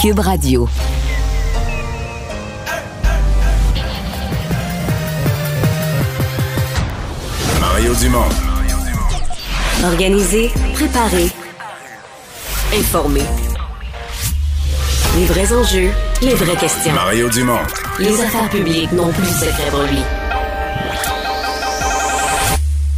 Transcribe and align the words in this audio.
Cube 0.00 0.20
Radio. 0.20 0.66
Mario 7.60 7.94
Dumont. 7.96 8.24
Organiser, 9.84 10.50
préparer, 10.72 11.30
informer. 12.72 13.20
Les 15.18 15.26
vrais 15.26 15.52
enjeux, 15.52 15.90
les 16.22 16.34
vraies 16.34 16.56
questions. 16.56 16.94
Mario 16.94 17.28
Dumont. 17.28 17.58
Les 17.98 18.18
affaires 18.22 18.48
publiques 18.48 18.92
n'ont 18.92 19.12
plus 19.12 19.26
de 19.26 19.34
secret 19.34 19.70
pour 19.70 19.82
lui. 19.82 20.02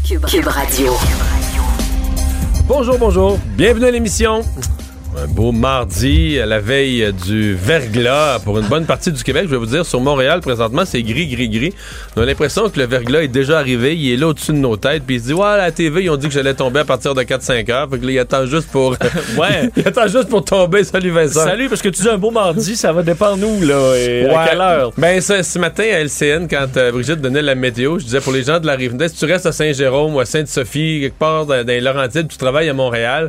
Cube, 0.07 0.25
Cube 0.27 0.47
Radio. 0.47 0.93
Bonjour, 2.69 2.97
bonjour. 2.97 3.39
Bienvenue 3.57 3.87
à 3.87 3.91
l'émission. 3.91 4.43
Un 5.23 5.29
beau 5.29 5.53
mardi 5.53 6.41
à 6.41 6.47
la 6.47 6.59
veille 6.59 7.13
du 7.13 7.55
verglas 7.55 8.41
pour 8.41 8.59
une 8.59 8.67
bonne 8.67 8.87
partie 8.87 9.13
du 9.13 9.23
Québec. 9.23 9.45
Je 9.45 9.51
vais 9.51 9.57
vous 9.57 9.67
dire, 9.67 9.87
sur 9.87 10.01
Montréal, 10.01 10.41
présentement, 10.41 10.85
c'est 10.85 11.03
gris, 11.05 11.29
gris, 11.29 11.49
gris. 11.49 11.75
On 12.17 12.23
a 12.23 12.27
l'impression 12.27 12.69
que 12.69 12.81
le 12.81 12.87
verglas 12.87 13.23
est 13.23 13.29
déjà 13.29 13.61
arrivé. 13.61 13.97
Il 13.97 14.13
est 14.13 14.17
là 14.17 14.29
au-dessus 14.29 14.51
de 14.51 14.57
nos 14.57 14.77
têtes. 14.77 15.05
Puis 15.07 15.17
il 15.17 15.21
se 15.21 15.27
dit, 15.27 15.33
ouais, 15.33 15.47
à 15.47 15.59
la 15.59 15.71
TV, 15.71 16.03
ils 16.03 16.11
ont 16.11 16.17
dit 16.17 16.27
que 16.27 16.35
j'allais 16.35 16.55
tomber 16.55 16.81
à 16.81 16.85
partir 16.85 17.15
de 17.15 17.23
4-5 17.23 17.71
heures. 17.71 17.89
Fait 17.89 18.01
que 18.01 18.07
là, 18.07 18.13
il 18.13 18.19
attend 18.19 18.47
juste 18.47 18.69
pour. 18.73 18.97
ouais. 19.39 19.71
il 19.77 19.87
attend 19.87 20.09
juste 20.09 20.29
pour 20.29 20.45
tomber. 20.45 20.83
Salut 20.83 21.11
Vincent. 21.11 21.45
Salut, 21.45 21.69
parce 21.69 21.83
que 21.83 21.91
tu 21.91 22.03
dis 22.03 22.09
un 22.09 22.19
beau 22.19 22.33
mardi, 22.33 22.75
ça 22.75 22.93
va 22.93 23.05
dépendre 23.05 23.37
nous, 23.37 23.65
là. 23.65 23.95
Et 23.97 24.29
à 24.29 24.49
quelle 24.49 24.61
heure? 24.61 24.93
Ben, 24.99 25.21
ce, 25.21 25.45
ce 25.45 25.59
matin 25.61 25.85
à 25.85 26.01
LCN, 26.01 26.49
quand 26.51 26.77
euh, 26.77 26.91
Brigitte 26.91 27.21
donnait 27.21 27.43
la 27.43 27.55
météo, 27.55 28.01
je 28.01 28.07
disais 28.07 28.21
pour 28.21 28.33
les 28.33 28.43
gens 28.43 28.59
de 28.59 28.67
la 28.67 28.75
Rive-Nord, 28.75 29.11
si 29.11 29.17
tu 29.19 29.27
restes 29.27 29.47
à 29.47 29.53
Saint-Jérôme 29.53 30.17
ou 30.17 30.21
à 30.21 30.25
Sainte-Sophie, 30.25 30.99
quelque 31.01 31.19
part 31.19 31.47
dans, 31.47 31.63
dans 31.63 31.69
les 31.69 31.81
Laurentides, 31.81 32.27
tu 32.27 32.39
travailles 32.39 32.69
à 32.69 32.75
Montréal, 32.75 33.29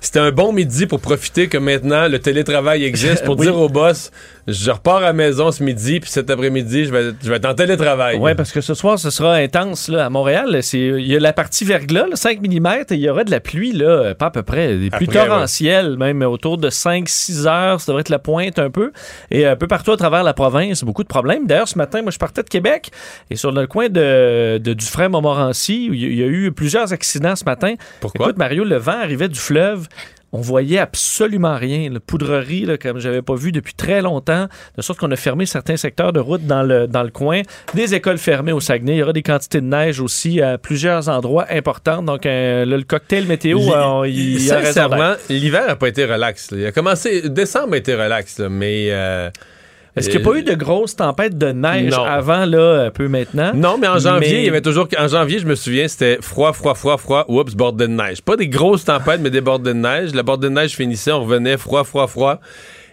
c'était 0.00 0.18
un 0.18 0.30
bon 0.32 0.52
midi 0.52 0.86
pour 0.86 1.00
profiter 1.00 1.48
que 1.48 1.58
maintenant 1.58 2.08
le 2.08 2.18
télétravail 2.18 2.84
existe 2.84 3.24
pour 3.24 3.36
Oui. 3.38 3.46
dire 3.46 3.56
au 3.56 3.68
boss 3.68 4.10
je 4.48 4.70
repars 4.70 4.96
à 4.96 5.00
la 5.00 5.12
maison 5.12 5.50
ce 5.52 5.62
midi 5.62 6.00
puis 6.00 6.10
cet 6.10 6.30
après-midi 6.30 6.84
je 6.86 6.92
vais, 6.92 7.12
je 7.22 7.28
vais 7.30 7.36
être 7.36 7.44
en 7.46 7.54
télétravail. 7.54 8.16
Oui, 8.20 8.34
parce 8.34 8.52
que 8.52 8.60
ce 8.60 8.74
soir, 8.74 8.98
ce 8.98 9.10
sera 9.10 9.34
intense 9.34 9.88
là, 9.88 10.06
à 10.06 10.10
Montréal. 10.10 10.60
Il 10.72 11.06
y 11.06 11.16
a 11.16 11.20
la 11.20 11.32
partie 11.32 11.64
verglas, 11.64 12.06
là, 12.06 12.16
5 12.16 12.40
mm, 12.40 12.66
et 12.66 12.84
il 12.94 13.00
y 13.00 13.08
aura 13.10 13.24
de 13.24 13.30
la 13.30 13.40
pluie, 13.40 13.72
là, 13.72 14.14
pas 14.14 14.26
à 14.26 14.30
peu 14.30 14.42
près, 14.42 14.76
des 14.76 14.90
pluies 14.90 15.06
Après, 15.08 15.20
ouais. 15.20 15.26
torrentielles, 15.26 15.96
même 15.96 16.22
autour 16.22 16.58
de 16.58 16.70
5-6 16.70 17.46
heures. 17.46 17.80
Ça 17.80 17.92
devrait 17.92 18.00
être 18.00 18.08
la 18.08 18.18
pointe 18.18 18.58
un 18.58 18.70
peu. 18.70 18.92
Et 19.30 19.46
un 19.46 19.56
peu 19.56 19.66
partout 19.66 19.92
à 19.92 19.96
travers 19.96 20.22
la 20.22 20.34
province, 20.34 20.82
beaucoup 20.84 21.02
de 21.02 21.08
problèmes. 21.08 21.46
D'ailleurs, 21.46 21.68
ce 21.68 21.78
matin, 21.78 22.02
moi, 22.02 22.10
je 22.10 22.18
partais 22.18 22.42
de 22.42 22.48
Québec 22.48 22.90
et 23.30 23.36
sur 23.36 23.52
le 23.52 23.66
coin 23.66 23.88
de, 23.88 24.58
de 24.58 24.72
Dufresne-Montmorency, 24.74 25.88
il 25.92 25.94
y 26.00 26.04
a- 26.04 26.08
il 26.08 26.18
y 26.18 26.22
a 26.22 26.26
eu 26.26 26.52
plusieurs 26.52 26.92
accidents 26.92 27.36
ce 27.36 27.44
matin. 27.44 27.74
Pourquoi? 28.00 28.26
Écoute, 28.26 28.38
Mario, 28.38 28.64
le 28.64 28.76
vent 28.76 29.00
arrivait 29.00 29.28
du 29.28 29.38
fleuve. 29.38 29.86
On 30.32 30.40
voyait 30.40 30.78
absolument 30.78 31.56
rien. 31.56 31.90
La 31.90 32.00
poudrerie, 32.00 32.64
là, 32.64 32.78
comme 32.78 32.98
j'avais 32.98 33.22
pas 33.22 33.34
vu 33.34 33.50
depuis 33.50 33.74
très 33.74 34.00
longtemps, 34.00 34.46
de 34.76 34.82
sorte 34.82 34.98
qu'on 34.98 35.10
a 35.10 35.16
fermé 35.16 35.46
certains 35.46 35.76
secteurs 35.76 36.12
de 36.12 36.20
route 36.20 36.46
dans 36.46 36.62
le, 36.62 36.86
dans 36.86 37.02
le 37.02 37.10
coin. 37.10 37.42
Des 37.74 37.94
écoles 37.94 38.18
fermées 38.18 38.52
au 38.52 38.60
Saguenay. 38.60 38.94
Il 38.94 38.98
y 38.98 39.02
aura 39.02 39.12
des 39.12 39.22
quantités 39.22 39.60
de 39.60 39.66
neige 39.66 40.00
aussi 40.00 40.40
à 40.40 40.58
plusieurs 40.58 41.08
endroits 41.08 41.46
importants. 41.50 42.02
Donc, 42.02 42.26
euh, 42.26 42.64
le 42.64 42.82
cocktail 42.82 43.26
météo, 43.26 43.58
euh, 43.58 44.08
il 44.08 44.40
il 44.40 44.52
a. 44.52 44.62
Sincèrement, 44.64 45.14
l'hiver 45.28 45.64
a 45.68 45.76
pas 45.76 45.88
été 45.88 46.04
relax. 46.04 46.50
là. 46.52 46.58
Il 46.58 46.66
a 46.66 46.72
commencé 46.72 47.28
décembre 47.28 47.74
a 47.74 47.76
été 47.78 47.94
relax, 47.94 48.38
là, 48.38 48.48
mais 48.48 48.88
euh, 48.90 49.30
Est-ce 50.00 50.10
qu'il 50.10 50.20
n'y 50.20 50.26
a 50.26 50.30
pas 50.32 50.38
eu 50.38 50.42
de 50.42 50.54
grosses 50.54 50.96
tempêtes 50.96 51.38
de 51.38 51.52
neige 51.52 51.92
Non. 51.92 52.04
avant, 52.04 52.44
là, 52.44 52.84
un 52.86 52.90
peu 52.90 53.06
maintenant? 53.08 53.52
Non, 53.54 53.78
mais 53.78 53.86
en 53.88 53.98
janvier, 53.98 54.32
Mais- 54.32 54.38
il 54.40 54.44
y 54.46 54.48
avait 54.48 54.60
toujours. 54.60 54.88
En 54.98 55.06
janvier, 55.08 55.38
je 55.38 55.46
me 55.46 55.54
souviens, 55.54 55.86
c'était 55.88 56.18
froid, 56.20 56.52
froid, 56.52 56.74
froid, 56.74 56.96
froid. 56.96 57.24
Oups, 57.28 57.54
bordée 57.54 57.86
de 57.86 57.92
neige. 57.92 58.20
Pas 58.22 58.36
des 58.36 58.48
grosses 58.48 58.84
tempêtes, 58.84 59.20
mais 59.22 59.30
des 59.30 59.40
bordées 59.40 59.70
de 59.72 59.78
neige. 59.78 60.14
La 60.14 60.22
bordée 60.22 60.48
de 60.48 60.52
neige 60.52 60.74
finissait, 60.74 61.12
on 61.12 61.22
revenait 61.22 61.56
froid, 61.56 61.84
froid, 61.84 62.06
froid. 62.06 62.40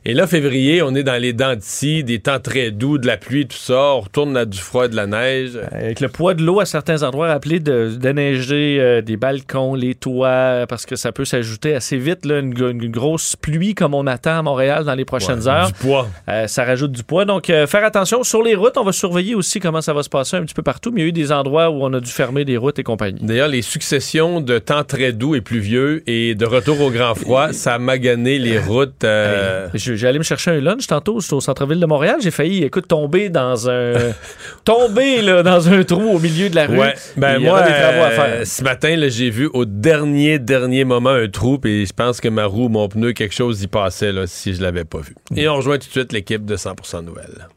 Et 0.05 0.13
là, 0.13 0.25
février, 0.27 0.81
on 0.81 0.95
est 0.95 1.03
dans 1.03 1.21
les 1.21 1.33
dents 1.33 1.55
d'ici, 1.55 2.03
des 2.03 2.19
temps 2.19 2.39
très 2.39 2.71
doux, 2.71 2.97
de 2.97 3.05
la 3.07 3.17
pluie, 3.17 3.45
tout 3.47 3.57
ça. 3.57 3.93
On 3.95 4.01
retourne 4.01 4.37
à 4.37 4.45
du 4.45 4.57
froid 4.57 4.87
de 4.87 4.95
la 4.95 5.05
neige. 5.05 5.59
Avec 5.71 5.99
le 5.99 6.07
poids 6.07 6.33
de 6.33 6.43
l'eau 6.43 6.59
à 6.59 6.65
certains 6.65 7.03
endroits, 7.03 7.27
rappelé 7.27 7.59
de 7.59 7.91
déneiger 7.99 8.77
euh, 8.79 9.01
des 9.01 9.17
balcons, 9.17 9.75
les 9.75 9.95
toits, 9.95 10.65
parce 10.69 10.85
que 10.85 10.95
ça 10.95 11.11
peut 11.11 11.25
s'ajouter 11.25 11.75
assez 11.75 11.97
vite, 11.97 12.25
là, 12.25 12.39
une, 12.39 12.53
gro- 12.53 12.69
une 12.69 12.89
grosse 12.89 13.35
pluie 13.35 13.75
comme 13.75 13.93
on 13.93 14.07
attend 14.07 14.39
à 14.39 14.41
Montréal 14.41 14.85
dans 14.85 14.95
les 14.95 15.05
prochaines 15.05 15.41
Ouais, 15.41 15.47
heures. 15.49 15.67
Du 15.67 15.73
poids. 15.73 16.07
Euh, 16.29 16.47
ça 16.47 16.63
rajoute 16.63 16.91
du 16.93 17.03
poids. 17.03 17.25
Donc, 17.25 17.49
euh, 17.49 17.67
faire 17.67 17.83
attention 17.83 18.23
sur 18.23 18.41
les 18.43 18.55
routes. 18.55 18.77
On 18.77 18.83
va 18.83 18.91
surveiller 18.93 19.35
aussi 19.35 19.59
comment 19.59 19.81
ça 19.81 19.93
va 19.93 20.03
se 20.03 20.09
passer 20.09 20.37
un 20.37 20.43
petit 20.43 20.53
peu 20.53 20.63
partout. 20.63 20.91
Mais 20.93 21.01
il 21.01 21.03
y 21.03 21.05
a 21.07 21.09
eu 21.09 21.11
des 21.11 21.31
endroits 21.31 21.69
où 21.69 21.83
on 21.83 21.91
a 21.93 21.99
dû 21.99 22.09
fermer 22.09 22.45
des 22.45 22.55
routes 22.57 22.79
et 22.79 22.83
compagnie. 22.83 23.19
D'ailleurs, 23.21 23.49
les 23.49 23.61
successions 23.61 24.39
de 24.41 24.57
temps 24.59 24.83
très 24.83 25.11
doux 25.11 25.35
et 25.35 25.41
pluvieux 25.41 26.03
et 26.07 26.33
de 26.35 26.45
retour 26.45 26.79
au 26.81 26.91
grand 26.91 27.15
froid, 27.15 27.51
ça 27.51 27.73
a 27.75 27.79
magané 27.79 28.39
les 28.39 28.59
routes. 28.59 29.03
euh, 29.03 29.67
Je- 29.73 29.86
J'allais 29.95 30.19
me 30.19 30.23
chercher 30.23 30.51
un 30.51 30.59
lunch 30.61 30.87
tantôt 30.87 31.19
j'étais 31.19 31.33
au 31.33 31.41
centre-ville 31.41 31.79
de 31.79 31.85
Montréal. 31.85 32.17
J'ai 32.21 32.31
failli, 32.31 32.63
écoute, 32.63 32.87
tomber 32.87 33.29
dans 33.29 33.69
un. 33.69 33.93
tomber 34.65 35.21
là, 35.21 35.43
dans 35.43 35.69
un 35.69 35.83
trou 35.83 36.15
au 36.15 36.19
milieu 36.19 36.49
de 36.49 36.55
la 36.55 36.67
rue. 36.67 36.77
Ouais, 36.77 36.93
ben 37.15 37.37
Il 37.37 37.43
y 37.43 37.45
moi, 37.45 37.61
des 37.61 37.73
travaux 37.73 38.01
à 38.01 38.09
euh, 38.09 38.15
faire. 38.15 38.47
ce 38.47 38.63
matin, 38.63 38.95
là, 38.95 39.09
j'ai 39.09 39.29
vu 39.29 39.49
au 39.53 39.65
dernier, 39.65 40.39
dernier 40.39 40.83
moment 40.83 41.09
un 41.09 41.27
trou, 41.27 41.59
et 41.65 41.85
je 41.85 41.93
pense 41.93 42.21
que 42.21 42.27
ma 42.27 42.45
roue, 42.45 42.69
mon 42.69 42.87
pneu, 42.87 43.13
quelque 43.13 43.35
chose 43.35 43.61
y 43.63 43.67
passait 43.67 44.11
là, 44.11 44.27
si 44.27 44.53
je 44.53 44.61
l'avais 44.61 44.85
pas 44.85 44.99
vu. 44.99 45.15
Et 45.35 45.47
on 45.47 45.55
rejoint 45.55 45.77
tout 45.77 45.87
de 45.87 45.91
suite 45.91 46.13
l'équipe 46.13 46.45
de 46.45 46.55
100% 46.55 47.03
Nouvelles. 47.03 47.47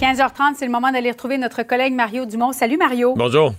15h30, 0.00 0.54
c'est 0.56 0.66
le 0.66 0.72
moment 0.72 0.90
d'aller 0.90 1.12
retrouver 1.12 1.38
notre 1.38 1.62
collègue 1.62 1.94
Mario 1.94 2.26
Dumont. 2.26 2.52
Salut 2.52 2.76
Mario. 2.76 3.14
Bonjour. 3.16 3.54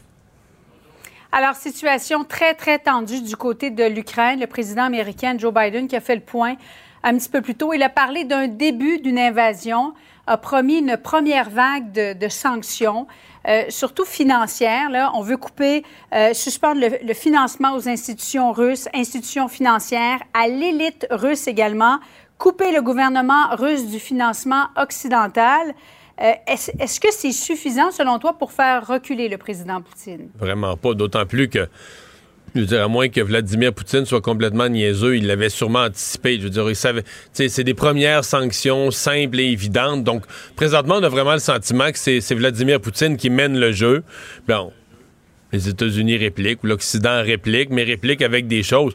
Alors, 1.36 1.56
situation 1.56 2.24
très, 2.24 2.54
très 2.54 2.78
tendue 2.78 3.20
du 3.20 3.36
côté 3.36 3.72
de 3.72 3.84
l'Ukraine. 3.84 4.40
Le 4.40 4.46
président 4.46 4.84
américain 4.84 5.36
Joe 5.36 5.52
Biden 5.52 5.88
qui 5.88 5.96
a 5.96 6.00
fait 6.00 6.14
le 6.14 6.22
point 6.22 6.58
un 7.02 7.18
petit 7.18 7.28
peu 7.28 7.42
plus 7.42 7.56
tôt. 7.56 7.74
Il 7.74 7.82
a 7.82 7.90
parlé 7.90 8.24
d'un 8.24 8.48
début 8.48 9.00
d'une 9.00 9.18
invasion, 9.18 9.96
a 10.28 10.38
promis 10.38 10.78
une 10.78 10.96
première 10.96 11.50
vague 11.50 11.92
de, 11.92 12.28
sanctions, 12.28 13.08
euh, 13.48 13.64
surtout 13.70 14.06
financières. 14.06 14.92
Là. 14.92 15.12
On 15.16 15.22
veut 15.22 15.38
couper, 15.38 15.84
euh, 16.14 16.36
suspendre 16.36 16.80
le, 16.80 17.04
le 17.04 17.14
financement 17.16 17.74
aux 17.74 17.90
institutions 17.90 18.52
russes, 18.52 18.88
institutions 18.94 19.48
financières, 19.48 20.20
à 20.36 20.48
l'élite 20.48 21.08
russe 21.10 21.48
également, 21.48 21.98
couper 22.38 22.72
le 22.72 22.84
gouvernement 22.84 23.56
russe 23.56 23.88
du 23.88 23.98
financement 23.98 24.68
occidental. 24.78 25.74
Euh, 26.22 26.32
est-ce, 26.48 27.00
que 27.00 27.08
c'est 27.12 27.32
suffisant, 27.32 27.92
selon 27.92 28.20
toi, 28.20 28.38
pour 28.38 28.52
faire 28.52 28.86
reculer 28.86 29.30
le 29.30 29.38
président 29.38 29.82
Poutine? 29.82 30.30
Vraiment 30.38 30.78
pas, 30.78 30.94
d'autant 30.94 31.26
plus 31.26 31.50
que, 31.50 31.68
je 32.54 32.62
veux 32.62 32.66
dire, 32.68 32.84
à 32.84 32.88
moins 32.88 33.10
que 33.10 33.20
Vladimir 33.20 33.74
Poutine 33.74 34.06
soit 34.06 34.22
complètement 34.22 34.70
niaiseux, 34.70 35.18
il 35.18 35.26
l'avait 35.26 35.50
sûrement 35.50 35.86
anticipé. 35.86 36.38
Je 36.38 36.44
veux 36.44 36.50
dire, 36.52 36.66
c'est 37.34 37.64
des 37.64 37.74
premières 37.74 38.24
sanctions 38.24 38.92
simples 38.92 39.40
et 39.40 39.52
évidentes. 39.52 40.04
Donc, 40.04 40.26
présentement, 40.56 40.96
on 40.98 41.04
a 41.04 41.10
vraiment 41.10 41.34
le 41.34 41.40
sentiment 41.40 41.92
que 41.92 41.98
c'est 41.98 42.36
Vladimir 42.36 42.80
Poutine 42.80 43.18
qui 43.18 43.32
mène 43.32 43.60
le 43.60 43.72
jeu. 43.72 44.04
Bon, 44.48 44.72
les 45.52 45.68
États-Unis 45.68 46.18
répliquent 46.18 46.64
ou 46.64 46.68
l'Occident 46.68 47.24
réplique, 47.24 47.72
mais 47.72 47.84
réplique 47.84 48.22
avec 48.22 48.46
des 48.48 48.62
choses. 48.62 48.94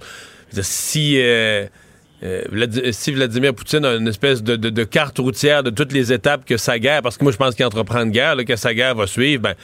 Si, 0.52 1.20
euh, 1.20 1.66
euh, 2.22 2.42
Vladi- 2.50 2.92
si 2.92 3.12
Vladimir 3.12 3.54
Poutine 3.54 3.84
a 3.84 3.94
une 3.94 4.08
espèce 4.08 4.42
de, 4.42 4.84
carte 4.84 5.18
routière 5.18 5.62
de 5.62 5.70
toutes 5.70 5.92
les 5.92 6.12
étapes 6.12 6.44
que 6.44 6.56
sa 6.56 6.78
guerre, 6.78 7.02
parce 7.02 7.16
que 7.16 7.24
moi 7.24 7.32
je 7.32 7.36
pense 7.36 7.54
qu'il 7.54 7.64
entreprend 7.64 8.02
une 8.02 8.10
guerre, 8.10 8.36
là, 8.36 8.44
que 8.44 8.56
sa 8.56 8.74
guerre 8.74 8.94
va 8.94 9.06
suivre, 9.06 9.42
ben, 9.42 9.54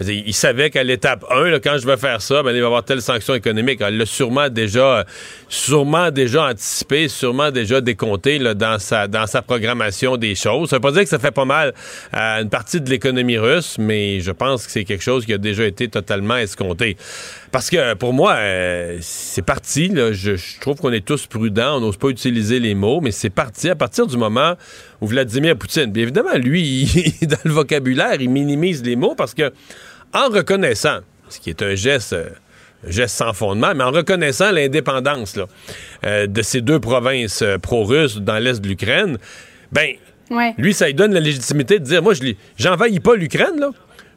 il 0.00 0.34
savait 0.34 0.70
qu'à 0.70 0.82
l'étape 0.82 1.24
1, 1.30 1.50
là, 1.50 1.60
quand 1.60 1.78
je 1.78 1.86
vais 1.86 1.96
faire 1.96 2.20
ça, 2.20 2.42
ben, 2.42 2.50
il 2.50 2.54
va 2.54 2.62
y 2.62 2.64
avoir 2.64 2.84
telle 2.84 3.00
sanction 3.00 3.34
économique. 3.34 3.80
Elle 3.80 3.96
l'a 3.96 4.06
sûrement 4.06 4.48
déjà, 4.48 5.04
sûrement 5.48 6.10
déjà 6.10 6.48
anticipé, 6.48 7.06
sûrement 7.08 7.52
déjà 7.52 7.80
décompté 7.80 8.40
là, 8.40 8.54
dans, 8.54 8.80
sa, 8.80 9.06
dans 9.06 9.26
sa 9.28 9.40
programmation 9.40 10.16
des 10.16 10.34
choses. 10.34 10.70
Ça 10.70 10.76
veut 10.76 10.80
pas 10.80 10.90
dire 10.90 11.02
que 11.02 11.08
ça 11.08 11.20
fait 11.20 11.30
pas 11.30 11.44
mal 11.44 11.74
à 12.12 12.40
une 12.40 12.50
partie 12.50 12.80
de 12.80 12.90
l'économie 12.90 13.38
russe, 13.38 13.76
mais 13.78 14.20
je 14.20 14.32
pense 14.32 14.66
que 14.66 14.72
c'est 14.72 14.84
quelque 14.84 15.04
chose 15.04 15.24
qui 15.26 15.32
a 15.32 15.38
déjà 15.38 15.64
été 15.64 15.86
totalement 15.88 16.36
escompté. 16.36 16.96
Parce 17.54 17.70
que 17.70 17.94
pour 17.94 18.12
moi, 18.12 18.32
euh, 18.34 18.98
c'est 19.00 19.44
parti. 19.46 19.86
là. 19.86 20.12
Je, 20.12 20.34
je 20.34 20.58
trouve 20.60 20.74
qu'on 20.78 20.90
est 20.90 21.04
tous 21.06 21.28
prudents, 21.28 21.76
on 21.76 21.80
n'ose 21.82 21.96
pas 21.96 22.08
utiliser 22.08 22.58
les 22.58 22.74
mots, 22.74 23.00
mais 23.00 23.12
c'est 23.12 23.30
parti 23.30 23.70
à 23.70 23.76
partir 23.76 24.08
du 24.08 24.16
moment 24.16 24.54
où 25.00 25.06
Vladimir 25.06 25.56
Poutine, 25.56 25.86
bien 25.92 26.02
évidemment, 26.02 26.34
lui, 26.34 26.82
il- 27.22 27.28
dans 27.28 27.36
le 27.44 27.52
vocabulaire, 27.52 28.16
il 28.20 28.28
minimise 28.28 28.82
les 28.82 28.96
mots 28.96 29.14
parce 29.14 29.34
que 29.34 29.52
en 30.12 30.30
reconnaissant, 30.30 30.98
ce 31.28 31.38
qui 31.38 31.48
est 31.50 31.62
un 31.62 31.76
geste, 31.76 32.14
euh, 32.14 32.30
un 32.88 32.90
geste 32.90 33.14
sans 33.16 33.32
fondement, 33.32 33.72
mais 33.72 33.84
en 33.84 33.92
reconnaissant 33.92 34.50
l'indépendance 34.50 35.38
euh, 36.04 36.26
de 36.26 36.42
ces 36.42 36.60
deux 36.60 36.80
provinces 36.80 37.44
pro-russes 37.62 38.16
dans 38.16 38.38
l'est 38.40 38.60
de 38.60 38.66
l'Ukraine, 38.66 39.16
ben 39.70 39.92
Ouais. 40.30 40.54
lui, 40.58 40.74
ça 40.74 40.86
lui 40.86 40.94
donne 40.94 41.14
la 41.14 41.20
légitimité 41.20 41.78
de 41.78 41.84
dire, 41.84 42.02
moi, 42.02 42.14
je 42.14 42.32
j'envahis 42.58 42.98
pas 42.98 43.14
l'Ukraine, 43.14 43.60
là. 43.60 43.70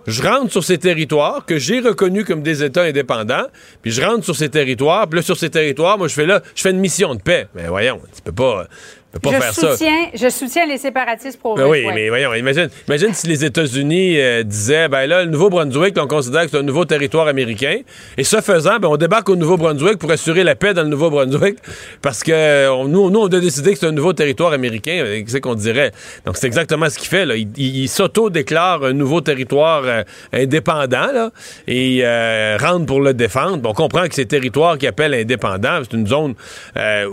Je 0.07 0.24
rentre 0.24 0.54
sur 0.54 0.63
ces 0.63 0.77
territoires 0.77 1.45
que 1.45 1.57
j'ai 1.57 1.81
reconnus 1.81 2.24
comme 2.24 2.42
des 2.42 2.63
États 2.63 2.83
indépendants, 2.83 3.48
puis 3.81 3.92
je 3.92 4.01
rentre 4.01 4.24
sur 4.24 4.38
ces 4.38 4.48
territoires, 4.48 5.06
puis 5.09 5.18
là, 5.19 5.21
sur 5.21 5.36
ces 5.36 5.50
territoires, 5.50 5.98
moi, 5.98 6.07
je 6.07 6.13
fais 6.13 6.25
là, 6.25 6.42
je 6.56 6.62
fais 6.62 6.71
une 6.71 6.80
mission 6.80 7.13
de 7.13 7.21
paix. 7.21 7.50
Mais 7.54 7.68
voyons, 7.68 8.00
tu 8.15 8.21
peux 8.21 8.31
pas, 8.31 8.68
peut 9.13 9.19
pas 9.19 9.36
je 9.36 9.42
faire 9.42 9.54
ça. 9.54 9.71
soutiens, 9.71 10.07
Je 10.13 10.30
soutiens 10.30 10.65
les 10.68 10.77
séparatistes 10.77 11.39
pro 11.39 11.56
Ben 11.56 11.65
oui, 11.65 11.86
mais 11.94 12.09
voyons, 12.09 12.33
imagine, 12.33 12.69
imagine 12.88 13.13
si 13.13 13.27
les 13.27 13.45
États-Unis 13.45 14.19
euh, 14.19 14.44
disaient, 14.44 14.88
ben 14.89 15.07
là, 15.07 15.24
le 15.24 15.30
Nouveau-Brunswick, 15.31 15.95
on 15.98 16.07
considère 16.07 16.44
que 16.44 16.51
c'est 16.51 16.57
un 16.57 16.63
nouveau 16.63 16.86
territoire 16.86 17.27
américain. 17.27 17.77
Et 18.18 18.24
ce 18.24 18.42
faisant, 18.42 18.80
ben 18.80 18.88
on 18.89 18.98
débarque 18.98 19.30
au 19.30 19.36
Nouveau-Brunswick 19.36 19.98
pour 19.98 20.12
assurer 20.12 20.44
la 20.44 20.56
paix 20.56 20.74
dans 20.74 20.83
le 20.83 20.89
Nouveau-Brunswick. 20.89 21.57
Parce 22.01 22.21
que 22.24 22.69
on- 22.69 22.88
nous, 22.88 23.09
nous, 23.09 23.19
on 23.21 23.27
a 23.27 23.39
décidé 23.39 23.74
que 23.74 23.80
c'est 23.80 23.88
un 23.88 23.92
nouveau 23.92 24.13
territoire 24.13 24.54
américain. 24.54 25.01
Euh, 25.04 25.21
Qu'est-ce 25.21 25.38
qu'on 25.38 25.56
dirait? 25.56 25.92
Donc, 26.25 26.38
c'est 26.38 26.48
exactement 26.48 26.89
ce 26.89 26.98
qu'il 27.00 27.07
fait, 27.07 27.25
là. 27.25 27.36
Il, 27.36 27.48
il- 27.57 27.83
il 27.83 27.88
s'auto-déclare 27.88 28.83
un 28.83 28.94
nouveau 28.94 29.21
territoire 29.21 29.83
euh, 29.86 30.04
indépendant, 30.33 31.12
là, 31.13 31.31
et 31.68 32.00
euh, 32.04 32.57
rentre 32.59 32.86
pour 32.86 33.01
le 33.01 33.13
défendre. 33.13 33.57
Bon, 33.57 33.69
on 33.69 33.74
comprend 33.74 34.07
que 34.07 34.15
ces 34.15 34.25
territoires 34.25 34.77
qu'il 34.77 34.88
appelle 34.88 35.13
indépendants, 35.13 35.80
c'est 35.83 35.95
une 35.98 36.07
zone 36.07 36.33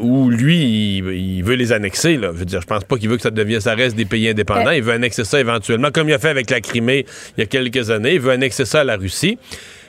où 0.00 0.28
lui, 0.30 0.98
il, 0.98 1.08
il 1.38 1.42
veut 1.44 1.54
les 1.54 1.72
annexer, 1.72 1.83
là. 1.84 2.30
Je 2.32 2.38
veux 2.38 2.44
dire, 2.44 2.60
je 2.60 2.66
pense 2.66 2.84
pas 2.84 2.96
qu'il 2.96 3.08
veut 3.08 3.16
que 3.16 3.22
ça 3.22 3.30
devienne, 3.30 3.60
ça 3.60 3.74
reste 3.74 3.96
des 3.96 4.04
pays 4.04 4.28
indépendants. 4.28 4.70
Euh. 4.70 4.76
Il 4.76 4.82
veut 4.82 4.92
annexer 4.92 5.24
ça 5.24 5.40
éventuellement, 5.40 5.90
comme 5.90 6.08
il 6.08 6.14
a 6.14 6.18
fait 6.18 6.28
avec 6.28 6.50
la 6.50 6.60
Crimée 6.60 7.06
il 7.36 7.40
y 7.40 7.42
a 7.42 7.46
quelques 7.46 7.90
années. 7.90 8.14
Il 8.14 8.20
veut 8.20 8.32
annexer 8.32 8.64
ça 8.64 8.80
à 8.80 8.84
la 8.84 8.96
Russie. 8.96 9.38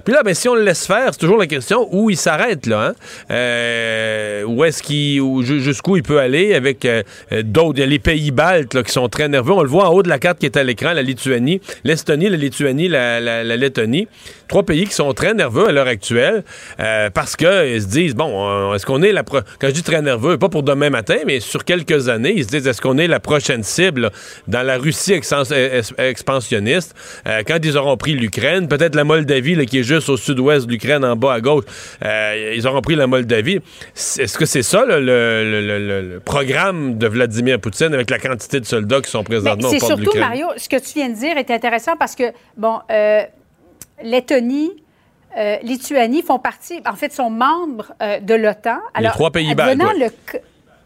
Puis 0.06 0.14
là, 0.14 0.24
ben, 0.24 0.34
si 0.34 0.48
on 0.48 0.56
le 0.56 0.62
laisse 0.64 0.86
faire, 0.88 1.08
c'est 1.12 1.20
toujours 1.20 1.38
la 1.38 1.48
question 1.48 1.90
où 1.92 2.10
il 2.10 2.16
s'arrête, 2.18 2.66
là. 2.68 2.90
Hein? 2.90 2.94
Euh, 3.32 4.44
où 4.44 4.64
est-ce 4.64 4.82
qu'il. 4.84 5.20
où- 5.22 5.42
ju- 5.44 5.62
Jusqu'où 5.62 5.98
il 5.98 6.04
peut 6.04 6.20
aller 6.20 6.54
avec 6.54 6.86
euh, 6.86 7.02
d'autres. 7.44 7.82
Les 7.84 8.00
pays 8.00 8.32
baltes 8.32 8.74
là, 8.74 8.84
qui 8.84 8.92
sont 8.92 9.10
très 9.10 9.28
nerveux. 9.28 9.54
On 9.54 9.64
le 9.64 9.68
voit 9.70 9.90
en 9.90 9.94
haut 9.94 10.04
de 10.04 10.10
la 10.10 10.20
carte 10.20 10.40
qui 10.40 10.46
est 10.46 10.58
à 10.58 10.64
l'écran, 10.64 10.94
la 10.94 11.02
Lituanie, 11.02 11.60
l'Estonie, 11.84 12.30
la 12.30 12.38
Lituanie, 12.38 12.88
la, 12.88 13.44
Lettonie. 13.44 14.08
Trois 14.48 14.64
pays 14.64 14.86
qui 14.86 14.94
sont 14.94 15.12
très 15.14 15.34
nerveux 15.34 15.68
à 15.70 15.72
l'heure 15.72 15.88
actuelle 15.88 16.44
euh, 16.80 17.10
parce 17.10 17.36
qu'ils 17.36 17.82
se 17.82 17.88
disent, 17.88 18.14
bon, 18.16 18.74
est-ce 18.76 18.86
qu'on 18.86 19.02
est 19.02 19.12
la. 19.12 19.24
pro- 19.24 19.40
Quand 19.60 19.68
je 19.70 19.74
dis 19.74 19.84
très 19.84 20.02
nerveux, 20.04 20.38
pas 20.38 20.50
pour 20.50 20.62
demain 20.64 20.92
matin, 20.92 21.16
mais 21.26 21.40
sur 21.40 21.64
quelques 21.66 22.10
années, 22.10 22.34
ils 22.36 22.44
se 22.44 22.50
disent, 22.50 22.68
est-ce 22.68 22.82
qu'on 22.82 22.98
est 23.00 23.08
la 23.08 23.20
prochaine 23.20 23.64
cible 23.64 24.12
dans 24.48 24.62
la 24.62 24.78
Russie 24.78 25.14
expansionniste? 25.98 26.94
Euh, 27.28 27.42
quand 27.48 27.58
ils 27.64 27.78
auront 27.78 27.98
pris 27.98 28.14
l'Ukraine, 28.14 28.68
peut-être 28.68 28.96
la 28.96 29.04
Moldavie 29.04 29.56
là, 29.56 29.66
qui 29.66 29.80
est 29.80 29.84
juste 29.84 29.95
au 30.10 30.18
sud-ouest 30.18 30.66
de 30.66 30.72
l'Ukraine, 30.72 31.04
en 31.06 31.16
bas 31.16 31.34
à 31.34 31.42
gauche, 31.42 31.66
euh, 32.04 32.54
ils 32.56 32.66
auront 32.68 32.82
pris 32.82 32.96
la 32.96 33.08
Moldavie. 33.08 33.60
Est-ce 33.96 34.38
que 34.38 34.46
c'est 34.46 34.64
ça 34.64 34.86
là, 34.86 35.00
le, 35.00 35.06
le- 35.06 35.62
le- 35.62 35.88
le- 35.88 36.14
le 36.16 36.20
programme 36.20 36.98
de 36.98 37.08
Vladimir 37.08 37.60
Poutine 37.60 37.94
avec 37.94 38.10
la 38.10 38.20
quantité 38.20 38.60
de 38.60 38.66
soldats 38.66 39.02
qui 39.02 39.10
sont 39.12 39.20
Mais 39.20 39.36
présentement 39.36 39.70
c'est 39.70 39.80
surtout? 39.80 40.18
Mario, 40.18 40.48
ce 40.58 40.68
que 40.70 40.78
tu 40.78 40.94
viens 41.00 41.10
de 41.10 41.16
dire 41.16 41.38
est 41.38 41.50
intéressant 41.52 41.96
parce 41.98 42.16
que, 42.16 42.24
bon, 42.58 42.80
euh, 42.92 43.22
Lettonie, 44.04 44.72
euh, 45.38 45.58
Lituanie 45.64 46.22
font 46.22 46.40
partie, 46.40 46.82
en 46.90 46.96
fait, 46.96 47.12
sont 47.14 47.30
membres 47.30 47.94
euh, 48.02 48.20
de 48.20 48.34
l'OTAN. 48.36 48.78
Les 49.00 49.10
trois 49.10 49.32
pays 49.32 49.54
baltes, 49.56 49.82
ouais. 49.82 50.10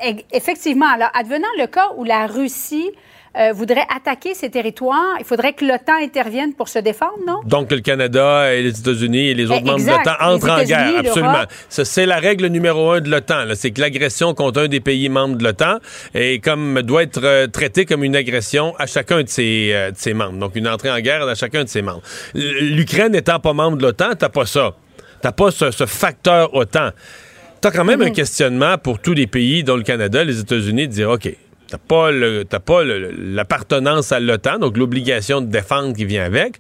eg- 0.01 0.25
Effectivement, 0.31 0.88
alors, 0.94 1.09
advenant 1.13 1.47
le 1.59 1.67
cas 1.67 1.89
où 1.97 2.03
la 2.03 2.27
Russie 2.27 2.89
euh, 3.38 3.52
voudrait 3.54 3.86
attaquer 3.96 4.34
ces 4.34 4.50
territoires, 4.50 5.16
il 5.20 5.26
faudrait 5.26 5.54
que 5.54 5.64
l'OTAN 5.66 5.96
intervienne 6.02 6.54
pour 6.54 6.68
se 6.68 6.80
défendre, 6.80 7.18
non? 7.28 7.42
Donc, 7.46 7.68
que 7.68 7.76
le 7.76 7.81
Canada 7.81 8.54
et 8.54 8.64
les 8.64 8.80
États-Unis 8.80 9.30
et 9.30 9.34
les 9.34 9.46
autres 9.46 9.62
Eh, 9.62 9.66
membres 9.66 9.86
de 9.86 9.90
l'OTAN 9.90 10.16
entrent 10.20 10.50
en 10.50 10.64
guerre. 10.64 11.00
Absolument. 11.00 11.44
C'est 11.70 12.06
la 12.06 12.18
règle 12.18 12.48
numéro 12.48 12.92
un 12.92 13.02
de 13.02 13.10
l'OTAN. 13.10 13.46
C'est 13.54 13.72
que 13.72 13.81
l'agression 13.81 14.34
contre 14.34 14.62
un 14.62 14.68
des 14.68 14.80
pays 14.80 15.10
membres 15.10 15.36
de 15.36 15.44
l'OTAN 15.44 15.78
est 16.14 16.44
comme, 16.44 16.81
doit 16.81 17.04
être 17.04 17.22
euh, 17.24 17.48
traitée 17.48 17.86
comme 17.86 18.04
une 18.04 18.16
agression 18.16 18.74
à 18.80 18.88
chacun 18.88 19.22
de 19.24 19.30
ses, 19.30 19.72
euh, 19.74 19.92
de 19.92 19.98
ses 19.98 20.14
membres. 20.14 20.38
Donc, 20.40 20.56
une 20.56 20.68
entrée 20.68 20.90
en 20.92 21.00
guerre 21.00 21.28
à 21.28 21.36
chacun 21.36 21.64
de 21.64 21.70
ses 21.70 21.81
membres. 21.81 22.02
L'Ukraine 22.34 23.12
n'étant 23.12 23.40
pas 23.40 23.54
membre 23.54 23.78
de 23.78 23.84
l'OTAN, 23.84 24.16
t'as 24.18 24.30
pas 24.30 24.46
ça. 24.46 24.74
T'as 25.22 25.31
pas 25.31 25.52
ce, 25.52 25.72
ce 25.72 25.86
facteur 25.86 26.54
OTAN. 26.56 26.90
T'as 27.62 27.72
quand 27.72 27.84
même 27.84 28.02
un 28.02 28.12
questionnement 28.12 28.78
pour 28.78 29.00
tous 29.00 29.14
les 29.14 29.28
pays, 29.28 29.64
dont 29.66 29.76
le 29.76 29.84
Canada, 29.84 30.24
les 30.24 30.40
États-Unis, 30.40 30.88
de 30.88 30.94
dire, 30.94 31.10
OK, 31.10 31.30
t'as 31.69 31.77
pas 31.77 32.12
pas 32.66 32.83
l'appartenance 32.83 34.12
à 34.12 34.19
l'OTAN, 34.19 34.60
donc 34.60 34.77
l'obligation 34.77 35.42
de 35.42 35.48
défendre 35.48 35.95
qui 35.95 36.06
vient 36.06 36.24
avec. 36.25 36.56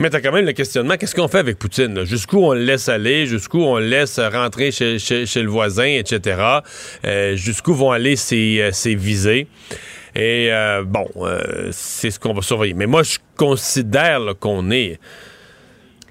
Mais 0.00 0.10
t'as 0.10 0.20
quand 0.20 0.30
même 0.30 0.46
le 0.46 0.52
questionnement, 0.52 0.96
qu'est-ce 0.96 1.14
qu'on 1.16 1.26
fait 1.26 1.40
avec 1.40 1.58
Poutine? 1.58 2.04
Jusqu'où 2.04 2.38
on 2.38 2.52
le 2.52 2.60
laisse 2.60 2.88
aller? 2.88 3.26
Jusqu'où 3.26 3.60
on 3.62 3.78
le 3.78 3.86
laisse 3.86 4.20
rentrer 4.20 4.70
chez, 4.70 5.00
chez- 5.00 5.42
le 5.42 5.48
voisin, 5.48 5.86
etc.? 5.86 6.40
Euh, 7.04 7.34
jusqu'où 7.34 7.74
vont 7.74 7.90
aller 7.90 8.14
ses, 8.14 8.60
euh, 8.60 8.94
visées? 8.94 9.48
Et 10.14 10.52
euh, 10.52 10.84
bon, 10.84 11.06
c'est 11.72 12.12
ce 12.12 12.20
qu'on 12.20 12.32
va 12.32 12.42
surveiller. 12.42 12.74
Mais 12.74 12.86
moi, 12.86 13.02
je 13.02 13.18
considère 13.36 14.20
qu'on 14.38 14.70
est... 14.70 15.00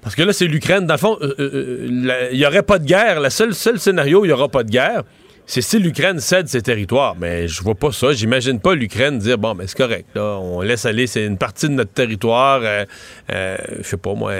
Parce 0.02 0.14
que 0.14 0.22
là, 0.22 0.32
c'est 0.34 0.46
l'Ukraine. 0.46 0.86
Dans 0.86 0.94
le 0.94 0.98
fond, 0.98 1.18
il 1.38 2.14
n'y 2.32 2.46
aurait 2.46 2.62
pas 2.62 2.78
de 2.78 2.86
guerre. 2.86 3.20
Le 3.20 3.30
seul, 3.30 3.54
seul 3.54 3.78
scénario 3.80 4.20
où 4.20 4.24
il 4.26 4.28
n'y 4.28 4.34
aura 4.34 4.48
pas 4.48 4.64
de 4.64 4.70
guerre, 4.70 5.02
c'est 5.48 5.62
si 5.62 5.78
l'Ukraine 5.78 6.20
cède 6.20 6.46
ses 6.46 6.60
territoires. 6.60 7.16
Mais 7.18 7.48
je 7.48 7.62
vois 7.62 7.74
pas 7.74 7.90
ça. 7.90 8.12
J'imagine 8.12 8.60
pas 8.60 8.74
l'Ukraine 8.74 9.18
dire 9.18 9.38
bon, 9.38 9.54
mais 9.54 9.66
c'est 9.66 9.78
correct. 9.78 10.06
Là, 10.14 10.38
on 10.38 10.60
laisse 10.60 10.84
aller. 10.84 11.06
C'est 11.06 11.24
une 11.24 11.38
partie 11.38 11.70
de 11.70 11.72
notre 11.72 11.90
territoire. 11.90 12.60
Euh, 12.62 12.84
euh, 13.32 13.56
je 13.78 13.82
sais 13.82 13.96
pas 13.96 14.12
moi, 14.12 14.34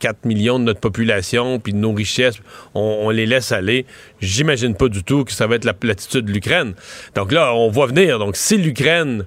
4 0.00 0.24
millions 0.24 0.58
de 0.58 0.64
notre 0.64 0.80
population, 0.80 1.60
puis 1.60 1.72
de 1.72 1.78
nos 1.78 1.92
richesses, 1.92 2.40
on, 2.74 3.02
on 3.02 3.10
les 3.10 3.24
laisse 3.24 3.52
aller. 3.52 3.86
J'imagine 4.20 4.74
pas 4.74 4.88
du 4.88 5.04
tout 5.04 5.24
que 5.24 5.30
ça 5.30 5.46
va 5.46 5.54
être 5.54 5.64
la 5.64 5.74
platitude 5.74 6.24
de 6.24 6.32
l'Ukraine. 6.32 6.74
Donc 7.14 7.30
là, 7.30 7.54
on 7.54 7.70
voit 7.70 7.86
venir. 7.86 8.18
Donc 8.18 8.36
si 8.36 8.58
l'Ukraine 8.58 9.26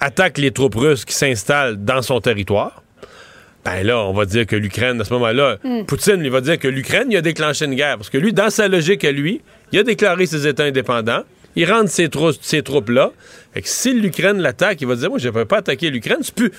attaque 0.00 0.38
les 0.38 0.50
troupes 0.50 0.74
russes 0.74 1.04
qui 1.04 1.14
s'installent 1.14 1.76
dans 1.84 2.02
son 2.02 2.20
territoire, 2.20 2.82
ben 3.64 3.84
là, 3.84 4.00
on 4.00 4.12
va 4.12 4.26
dire 4.26 4.44
que 4.44 4.56
l'Ukraine, 4.56 5.00
à 5.00 5.04
ce 5.04 5.12
moment-là, 5.14 5.58
Poutine, 5.86 6.20
il 6.22 6.30
va 6.30 6.40
dire 6.40 6.58
que 6.58 6.68
l'Ukraine, 6.68 7.06
il 7.10 7.16
a 7.16 7.22
déclenché 7.22 7.64
une 7.64 7.76
guerre. 7.76 7.96
Parce 7.96 8.10
que 8.10 8.18
lui, 8.18 8.32
dans 8.32 8.50
sa 8.50 8.66
logique 8.66 9.04
à 9.04 9.12
lui, 9.12 9.40
il 9.72 9.78
a 9.78 9.82
déclaré 9.82 10.26
ses 10.26 10.46
États 10.46 10.64
indépendants. 10.64 11.24
Il 11.56 11.70
rentre 11.70 11.90
ses, 11.90 12.08
trou- 12.08 12.32
ses 12.40 12.62
troupes-là. 12.62 13.12
Fait 13.52 13.62
que 13.62 13.68
si 13.68 13.92
l'Ukraine 13.94 14.38
l'attaque, 14.38 14.80
il 14.80 14.86
va 14.88 14.96
dire 14.96 15.08
Moi, 15.10 15.18
je 15.18 15.28
ne 15.28 15.32
vais 15.34 15.44
pas 15.44 15.58
attaquer 15.58 15.90
l'Ukraine. 15.90 16.18
C'est 16.22 16.34
plus, 16.34 16.50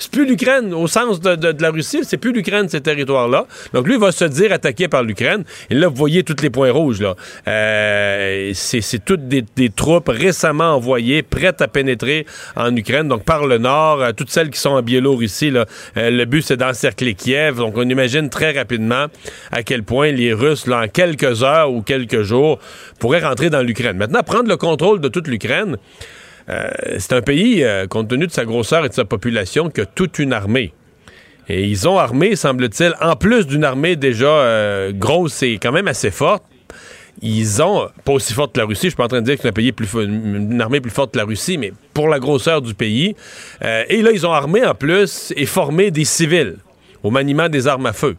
c'est 0.00 0.10
plus- 0.10 0.26
l'Ukraine 0.26 0.74
au 0.74 0.86
sens 0.88 1.20
de, 1.20 1.36
de- 1.36 1.62
la 1.62 1.70
Russie. 1.70 2.00
C'est 2.02 2.16
plus 2.16 2.32
l'Ukraine, 2.32 2.68
ces 2.68 2.80
territoires-là. 2.80 3.46
Donc, 3.74 3.86
lui, 3.86 3.94
il 3.94 4.00
va 4.00 4.10
se 4.12 4.24
dire 4.24 4.52
attaqué 4.52 4.88
par 4.88 5.02
l'Ukraine. 5.02 5.44
Et 5.70 5.74
là, 5.74 5.88
vous 5.88 5.94
voyez 5.94 6.22
tous 6.24 6.42
les 6.42 6.50
points 6.50 6.70
rouges. 6.72 7.00
là. 7.00 7.14
Euh, 7.48 8.50
c'est 8.54 9.04
toutes 9.04 9.28
des, 9.28 9.44
des 9.56 9.70
troupes 9.70 10.08
récemment 10.08 10.74
envoyées, 10.74 11.22
prêtes 11.22 11.60
à 11.62 11.68
pénétrer 11.68 12.26
en 12.56 12.74
Ukraine. 12.74 13.08
Donc, 13.08 13.24
par 13.24 13.46
le 13.46 13.58
nord, 13.58 14.00
euh, 14.02 14.12
toutes 14.12 14.30
celles 14.30 14.50
qui 14.50 14.58
sont 14.58 14.70
en 14.70 14.82
Biélorussie, 14.82 15.50
là, 15.50 15.66
euh, 15.96 16.10
le 16.10 16.24
but, 16.24 16.42
c'est 16.42 16.56
d'encercler 16.56 17.14
Kiev. 17.14 17.56
Donc, 17.56 17.74
on 17.76 17.88
imagine 17.88 18.30
très 18.30 18.52
rapidement 18.52 19.06
à 19.52 19.62
quel 19.62 19.82
point 19.82 20.10
les 20.12 20.32
Russes, 20.32 20.66
là, 20.66 20.82
en 20.84 20.88
quelques 20.88 21.42
heures 21.42 21.70
ou 21.72 21.82
quelques 21.82 22.22
jours, 22.22 22.58
pourraient 22.98 23.20
rentrer 23.20 23.50
dans 23.50 23.62
l'Ukraine. 23.62 23.96
Maintenant, 23.96 24.22
prendre 24.22 24.48
le 24.48 24.56
contrôle 24.56 25.00
de 25.00 25.08
toute 25.08 25.28
l'Ukraine, 25.28 25.76
c'est 26.98 27.12
un 27.12 27.22
pays, 27.22 27.62
euh, 27.62 27.86
compte 27.86 28.08
tenu 28.08 28.26
de 28.26 28.32
sa 28.32 28.44
grosseur 28.44 28.84
et 28.84 28.88
de 28.88 28.94
sa 28.94 29.04
population, 29.04 29.70
qui 29.70 29.80
a 29.80 29.86
toute 29.86 30.18
une 30.18 30.32
armée. 30.32 30.72
Et 31.48 31.64
ils 31.64 31.88
ont 31.88 31.98
armé, 31.98 32.36
semble-t-il, 32.36 32.94
en 33.00 33.16
plus 33.16 33.46
d'une 33.46 33.64
armée 33.64 33.96
déjà 33.96 34.26
euh, 34.26 34.92
grosse 34.92 35.42
et 35.42 35.58
quand 35.60 35.72
même 35.72 35.88
assez 35.88 36.10
forte, 36.10 36.44
ils 37.22 37.60
ont, 37.60 37.88
pas 38.04 38.12
aussi 38.12 38.32
forte 38.32 38.54
que 38.54 38.60
la 38.60 38.66
Russie, 38.66 38.84
je 38.84 38.88
suis 38.90 38.96
pas 38.96 39.04
en 39.04 39.08
train 39.08 39.20
de 39.20 39.26
dire 39.26 39.36
que 39.36 39.42
c'est 39.42 39.48
un 39.48 39.52
pays 39.52 39.72
plus 39.72 39.92
une 39.94 40.60
armée 40.60 40.80
plus 40.80 40.90
forte 40.90 41.12
que 41.12 41.18
la 41.18 41.24
Russie, 41.24 41.58
mais 41.58 41.72
pour 41.92 42.08
la 42.08 42.18
grosseur 42.18 42.62
du 42.62 42.74
pays. 42.74 43.14
Euh, 43.62 43.84
et 43.88 44.00
là, 44.00 44.10
ils 44.12 44.26
ont 44.26 44.32
armé 44.32 44.64
en 44.64 44.74
plus 44.74 45.32
et 45.36 45.46
formé 45.46 45.90
des 45.90 46.04
civils 46.04 46.56
au 47.02 47.10
maniement 47.10 47.48
des 47.48 47.66
armes 47.66 47.86
à 47.86 47.92
feu. 47.92 48.16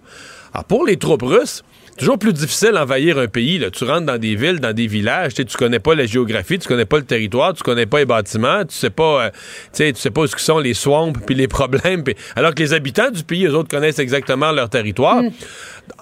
Alors, 0.53 0.65
pour 0.65 0.85
les 0.85 0.97
troupes 0.97 1.23
russes, 1.23 1.63
toujours 1.97 2.17
plus 2.17 2.33
difficile 2.33 2.71
d'envahir 2.71 3.17
un 3.17 3.27
pays. 3.27 3.57
Là. 3.59 3.69
Tu 3.69 3.83
rentres 3.83 4.05
dans 4.05 4.17
des 4.17 4.35
villes, 4.35 4.59
dans 4.59 4.73
des 4.73 4.87
villages, 4.87 5.33
tu 5.33 5.45
connais 5.57 5.79
pas 5.79 5.95
la 5.95 6.05
géographie, 6.05 6.59
tu 6.59 6.67
connais 6.67 6.85
pas 6.85 6.97
le 6.97 7.05
territoire, 7.05 7.53
tu 7.53 7.63
connais 7.63 7.85
pas 7.85 7.99
les 7.99 8.05
bâtiments, 8.05 8.65
tu 8.65 8.75
sais 8.75 8.89
pas, 8.89 9.25
euh, 9.25 9.29
tu 9.73 9.93
sais, 9.95 10.09
pas 10.11 10.27
ce 10.27 10.35
que 10.35 10.41
sont 10.41 10.59
les 10.59 10.73
swamps 10.73 11.13
puis 11.13 11.35
les 11.35 11.47
problèmes. 11.47 12.03
alors 12.35 12.53
que 12.55 12.61
les 12.61 12.73
habitants 12.73 13.11
du 13.11 13.23
pays, 13.23 13.45
eux 13.45 13.55
autres 13.55 13.69
connaissent 13.69 13.99
exactement 13.99 14.51
leur 14.51 14.69
territoire. 14.69 15.21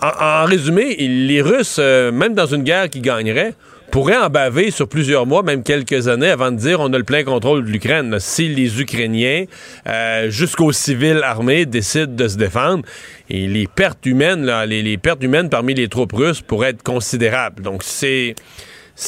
En, 0.02 0.08
en 0.08 0.46
résumé, 0.46 0.96
les 0.96 1.42
Russes, 1.42 1.78
euh, 1.80 2.12
même 2.12 2.34
dans 2.34 2.46
une 2.46 2.64
guerre 2.64 2.90
qui 2.90 3.02
gagnerait, 3.02 3.54
pourraient 3.92 4.18
en 4.18 4.30
baver 4.30 4.72
sur 4.72 4.88
plusieurs 4.88 5.26
mois, 5.26 5.44
même 5.44 5.64
quelques 5.64 6.08
années, 6.08 6.30
avant 6.30 6.52
de 6.52 6.58
dire 6.58 6.80
on 6.80 6.92
a 6.94 6.98
le 6.98 7.04
plein 7.04 7.24
contrôle 7.24 7.66
de 7.66 7.70
l'Ukraine. 7.70 8.16
Si 8.20 8.48
les 8.50 8.80
Ukrainiens, 8.82 9.46
euh, 9.88 10.30
jusqu'aux 10.30 10.72
civils 10.72 11.22
armés, 11.24 11.66
décident 11.66 12.14
de 12.14 12.28
se 12.28 12.38
défendre, 12.38 12.84
et 13.30 13.48
les 13.48 13.68
pertes 13.68 14.06
humaines, 14.06 14.46
là, 14.46 14.66
les, 14.66 14.82
les 14.82 14.98
pertes 14.98 15.24
humaines 15.24 15.50
parmi 15.50 15.74
les 15.74 15.88
troupes 15.88 16.14
russes 16.14 16.42
pourraient 16.42 16.70
être 16.70 16.84
considérables. 16.84 17.62
Donc 17.64 17.84
c'est 17.84 18.36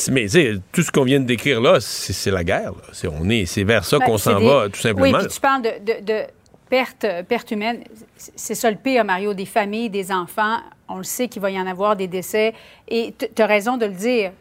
mais 0.09 0.27
tout 0.71 0.83
ce 0.83 0.89
qu'on 0.91 1.03
vient 1.03 1.19
de 1.19 1.25
décrire 1.25 1.59
là, 1.59 1.79
c'est 1.81 2.31
la 2.31 2.45
guerre. 2.45 2.71
là. 2.71 3.09
On 3.19 3.29
est, 3.29 3.45
c'est 3.45 3.65
vers 3.65 3.83
ça 3.83 3.99
Ben, 3.99 4.05
qu'on 4.05 4.17
s'en 4.17 4.39
des- 4.39 4.47
va, 4.47 4.67
tout 4.71 4.79
simplement. 4.79 5.17
Oui, 5.17 5.25
puis 5.25 5.33
tu 5.33 5.41
parles 5.41 5.61
de, 5.63 5.69
de, 5.85 6.05
de 6.05 6.19
euh, 7.03 7.23
pertes 7.23 7.51
humaines. 7.51 7.83
C'est 8.17 8.31
c'est 8.35 8.55
ça 8.55 8.71
le 8.71 8.77
pire, 8.77 9.03
Mario, 9.05 9.33
des 9.33 9.45
familles, 9.45 9.89
des 9.89 10.11
enfants. 10.11 10.57
on 10.87 10.97
le 10.97 11.03
sait 11.03 11.27
qu'il 11.27 11.41
va 11.41 11.49
y 11.49 11.59
en 11.59 11.67
avoir 11.67 11.95
des 11.95 12.07
décès. 12.07 12.53
Et 12.87 13.13
tu 13.17 13.41
as 13.41 13.45
raison 13.45 13.77
de 13.77 13.85
le 13.85 13.93
dire, 13.93 14.31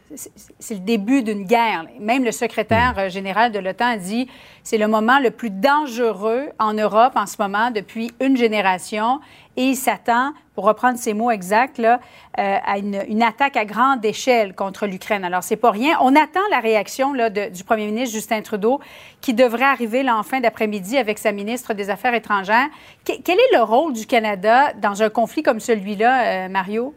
c'est 0.58 0.74
le 0.74 0.80
début 0.80 1.22
d'une 1.22 1.44
guerre. 1.44 1.84
Même 2.00 2.24
le 2.24 2.32
secrétaire 2.32 2.94
euh, 2.98 3.08
général 3.08 3.52
de 3.52 3.58
l'OTAN 3.58 3.92
a 3.92 3.96
dit 3.96 4.28
c'est 4.64 4.78
le 4.78 4.88
moment 4.88 5.20
le 5.20 5.30
plus 5.30 5.50
dangereux 5.50 6.48
en 6.58 6.74
Europe 6.74 7.12
en 7.16 7.26
ce 7.26 7.36
moment 7.38 7.70
depuis 7.70 8.10
une 8.20 8.36
génération. 8.36 9.20
Et 9.60 9.64
il 9.64 9.76
s'attend, 9.76 10.32
pour 10.54 10.64
reprendre 10.64 10.98
ses 10.98 11.12
mots 11.12 11.30
exacts, 11.30 11.78
euh, 11.80 11.92
à 12.34 12.78
une, 12.78 13.22
attaque 13.22 13.58
à 13.58 13.66
grande 13.66 14.02
échelle 14.02 14.54
contre 14.54 14.86
l'Ukraine. 14.86 15.22
Alors, 15.22 15.42
c'est 15.42 15.56
pas 15.56 15.70
rien. 15.70 15.98
On 16.00 16.16
attend 16.16 16.40
la 16.50 16.60
réaction 16.60 17.12
du 17.12 17.64
premier 17.64 17.84
ministre 17.84 18.14
Justin 18.14 18.40
Trudeau, 18.40 18.80
qui 19.20 19.34
devrait 19.34 19.66
arriver 19.66 20.02
là, 20.02 20.16
en 20.16 20.22
fin 20.22 20.40
d'après-midi 20.40 20.96
avec 20.96 21.18
sa 21.18 21.32
ministre 21.32 21.74
des 21.74 21.90
Affaires 21.90 22.14
étrangères. 22.14 22.68
quel 23.04 23.36
est 23.38 23.54
le 23.54 23.62
rôle 23.62 23.92
du 23.92 24.06
Canada 24.06 24.72
dans 24.80 25.02
un 25.02 25.10
conflit 25.10 25.42
comme 25.42 25.60
celui-là, 25.60 26.46
euh, 26.46 26.48
Mario? 26.48 26.94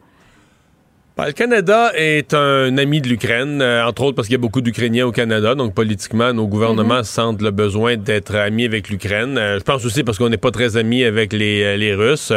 Ben, 1.16 1.26
le 1.26 1.32
Canada 1.32 1.92
est 1.94 2.34
un 2.34 2.76
ami 2.76 3.00
de 3.00 3.08
l'Ukraine, 3.08 3.62
euh, 3.62 3.86
entre 3.86 4.02
autres 4.02 4.16
parce 4.16 4.26
qu'il 4.26 4.34
y 4.34 4.40
a 4.40 4.40
beaucoup 4.40 4.60
d'Ukrainiens 4.60 5.06
au 5.06 5.12
Canada. 5.12 5.54
Donc, 5.54 5.72
politiquement, 5.72 6.32
nos 6.32 6.48
gouvernements 6.48 7.02
mm-hmm. 7.02 7.04
sentent 7.04 7.40
le 7.40 7.52
besoin 7.52 7.96
d'être 7.96 8.34
amis 8.34 8.64
avec 8.64 8.88
l'Ukraine. 8.88 9.38
Euh, 9.38 9.60
je 9.60 9.62
pense 9.62 9.84
aussi 9.84 10.02
parce 10.02 10.18
qu'on 10.18 10.28
n'est 10.28 10.38
pas 10.38 10.50
très 10.50 10.76
amis 10.76 11.04
avec 11.04 11.32
les, 11.32 11.76
les 11.76 11.94
Russes 11.94 12.32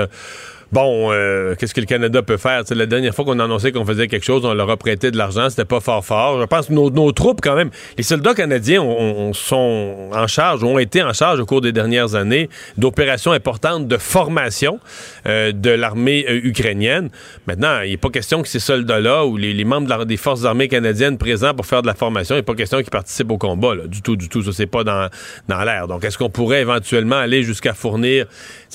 bon, 0.72 1.12
euh, 1.12 1.56
qu'est-ce 1.56 1.74
que 1.74 1.80
le 1.80 1.86
Canada 1.86 2.22
peut 2.22 2.38
faire? 2.38 2.64
la 2.70 2.86
dernière 2.86 3.14
fois 3.14 3.26
qu'on 3.26 3.40
annonçait 3.40 3.72
qu'on 3.72 3.86
faisait 3.86 4.08
quelque 4.08 4.26
chose, 4.26 4.46
on 4.46 4.54
leur 4.54 4.70
a 4.70 4.78
prêté 4.78 5.12
de 5.12 5.18
l'argent, 5.18 5.50
c'était 5.50 5.66
pas 5.66 5.80
fort 5.80 6.06
fort. 6.06 6.40
Je 6.42 6.46
pense 6.46 6.68
que 6.68 6.74
nos, 6.74 7.12
troupes, 7.12 7.42
quand 7.42 7.56
même, 7.56 7.70
les 7.98 8.04
soldats 8.04 8.34
canadiens 8.34 8.82
on, 8.82 9.34
sont 9.34 10.10
en 10.14 10.28
charge, 10.28 10.64
ont 10.64 10.78
été 10.80 11.02
en 11.02 11.14
charge 11.14 11.40
au 11.40 11.46
cours 11.46 11.62
des 11.62 11.72
dernières 11.72 12.16
années 12.16 12.50
d'opérations 12.78 13.32
importantes 13.32 13.88
de 13.88 13.98
formation 13.98 14.80
euh, 15.26 15.52
de 15.52 15.70
l'armée 15.70 16.26
euh, 16.30 16.40
ukrainienne. 16.44 17.10
Maintenant, 17.48 17.82
il 17.82 17.92
n'est 17.92 17.98
pas 17.98 18.10
question 18.10 18.42
que 18.42 18.48
ces 18.48 18.60
soldats-là 18.60 19.26
ou 19.26 19.38
les, 19.38 19.64
membres 19.64 20.06
des 20.06 20.18
forces 20.18 20.46
armées 20.46 20.68
canadiennes 20.68 21.18
présents 21.18 21.54
pour 21.54 21.66
faire 21.66 21.82
de 21.82 21.88
la 21.88 21.96
formation, 21.96 22.36
il 22.36 22.40
n'est 22.40 22.44
pas 22.44 22.56
question 22.56 22.80
qu'ils 22.80 22.90
participent 22.90 23.32
au 23.32 23.38
combat, 23.38 23.76
du 23.88 24.02
tout, 24.02 24.16
du 24.16 24.30
tout. 24.30 24.44
Ça, 24.44 24.52
c'est 24.54 24.68
pas 24.68 24.84
dans, 24.84 25.10
dans 25.48 25.64
l'air. 25.64 25.88
Donc, 25.88 26.04
est-ce 26.04 26.18
qu'on 26.18 26.30
pourrait 26.30 26.62
éventuellement 26.62 27.18
aller 27.18 27.44
jusqu'à 27.44 27.74
fournir... 27.74 28.26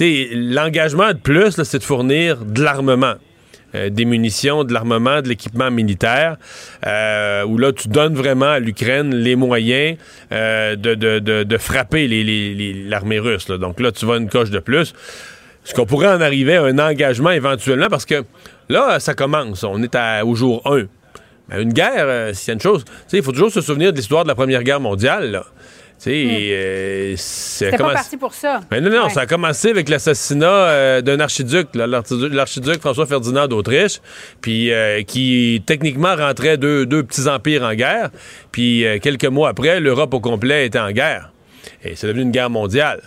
L'engagement 0.00 1.08
de 1.12 1.18
plus, 1.18 1.60
c'est 1.62 1.81
fournir 1.84 2.44
de 2.44 2.62
l'armement. 2.62 3.14
Euh, 3.74 3.88
des 3.88 4.04
munitions, 4.04 4.64
de 4.64 4.74
l'armement, 4.74 5.22
de 5.22 5.28
l'équipement 5.28 5.70
militaire, 5.70 6.36
euh, 6.86 7.42
où 7.44 7.56
là, 7.56 7.72
tu 7.72 7.88
donnes 7.88 8.14
vraiment 8.14 8.50
à 8.50 8.58
l'Ukraine 8.58 9.14
les 9.14 9.34
moyens 9.34 9.96
euh, 10.30 10.76
de, 10.76 10.94
de, 10.94 11.56
frapper 11.56 12.06
l'armée 12.86 13.18
russe. 13.18 13.46
Donc 13.46 13.80
là, 13.80 13.90
tu 13.90 14.04
vas 14.04 14.18
une 14.18 14.28
coche 14.28 14.50
de 14.50 14.58
plus. 14.58 14.92
Est-ce 15.64 15.72
qu'on 15.74 15.86
pourrait 15.86 16.08
en 16.08 16.20
arriver 16.20 16.56
à 16.56 16.64
un 16.64 16.78
engagement 16.78 17.30
éventuellement? 17.30 17.88
Parce 17.88 18.04
que 18.04 18.24
là, 18.68 19.00
ça 19.00 19.14
commence. 19.14 19.64
On 19.64 19.82
est 19.82 19.96
au 20.22 20.34
jour 20.34 20.60
1. 20.66 20.82
Mais 21.48 21.62
une 21.62 21.72
guerre, 21.72 22.34
s'il 22.34 22.52
y 22.52 22.54
une 22.54 22.60
chose, 22.60 22.84
il 23.10 23.22
faut 23.22 23.32
toujours 23.32 23.52
se 23.52 23.62
souvenir 23.62 23.92
de 23.92 23.96
l'histoire 23.96 24.24
de 24.24 24.28
la 24.28 24.34
Première 24.34 24.64
Guerre 24.64 24.80
mondiale. 24.80 25.42
Hmm. 26.04 26.10
Euh, 26.10 27.14
c'est 27.16 27.70
pas 27.70 27.92
parti 27.92 28.16
pour 28.16 28.34
ça. 28.34 28.60
Mais 28.70 28.80
non, 28.80 28.90
non, 28.90 29.08
ça 29.08 29.20
a 29.20 29.26
commencé 29.26 29.70
avec 29.70 29.88
l'assassinat 29.88 30.46
euh, 30.46 31.00
d'un 31.00 31.20
archiduc, 31.20 31.68
l'archiduc 31.74 32.80
François 32.80 33.06
Ferdinand 33.06 33.46
d'Autriche, 33.46 34.00
puis 34.40 34.72
euh, 34.72 35.02
qui 35.02 35.62
techniquement 35.64 36.16
rentrait 36.16 36.56
deux, 36.56 36.86
deux, 36.86 37.04
petits 37.04 37.28
empires 37.28 37.62
en 37.62 37.74
guerre. 37.74 38.10
Puis 38.50 38.84
quelques 39.00 39.26
mois 39.26 39.50
après, 39.50 39.80
l'Europe 39.80 40.12
au 40.14 40.20
complet 40.20 40.66
était 40.66 40.80
en 40.80 40.90
guerre. 40.90 41.30
Et 41.84 41.94
c'est 41.94 42.08
devenu 42.08 42.22
une 42.22 42.32
guerre 42.32 42.50
mondiale. 42.50 43.00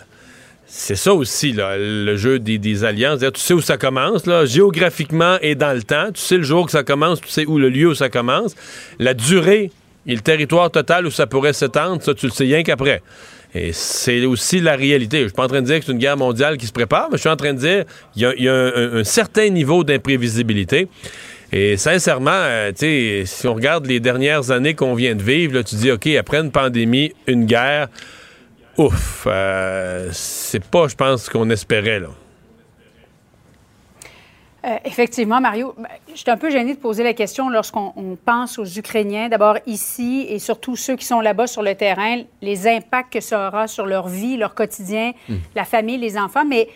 C'est 0.66 0.96
ça 0.96 1.14
aussi, 1.14 1.52
là, 1.52 1.76
le 1.78 2.16
jeu 2.16 2.38
des, 2.38 2.58
des 2.58 2.84
alliances. 2.84 3.20
Tu 3.20 3.40
sais 3.40 3.54
où 3.54 3.60
ça 3.60 3.76
commence, 3.76 4.26
là, 4.26 4.46
géographiquement 4.46 5.36
et 5.40 5.54
dans 5.54 5.72
le 5.72 5.82
temps. 5.82 6.10
Tu 6.12 6.20
sais 6.20 6.36
le 6.36 6.42
jour 6.42 6.66
que 6.66 6.72
ça 6.72 6.82
commence, 6.82 7.20
tu 7.20 7.28
sais 7.28 7.46
où 7.46 7.58
le 7.58 7.68
lieu 7.68 7.88
où 7.88 7.94
ça 7.94 8.08
commence. 8.08 8.56
La 8.98 9.14
durée 9.14 9.70
et 10.06 10.14
le 10.14 10.20
territoire 10.20 10.70
total 10.70 11.06
où 11.06 11.10
ça 11.10 11.26
pourrait 11.26 11.52
s'étendre, 11.52 12.02
ça, 12.02 12.14
tu 12.14 12.26
le 12.26 12.32
sais 12.32 12.44
rien 12.44 12.62
qu'après. 12.62 13.02
Et 13.54 13.72
c'est 13.72 14.24
aussi 14.24 14.60
la 14.60 14.76
réalité. 14.76 15.22
Je 15.22 15.24
suis 15.28 15.32
pas 15.32 15.44
en 15.44 15.48
train 15.48 15.62
de 15.62 15.66
dire 15.66 15.78
que 15.80 15.86
c'est 15.86 15.92
une 15.92 15.98
guerre 15.98 16.16
mondiale 16.16 16.56
qui 16.58 16.66
se 16.66 16.72
prépare, 16.72 17.08
mais 17.10 17.16
je 17.16 17.22
suis 17.22 17.30
en 17.30 17.36
train 17.36 17.54
de 17.54 17.58
dire 17.58 17.84
qu'il 18.12 18.44
y 18.44 18.48
a, 18.48 18.52
un, 18.52 19.04
certain 19.04 19.48
niveau 19.48 19.82
d'imprévisibilité. 19.82 20.88
Et 21.52 21.76
sincèrement, 21.76 22.30
euh, 22.32 22.72
si 22.76 23.46
on 23.46 23.54
regarde 23.54 23.86
les 23.86 24.00
dernières 24.00 24.50
années 24.50 24.74
qu'on 24.74 24.94
vient 24.94 25.14
de 25.14 25.22
vivre, 25.22 25.62
tu 25.62 25.76
dis, 25.76 25.90
OK, 25.90 26.06
après 26.08 26.38
une 26.38 26.50
pandémie, 26.50 27.12
une 27.26 27.46
guerre, 27.46 27.88
ouf, 28.76 29.26
euh, 29.26 30.08
c'est 30.12 30.64
pas, 30.64 30.88
je 30.88 30.96
pense, 30.96 31.24
ce 31.24 31.30
qu'on 31.30 31.48
espérait. 31.50 32.00
Là. 32.00 32.08
Euh, 34.66 34.78
effectivement, 34.84 35.40
Mario, 35.40 35.74
ben, 35.78 35.88
je 36.12 36.16
suis 36.16 36.30
un 36.30 36.36
peu 36.36 36.50
gênée 36.50 36.74
de 36.74 36.80
poser 36.80 37.04
la 37.04 37.12
question 37.12 37.48
lorsqu'on 37.48 38.18
pense 38.24 38.58
aux 38.58 38.64
Ukrainiens, 38.64 39.28
d'abord 39.28 39.58
ici 39.66 40.26
et 40.28 40.40
surtout 40.40 40.74
ceux 40.74 40.96
qui 40.96 41.04
sont 41.04 41.20
là-bas 41.20 41.46
sur 41.46 41.62
le 41.62 41.76
terrain, 41.76 42.22
les 42.42 42.66
impacts 42.66 43.12
que 43.12 43.20
ça 43.20 43.46
aura 43.46 43.68
sur 43.68 43.86
leur 43.86 44.08
vie, 44.08 44.36
leur 44.36 44.56
quotidien, 44.56 45.12
hmm. 45.28 45.36
la 45.54 45.64
famille, 45.64 45.98
les 45.98 46.18
enfants, 46.18 46.44
mais 46.44 46.68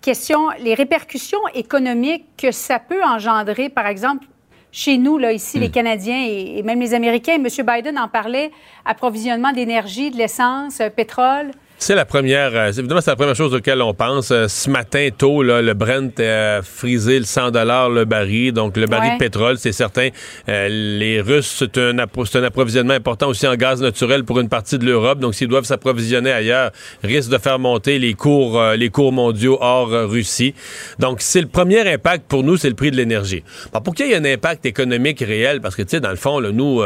question, 0.00 0.50
les 0.60 0.74
répercussions 0.74 1.40
économiques 1.54 2.24
que 2.36 2.52
ça 2.52 2.78
peut 2.78 3.02
engendrer, 3.02 3.68
par 3.68 3.88
exemple, 3.88 4.24
chez 4.70 4.96
nous, 4.96 5.18
là, 5.18 5.32
ici, 5.32 5.58
les 5.58 5.70
hmm. 5.70 5.72
Canadiens 5.72 6.24
et, 6.24 6.62
même 6.62 6.78
les 6.78 6.94
Américains. 6.94 7.34
M. 7.34 7.48
Biden 7.66 7.98
en 7.98 8.06
parlait, 8.06 8.52
approvisionnement 8.84 9.50
d'énergie, 9.50 10.12
de 10.12 10.16
l'essence, 10.18 10.80
euh, 10.80 10.88
pétrole. 10.88 11.50
C'est 11.80 11.94
la 11.94 12.04
première, 12.04 12.56
euh, 12.56 12.72
évidemment, 12.72 13.00
c'est 13.00 13.12
la 13.12 13.16
première 13.16 13.36
chose 13.36 13.54
auquel 13.54 13.80
on 13.82 13.94
pense. 13.94 14.32
Euh, 14.32 14.48
ce 14.48 14.68
matin, 14.68 15.10
tôt, 15.16 15.44
là, 15.44 15.62
le 15.62 15.74
Brent 15.74 16.18
a 16.18 16.60
frisé 16.60 17.20
le 17.20 17.24
100 17.24 17.52
le 17.52 18.04
baril. 18.04 18.52
Donc, 18.52 18.76
le 18.76 18.86
baril 18.86 19.12
de 19.12 19.18
pétrole, 19.18 19.58
c'est 19.58 19.70
certain. 19.70 20.08
Euh, 20.48 20.68
les 20.68 21.20
Russes, 21.20 21.54
c'est 21.56 21.78
un, 21.78 21.96
un, 22.00 22.42
approvisionnement 22.44 22.94
important 22.94 23.28
aussi 23.28 23.46
en 23.46 23.54
gaz 23.54 23.80
naturel 23.80 24.24
pour 24.24 24.40
une 24.40 24.48
partie 24.48 24.76
de 24.76 24.84
l'Europe. 24.84 25.20
Donc, 25.20 25.36
s'ils 25.36 25.46
doivent 25.46 25.66
s'approvisionner 25.66 26.32
ailleurs, 26.32 26.72
risque 27.04 27.30
de 27.30 27.38
faire 27.38 27.60
monter 27.60 28.00
les 28.00 28.14
cours, 28.14 28.60
les 28.76 28.90
cours 28.90 29.12
mondiaux 29.12 29.56
hors 29.60 29.88
Russie. 29.88 30.54
Donc, 30.98 31.18
c'est 31.20 31.40
le 31.40 31.46
premier 31.46 31.88
impact 31.88 32.24
pour 32.26 32.42
nous, 32.42 32.56
c'est 32.56 32.70
le 32.70 32.74
prix 32.74 32.90
de 32.90 32.96
l'énergie. 32.96 33.44
pour 33.84 33.94
qu'il 33.94 34.08
y 34.08 34.12
ait 34.12 34.16
un 34.16 34.24
impact 34.24 34.66
économique 34.66 35.20
réel, 35.20 35.60
parce 35.60 35.76
que, 35.76 35.82
tu 35.82 35.90
sais, 35.90 36.00
dans 36.00 36.10
le 36.10 36.16
fond, 36.16 36.40
là, 36.40 36.50
nous, 36.50 36.82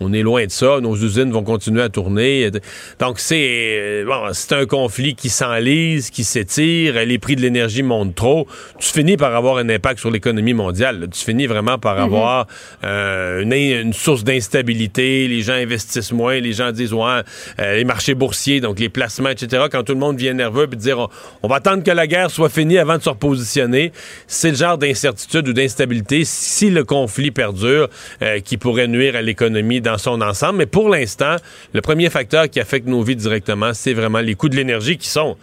on 0.00 0.12
est 0.12 0.22
loin 0.22 0.44
de 0.44 0.50
ça. 0.50 0.80
Nos 0.80 0.96
usines 0.96 1.30
vont 1.30 1.44
continuer 1.44 1.82
à 1.82 1.88
tourner. 1.88 2.50
Donc, 2.98 3.20
c'est, 3.20 4.02
bon, 4.04 4.31
c'est 4.32 4.52
un 4.54 4.66
conflit 4.66 5.14
qui 5.14 5.28
s'enlise, 5.28 6.10
qui 6.10 6.24
s'étire, 6.24 6.94
les 7.04 7.18
prix 7.18 7.36
de 7.36 7.40
l'énergie 7.40 7.82
montent 7.82 8.14
trop, 8.14 8.46
tu 8.78 8.88
finis 8.88 9.16
par 9.16 9.34
avoir 9.34 9.58
un 9.58 9.68
impact 9.68 10.00
sur 10.00 10.10
l'économie 10.10 10.54
mondiale. 10.54 11.08
Tu 11.12 11.24
finis 11.24 11.46
vraiment 11.46 11.78
par 11.78 11.96
mhm. 11.96 12.02
avoir 12.04 12.46
euh, 12.84 13.42
une, 13.42 13.92
source 13.92 14.24
d'instabilité, 14.24 15.28
les 15.28 15.42
gens 15.42 15.54
investissent 15.54 16.12
moins, 16.12 16.38
les 16.38 16.52
gens 16.52 16.72
disent, 16.72 16.92
ouais, 16.92 17.20
euh, 17.60 17.76
les 17.76 17.84
marchés 17.84 18.14
boursiers, 18.14 18.60
donc 18.60 18.78
les 18.78 18.88
placements, 18.88 19.30
etc., 19.30 19.64
quand 19.70 19.82
tout 19.82 19.92
le 19.92 19.98
monde 19.98 20.16
devient 20.16 20.34
nerveux, 20.34 20.66
puis 20.66 20.78
dire, 20.78 21.08
on, 21.42 21.48
va 21.48 21.56
attendre 21.56 21.82
que 21.82 21.90
la 21.90 22.06
guerre 22.06 22.30
soit 22.30 22.48
finie 22.48 22.78
avant 22.78 22.98
de 22.98 23.02
se 23.02 23.08
repositionner, 23.08 23.92
c'est 24.26 24.50
le 24.50 24.56
genre 24.56 24.78
d'incertitude 24.78 25.48
ou 25.48 25.52
d'instabilité, 25.52 26.22
si 26.24 26.70
le 26.70 26.84
conflit 26.84 27.30
perdure, 27.30 27.88
euh, 28.22 28.40
qui 28.40 28.56
pourrait 28.56 28.88
nuire 28.88 29.16
à 29.16 29.22
l'économie 29.22 29.80
dans 29.80 29.98
son 29.98 30.20
ensemble. 30.20 30.58
Mais 30.58 30.66
pour 30.66 30.88
l'instant, 30.88 31.36
le 31.72 31.80
premier 31.80 32.10
facteur 32.10 32.48
qui 32.48 32.60
affecte 32.60 32.86
nos 32.86 33.02
vies 33.02 33.16
directement, 33.16 33.74
c'est 33.74 33.92
vraiment 33.92 34.20
les 34.22 34.34
coûts 34.34 34.48
de 34.48 34.56
l'énergie 34.56 34.96
qui 34.96 35.08
sont, 35.08 35.36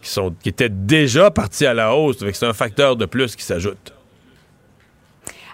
qui, 0.00 0.10
sont, 0.10 0.34
qui 0.42 0.48
étaient 0.48 0.68
déjà 0.68 1.30
partis 1.30 1.66
à 1.66 1.74
la 1.74 1.94
hausse. 1.94 2.18
C'est 2.32 2.46
un 2.46 2.52
facteur 2.52 2.96
de 2.96 3.06
plus 3.06 3.36
qui 3.36 3.42
s'ajoute. 3.42 3.92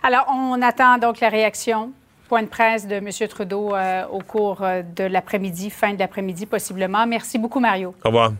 Alors, 0.02 0.26
on 0.28 0.60
attend 0.62 0.98
donc 0.98 1.20
la 1.20 1.30
réaction 1.30 1.92
point 2.28 2.42
de 2.42 2.48
presse 2.48 2.86
de 2.86 2.96
M. 2.96 3.08
Trudeau 3.28 3.74
euh, 3.74 4.04
au 4.10 4.20
cours 4.20 4.62
euh, 4.62 4.82
de 4.82 5.04
l'après-midi, 5.04 5.70
fin 5.70 5.92
de 5.92 5.98
l'après-midi 5.98 6.46
possiblement. 6.46 7.06
Merci 7.06 7.38
beaucoup, 7.38 7.60
Mario. 7.60 7.94
Au 8.04 8.08
revoir. 8.08 8.32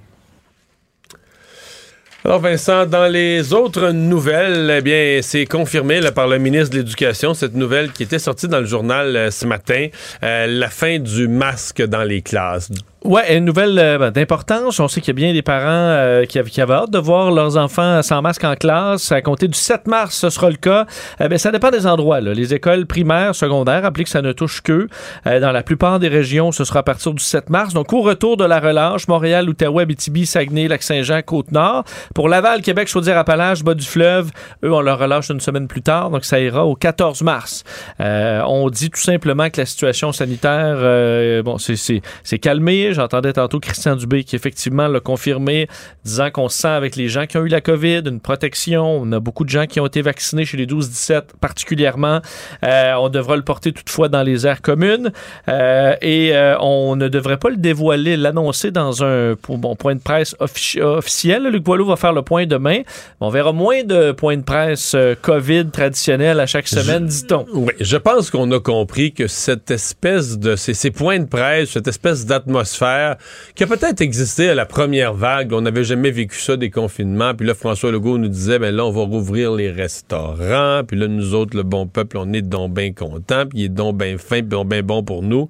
Alors 2.27 2.41
Vincent, 2.41 2.87
dans 2.87 3.07
les 3.07 3.53
autres 3.53 3.91
nouvelles, 3.91 4.77
eh 4.79 4.81
bien, 4.81 5.19
c'est 5.21 5.45
confirmé 5.45 6.01
par 6.11 6.27
le 6.27 6.39
ministre 6.39 6.71
de 6.71 6.79
l'Éducation, 6.79 7.35
cette 7.35 7.55
nouvelle 7.55 7.93
qui 7.93 8.03
était 8.03 8.19
sortie 8.19 8.49
dans 8.49 8.61
le 8.61 8.65
journal 8.65 9.15
euh, 9.15 9.31
ce 9.31 9.45
matin, 9.47 9.89
la 10.23 10.71
fin 10.71 10.99
du 10.99 11.29
masque 11.29 11.83
dans 11.83 12.03
les 12.03 12.23
classes. 12.23 12.71
Ouais, 13.05 13.37
une 13.37 13.45
nouvelle 13.45 13.79
euh, 13.79 13.99
ben, 13.99 14.11
d'importance. 14.11 14.81
On 14.81 14.89
sait 14.89 15.03
qu'il 15.03 15.09
y 15.09 15.11
a 15.11 15.21
bien 15.21 15.35
des 15.35 15.43
parents 15.43 15.67
euh, 15.69 16.25
qui, 16.25 16.39
avaient 16.39 16.73
hâte 16.73 16.91
de 16.91 16.99
voir 16.99 17.31
leurs 17.33 17.59
enfants 17.59 18.01
sans 18.01 18.23
masque 18.23 18.45
en 18.45 18.55
classe. 18.55 19.13
À 19.13 19.21
compter 19.21 19.47
du 19.47 19.59
7 19.59 19.87
mars, 19.87 20.17
ce 20.17 20.31
sera 20.31 20.49
le 20.49 20.57
cas. 20.57 20.87
Ben, 21.21 21.37
ça 21.37 21.51
dépend 21.51 21.71
des 21.71 21.87
endroits. 21.87 22.23
Les 22.23 22.55
écoles 22.55 22.87
primaires, 22.87 23.35
secondaires, 23.35 23.83
rappelez 23.83 24.05
que 24.05 24.11
ça 24.11 24.23
ne 24.23 24.33
touche 24.33 24.63
qu'eux. 24.63 24.89
Euh, 25.27 25.39
dans 25.39 25.53
la 25.53 25.63
plupart 25.63 25.99
des 25.99 26.09
régions, 26.09 26.51
ce 26.51 26.65
sera 26.65 26.79
à 26.79 26.83
partir 26.83 27.13
du 27.13 27.23
7 27.23 27.51
mars. 27.51 27.75
Donc, 27.75 27.93
au 27.93 28.01
retour 28.01 28.39
de 28.39 28.45
la 28.47 28.59
relâche, 28.59 29.07
Montréal, 29.07 29.51
Outaouais, 29.51 29.83
Abitibi, 29.83 30.25
Saguenay, 30.25 30.67
Lac-Saint-Jean, 30.69 31.21
Côte-Nord. 31.21 31.85
Pour 32.15 32.29
Laval, 32.29 32.63
Québec, 32.63 32.89
Chaudière-Appalaches, 32.89 33.65
bas 33.65 33.75
du 33.75 33.85
fleuve, 33.85 34.31
eux, 34.63 34.73
on 34.73 34.81
leur 34.81 34.99
relâche 34.99 35.31
une 35.31 35.41
semaine 35.41 35.67
plus 35.67 35.83
tard, 35.83 36.11
donc 36.11 36.25
ça 36.25 36.41
ira 36.41 36.65
au 36.65 36.77
14 36.77 37.23
mars. 37.23 37.65
Euh, 38.01 38.41
on 38.47 38.71
dit 38.71 38.89
tout 38.89 39.01
simplement 39.01 39.51
que 39.51 39.61
la 39.61 39.67
situation 39.67 40.13
sanitaire, 40.13 40.77
euh, 40.79 41.43
bon, 41.43 41.59
c'est 41.59 42.39
calmé. 42.39 42.93
J'entendais 42.93 43.33
tantôt 43.33 43.59
Christian 43.59 43.97
Dubé 43.97 44.25
qui 44.25 44.37
effectivement 44.37 44.87
l'a 44.87 45.01
confirmé, 45.01 45.69
disant 46.05 46.31
qu'on 46.31 46.49
sent 46.49 46.69
avec 46.69 46.97
les 46.97 47.09
gens 47.09 47.27
qui 47.27 47.37
ont 47.37 47.45
eu 47.45 47.49
la 47.49 47.61
COVID 47.61 48.03
une 48.07 48.21
protection. 48.21 49.03
On 49.03 49.11
a 49.13 49.21
beaucoup 49.21 49.45
de 49.45 49.51
gens 49.51 49.67
qui 49.67 49.81
ont 49.81 49.87
été 49.87 50.03
vaccinés 50.03 50.45
chez 50.45 50.57
les 50.57 50.67
12-17 50.67 51.23
particulièrement. 51.41 52.21
Euh, 52.65 52.95
on 52.95 53.09
devra 53.09 53.37
le 53.37 53.43
porter 53.43 53.73
toutefois 53.73 54.09
dans 54.09 54.23
les 54.23 54.47
aires 54.47 54.63
communes 54.63 55.13
euh, 55.49 55.95
et 56.01 56.35
euh, 56.35 56.57
on 56.61 56.97
ne 56.97 57.09
devrait 57.09 57.39
pas 57.39 57.51
le 57.51 57.57
dévoiler, 57.57 58.17
l'annoncer 58.17 58.71
dans 58.71 59.05
un 59.05 59.35
bon, 59.49 59.77
point 59.77 59.95
de 59.95 60.01
presse 60.01 60.37
officiel. 60.39 61.49
Luc 61.49 61.63
Boileau 61.63 61.87
va 61.87 61.97
le 62.13 62.23
point 62.23 62.47
demain. 62.47 62.83
On 63.21 63.31
verra 63.31 63.53
moins 63.53 63.85
de 63.85 64.13
points 64.13 64.37
de 64.37 64.43
presse 64.43 64.97
COVID 65.23 65.67
traditionnels 65.71 66.41
à 66.41 66.47
chaque 66.47 66.69
semaine, 66.69 67.07
dit-on. 67.07 67.47
Oui, 67.53 67.73
je 67.81 67.97
pense 67.97 68.31
qu'on 68.31 68.51
a 68.53 68.61
compris 68.61 69.13
que 69.13 69.27
cette 69.27 69.71
espèce 69.71 70.39
de 70.39 70.57
ces, 70.57 70.75
ces 70.75 70.91
points 70.91 71.19
de 71.19 71.27
presse, 71.27 71.71
cette 71.71 71.89
espèce 71.89 72.27
d'atmosphère 72.27 73.17
qui 73.55 73.65
a 73.65 73.67
peut-être 73.67 74.01
existé 74.01 74.51
à 74.51 74.55
la 74.55 74.67
première 74.67 75.15
vague, 75.15 75.53
on 75.53 75.61
n'avait 75.61 75.85
jamais 75.85 76.11
vécu 76.11 76.39
ça 76.39 76.57
des 76.57 76.71
confinements. 76.71 77.35
Puis 77.35 77.47
là, 77.47 77.55
François 77.55 77.91
Legault 77.91 78.19
nous 78.19 78.29
disait, 78.29 78.59
ben 78.59 78.75
là, 78.75 78.85
on 78.85 78.91
va 78.91 79.03
rouvrir 79.03 79.53
les 79.53 79.71
restaurants. 79.71 80.83
Puis 80.87 80.99
là, 80.99 81.09
nous 81.09 81.35
autres, 81.35 81.57
le 81.57 81.63
bon 81.63 81.87
peuple, 81.87 82.19
on 82.19 82.33
est 82.33 82.43
donc 82.43 82.75
bien 82.75 82.93
contents. 82.93 83.47
Puis 83.47 83.61
il 83.61 83.65
est 83.65 83.69
donc 83.69 83.97
bien 83.97 84.19
fin, 84.19 84.43
puis 84.43 84.65
bien 84.65 84.83
bon 84.83 85.03
pour 85.03 85.23
nous. 85.23 85.49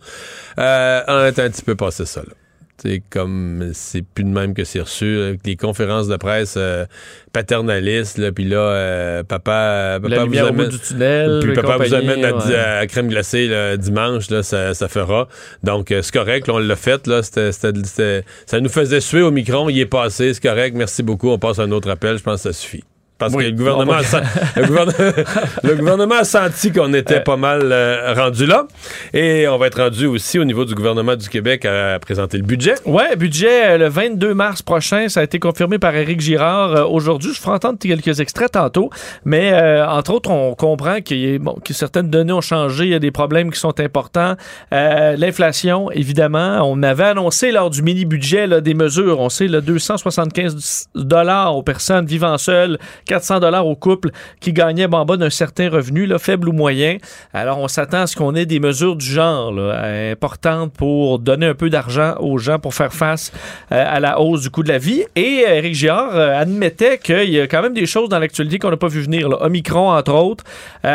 Euh, 0.58 1.00
on 1.08 1.24
est 1.24 1.38
un 1.38 1.50
petit 1.50 1.62
peu 1.62 1.74
passé 1.74 2.06
ça, 2.06 2.20
là. 2.20 2.34
C'est 2.82 3.02
comme 3.08 3.70
c'est 3.72 4.02
plus 4.02 4.24
de 4.24 4.30
même 4.30 4.52
que 4.52 4.64
c'est 4.64 4.80
reçu 4.80 5.20
avec 5.20 5.40
les 5.46 5.54
conférences 5.56 6.08
de 6.08 6.16
presse 6.16 6.56
euh, 6.56 6.86
paternalistes 7.32 8.18
là 8.18 8.32
puis 8.32 8.44
là 8.44 8.58
euh, 8.58 9.22
papa 9.22 10.00
papa 10.02 10.24
vous 10.24 10.38
amène 10.38 10.68
du 10.68 10.78
tunnel 10.80 11.40
puis 11.40 11.54
papa 11.54 11.78
vous 11.78 11.94
amène 11.94 12.24
à, 12.24 12.86
crème 12.88 13.08
glacée 13.08 13.46
le 13.46 13.76
dimanche 13.76 14.28
là 14.28 14.42
ça, 14.42 14.74
ça 14.74 14.88
fera. 14.88 15.28
Donc 15.62 15.92
euh, 15.92 16.02
c'est 16.02 16.12
correct 16.12 16.48
là, 16.48 16.54
on 16.54 16.58
l'a 16.58 16.76
fait 16.76 17.06
là 17.06 17.22
c'était, 17.22 17.52
ça 17.52 18.60
nous 18.60 18.68
faisait 18.68 19.00
suer 19.00 19.22
au 19.22 19.30
micron 19.30 19.68
il 19.68 19.78
est 19.78 19.86
passé 19.86 20.34
c'est 20.34 20.42
correct 20.42 20.74
merci 20.76 21.04
beaucoup 21.04 21.30
on 21.30 21.38
passe 21.38 21.60
à 21.60 21.62
un 21.62 21.70
autre 21.70 21.88
appel 21.88 22.18
je 22.18 22.24
pense 22.24 22.42
que 22.42 22.52
ça 22.52 22.58
suffit 22.58 22.84
parce 23.18 23.32
que 23.34 23.42
le 23.42 23.52
gouvernement, 23.52 23.92
a, 23.92 24.02
le, 25.62 25.76
gouvernement, 25.76 26.16
a 26.16 26.24
senti 26.24 26.72
qu'on 26.72 26.92
était 26.94 27.20
pas 27.20 27.36
mal 27.36 27.60
euh, 27.62 28.12
rendu 28.12 28.44
là. 28.44 28.66
Et 29.12 29.46
on 29.46 29.56
va 29.56 29.68
être 29.68 29.80
rendu 29.80 30.06
aussi 30.06 30.40
au 30.40 30.44
niveau 30.44 30.64
du 30.64 30.74
gouvernement 30.74 31.14
du 31.14 31.28
Québec 31.28 31.64
à 31.64 31.96
présenter 32.00 32.38
le 32.38 32.42
budget. 32.42 32.74
Oui, 32.84 33.04
budget 33.16 33.74
euh, 33.74 33.78
le 33.78 33.88
22 33.88 34.34
mars 34.34 34.62
prochain. 34.62 35.08
Ça 35.08 35.20
a 35.20 35.22
été 35.22 35.38
confirmé 35.38 35.78
par 35.78 35.94
Éric 35.94 36.20
Girard. 36.20 36.74
Euh, 36.74 36.84
aujourd'hui, 36.84 37.32
je 37.32 37.40
ferai 37.40 37.52
entendre 37.52 37.78
quelques 37.78 38.18
extraits 38.18 38.50
tantôt. 38.50 38.90
Mais 39.24 39.54
entre 39.86 40.14
autres, 40.14 40.30
on 40.30 40.54
comprend 40.54 41.00
qu'il 41.00 41.38
bon, 41.38 41.56
que 41.64 41.72
certaines 41.72 42.10
données 42.10 42.32
ont 42.32 42.40
changé. 42.40 42.84
Il 42.84 42.90
y 42.90 42.94
a 42.94 42.98
des 42.98 43.12
problèmes 43.12 43.52
qui 43.52 43.60
sont 43.60 43.78
importants. 43.78 44.34
L'inflation, 44.72 45.90
évidemment. 45.92 46.60
On 46.64 46.82
avait 46.82 47.04
annoncé 47.04 47.52
lors 47.52 47.70
du 47.70 47.82
mini-budget 47.82 48.60
des 48.60 48.74
mesures. 48.74 49.20
On 49.20 49.28
sait 49.28 49.46
le 49.46 49.60
275 49.60 50.88
dollars 50.96 51.56
aux 51.56 51.62
personnes 51.62 52.06
vivant 52.06 52.38
seules 52.38 52.78
400 53.04 53.40
dollars 53.40 53.66
au 53.66 53.76
couple 53.76 54.10
qui 54.40 54.52
gagnait 54.52 54.92
en 54.94 55.04
bas 55.04 55.16
d'un 55.16 55.30
certain 55.30 55.68
revenu, 55.68 56.06
là, 56.06 56.18
faible 56.18 56.48
ou 56.48 56.52
moyen. 56.52 56.98
Alors, 57.32 57.58
on 57.58 57.68
s'attend 57.68 58.02
à 58.02 58.06
ce 58.06 58.16
qu'on 58.16 58.34
ait 58.34 58.46
des 58.46 58.60
mesures 58.60 58.96
du 58.96 59.06
genre 59.06 59.52
là, 59.52 60.10
importantes 60.10 60.72
pour 60.72 61.18
donner 61.18 61.46
un 61.46 61.54
peu 61.54 61.70
d'argent 61.70 62.14
aux 62.20 62.38
gens 62.38 62.58
pour 62.58 62.74
faire 62.74 62.92
face 62.92 63.32
euh, 63.72 63.84
à 63.86 64.00
la 64.00 64.20
hausse 64.20 64.42
du 64.42 64.50
coût 64.50 64.62
de 64.62 64.68
la 64.68 64.78
vie. 64.78 65.04
Et 65.16 65.44
euh, 65.46 65.72
Giard 65.72 66.14
euh, 66.14 66.38
admettait 66.38 66.98
qu'il 66.98 67.30
y 67.30 67.40
a 67.40 67.46
quand 67.46 67.62
même 67.62 67.74
des 67.74 67.86
choses 67.86 68.08
dans 68.08 68.18
l'actualité 68.18 68.58
qu'on 68.58 68.70
n'a 68.70 68.76
pas 68.76 68.88
vu 68.88 69.02
venir. 69.02 69.28
Là. 69.28 69.38
Omicron, 69.42 69.90
entre 69.90 70.14
autres. 70.14 70.44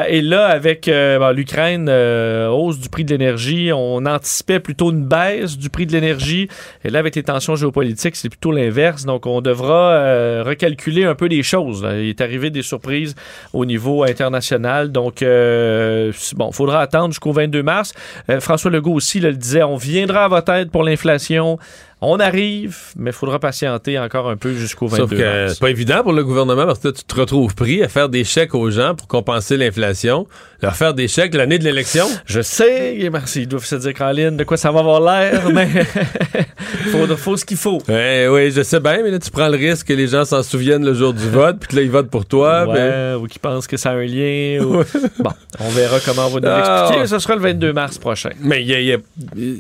et 0.08 0.22
là, 0.22 0.48
avec 0.48 0.90
l'Ukraine, 1.36 1.90
hausse 1.90 2.80
du 2.80 2.90
prix 2.90 3.04
de 3.04 3.12
l'énergie, 3.12 3.72
on 3.74 4.06
anticipait 4.06 4.60
plutôt 4.60 4.92
une 4.92 5.06
baisse 5.06 5.58
du 5.58 5.70
prix 5.70 5.86
de 5.86 5.92
l'énergie. 5.92 6.48
Et 6.84 6.90
là, 6.90 7.00
avec 7.00 7.16
les 7.16 7.24
tensions 7.24 7.56
géopolitiques, 7.56 8.16
c'est 8.16 8.30
plutôt 8.30 8.52
l'inverse. 8.52 9.06
Donc, 9.06 9.26
on 9.26 9.42
devra 9.42 10.44
recalculer 10.44 11.06
un 11.06 11.16
peu 11.16 11.26
les 11.26 11.44
choses. 11.44 11.84
Là 11.84 11.99
il 12.02 12.10
est 12.10 12.22
arrivé 12.22 12.50
des 12.50 12.62
surprises 12.62 13.16
au 13.54 13.66
niveau 13.66 14.04
international. 14.04 14.92
Donc, 14.92 15.22
euh, 15.22 16.12
bon, 16.36 16.50
il 16.52 16.56
faudra 16.56 16.82
attendre 16.82 17.10
jusqu'au 17.10 17.32
22 17.32 17.64
mars. 17.64 17.94
Euh, 18.30 18.40
François 18.40 18.72
Legault 18.72 18.94
aussi 18.94 19.20
le 19.20 19.34
disait, 19.34 19.64
on 19.64 19.78
viendra 19.78 20.26
à 20.26 20.28
votre 20.28 20.52
aide 20.52 20.72
pour 20.72 20.84
l'inflation. 20.84 21.60
On 22.02 22.18
arrive, 22.18 22.78
mais 22.96 23.10
il 23.10 23.14
faudra 23.14 23.40
patienter 23.40 24.00
encore 24.00 24.30
un 24.30 24.38
peu 24.38 24.54
jusqu'au 24.54 24.88
22 24.88 25.02
Sauf 25.02 25.10
que 25.10 25.48
c'est 25.50 25.60
pas 25.60 25.70
évident 25.70 26.02
pour 26.02 26.14
le 26.14 26.24
gouvernement 26.24 26.66
parce 26.66 26.80
que 26.80 26.88
tu 26.88 27.04
te 27.04 27.16
retrouves 27.20 27.56
pris 27.56 27.84
à 27.84 27.90
faire 27.90 28.08
des 28.08 28.24
chèques 28.24 28.56
aux 28.56 28.70
gens 28.72 28.96
pour 28.96 29.10
compenser 29.10 29.58
l'inflation. 29.58 30.26
Leur 30.62 30.78
faire 30.78 30.94
des 30.94 31.10
chèques 31.10 31.36
l'année 31.36 31.60
de 31.60 31.66
l'élection. 31.66 32.06
Je 32.26 32.40
sais, 32.42 33.10
merci. 33.12 33.42
Ils 33.42 33.48
doivent 33.48 33.66
se 33.66 33.76
dire, 33.76 33.94
Caroline, 33.94 34.38
de 34.38 34.46
quoi 34.46 34.56
ça 34.56 34.72
va 34.72 34.80
avoir 34.80 35.02
l'air, 35.02 35.50
mais 35.54 35.68
faut, 36.92 37.18
faut 37.18 37.36
ce 37.36 37.44
qu'il 37.44 37.58
faut. 37.58 37.82
oui, 37.90 38.52
je 38.52 38.64
sais 38.64 38.80
bien, 38.80 39.04
mais 39.04 39.12
là, 39.12 39.20
tu 39.20 39.30
prends 39.30 39.50
le 39.50 39.58
risque 39.58 39.88
que 39.88 39.94
les 39.94 40.08
gens 40.08 40.24
s'en 40.24 40.42
souviennent 40.42 40.86
le 40.86 40.94
jour 40.94 41.14
du 41.14 41.30
vote, 41.30 41.58
puis 41.60 41.68
que 41.68 41.76
là, 41.76 41.82
ils 41.82 41.92
votent 41.92 42.10
pour 42.10 42.26
toi. 42.26 42.66
Ouais, 42.66 43.14
Ou 43.22 43.28
qu'ils 43.28 43.42
pensent 43.42 43.68
que 43.68 43.76
ça 43.76 43.92
a 43.92 43.96
un 43.96 44.06
lien. 44.06 44.60
bon, 45.20 45.32
on 45.60 45.70
verra 45.70 46.00
comment 46.06 46.28
on 46.28 46.30
va 46.30 46.40
nous 46.40 46.48
ah. 46.48 46.88
l'expliquer. 46.88 47.08
Ce 47.08 47.20
sera 47.20 47.36
le 47.36 47.42
22 47.42 47.74
mars 47.74 47.98
prochain. 47.98 48.32
Mais 48.42 48.66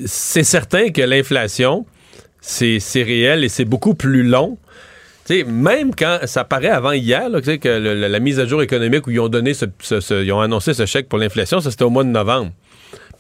c'est 0.06 0.44
certain 0.44 0.90
que 0.90 1.02
l'inflation 1.02 1.86
c'est 2.42 3.04
réel 3.04 3.44
et 3.44 3.50
c'est 3.50 3.66
beaucoup 3.66 3.94
plus 3.94 4.24
long. 4.24 4.58
même 5.30 5.94
quand 5.96 6.20
ça 6.26 6.44
paraît 6.44 6.70
avant 6.70 6.92
hier, 6.92 7.30
que 7.62 7.70
la, 7.70 8.20
mise 8.20 8.40
à 8.40 8.46
jour 8.46 8.62
économique 8.62 9.08
où 9.08 9.12
ils 9.12 9.20
ont 9.20 9.30
donné 9.30 9.54
ce, 9.54 9.66
annoncé 10.42 10.74
ce 10.74 10.86
chèque 10.86 11.10
pour 11.10 11.20
l'inflation, 11.20 11.60
ça 11.60 11.72
c'était 11.72 11.84
au 11.84 11.90
mois 11.90 12.04
de 12.04 12.10
novembre. 12.10 12.52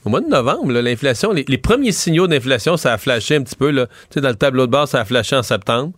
Au 0.05 0.09
mois 0.09 0.21
de 0.21 0.27
novembre, 0.27 0.71
l'inflation, 0.71 1.33
les, 1.33 1.57
premiers 1.57 1.91
signaux 1.91 2.27
d'inflation, 2.27 2.77
ça 2.77 2.93
a 2.93 2.97
flashé 2.97 3.35
un 3.35 3.43
petit 3.43 3.55
peu. 3.55 3.71
Dans 3.71 4.29
le 4.29 4.35
tableau 4.35 4.65
de 4.65 4.71
bord, 4.71 4.87
ça 4.87 5.01
a 5.01 5.05
flashé 5.05 5.35
en 5.35 5.43
septembre. 5.43 5.91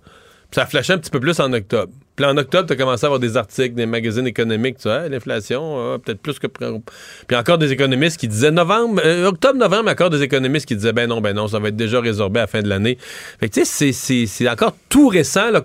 Puis 0.50 0.56
ça 0.56 0.64
a 0.64 0.66
flashé 0.66 0.94
un 0.94 0.98
petit 0.98 1.12
peu 1.12 1.20
plus 1.20 1.40
en 1.40 1.54
octobre. 1.54 1.94
Puis 2.22 2.30
en 2.30 2.38
octobre, 2.38 2.68
tu 2.68 2.74
as 2.74 2.76
commencé 2.76 3.04
à 3.04 3.08
avoir 3.08 3.20
des 3.20 3.36
articles, 3.36 3.74
des 3.74 3.88
magazines 3.88 4.28
économiques, 4.28 4.78
tu 4.78 4.88
vois, 4.88 5.10
l'inflation, 5.10 6.00
peut-être 6.06 6.22
plus 6.22 6.38
que. 6.38 6.46
Puis 6.46 7.36
encore 7.36 7.58
des 7.58 7.72
économistes 7.72 8.20
qui 8.20 8.28
disaient 8.28 8.52
novembre, 8.52 9.02
euh, 9.04 9.26
octobre, 9.26 9.58
novembre, 9.58 9.90
encore 9.90 10.12
des 10.12 10.22
économistes 10.22 10.68
qui 10.68 10.76
disaient 10.76 10.94
ben 10.94 11.10
non, 11.10 11.20
ben 11.20 11.36
non, 11.36 11.48
ça 11.48 11.58
va 11.58 11.70
être 11.70 11.76
déjà 11.76 12.00
résorbé 12.00 12.42
à 12.42 12.44
la 12.44 12.48
fin 12.48 12.62
de 12.62 12.70
l'année. 12.70 13.00
Fait 13.40 13.50
que 13.50 13.56
tu 13.56 13.66
sais, 13.66 14.28
c'est 14.28 14.50
encore 14.50 14.76
tout 14.88 15.08
récent, 15.08 15.50
là. 15.50 15.64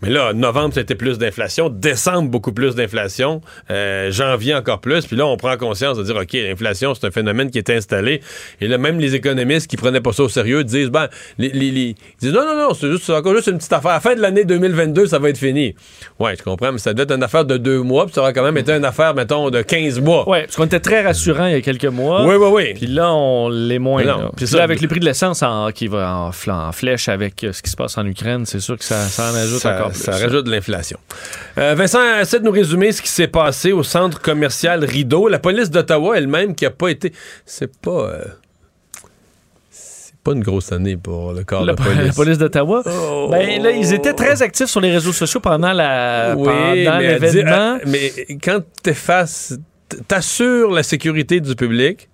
Mais 0.00 0.10
là, 0.10 0.32
novembre, 0.32 0.74
c'était 0.74 0.94
plus 0.94 1.18
d'inflation, 1.18 1.70
décembre, 1.70 2.30
beaucoup 2.30 2.52
plus 2.52 2.76
d'inflation, 2.76 3.40
euh, 3.72 4.12
janvier 4.12 4.54
encore 4.54 4.80
plus. 4.80 5.06
Puis 5.06 5.16
là, 5.16 5.26
on 5.26 5.36
prend 5.36 5.56
conscience 5.56 5.98
de 5.98 6.04
dire, 6.04 6.14
OK, 6.14 6.34
l'inflation, 6.34 6.94
c'est 6.94 7.08
un 7.08 7.10
phénomène 7.10 7.50
qui 7.50 7.58
est 7.58 7.70
installé. 7.70 8.20
Et 8.60 8.68
là, 8.68 8.78
même 8.78 9.00
les 9.00 9.16
économistes 9.16 9.66
qui 9.66 9.76
prenaient 9.76 10.00
pas 10.00 10.12
ça 10.12 10.22
au 10.22 10.28
sérieux 10.28 10.62
disent, 10.62 10.90
ben, 10.90 11.08
les, 11.38 11.48
ils 11.48 11.96
disent 12.20 12.32
non, 12.32 12.44
non, 12.46 12.68
non, 12.68 12.74
c'est 12.74 13.12
encore 13.12 13.34
juste 13.34 13.48
une 13.48 13.58
petite 13.58 13.72
affaire. 13.72 13.90
À 13.90 13.94
la 13.94 14.00
fin 14.00 14.14
de 14.14 14.20
l'année 14.20 14.44
2022, 14.44 15.08
ça 15.08 15.18
va 15.18 15.30
être 15.30 15.38
fini. 15.38 15.74
Oui, 16.18 16.30
je 16.38 16.42
comprends, 16.42 16.72
mais 16.72 16.78
ça 16.78 16.94
doit 16.94 17.04
être 17.04 17.14
une 17.14 17.22
affaire 17.22 17.44
de 17.44 17.56
deux 17.56 17.82
mois, 17.82 18.06
puis 18.06 18.14
ça 18.14 18.22
aurait 18.22 18.32
quand 18.32 18.44
même 18.44 18.56
été 18.56 18.72
une 18.72 18.84
affaire, 18.84 19.14
mettons, 19.14 19.50
de 19.50 19.62
15 19.62 20.00
mois. 20.00 20.28
Oui, 20.28 20.40
parce 20.40 20.56
qu'on 20.56 20.64
était 20.64 20.80
très 20.80 21.02
rassurant 21.02 21.46
il 21.46 21.52
y 21.52 21.56
a 21.56 21.60
quelques 21.60 21.84
mois. 21.84 22.24
Oui, 22.24 22.36
oui, 22.36 22.48
oui. 22.52 22.74
Puis 22.74 22.86
là, 22.86 23.12
on 23.12 23.48
l'est 23.48 23.78
moins. 23.78 24.02
Puis 24.36 24.46
là, 24.46 24.62
avec 24.62 24.80
le 24.80 24.88
prix 24.88 25.00
de 25.00 25.04
l'essence 25.04 25.44
qui 25.74 25.88
va 25.88 26.30
en, 26.48 26.72
flèche 26.72 27.08
avec 27.08 27.44
euh, 27.44 27.52
ce 27.52 27.62
qui 27.62 27.70
se 27.70 27.76
passe 27.76 27.98
en 27.98 28.06
Ukraine, 28.06 28.46
c'est 28.46 28.60
sûr 28.60 28.78
que 28.78 28.84
ça, 28.84 29.06
en 29.18 29.34
ajoute 29.34 29.64
encore 29.66 29.90
plus. 29.90 30.00
Ça 30.00 30.12
rajoute 30.12 30.46
de 30.46 30.50
l'inflation. 30.50 30.98
Euh, 31.58 31.74
Vincent, 31.74 32.00
essaie 32.20 32.40
de 32.40 32.44
nous 32.44 32.50
résumer 32.50 32.92
ce 32.92 33.02
qui 33.02 33.08
s'est 33.08 33.28
passé 33.28 33.72
au 33.72 33.82
centre 33.82 34.20
commercial 34.20 34.84
Rideau. 34.84 35.28
La 35.28 35.38
police 35.38 35.70
d'Ottawa 35.70 36.16
elle-même 36.18 36.54
qui 36.54 36.66
a 36.66 36.70
pas 36.70 36.88
été. 36.88 37.12
C'est 37.44 37.76
pas. 37.80 37.90
Euh, 37.90 38.24
pas 40.26 40.32
une 40.32 40.42
grosse 40.42 40.72
année 40.72 40.96
pour 40.96 41.32
le 41.32 41.44
corps 41.44 41.64
de 41.64 41.72
police. 41.72 41.96
La 42.06 42.12
police 42.12 42.38
d'Ottawa. 42.38 42.82
Oh. 42.84 43.28
Ben 43.30 43.62
là, 43.62 43.70
ils 43.70 43.94
étaient 43.94 44.12
très 44.12 44.42
actifs 44.42 44.66
sur 44.66 44.80
les 44.80 44.90
réseaux 44.90 45.12
sociaux 45.12 45.40
pendant 45.40 45.72
la 45.72 46.34
l'événement. 46.34 47.76
Euh, 47.76 47.78
mais 47.86 48.10
quand 48.42 48.60
t'effaces, 48.82 49.56
t'assures 50.08 50.72
la 50.72 50.82
sécurité 50.82 51.40
du 51.40 51.54
public, 51.54 52.08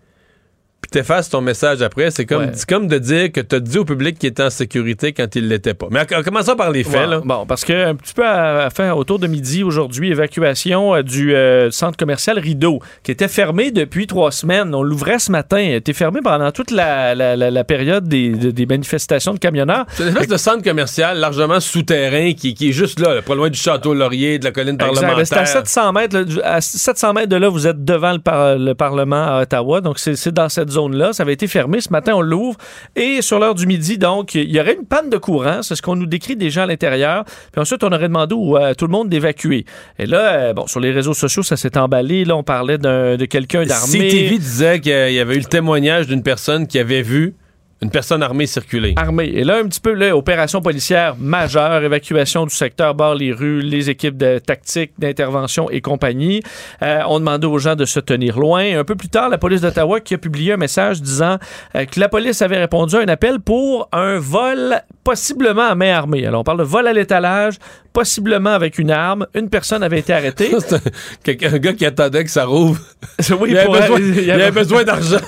t'effaces 0.92 1.28
ton 1.28 1.40
message 1.40 1.83
après. 1.83 2.11
C'est 2.11 2.26
comme, 2.26 2.52
comme 2.68 2.87
de 2.87 2.98
dire 2.98 3.33
que 3.33 3.40
tu 3.40 3.57
as 3.57 3.61
dit 3.61 3.78
au 3.78 3.85
public 3.85 4.18
qu'il 4.18 4.28
était 4.28 4.42
en 4.42 4.50
sécurité 4.50 5.12
quand 5.12 5.35
il 5.35 5.48
l'était 5.48 5.74
pas. 5.74 5.87
Mais 5.90 6.07
commençons 6.07 6.55
par 6.55 6.70
les 6.70 6.85
faits. 6.85 7.09
Bon, 7.24 7.46
parce 7.46 7.64
que 7.64 7.72
un 7.72 7.94
petit 7.94 8.14
peu 8.14 8.26
à, 8.26 8.70
faire 8.70 8.96
autour 8.96 9.18
de 9.18 9.26
midi 9.26 9.62
aujourd'hui, 9.62 10.11
évacuation 10.11 10.94
euh, 10.94 11.02
du 11.02 11.35
euh, 11.35 11.70
centre 11.70 11.96
commercial 11.96 12.38
Rideau, 12.38 12.81
qui 13.02 13.11
était 13.11 13.28
fermé 13.28 13.70
depuis 13.70 14.07
trois 14.07 14.31
semaines. 14.31 14.74
On 14.74 14.83
l'ouvrait 14.83 15.18
ce 15.18 15.33
matin. 15.33 15.61
Il 15.61 15.72
était 15.72 15.92
fermé 15.92 16.20
pendant 16.22 16.50
toute 16.52 16.70
la, 16.70 17.14
la, 17.14 17.64
période 17.64 18.07
des, 18.07 18.31
des, 18.31 18.66
manifestations 18.66 19.35
de 19.35 19.38
camionneurs. 19.38 19.87
C'est 19.88 20.05
une 20.05 20.11
espèce 20.11 20.28
de 20.28 20.37
centre 20.37 20.62
commercial 20.62 21.18
largement 21.18 21.61
souterrain 21.61 22.33
qui, 22.33 22.55
qui 22.55 22.68
est 22.68 22.72
juste 22.72 23.00
là, 23.00 23.22
pas 23.22 23.35
loin 23.35 23.48
du 23.48 23.59
château 23.59 23.94
Laurier, 23.94 24.38
de 24.38 24.44
la 24.44 24.52
colline 24.52 24.76
parlementaire. 24.76 25.26
C'est 25.26 25.37
à 25.37 25.46
700 25.46 25.92
mètres. 25.92 26.16
à 26.44 26.61
700 26.61 27.12
mètres 27.14 27.28
de 27.28 27.37
là, 27.37 27.48
vous 27.48 27.66
êtes 27.66 27.85
devant 27.85 28.12
le, 28.12 28.59
le 28.59 28.74
Parlement 28.74 29.24
à 29.37 29.42
Ottawa. 29.42 29.81
Donc, 29.81 29.98
c'est 29.98 30.33
dans 30.33 30.48
cette 30.48 30.70
zone 30.70 30.82
Ça 31.12 31.23
avait 31.23 31.33
été 31.33 31.47
fermé. 31.47 31.81
Ce 31.81 31.90
matin, 31.90 32.14
on 32.14 32.21
l'ouvre. 32.21 32.59
Et 32.97 33.23
sur 33.23 33.38
l'heure 33.38 33.55
du 33.55 33.66
midi, 33.66 33.99
donc, 33.99 34.35
il 34.35 34.51
y 34.51 34.61
aurait 34.61 34.75
une 34.75 34.87
panne 34.87 35.11
de 35.11 35.18
courant. 35.18 35.62
C'est 35.62 35.77
ce 35.77 35.83
qu'on 35.83 35.97
nous 35.97 36.07
décrit 36.07 36.37
déjà 36.37 36.64
à 36.64 36.66
l'intérieur. 36.66 37.25
Puis 37.53 37.61
ensuite, 37.61 37.85
on 37.85 37.92
aurait 37.92 38.09
demandé 38.09 38.35
à 38.61 38.75
tout 38.75 38.87
le 38.87 38.92
monde 38.92 39.09
d'évacuer. 39.09 39.64
Et 39.99 40.07
là, 40.07 40.33
euh, 40.33 40.53
bon, 40.53 40.66
sur 40.66 40.81
les 40.81 40.90
réseaux 40.90 41.14
sociaux, 41.14 41.42
ça 41.42 41.57
s'est 41.57 41.77
emballé. 41.77 42.25
Là, 42.25 42.37
on 42.37 42.42
parlait 42.42 42.79
de 42.79 43.25
quelqu'un 43.27 43.64
d'armé. 43.64 44.09
CTV 44.09 44.38
disait 44.38 44.81
qu'il 44.81 45.12
y 45.12 45.18
avait 45.18 45.35
eu 45.35 45.40
le 45.40 45.45
témoignage 45.45 46.07
d'une 46.07 46.23
personne 46.23 46.66
qui 46.66 46.79
avait 46.79 47.03
vu 47.03 47.35
une 47.83 47.90
personne 47.90 48.23
armée 48.23 48.47
circuler. 48.47 48.95
Armée. 48.97 49.31
Et 49.35 49.45
là, 49.45 49.59
un 49.59 49.66
petit 49.66 49.81
peu, 49.81 49.92
là, 49.92 50.16
opération 50.16 50.62
policière 50.62 51.16
majeure, 51.18 51.83
évacuation 51.83 52.47
du 52.47 52.55
secteur, 52.55 52.95
barre 52.95 53.16
les 53.16 53.33
rues, 53.33 53.61
les 53.61 53.90
équipes 53.90 54.16
de 54.16 54.38
tactique, 54.38 54.92
d'intervention 54.99 55.68
et 55.68 55.81
compagnie. 55.81 56.42
Euh, 56.83 57.01
on 57.09 57.18
demandait 57.18 57.47
aux 57.47 57.59
gens 57.59 57.75
de 57.75 57.85
se 57.85 57.99
tenir 57.99 58.38
loin. 58.38 58.79
Un 58.79 58.85
peu 58.85 58.95
plus 58.95 59.09
tard, 59.09 59.29
la 59.29 59.38
police 59.38 59.61
d'Ottawa 59.61 60.01
qui 60.01 60.14
a 60.14 60.18
publié 60.18 60.53
un 60.53 60.57
message 60.57 61.03
disant 61.03 61.38
euh, 61.75 61.85
que 61.85 61.99
la 61.99 62.09
police 62.09 62.40
avait 62.40 62.59
répondu 62.59 62.95
à 62.97 63.01
un 63.01 63.09
appel 63.09 63.40
pour 63.40 63.88
un 63.92 64.18
vol 64.18 64.81
possiblement 65.03 65.66
à 65.68 65.75
main 65.75 65.92
armée. 65.92 66.25
Alors, 66.25 66.42
on 66.42 66.45
parle 66.45 66.59
de 66.59 66.64
vol 66.64 66.87
à 66.87 66.92
l'étalage, 66.92 67.57
possiblement 67.92 68.51
avec 68.51 68.79
une 68.79 68.90
arme. 68.90 69.27
Une 69.35 69.49
personne 69.49 69.83
avait 69.83 69.99
été 69.99 70.12
arrêtée. 70.12 70.53
C'est 71.25 71.45
un 71.45 71.59
gars 71.59 71.73
qui 71.73 71.85
attendait 71.85 72.25
que 72.25 72.31
ça 72.31 72.45
rouvre. 72.45 72.81
oui, 73.40 73.51
il, 73.51 73.59
avait 73.59 73.81
besoin, 73.81 74.01
il, 74.23 74.31
avait 74.31 74.51
besoin 74.51 74.85
d'argent. 74.85 75.18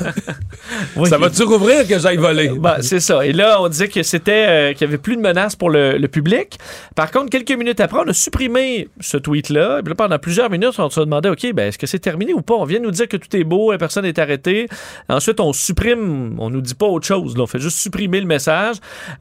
Ça 1.06 1.18
va-tu 1.18 1.42
rouvrir 1.42 1.86
que 1.88 1.98
j'aille 1.98 2.16
voler? 2.16 2.43
Bah, 2.48 2.78
c'est 2.80 3.00
ça. 3.00 3.24
Et 3.24 3.32
là, 3.32 3.60
on 3.60 3.68
disait 3.68 3.88
que 3.88 4.02
c'était 4.02 4.46
euh, 4.48 4.72
qu'il 4.72 4.86
n'y 4.86 4.92
avait 4.92 5.02
plus 5.02 5.16
de 5.16 5.20
menaces 5.20 5.56
pour 5.56 5.70
le, 5.70 6.04
public. 6.06 6.58
Par 6.94 7.10
contre, 7.10 7.30
quelques 7.30 7.58
minutes 7.58 7.80
après, 7.80 8.00
on 8.04 8.08
a 8.08 8.12
supprimé 8.12 8.88
ce 9.00 9.16
tweet-là. 9.16 9.78
Et 9.78 9.82
puis 9.82 9.90
là, 9.90 9.94
pendant 9.94 10.18
plusieurs 10.18 10.50
minutes, 10.50 10.78
on 10.78 10.90
se 10.90 11.00
demandait, 11.00 11.30
OK, 11.30 11.52
ben, 11.54 11.68
est-ce 11.68 11.78
que 11.78 11.86
c'est 11.86 11.98
terminé 11.98 12.32
ou 12.34 12.42
pas? 12.42 12.54
On 12.54 12.64
vient 12.64 12.80
nous 12.80 12.90
dire 12.90 13.08
que 13.08 13.16
tout 13.16 13.34
est 13.36 13.44
beau, 13.44 13.72
la 13.72 13.78
personne 13.78 14.04
est 14.04 14.18
arrêtée. 14.18 14.68
Ensuite, 15.08 15.40
on 15.40 15.52
supprime, 15.52 16.36
on 16.38 16.50
nous 16.50 16.60
dit 16.60 16.74
pas 16.74 16.86
autre 16.86 17.06
chose. 17.06 17.34
On 17.38 17.46
fait 17.46 17.58
juste 17.58 17.78
supprimer 17.78 18.20
le 18.20 18.26
message. 18.26 18.76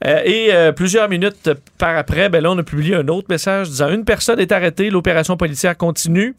Euh, 0.06 0.22
et 0.24 0.54
euh, 0.54 0.72
plusieurs 0.72 1.10
minutes 1.10 1.50
par 1.78 1.98
après, 1.98 2.30
ben 2.30 2.44
là, 2.44 2.52
on 2.52 2.58
a 2.58 2.64
publié 2.64 2.96
un 2.96 3.08
autre 3.08 3.28
message 3.30 3.70
disant 3.70 3.90
une 3.90 4.06
personne 4.06 4.40
est 4.40 4.52
arrêtée, 4.52 4.90
l'opération 4.90 5.38
policière 5.38 5.78
continue. 5.78 6.36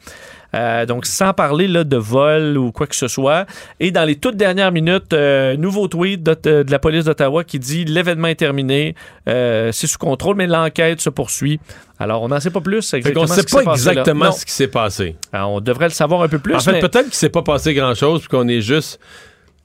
Euh, 0.55 0.87
donc, 0.87 1.07
sans 1.07 1.33
parler 1.33 1.67
là, 1.67 1.85
de 1.85 1.97
vol 1.97 2.57
ou 2.57 2.71
quoi 2.71 2.87
que 2.87 2.95
ce 2.95 3.09
soit. 3.09 3.47
Et 3.81 3.90
dans 3.90 4.05
les 4.05 4.17
toutes 4.17 4.37
dernières 4.37 4.73
minutes, 4.73 5.12
euh, 5.12 5.57
nouveau 5.57 5.88
tweet 5.88 6.23
de, 6.23 6.64
la 6.69 6.79
police 6.79 7.05
d'Ottawa 7.05 7.45
qui 7.45 7.59
dit 7.59 7.85
l'événement 7.85 8.29
est 8.29 8.37
terminé, 8.37 8.95
euh, 9.29 9.73
c'est 9.73 9.87
sous 9.87 9.99
contrôle, 9.99 10.37
mais 10.37 10.47
l'enquête 10.47 11.01
se 11.01 11.11
poursuit. 11.11 11.61
Alors, 11.99 12.23
on 12.23 12.29
n'en 12.29 12.40
sait 12.40 12.51
pas 12.51 12.61
plus. 12.61 12.95
Exactement 12.95 13.25
on 13.25 13.29
ne 13.29 13.40
sait 13.40 13.64
pas 13.64 13.73
exactement 13.73 14.33
ce 14.33 14.45
qui 14.45 14.53
s'est 14.53 14.69
passé. 14.69 15.17
on 15.33 15.61
devrait 15.61 15.88
le 15.88 15.95
savoir 15.95 16.23
un 16.23 16.29
peu 16.29 16.38
plus. 16.38 16.55
En 16.55 16.61
fait, 16.61 16.81
peut-être 16.81 17.03
qu'il 17.03 17.09
ne 17.09 17.12
s'est 17.12 17.29
pas 17.29 17.43
passé 17.43 17.75
grand-chose, 17.75 18.21
puis 18.21 18.29
qu'on 18.29 18.49
est 18.49 18.61
juste 18.61 19.01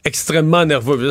extrêmement 0.05 0.65
nerveux. 0.65 1.09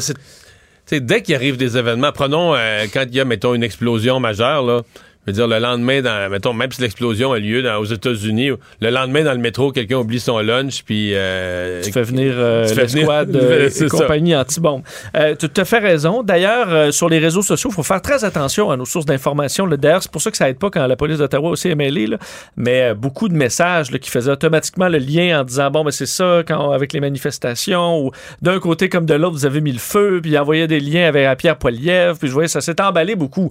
dès 0.91 1.23
qu'il 1.23 1.35
arrive 1.35 1.57
des 1.57 1.77
événements, 1.77 2.12
prenons 2.12 2.55
quand 2.93 3.05
il 3.07 3.14
y 3.14 3.21
a, 3.21 3.25
mettons, 3.25 3.55
une 3.55 3.62
explosion 3.62 4.19
majeure, 4.19 4.62
là, 4.64 4.83
veux 5.29 5.33
dire, 5.33 5.49
le 5.49 5.59
lendemain, 5.59 6.03
dans, 6.03 6.31
mettons, 6.31 6.53
même 6.53 6.73
si 6.73 6.81
l'explosion 6.81 7.33
a 7.33 7.38
lieu 7.38 7.62
dans, 7.62 7.77
aux 7.77 7.85
États-Unis, 7.85 8.51
le 8.81 8.91
lendemain, 8.91 9.25
dans 9.25 9.33
le 9.33 9.38
métro, 9.38 9.73
quelqu'un 9.73 9.97
oublie 9.97 10.21
son 10.21 10.38
lunch, 10.38 10.83
puis... 10.85 11.12
Euh, 11.14 11.83
tu 11.83 11.93
fais 11.93 12.03
venir 12.03 12.33
euh, 12.37 12.67
euh, 12.79 13.69
et 13.69 13.88
compagnie 13.88 14.35
anti-bombe. 14.35 14.83
Euh, 15.17 15.35
tu 15.35 15.61
as 15.61 15.64
fait 15.64 15.79
raison. 15.79 16.23
D'ailleurs, 16.23 16.69
euh, 16.69 16.91
sur 16.91 17.09
les 17.09 17.19
réseaux 17.19 17.43
sociaux, 17.43 17.71
il 17.71 17.75
faut 17.75 17.83
faire 17.83 18.03
très 18.03 18.25
attention 18.25 18.71
à 18.71 18.77
nos 18.77 18.85
sources 18.85 19.07
d'information. 19.07 19.67
D'ailleurs, 19.67 20.03
c'est 20.03 20.11
pour 20.11 20.23
ça 20.23 20.31
que 20.31 20.37
ça 20.37 20.49
aide 20.49 20.59
pas 20.59 20.71
quand 20.71 20.87
la 20.87 20.97
police 20.97 21.19
d'Ottawa 21.19 21.51
aussi 21.51 21.69
est 21.69 21.75
mêlée, 21.75 22.07
là. 22.07 22.19
mais 22.57 22.95
beaucoup 22.95 23.29
de 23.29 23.35
messages 23.35 23.91
qui 23.91 24.11
faisaient 24.11 24.33
automatiquement 24.33 24.88
le 24.88 24.99
lien 24.99 25.41
en 25.41 25.45
disant, 25.45 25.71
bon, 25.71 25.85
mais 25.85 25.93
c'est 25.93 26.07
ça, 26.07 26.43
quand, 26.47 26.71
avec 26.71 26.93
les 26.93 27.01
manifestations, 27.01 28.07
ou 28.07 28.11
d'un 28.43 28.59
côté 28.61 28.88
comme 28.88 29.07
de 29.07 29.14
l'autre, 29.14 29.35
vous 29.35 29.47
avez 29.47 29.61
mis 29.61 29.73
le 29.73 29.79
feu, 29.79 30.21
puis 30.23 30.37
envoyé 30.38 30.67
des 30.67 30.81
liens 30.81 31.09
avec 31.09 31.38
Pierre 31.38 31.57
Poilievre, 31.57 32.19
puis 32.19 32.29
je 32.29 32.33
voyais, 32.33 32.49
ça 32.49 32.61
s'est 32.61 32.81
emballé 32.81 33.14
beaucoup. 33.14 33.51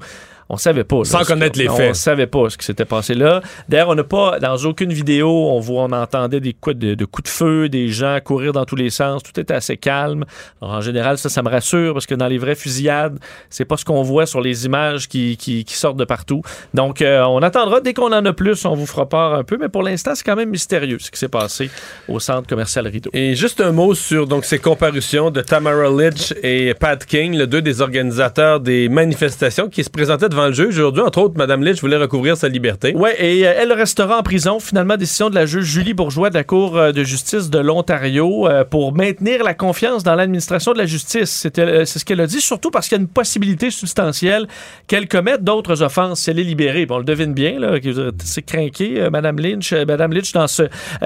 On 0.50 0.58
savait 0.58 0.84
pas. 0.84 1.04
Sans 1.04 1.24
connaître 1.24 1.60
les 1.60 1.68
faits. 1.68 1.92
On 1.92 1.94
savait 1.94 2.28
pas 2.28 2.50
ce 2.50 2.58
qui 2.58 2.66
s'était 2.66 2.86
passé 2.86 3.14
là. 3.14 3.42
D'ailleurs, 3.68 3.90
on 3.90 3.96
n'a 3.96 4.04
pas, 4.04 4.40
dans 4.40 4.56
aucune 4.58 4.94
vidéo, 4.94 5.30
on 5.30 5.60
voit, 5.60 5.84
on 5.84 5.92
entendait 5.92 6.40
des 6.40 6.54
coups 6.54 6.78
de, 6.78 7.06
coups 7.06 7.30
de 7.30 7.34
feu, 7.34 7.70
des 7.70 7.90
gens 7.90 8.18
courir 8.24 8.54
dans 8.54 8.66
tous 8.66 8.76
les 8.76 8.90
sens. 8.90 9.24
Tout 9.24 9.38
était 9.40 9.54
assez 9.54 9.78
calme. 9.78 10.26
en 10.62 10.82
général, 10.82 11.18
ça, 11.18 11.30
ça 11.30 11.42
me 11.42 11.50
rassure 11.50 11.94
parce 11.94 12.06
que 12.06 12.16
dans 12.16 12.28
les 12.28 12.38
vraies 12.38 12.56
fusillades, 12.56 13.20
c'est 13.50 13.66
pas 13.66 13.78
ce 13.78 13.86
qu'on 13.86 14.04
voit 14.04 14.26
sur 14.26 14.42
les 14.42 14.66
images 14.66 15.08
qui, 15.08 15.38
qui, 15.38 15.66
sortent 15.68 15.98
de 15.98 16.06
partout. 16.06 16.42
Donc, 16.74 17.02
euh, 17.02 17.24
on 17.24 17.42
attendra. 17.42 17.82
Dès 17.82 17.94
qu'on 17.94 18.12
en 18.14 18.26
a 18.26 18.34
plus, 18.34 18.66
on 18.66 18.74
vous 18.74 18.86
fera 18.86 19.08
part 19.08 19.34
un 19.34 19.44
peu. 19.44 19.58
Mais 19.60 19.70
pour 19.70 19.84
l'instant, 19.84 20.14
c'est 20.16 20.24
quand 20.24 20.36
même 20.36 20.50
mystérieux 20.50 20.98
ce 21.00 21.12
qui 21.12 21.20
s'est 21.20 21.28
passé 21.28 21.70
au 22.08 22.20
centre 22.20 22.48
commercial 22.48 22.88
Rideau. 22.88 23.10
Et 23.14 23.36
juste 23.36 23.62
un 23.62 23.72
mot 23.72 23.94
sur 23.96 24.28
donc 24.28 24.46
ces 24.46 24.60
comparutions 24.60 25.30
de 25.30 25.42
Tamara 25.42 25.90
Litch 25.90 26.34
et 26.44 26.74
Pat 26.74 27.04
King, 27.06 27.34
les 27.34 27.48
deux 27.48 27.62
des 27.62 27.82
organisateurs 27.82 28.60
des 28.60 28.90
manifestations 28.90 29.70
qui 29.70 29.84
se 29.84 29.90
présentaient 29.90 30.30
devant 30.30 30.37
le 30.46 30.54
juge 30.54 30.78
aujourd'hui. 30.78 31.02
Entre 31.02 31.20
autres, 31.20 31.38
Mme 31.38 31.64
Litch 31.64 31.82
voulait 31.82 31.98
recouvrir 31.98 32.38
sa 32.38 32.48
liberté. 32.48 32.94
Oui, 32.96 33.10
et 33.18 33.48
euh, 33.48 33.54
elle 33.58 33.74
restera 33.74 34.20
en 34.20 34.24
prison. 34.24 34.60
Finalement, 34.60 34.98
décision 34.98 35.30
de 35.30 35.36
la 35.36 35.46
juge 35.46 35.66
Julie 35.66 35.94
Bourgeois 35.94 36.30
de 36.30 36.36
la 36.36 36.44
Cour 36.44 36.78
euh, 36.78 36.92
de 36.92 37.04
justice 37.04 37.50
de 37.50 37.60
l'Ontario 37.60 38.48
euh, 38.48 38.64
pour 38.64 38.94
maintenir 38.94 39.44
la 39.44 39.54
confiance 39.54 40.04
dans 40.04 40.16
l'administration 40.16 40.74
de 40.74 40.78
la 40.78 40.86
justice. 40.86 41.30
C'est 41.30 41.56
ce 41.86 42.06
qu'elle 42.06 42.22
a 42.22 42.28
dit, 42.28 42.42
surtout 42.42 42.72
parce 42.72 42.88
qu'il 42.88 42.98
y 42.98 43.00
a 43.00 43.02
une 43.02 43.08
possibilité 43.08 43.72
substantielle 43.72 44.48
qu'elle 44.88 45.08
commette 45.08 45.44
d'autres 45.44 45.82
offenses 45.82 46.22
si 46.22 46.30
elle 46.30 46.40
est 46.40 46.44
libérée. 46.44 46.86
Bon, 46.86 46.96
on 46.96 47.00
le 47.00 47.04
devine 47.04 47.34
bien, 47.34 47.60
là, 47.60 47.78
c'est 48.24 48.42
craqué, 48.42 49.08
Mme 49.12 49.40
Lynch, 49.40 49.74
Mme 49.74 50.14
Lynch 50.14 50.32
dans 50.34 50.48
ce, 50.48 50.64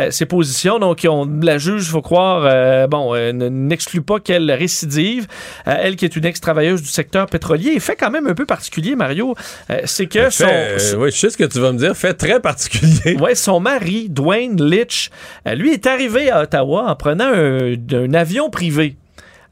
ses 0.09 0.25
positions. 0.25 0.79
Donc, 0.79 1.05
on, 1.09 1.29
la 1.41 1.57
juge, 1.57 1.83
il 1.85 1.91
faut 1.91 2.01
croire, 2.01 2.87
bon, 2.87 3.13
n'exclut 3.33 4.01
pas 4.01 4.19
qu'elle 4.19 4.51
récidive. 4.51 5.27
elle 5.65 5.95
qui 5.95 6.05
est 6.05 6.15
une 6.15 6.25
ex-travailleuse 6.25 6.81
du 6.81 6.89
secteur 6.89 7.25
pétrolier, 7.27 7.79
fait 7.79 7.95
quand 7.95 8.11
même 8.11 8.27
un 8.27 8.33
peu 8.33 8.45
particulier, 8.45 8.95
Mario. 8.95 9.20
Euh, 9.69 9.81
c'est 9.85 10.07
que 10.07 10.29
son. 10.29 10.45
Euh, 10.47 10.77
oui, 10.97 11.11
je 11.11 11.17
sais 11.17 11.29
ce 11.29 11.37
que 11.37 11.43
tu 11.43 11.59
vas 11.59 11.71
me 11.71 11.77
dire. 11.77 11.95
Fait 11.95 12.13
très 12.13 12.39
particulier. 12.39 13.17
Son 13.33 13.59
mari, 13.59 14.09
Dwayne 14.09 14.61
Litch, 14.61 15.09
euh, 15.47 15.55
lui 15.55 15.71
est 15.71 15.87
arrivé 15.87 16.29
à 16.29 16.41
Ottawa 16.41 16.85
en 16.87 16.95
prenant 16.95 17.31
un, 17.33 18.13
avion 18.13 18.49
privé. 18.49 18.97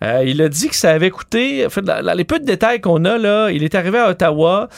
il 0.01 0.41
a 0.41 0.49
dit 0.49 0.67
que 0.67 0.75
ça 0.75 0.91
avait 0.91 1.09
coûté, 1.09 1.65
en 1.65 1.69
fait, 1.69 1.83
les 2.15 2.23
peu 2.23 2.39
de 2.39 2.45
détails 2.45 2.81
qu'on 2.81 3.05
a 3.05 3.17
là, 3.17 3.49
il 3.49 3.63
est 3.63 3.73
arrivé 3.73 3.97
à 3.99 4.09
Ottawa 4.09 4.69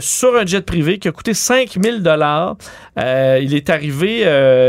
sur 0.00 0.36
un 0.36 0.46
jet 0.46 0.64
privé 0.64 0.98
qui 0.98 1.08
a 1.08 1.12
coûté 1.12 1.34
5000 1.34 2.02
dollars. 2.02 2.56
il 2.96 3.54
est 3.54 3.68
arrivé 3.68 4.24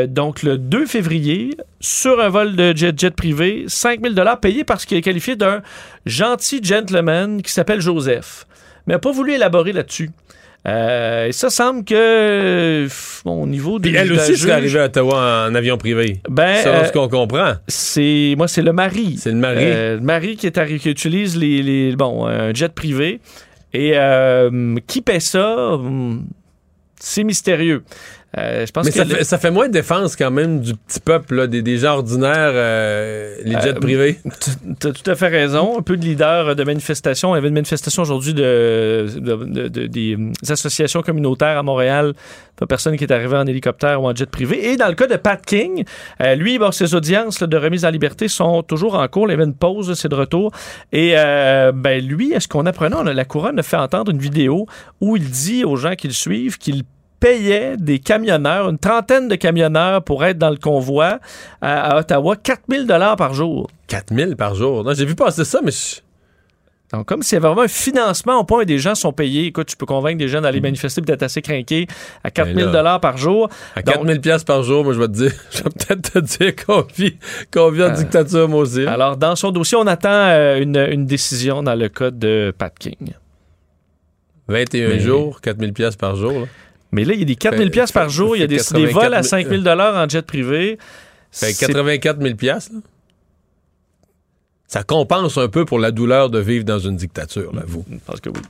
donc 0.09 0.43
le 0.43 0.57
2 0.57 0.85
février 0.85 1.51
sur 1.79 2.19
un 2.19 2.29
vol 2.29 2.55
de 2.55 2.75
jet, 2.75 2.97
jet 2.99 3.15
privé, 3.15 3.65
5000 3.67 4.15
dollars 4.15 4.39
payés 4.39 4.63
parce 4.63 4.85
qu'il 4.85 4.97
est 4.97 5.01
qualifié 5.01 5.35
d'un 5.35 5.61
gentil 6.05 6.59
gentleman 6.63 7.41
qui 7.41 7.51
s'appelle 7.51 7.81
Joseph 7.81 8.47
mais 8.87 8.95
n'a 8.95 8.99
pas 8.99 9.11
voulu 9.11 9.33
élaborer 9.33 9.73
là-dessus. 9.73 10.09
Euh, 10.67 11.27
et 11.27 11.31
ça 11.31 11.49
semble 11.49 11.85
que, 11.85 12.87
au 13.23 13.45
niveau. 13.45 13.79
Puis 13.79 13.95
elle 13.95 14.11
aussi 14.11 14.35
serait 14.35 14.53
arrivée 14.53 14.79
à 14.79 14.85
Ottawa 14.85 15.47
en 15.49 15.55
avion 15.55 15.77
privé. 15.77 16.19
Ben, 16.29 16.57
c'est 16.61 16.87
ce 16.87 16.91
qu'on 16.91 17.07
comprend. 17.07 17.53
C'est, 17.67 18.33
moi, 18.37 18.47
c'est 18.47 18.61
le 18.61 18.73
mari. 18.73 19.17
C'est 19.17 19.31
le 19.31 19.37
mari. 19.37 19.63
Euh, 19.63 19.95
le 19.95 20.01
mari 20.01 20.35
qui, 20.35 20.47
est 20.47 20.77
qui 20.79 20.89
utilise 20.89 21.37
les, 21.37 21.61
les, 21.61 21.95
bon, 21.95 22.25
un 22.25 22.53
jet 22.53 22.73
privé. 22.73 23.21
Et 23.73 23.91
euh, 23.95 24.75
qui 24.87 25.01
paie 25.01 25.19
ça? 25.19 25.73
Hum, 25.73 26.25
c'est 26.99 27.23
mystérieux. 27.23 27.83
Euh, 28.37 28.65
je 28.65 28.71
pense 28.71 28.85
Mais 28.85 28.91
que 28.91 29.23
ça, 29.23 29.37
fait, 29.37 29.51
moins 29.51 29.67
de 29.67 29.73
défense 29.73 30.17
quand 30.17 30.29
même 30.29 30.59
du 30.59 30.75
petit 30.75 30.99
peuple, 30.99 31.47
des, 31.47 31.61
des, 31.61 31.77
gens 31.77 31.93
ordinaires, 31.93 32.51
euh, 32.53 33.35
les 33.43 33.53
jets 33.53 33.69
euh, 33.69 33.79
privés. 33.79 34.19
Tu 34.79 34.87
as 34.87 34.91
tout 34.91 35.09
à 35.09 35.15
fait 35.15 35.29
raison. 35.29 35.79
Un 35.79 35.81
peu 35.81 35.95
de 35.95 36.03
leaders 36.03 36.55
de 36.55 36.63
manifestations. 36.63 37.33
Il 37.33 37.37
y 37.37 37.39
avait 37.39 37.47
une 37.47 37.53
manifestation 37.53 38.01
aujourd'hui 38.01 38.33
de, 38.33 39.07
des 39.87 40.17
associations 40.49 41.01
communautaires 41.01 41.57
à 41.57 41.63
Montréal. 41.63 42.13
Pas 42.57 42.67
personne 42.67 42.97
qui 42.97 43.05
est 43.05 43.11
arrivé 43.11 43.37
en 43.37 43.47
hélicoptère 43.47 44.01
ou 44.01 44.07
en 44.07 44.15
jet 44.15 44.29
privé. 44.29 44.71
Et 44.71 44.77
dans 44.77 44.87
le 44.87 44.95
cas 44.95 45.07
de 45.07 45.15
Pat 45.15 45.43
King, 45.43 45.85
lui, 46.35 46.59
bon, 46.59 46.71
ses 46.71 46.95
audiences 46.95 47.41
de 47.41 47.57
remise 47.57 47.85
en 47.85 47.89
liberté 47.89 48.27
sont 48.27 48.61
toujours 48.61 48.95
en 48.95 49.07
cours. 49.07 49.27
Il 49.27 49.31
y 49.31 49.33
avait 49.33 49.45
une 49.45 49.55
pause, 49.55 49.93
c'est 49.93 50.09
de 50.09 50.15
retour. 50.15 50.51
Et 50.91 51.13
ben, 51.13 52.05
lui, 52.05 52.33
est-ce 52.33 52.47
qu'on 52.47 52.65
apprenait? 52.65 53.13
la 53.13 53.25
couronne 53.25 53.59
a 53.59 53.63
fait 53.63 53.77
entendre 53.77 54.11
une 54.11 54.19
vidéo 54.19 54.65
où 55.01 55.15
il 55.15 55.29
dit 55.29 55.63
aux 55.63 55.75
gens 55.75 55.95
qui 55.95 56.07
le 56.07 56.13
suivent 56.13 56.57
qu'il 56.57 56.83
payait 57.19 57.77
des 57.77 57.99
camionneurs, 57.99 58.69
une 58.69 58.77
trentaine 58.77 59.27
de 59.27 59.35
camionneurs 59.35 60.03
pour 60.03 60.23
être 60.25 60.37
dans 60.37 60.49
le 60.49 60.57
convoi 60.57 61.19
à, 61.61 61.97
Ottawa, 61.97 62.35
4000 62.35 62.85
dollars 62.85 63.15
par 63.15 63.33
jour. 63.33 63.69
4000 63.87 64.35
par 64.35 64.55
jour? 64.55 64.83
Non, 64.83 64.93
j'ai 64.93 65.05
vu 65.05 65.15
passer 65.15 65.45
ça, 65.45 65.59
mais... 65.63 65.71
Donc, 66.93 67.05
comme 67.05 67.21
s'il 67.21 67.35
y 67.35 67.37
avait 67.37 67.47
vraiment 67.47 67.63
un 67.63 67.67
financement 67.67 68.39
au 68.39 68.45
point 68.45 68.61
où 68.61 68.65
des 68.65 68.77
gens 68.77 68.95
sont 68.95 69.11
payés. 69.11 69.47
Écoute, 69.47 69.67
tu 69.67 69.75
peux 69.75 69.85
convaincre 69.85 70.19
des 70.19 70.29
gens 70.29 70.39
d'aller 70.39 70.61
manifester 70.61 71.01
d'être 71.01 71.23
assez 71.23 71.41
craqués 71.41 71.85
à 72.23 72.31
4000 72.31 72.67
dollars 72.67 73.01
par 73.01 73.17
jour. 73.17 73.49
À 73.75 73.81
4000 73.81 74.21
pièces 74.21 74.45
par 74.45 74.63
jour, 74.63 74.85
moi, 74.85 74.93
je 74.93 74.99
vais 74.99 75.07
te 75.07 75.11
dire, 75.11 75.33
je 75.51 75.63
vais 75.63 75.69
peut-être 75.69 76.13
te 76.13 76.19
dire 76.19 76.55
qu'on 76.55 76.85
vit, 76.95 77.17
qu'on 77.53 77.71
vit 77.71 77.83
en 77.83 77.87
euh, 77.87 77.91
dictature, 77.91 78.47
moi 78.47 78.61
aussi. 78.61 78.85
Alors, 78.85 79.17
dans 79.17 79.35
son 79.35 79.51
dossier, 79.51 79.77
on 79.77 79.85
attend 79.85 80.09
euh, 80.09 80.61
une, 80.61 81.05
décision 81.05 81.61
dans 81.61 81.75
le 81.75 81.89
cas 81.89 82.09
de 82.09 82.53
Pat 82.57 82.73
King. 82.79 83.13
21 84.47 84.99
jours, 84.99 85.41
4000 85.41 85.73
pièces 85.73 85.97
par 85.97 86.15
jour. 86.15 86.31
Là. 86.31 86.45
Mais 86.91 87.03
là, 87.03 87.13
il 87.13 87.19
y 87.19 87.23
a 87.23 87.25
des 87.25 87.35
4 87.35 87.57
000 87.57 87.69
pièces 87.69 87.91
par 87.91 88.09
jour, 88.09 88.35
il 88.35 88.39
y 88.39 88.43
a 88.43 88.47
des, 88.47 88.59
vols 88.87 89.13
à 89.13 89.23
5 89.23 89.47
000 89.47 89.67
en 89.67 90.07
jet 90.07 90.25
privé. 90.25 90.77
Fait 91.31 91.53
84 91.53 92.21
000 92.21 92.35
pièces. 92.35 92.71
ça 94.67 94.83
compense 94.83 95.37
un 95.37 95.49
peu 95.49 95.65
pour 95.65 95.79
la 95.79 95.91
douleur 95.91 96.29
de 96.29 96.39
vivre 96.39 96.63
dans 96.63 96.79
une 96.79 96.95
dictature, 96.95 97.53
là, 97.53 97.63
vous. 97.67 97.85
Je 97.91 97.97
pense 98.05 98.21
que 98.21 98.29
oui. 98.29 98.41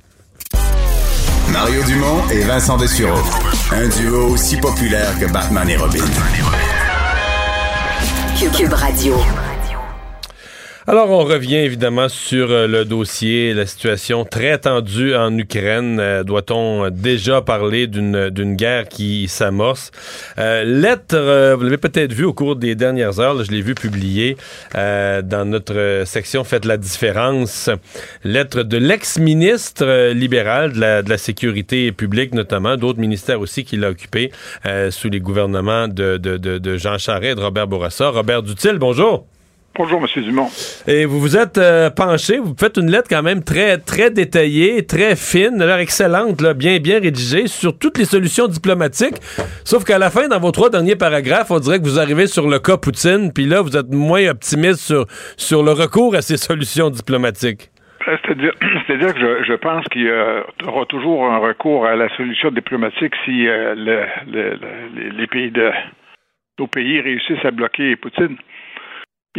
Mario 1.51 1.81
Dumont 1.83 2.29
et 2.29 2.41
Vincent 2.41 2.77
Dessureau. 2.77 3.23
Un 3.71 3.87
duo 3.87 4.33
aussi 4.33 4.57
populaire 4.57 5.17
que 5.19 5.25
Batman 5.31 5.69
et 5.69 5.77
Robin. 5.77 6.05
Cube 8.55 8.73
Radio. 8.73 9.15
Alors, 10.89 11.09
on 11.09 11.25
revient 11.25 11.57
évidemment 11.57 12.07
sur 12.07 12.49
euh, 12.49 12.65
le 12.65 12.85
dossier, 12.85 13.53
la 13.53 13.65
situation 13.65 14.23
très 14.23 14.57
tendue 14.57 15.13
en 15.15 15.37
Ukraine. 15.37 15.99
Euh, 15.99 16.23
Doit-on 16.23 16.89
déjà 16.91 17.41
parler 17.41 17.87
d'une 17.87 18.55
guerre 18.55 18.87
qui 18.87 19.27
s'amorce? 19.27 19.91
Euh, 20.37 20.63
lettre, 20.63 21.17
euh, 21.17 21.57
vous 21.57 21.63
l'avez 21.65 21.75
peut-être 21.75 22.13
vu 22.13 22.23
au 22.23 22.31
cours 22.31 22.55
des 22.55 22.73
dernières 22.73 23.19
heures, 23.19 23.43
je 23.43 23.51
l'ai 23.51 23.61
vu 23.61 23.75
publié 23.75 24.37
euh, 24.75 25.21
dans 25.21 25.43
notre 25.43 26.03
section 26.05 26.45
Faites 26.45 26.63
la 26.63 26.77
différence. 26.77 27.69
Lettre 28.23 28.63
de 28.63 28.77
l'ex-ministre 28.77 30.13
libéral 30.13 30.71
de 30.71 30.79
la, 30.79 31.01
de 31.03 31.09
la 31.09 31.17
Sécurité 31.17 31.91
publique, 31.91 32.33
notamment, 32.33 32.77
d'autres 32.77 32.99
ministères 32.99 33.41
aussi 33.41 33.65
qu'il 33.65 33.83
a 33.83 33.89
occupé 33.89 34.31
sous 34.91 35.09
les 35.09 35.19
gouvernements 35.19 35.89
de, 35.89 36.15
de, 36.15 36.37
de, 36.37 36.57
de 36.57 36.77
Jean 36.77 36.97
Charest 36.97 37.33
et 37.33 37.35
de 37.35 37.41
Robert 37.41 37.67
Bourassa. 37.67 38.07
Robert 38.07 38.41
Dutil, 38.41 38.77
bonjour. 38.79 39.27
Bonjour, 39.77 40.01
M. 40.01 40.23
Dumont. 40.23 40.47
Et 40.87 41.05
vous 41.05 41.19
vous 41.19 41.37
êtes 41.37 41.59
euh, 41.59 41.89
penché, 41.91 42.39
vous 42.39 42.55
faites 42.59 42.77
une 42.77 42.89
lettre 42.89 43.07
quand 43.09 43.21
même 43.21 43.43
très 43.43 43.77
très 43.77 44.09
détaillée, 44.09 44.85
très 44.87 45.15
fine, 45.15 45.57
d'ailleurs 45.57 45.77
excellente, 45.79 46.41
là, 46.41 46.53
bien 46.55 46.79
bien 46.79 46.99
rédigée 46.99 47.45
sur 47.47 47.77
toutes 47.77 47.99
les 47.99 48.05
solutions 48.05 48.47
diplomatiques. 48.47 49.17
Sauf 49.63 49.83
qu'à 49.83 49.99
la 49.99 50.09
fin, 50.09 50.27
dans 50.27 50.39
vos 50.39 50.51
trois 50.51 50.69
derniers 50.71 50.95
paragraphes, 50.95 51.51
on 51.51 51.59
dirait 51.59 51.77
que 51.79 51.83
vous 51.83 51.99
arrivez 51.99 52.25
sur 52.25 52.49
le 52.49 52.57
cas 52.59 52.77
Poutine, 52.77 53.31
puis 53.31 53.45
là 53.45 53.61
vous 53.61 53.77
êtes 53.77 53.89
moins 53.91 54.27
optimiste 54.29 54.79
sur 54.79 55.05
sur 55.37 55.61
le 55.61 55.71
recours 55.73 56.15
à 56.15 56.21
ces 56.23 56.37
solutions 56.47 56.89
diplomatiques. 56.89 57.69
Euh, 58.07 58.17
C'est-à-dire, 58.25 58.53
c'est-à-dire 58.87 59.13
que 59.13 59.19
je, 59.19 59.43
je 59.47 59.53
pense 59.53 59.85
qu'il 59.89 60.03
y 60.03 60.67
aura 60.67 60.85
toujours 60.87 61.29
un 61.29 61.37
recours 61.37 61.85
à 61.85 61.95
la 61.95 62.09
solution 62.17 62.49
diplomatique 62.49 63.13
si 63.25 63.47
euh, 63.47 63.75
le, 63.75 63.99
le- 64.31 64.57
le- 64.57 65.09
les 65.17 65.27
pays 65.27 65.51
de 65.51 65.69
nos 66.59 66.65
pays 66.67 66.99
réussissent 67.01 67.45
à 67.45 67.51
bloquer 67.51 67.95
Poutine. 67.95 68.37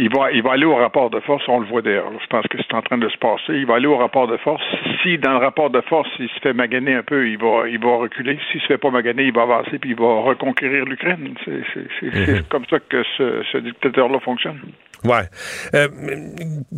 Il 0.01 0.09
va, 0.15 0.31
il 0.31 0.41
va 0.41 0.53
aller 0.53 0.63
au 0.63 0.75
rapport 0.75 1.09
de 1.09 1.19
force, 1.19 1.43
on 1.49 1.59
le 1.59 1.67
voit 1.67 1.81
d'ailleurs. 1.81 2.09
Je 2.21 2.27
pense 2.27 2.47
que 2.47 2.57
c'est 2.57 2.73
en 2.73 2.81
train 2.81 2.97
de 2.97 3.09
se 3.09 3.17
passer. 3.17 3.49
Il 3.49 3.65
va 3.65 3.75
aller 3.75 3.85
au 3.85 3.97
rapport 3.97 4.27
de 4.27 4.37
force. 4.37 4.63
Si 5.03 5.17
dans 5.17 5.33
le 5.33 5.39
rapport 5.39 5.69
de 5.69 5.81
force, 5.81 6.09
il 6.19 6.29
se 6.29 6.39
fait 6.39 6.53
maganer 6.53 6.93
un 6.93 7.03
peu, 7.03 7.27
il 7.27 7.37
va, 7.37 7.67
il 7.67 7.79
va 7.79 7.97
reculer. 7.97 8.39
S'il 8.49 8.61
se 8.61 8.67
fait 8.67 8.77
pas 8.77 8.91
maganer, 8.91 9.23
il 9.23 9.33
va 9.33 9.41
avancer 9.41 9.77
puis 9.77 9.89
il 9.89 9.97
va 9.97 10.21
reconquérir 10.21 10.85
l'Ukraine. 10.85 11.35
C'est, 11.43 11.63
c'est 11.99 12.47
comme 12.47 12.63
ça 12.69 12.79
que 12.79 13.03
ce, 13.17 13.43
ce 13.51 13.57
dictateur-là 13.57 14.21
fonctionne. 14.21 14.61
Ouais. 15.05 15.29
Euh, 15.75 15.87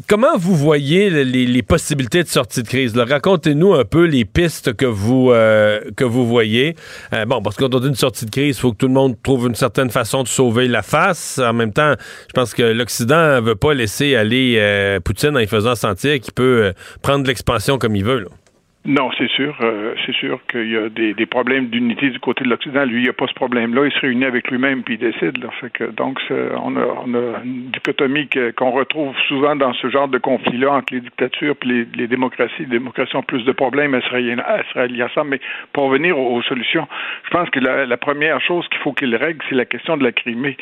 comment 0.08 0.38
vous 0.38 0.56
voyez 0.56 1.10
les, 1.10 1.64
possibilités 1.64 2.22
de 2.24 2.28
sortie 2.28 2.62
de 2.62 2.68
crise? 2.68 2.96
Racontez-nous 2.96 3.74
un 3.74 3.84
peu 3.84 4.06
les 4.06 4.26
pistes 4.26 4.74
que 4.74 4.86
vous 4.86 5.32
euh, 5.32 5.80
voyez. 6.00 6.76
Euh, 7.14 7.26
bon, 7.26 7.42
parce 7.42 7.56
que 7.56 7.64
quand 7.64 7.76
on 7.76 7.80
dit 7.80 7.88
une 7.88 7.96
sortie 7.96 8.26
de 8.26 8.30
crise, 8.30 8.58
il 8.58 8.60
faut 8.60 8.74
que 8.74 8.78
tout 8.78 8.88
le 8.88 8.94
monde 8.94 9.16
trouve 9.24 9.48
une 9.48 9.56
certaine 9.56 9.90
façon 9.90 10.22
de 10.22 10.28
sauver 10.28 10.68
la 10.68 10.84
face. 10.84 11.40
En 11.40 11.54
même 11.54 11.74
temps, 11.74 11.96
je 12.28 12.34
pense 12.34 12.54
que 12.54 12.64
l'Occident 12.64 13.38
ne 13.38 13.42
veut 13.42 13.56
pas 13.56 13.74
laisser 13.74 14.16
aller 14.16 15.00
Poutine 15.04 15.36
en 15.36 15.40
y 15.40 15.48
faisant 15.48 15.76
sentir 15.76 16.20
qu'il 16.20 16.34
peut 16.34 16.74
prendre 17.02 17.26
l'expansion 17.26 17.78
comme 17.80 17.96
il 17.96 18.04
veut. 18.04 18.28
Non, 18.84 19.12
c'est 19.16 19.30
sûr. 19.30 19.56
euh, 19.62 19.94
c'est 20.04 20.16
sûr 20.16 20.40
qu'il 20.50 20.72
y 20.72 20.76
a 20.76 20.90
des, 20.90 21.14
des 21.14 21.26
problèmes 21.28 21.68
d'unité 21.68 22.10
du 22.10 22.20
côté 22.20 22.44
de 22.44 22.50
l'Occident. 22.50 22.84
Lui, 22.84 23.02
il 23.02 23.04
n'y 23.04 23.10
a 23.10 23.14
pas 23.14 23.28
ce 23.28 23.34
problème-là. 23.36 23.86
Il 23.86 23.92
se 23.92 24.00
réunit 24.00 24.26
avec 24.26 24.50
lui-même 24.50 24.82
puis 24.82 24.96
il 24.96 24.98
décide. 24.98 25.38
Là. 25.38 25.50
Fait 25.62 25.70
que, 25.72 25.84
donc, 25.84 26.20
on 26.32 26.76
a, 26.76 26.86
on 27.06 27.14
a 27.14 27.44
une 27.46 27.70
dichotomie 27.70 28.28
qu'on 28.58 28.72
retrouve 28.72 29.16
souvent 29.28 29.56
dans 29.56 29.72
ce 29.74 29.88
genre 29.92 30.08
de 30.08 30.18
conflit-là 30.18 30.72
entre 30.74 30.96
les 30.96 31.02
dictatures 31.02 31.56
et 31.62 31.68
les, 31.68 31.86
les 31.96 32.08
démocraties. 32.08 32.54
Les 32.62 32.66
démocraties 32.66 33.16
ont 33.16 33.22
plus 33.22 33.46
de 33.46 33.52
problèmes 33.52 33.94
à 33.94 34.02
se 34.02 34.08
à 34.08 34.64
se 34.64 34.74
rallier 34.74 35.04
ensemble. 35.04 35.30
Mais 35.30 35.42
pour 35.74 35.84
revenir 35.84 36.18
aux, 36.18 36.38
aux 36.38 36.42
solutions, 36.42 36.88
je 37.26 37.30
pense 37.30 37.52
que 37.52 37.60
la, 37.60 37.86
la 37.86 37.98
première 37.98 38.42
chose 38.42 38.68
qu'il 38.70 38.80
faut 38.80 38.94
qu'il 38.94 39.16
règle, 39.16 39.46
c'est 39.48 39.56
la 39.56 39.66
question 39.66 39.96
de 39.96 40.04
la 40.04 40.12
Crimée. 40.12 40.58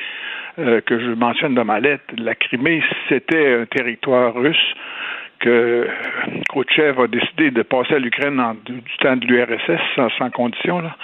euh, 0.60 0.82
que 0.82 1.00
je 1.00 1.12
mentionne 1.12 1.56
dans 1.56 1.66
ma 1.66 1.80
lettre. 1.80 2.04
La 2.18 2.36
Crimée, 2.36 2.84
c'était 3.08 3.62
un 3.62 3.66
territoire 3.66 4.34
russe 4.34 4.74
que 5.40 5.88
Khrouchtchev 6.50 7.02
a 7.02 7.08
décidé 7.08 7.52
de 7.52 7.62
passer 7.62 7.96
à 7.96 8.00
l'Ukraine 8.00 8.42
du 8.66 8.98
temps 9.00 9.16
de 9.16 9.26
l'URSS 9.26 9.82
sans, 9.96 10.10
sans 10.18 10.30
condition. 10.30 10.80
Là. 10.80 10.96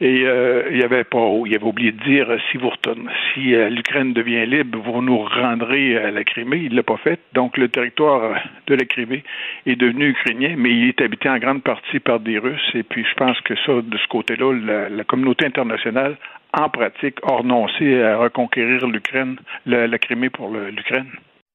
Et 0.00 0.24
euh, 0.26 0.68
il 0.72 0.82
avait 0.82 1.04
pas, 1.04 1.24
il 1.46 1.54
avait 1.54 1.64
oublié 1.64 1.92
de 1.92 2.02
dire 2.02 2.28
euh, 2.28 2.38
si 2.50 2.56
vous 2.56 2.70
retournez, 2.70 3.08
si 3.32 3.54
euh, 3.54 3.68
l'Ukraine 3.68 4.12
devient 4.12 4.46
libre, 4.46 4.78
vous 4.80 5.00
nous 5.00 5.18
rendrez 5.18 5.96
à 5.96 6.10
la 6.10 6.24
Crimée. 6.24 6.62
Il 6.64 6.74
l'a 6.74 6.82
pas 6.82 6.96
fait. 6.96 7.20
Donc 7.34 7.56
le 7.56 7.68
territoire 7.68 8.24
euh, 8.24 8.34
de 8.66 8.74
la 8.74 8.84
Crimée 8.84 9.22
est 9.64 9.76
devenu 9.76 10.08
ukrainien, 10.08 10.54
mais 10.58 10.70
il 10.70 10.88
est 10.88 11.00
habité 11.00 11.28
en 11.28 11.38
grande 11.38 11.62
partie 11.62 12.00
par 12.00 12.18
des 12.18 12.38
Russes. 12.38 12.70
Et 12.74 12.82
puis 12.82 13.04
je 13.04 13.14
pense 13.14 13.40
que 13.42 13.54
ça, 13.64 13.74
de 13.80 13.96
ce 13.96 14.08
côté-là, 14.08 14.88
la, 14.90 15.04
communauté 15.04 15.46
internationale, 15.46 16.16
en 16.52 16.68
pratique, 16.68 17.18
a 17.22 17.36
renoncé 17.36 18.02
à 18.02 18.16
reconquérir 18.16 18.86
l'Ukraine, 18.88 19.36
la, 19.66 19.98
Crimée 19.98 20.30
pour 20.30 20.50
l'Ukraine. 20.50 21.10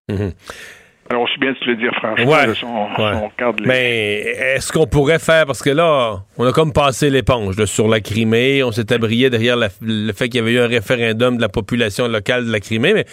Mhm. 0.10 0.32
Alors, 1.10 1.24
aussi 1.24 1.38
bien 1.39 1.52
de 1.54 1.58
se 1.58 1.65
le 1.65 1.76
dire 1.78 1.91
franchement, 1.96 2.26
Ouais, 2.32 2.54
si 2.54 2.65
on, 2.65 2.96
si 2.96 3.02
ouais. 3.02 3.12
on 3.24 3.28
regarde 3.30 3.60
les... 3.62 3.65
Mais 3.67 4.20
est-ce 4.56 4.72
qu'on 4.72 4.88
pourrait 4.88 5.20
faire, 5.20 5.46
parce 5.46 5.62
que 5.63 5.70
là, 5.70 6.17
on 6.38 6.46
a 6.46 6.52
comme 6.52 6.74
passé 6.74 7.10
l'éponge 7.10 7.58
là, 7.58 7.65
sur 7.65 7.88
la 7.88 8.00
Crimée, 8.02 8.62
on 8.63 8.72
s'est 8.72 8.91
abrié 8.91 9.30
derrière 9.30 9.56
la- 9.56 9.70
le 9.82 10.12
fait 10.13 10.28
qu'il 10.30 10.41
y 10.41 10.43
avait 10.43 10.54
eu 10.54 10.60
un 10.60 10.67
référendum 10.67 11.38
de 11.38 11.41
la 11.41 11.50
population 11.50 12.08
locale 12.08 12.46
de 12.46 12.52
la 12.52 12.60
Crimée, 12.60 12.93
mais 12.93 13.06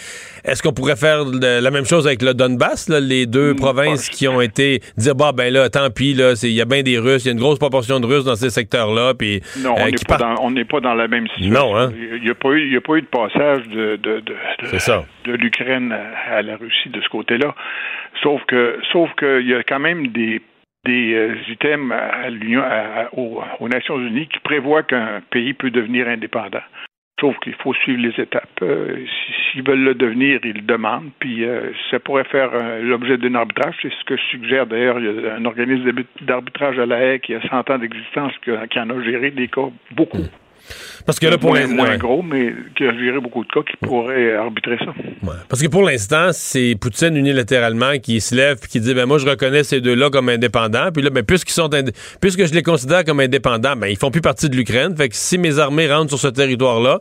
est-ce 0.43 0.61
qu'on 0.61 0.73
pourrait 0.73 0.95
faire 0.97 1.23
la 1.25 1.71
même 1.71 1.85
chose 1.85 2.05
avec 2.05 2.21
le 2.21 2.33
Donbass, 2.33 2.89
là, 2.89 2.99
les 2.99 3.25
deux 3.25 3.53
Mm, 3.53 3.55
provinces 3.57 4.09
qui 4.09 4.27
ont 4.27 4.41
été 4.41 4.81
dire 4.97 5.15
bah 5.15 5.31
ben 5.33 5.53
là, 5.53 5.69
tant 5.69 5.89
pis, 5.89 6.13
là, 6.13 6.33
il 6.43 6.51
y 6.51 6.61
a 6.61 6.65
bien 6.65 6.81
des 6.83 6.97
Russes, 6.99 7.23
il 7.23 7.27
y 7.27 7.29
a 7.29 7.33
une 7.33 7.39
grosse 7.39 7.59
proportion 7.59 7.99
de 7.99 8.05
Russes 8.05 8.25
dans 8.25 8.35
ces 8.35 8.49
secteurs-là, 8.49 9.13
puis 9.13 9.41
Non, 9.59 9.73
on 9.77 9.81
euh, 9.81 9.85
n'est 9.85 9.91
qui 9.93 10.05
pas, 10.05 10.17
partent- 10.17 10.35
dans- 10.37 10.43
on 10.43 10.51
n'est 10.51 10.65
pas 10.65 10.79
dans 10.81 10.93
la 10.95 11.07
même 11.07 11.27
situation. 11.29 11.53
Non, 11.69 11.77
hein? 11.77 11.91
Il 12.15 12.21
n'y 12.23 12.29
a, 12.29 12.35
pas 12.35 12.49
eu- 12.49 12.65
il 12.67 12.73
y 12.73 12.77
a 12.77 12.81
pas 12.81 12.95
eu 12.95 13.01
de 13.01 13.07
passage 13.07 13.67
de, 13.69 13.99
l'Ukraine 15.27 15.95
à 16.31 16.41
la 16.41 16.55
Russie 16.57 16.89
de 16.89 17.01
ce 17.01 17.09
côté-là. 17.09 17.55
Sauf 18.21 18.43
que, 18.45 18.79
sauf 18.91 19.13
qu'il 19.15 19.47
y 19.47 19.53
a 19.53 19.63
quand 19.63 19.79
même 19.79 20.07
des 20.07 20.41
euh, 20.87 21.35
items 21.49 21.91
à 21.91 22.29
l'Union, 22.29 22.61
à- 22.63 23.09
aux, 23.13 23.67
Nations 23.67 23.99
Unies 23.99 24.27
qui 24.27 24.39
prévoient 24.39 24.83
qu'un 24.83 25.21
pays 25.31 25.53
peut 25.53 25.71
devenir 25.71 26.07
indépendant. 26.07 26.61
Sauf 27.19 27.37
qu'il 27.39 27.53
faut 27.53 27.73
suivre 27.73 28.01
les 28.01 28.21
étapes. 28.21 28.49
Euh, 28.61 28.97
si- 29.05 29.33
S'ils 29.51 29.63
veulent 29.63 29.83
le 29.83 29.95
devenir, 29.95 30.39
ils 30.43 30.53
le 30.53 30.61
demandent. 30.61 31.11
Puis 31.19 31.45
euh, 31.45 31.71
ça 31.89 31.97
pourrait 31.99 32.25
faire 32.25 32.51
l'objet 32.81 33.17
d'un 33.17 33.35
arbitrage. 33.35 33.73
C'est 33.81 33.91
ce 33.91 34.03
que 34.03 34.17
suggère 34.17 34.67
d'ailleurs. 34.67 34.97
Un 34.97 35.45
organisme 35.45 35.85
d'arbit- 35.85 36.07
d'arbitrage 36.25 36.77
à 36.77 36.85
la 36.85 36.99
haie 36.99 37.19
qui 37.19 37.33
a 37.33 37.41
100 37.49 37.69
ans 37.69 37.77
d'existence, 37.77 38.33
qui 38.43 38.51
en 38.79 38.89
a 38.89 39.03
géré 39.03 39.31
des 39.31 39.47
cas 39.47 39.69
beaucoup. 39.91 40.25
Parce 41.05 41.19
que 41.19 41.27
là 41.27 41.37
pour 41.37 41.53
l'instant, 41.53 41.75
moins 41.75 41.97
gros, 41.97 42.21
mais 42.21 42.53
qui 42.75 42.83
a 42.85 42.93
géré 42.97 43.19
beaucoup 43.19 43.43
de 43.43 43.49
cas 43.49 43.61
qui 43.61 43.77
pourraient 43.85 44.35
arbitrer 44.35 44.77
ça. 44.79 44.91
Ouais. 45.23 45.35
Parce 45.49 45.61
que 45.61 45.67
pour 45.67 45.83
l'instant, 45.83 46.29
c'est 46.31 46.75
Poutine 46.79 47.15
unilatéralement 47.15 47.97
qui 48.01 48.21
se 48.21 48.35
lève 48.35 48.57
et 48.63 48.67
qui 48.67 48.79
dit 48.79 48.93
ben 48.93 49.05
moi 49.05 49.17
je 49.17 49.27
reconnais 49.27 49.63
ces 49.63 49.81
deux-là 49.81 50.09
comme 50.09 50.29
indépendants. 50.29 50.89
Puis 50.93 51.03
là, 51.03 51.09
ben 51.09 51.23
puisqu'ils 51.23 51.53
sont 51.53 51.73
ind- 51.73 51.91
puisque 52.21 52.45
je 52.45 52.53
les 52.53 52.63
considère 52.63 53.03
comme 53.03 53.19
indépendants, 53.19 53.75
ben 53.75 53.87
ils 53.87 53.97
font 53.97 54.11
plus 54.11 54.21
partie 54.21 54.49
de 54.49 54.55
l'Ukraine. 54.55 54.95
Fait 54.95 55.09
que 55.09 55.15
si 55.15 55.37
mes 55.37 55.59
armées 55.59 55.91
rentrent 55.91 56.09
sur 56.09 56.19
ce 56.19 56.27
territoire-là, 56.27 56.99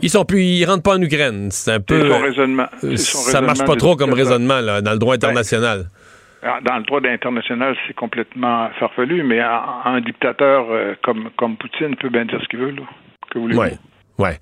ils 0.00 0.10
sont 0.10 0.24
plus 0.24 0.42
ils 0.42 0.64
rentrent 0.64 0.82
pas 0.82 0.94
en 0.96 1.02
Ukraine. 1.02 1.48
C'est 1.50 1.70
un 1.72 1.74
C'est 1.74 1.86
peu 1.86 2.08
son 2.08 2.18
raisonnement. 2.18 2.66
Son 2.80 2.96
ça 2.96 3.40
marche 3.40 3.58
raisonnement 3.60 3.64
pas 3.66 3.74
de 3.74 3.78
trop 3.80 3.96
comme 3.96 4.12
raisonnement 4.12 4.60
là, 4.60 4.80
dans 4.80 4.92
le 4.92 4.98
droit 4.98 5.14
international. 5.14 5.86
Ah, 5.86 5.98
Dans 6.42 6.76
le 6.78 6.82
droit 6.82 7.00
international, 7.04 7.76
c'est 7.86 7.94
complètement 7.94 8.68
farfelu, 8.80 9.22
mais 9.22 9.40
un, 9.40 9.62
un 9.84 10.00
dictateur 10.00 10.66
euh, 10.70 10.94
comme, 11.04 11.30
comme 11.38 11.56
Poutine 11.56 11.94
peut 11.94 12.08
bien 12.08 12.24
dire 12.24 12.40
ce 12.42 12.48
qu'il 12.48 12.58
veut. 12.58 12.70
Là. 12.72 12.82
Que 13.30 13.38
voulez-vous? 13.38 13.60
Ouais. 13.60 13.78
Ouais. 14.18 14.38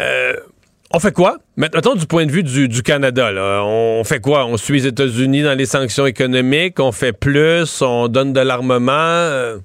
Euh, 0.00 0.34
on 0.92 1.00
fait 1.00 1.12
quoi? 1.12 1.38
Mettons 1.56 1.96
du 1.96 2.06
point 2.06 2.24
de 2.24 2.30
vue 2.30 2.44
du, 2.44 2.68
du 2.68 2.82
Canada, 2.82 3.32
là. 3.32 3.62
On 3.64 4.04
fait 4.04 4.20
quoi? 4.20 4.46
On 4.46 4.56
suit 4.56 4.74
les 4.74 4.86
États-Unis 4.86 5.42
dans 5.42 5.58
les 5.58 5.66
sanctions 5.66 6.06
économiques, 6.06 6.78
on 6.78 6.92
fait 6.92 7.12
plus, 7.12 7.82
on 7.82 8.06
donne 8.06 8.32
de 8.32 8.40
l'armement. 8.40 8.92
euh, 8.92 9.58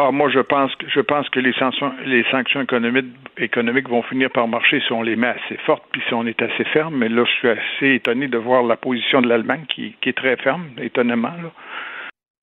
Ah, 0.00 0.12
moi, 0.12 0.30
je 0.30 0.38
pense 0.38 0.72
que 0.76 0.86
je 0.88 1.00
pense 1.00 1.28
que 1.28 1.40
les 1.40 1.52
sanctions, 1.54 1.92
les 2.04 2.22
sanctions 2.30 2.60
économiques, 2.60 3.12
économiques 3.36 3.88
vont 3.88 4.02
finir 4.02 4.30
par 4.30 4.46
marcher 4.46 4.80
si 4.86 4.92
on 4.92 5.02
les 5.02 5.16
met 5.16 5.26
assez 5.26 5.56
fortes, 5.66 5.82
puis 5.90 6.00
si 6.06 6.14
on 6.14 6.24
est 6.24 6.40
assez 6.40 6.62
ferme. 6.66 6.94
Mais 6.94 7.08
là, 7.08 7.24
je 7.24 7.32
suis 7.32 7.48
assez 7.48 7.94
étonné 7.96 8.28
de 8.28 8.38
voir 8.38 8.62
la 8.62 8.76
position 8.76 9.20
de 9.20 9.28
l'Allemagne 9.28 9.64
qui, 9.68 9.96
qui 10.00 10.10
est 10.10 10.16
très 10.16 10.36
ferme, 10.36 10.68
étonnamment. 10.80 11.34
Là. 11.42 11.50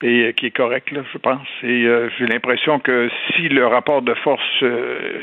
et 0.04 0.24
euh, 0.26 0.32
qui 0.34 0.48
est 0.48 0.52
correct, 0.52 0.92
là, 0.92 1.04
je 1.14 1.18
pense. 1.18 1.48
Et 1.64 1.86
euh, 1.86 2.10
j'ai 2.18 2.26
l'impression 2.26 2.80
que 2.80 3.10
si 3.34 3.48
le 3.48 3.66
rapport 3.66 4.02
de 4.02 4.16
force 4.16 4.64
euh, 4.64 5.22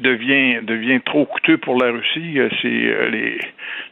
devient 0.00 0.58
devient 0.62 1.00
trop 1.04 1.26
coûteux 1.26 1.58
pour 1.58 1.80
la 1.80 1.92
Russie, 1.92 2.40
c'est 2.60 3.08
les 3.12 3.38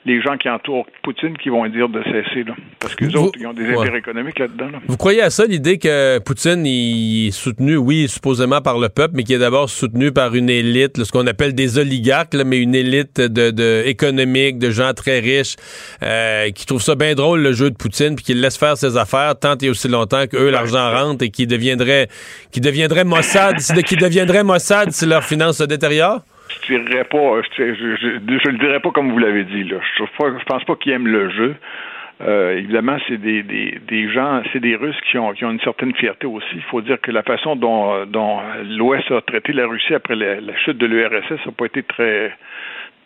les 0.05 0.21
gens 0.23 0.37
qui 0.37 0.49
entourent 0.49 0.87
Poutine 1.03 1.37
qui 1.37 1.49
vont 1.49 1.67
dire 1.69 1.89
de 1.89 2.03
cesser, 2.05 2.45
là, 2.45 2.55
parce 2.81 2.95
que 2.95 3.05
les 3.05 3.17
autres 3.17 3.39
ils 3.39 3.47
ont 3.47 3.53
des 3.53 3.65
ouais. 3.65 3.79
intérêts 3.79 3.99
économiques 3.99 4.39
là-dedans. 4.39 4.71
Là. 4.71 4.79
Vous 4.87 4.97
croyez 4.97 5.23
à 5.23 5.31
ça, 5.31 5.47
l'idée 5.47 5.79
que 5.79 6.19
Poutine 6.21 6.65
il 6.67 7.29
est 7.29 7.31
soutenu, 7.31 7.77
oui, 7.77 8.09
supposément 8.09 8.61
par 8.61 8.79
le 8.79 8.89
peuple, 8.89 9.15
mais 9.17 9.25
qui 9.25 9.35
est 9.35 9.39
d'abord 9.39 9.69
soutenu 9.69 10.13
par 10.13 10.35
une 10.35 10.51
élite, 10.51 10.99
là, 10.99 11.05
ce 11.05 11.13
qu'on 11.13 11.27
appelle 11.27 11.55
des 11.55 11.79
oligarques, 11.79 12.35
là, 12.35 12.45
mais 12.45 12.59
une 12.59 12.75
élite 12.75 13.21
de, 13.21 13.51
de 13.51 13.83
économique, 13.87 14.59
de 14.59 14.71
gens 14.71 14.93
très 14.95 15.21
riches, 15.21 15.57
euh, 16.03 16.51
qui 16.51 16.67
trouvent 16.67 16.83
ça 16.83 16.95
bien 16.95 17.15
drôle 17.15 17.41
le 17.41 17.53
jeu 17.53 17.71
de 17.71 17.77
Poutine, 17.77 18.17
puis 18.17 18.25
qui 18.25 18.35
laissent 18.35 18.59
faire 18.59 18.77
ses 18.77 18.97
affaires 18.97 19.39
tant 19.39 19.57
et 19.59 19.71
aussi 19.71 19.89
longtemps 19.89 20.27
que 20.27 20.37
eux 20.37 20.51
l'argent 20.51 20.91
rentre 20.91 21.25
et 21.25 21.31
qui 21.31 21.47
deviendrait, 21.47 22.09
qui 22.51 22.61
deviendrait 22.61 23.05
Mossad, 23.05 23.57
qui 23.87 23.97
deviendrait 23.97 24.45
Mossad 24.45 24.91
si 24.93 25.07
leurs 25.07 25.25
finances 25.25 25.59
se 25.59 25.65
détériorent? 25.65 26.23
Je 26.63 26.77
dirais 26.79 27.05
pas, 27.05 27.43
je, 27.57 27.75
je, 27.75 28.49
le 28.49 28.59
dirais 28.59 28.81
pas 28.81 28.91
comme 28.91 29.11
vous 29.13 29.19
l'avez 29.19 29.45
dit. 29.45 29.65
Là. 29.65 29.79
Je, 29.99 30.05
je 30.05 30.45
pense 30.45 30.65
pas 30.65 30.77
qu'ils 30.77 30.93
aiment 30.93 31.09
le 31.09 31.31
jeu. 31.31 31.55
Euh, 32.23 32.57
évidemment, 32.57 32.97
c'est 33.07 33.19
des, 33.19 34.09
gens, 34.11 34.43
c'est 34.53 34.61
des 34.61 34.75
Russes 34.75 34.99
qui 35.11 35.19
ont, 35.19 35.33
qui 35.33 35.45
ont 35.45 35.51
une 35.51 35.61
certaine 35.61 35.95
fierté 35.95 36.27
aussi. 36.27 36.47
Il 36.55 36.63
faut 36.63 36.81
dire 36.81 36.99
que 37.01 37.11
la 37.11 37.23
façon 37.23 37.57
dont, 37.57 38.41
l'Ouest 38.65 39.11
a 39.11 39.21
traité 39.21 39.53
la 39.53 39.67
Russie 39.67 39.95
après 39.95 40.17
la 40.17 40.57
chute 40.65 40.79
de 40.79 40.87
l'URSS 40.87 41.45
n'a 41.45 41.53
pas 41.53 41.67
été 41.67 41.83
très 41.83 42.33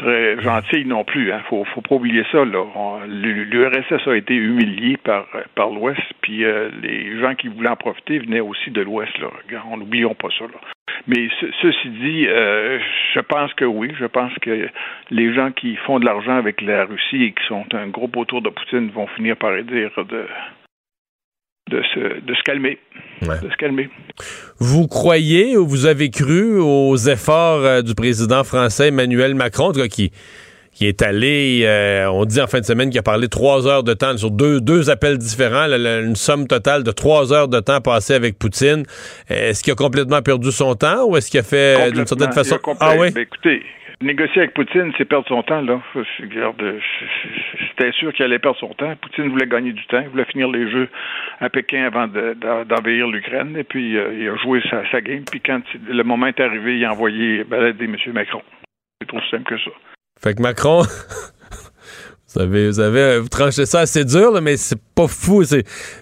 très 0.01 0.41
gentille 0.41 0.85
non 0.85 1.05
plus. 1.05 1.33
Hein. 1.33 1.41
Faut, 1.49 1.65
faut 1.65 1.81
pas 1.81 1.95
oublier 1.97 2.25
ça. 2.33 2.45
Là. 2.45 2.65
L'URSS 3.07 4.07
a 4.07 4.17
été 4.17 4.35
humilié 4.35 4.97
par 4.97 5.27
par 5.55 5.71
l'Ouest, 5.71 6.01
puis 6.23 6.45
euh, 6.45 6.71
les 6.83 7.21
gens 7.21 7.35
qui 7.35 7.49
voulaient 7.49 7.69
en 7.69 7.77
profiter 7.77 8.19
venaient 8.19 8.41
aussi 8.41 8.71
de 8.71 8.83
l'Ouest. 8.83 9.17
Là. 9.19 9.29
On 9.71 9.77
n'oublions 9.77 10.15
pas 10.15 10.29
ça. 10.39 10.45
Là. 10.45 10.61
Mais 11.07 11.29
ce- 11.41 11.47
ceci 11.63 11.89
dit, 11.89 12.27
euh, 12.29 12.79
je 13.15 13.21
pense 13.21 13.53
que 13.55 13.65
oui. 13.65 13.93
Je 13.99 14.07
pense 14.07 14.33
que 14.41 14.69
les 15.11 15.35
gens 15.35 15.51
qui 15.53 15.77
font 15.77 15.99
de 15.99 16.05
l'argent 16.05 16.37
avec 16.37 16.61
la 16.61 16.85
Russie 16.85 17.25
et 17.25 17.33
qui 17.33 17.47
sont 17.47 17.67
un 17.75 17.89
groupe 17.89 18.17
autour 18.17 18.43
de 18.43 18.51
Poutine 18.51 18.91
vont 18.91 19.07
finir 19.09 19.37
par 19.37 19.53
dire 19.63 19.91
de 20.09 20.27
de 21.71 21.83
se, 21.95 22.21
de 22.21 22.35
se 22.35 22.43
calmer. 22.45 22.79
Ouais. 23.23 23.39
De 23.41 23.51
se 23.51 23.57
calmer. 23.57 23.89
Vous 24.59 24.89
croyez 24.89 25.57
ou 25.57 25.67
vous 25.67 25.87
avez 25.87 26.11
cru 26.11 26.59
aux 26.59 26.97
efforts 26.97 27.65
euh, 27.65 27.83
du 27.83 27.95
président 27.95 28.45
français 28.45 28.89
Emmanuel 28.89 29.35
Macron, 29.35 29.73
qui, 29.91 30.11
qui 30.73 30.87
est 30.87 31.03
allé, 31.03 31.63
euh, 31.65 32.11
on 32.11 32.25
dit 32.25 32.41
en 32.41 32.47
fin 32.47 32.61
de 32.61 32.65
semaine, 32.65 32.91
qu'il 32.91 32.99
a 32.99 33.03
parlé 33.03 33.29
trois 33.29 33.67
heures 33.67 33.85
de 33.85 33.95
temps 33.95 34.17
sur 34.17 34.31
deux, 34.31 34.61
deux 34.61 34.91
appels 34.91 35.19
différents, 35.19 35.67
une 35.67 36.17
somme 36.17 36.47
totale 36.47 36.83
de 36.83 36.91
trois 36.91 37.33
heures 37.33 37.49
de 37.49 37.61
temps 37.61 37.81
passé 37.81 38.15
avec 38.15 38.39
Poutine. 38.39 38.85
Est-ce 39.29 39.63
qu'il 39.63 39.73
a 39.73 39.77
complètement 39.77 40.23
perdu 40.23 40.51
son 40.51 40.75
temps 40.75 41.07
ou 41.07 41.17
est-ce 41.17 41.31
qu'il 41.31 41.41
a 41.41 41.45
fait 41.45 41.77
euh, 41.79 41.91
d'une 41.91 42.07
certaine 42.07 42.33
façon... 42.33 42.59
Ah 42.81 42.95
oui? 42.99 43.11
Ben, 43.11 43.23
écoutez, 43.23 43.63
négocier 44.03 44.43
avec 44.43 44.55
Poutine, 44.55 44.93
c'est 44.97 45.05
perdre 45.05 45.27
son 45.29 45.43
temps, 45.43 45.61
là. 45.61 45.81
C'était 47.69 47.93
sûr 47.93 48.13
qu'il 48.13 48.25
allait 48.25 48.39
perdre 48.39 48.59
son 48.59 48.75
temps. 48.75 48.95
Poutine 48.97 49.29
voulait 49.29 49.47
gagner 49.47 49.73
du 49.73 49.85
temps. 49.87 50.01
Il 50.01 50.09
voulait 50.09 50.25
finir 50.27 50.49
les 50.49 50.71
Jeux 50.71 50.89
à 51.41 51.49
Pékin 51.51 51.85
avant 51.85 52.07
de- 52.09 52.35
d'en- 52.35 52.65
d'envahir 52.65 53.07
l'Ukraine. 53.09 53.57
Et 53.57 53.65
puis, 53.65 53.97
euh, 53.97 54.13
il 54.15 54.29
a 54.29 54.37
joué 54.37 54.63
sa, 54.71 54.89
sa 54.91 55.01
game. 55.01 55.25
Puis, 55.31 55.41
quand 55.41 55.61
le 55.89 56.03
moment 56.03 56.27
est 56.27 56.41
arrivé, 56.41 56.77
il 56.79 56.85
a 56.85 56.93
envoyé 56.93 57.45
balader 57.45 57.85
M. 57.85 57.97
Macron. 58.13 58.43
C'est 59.01 59.09
trop 59.09 59.21
simple 59.31 59.45
que 59.45 59.59
ça. 59.59 59.71
Fait 60.23 60.35
que 60.35 60.43
Macron... 60.43 60.83
Vous 62.35 62.41
avez, 62.43 62.67
vous 62.69 62.81
avez 62.81 63.19
vous 63.19 63.29
tranchez 63.29 63.67
ça 63.67 63.81
assez 63.81 64.05
dur, 64.05 64.31
là, 64.31 64.41
mais 64.41 64.57
c'est 64.57 64.79
pas 64.95 65.09
fou. 65.09 65.43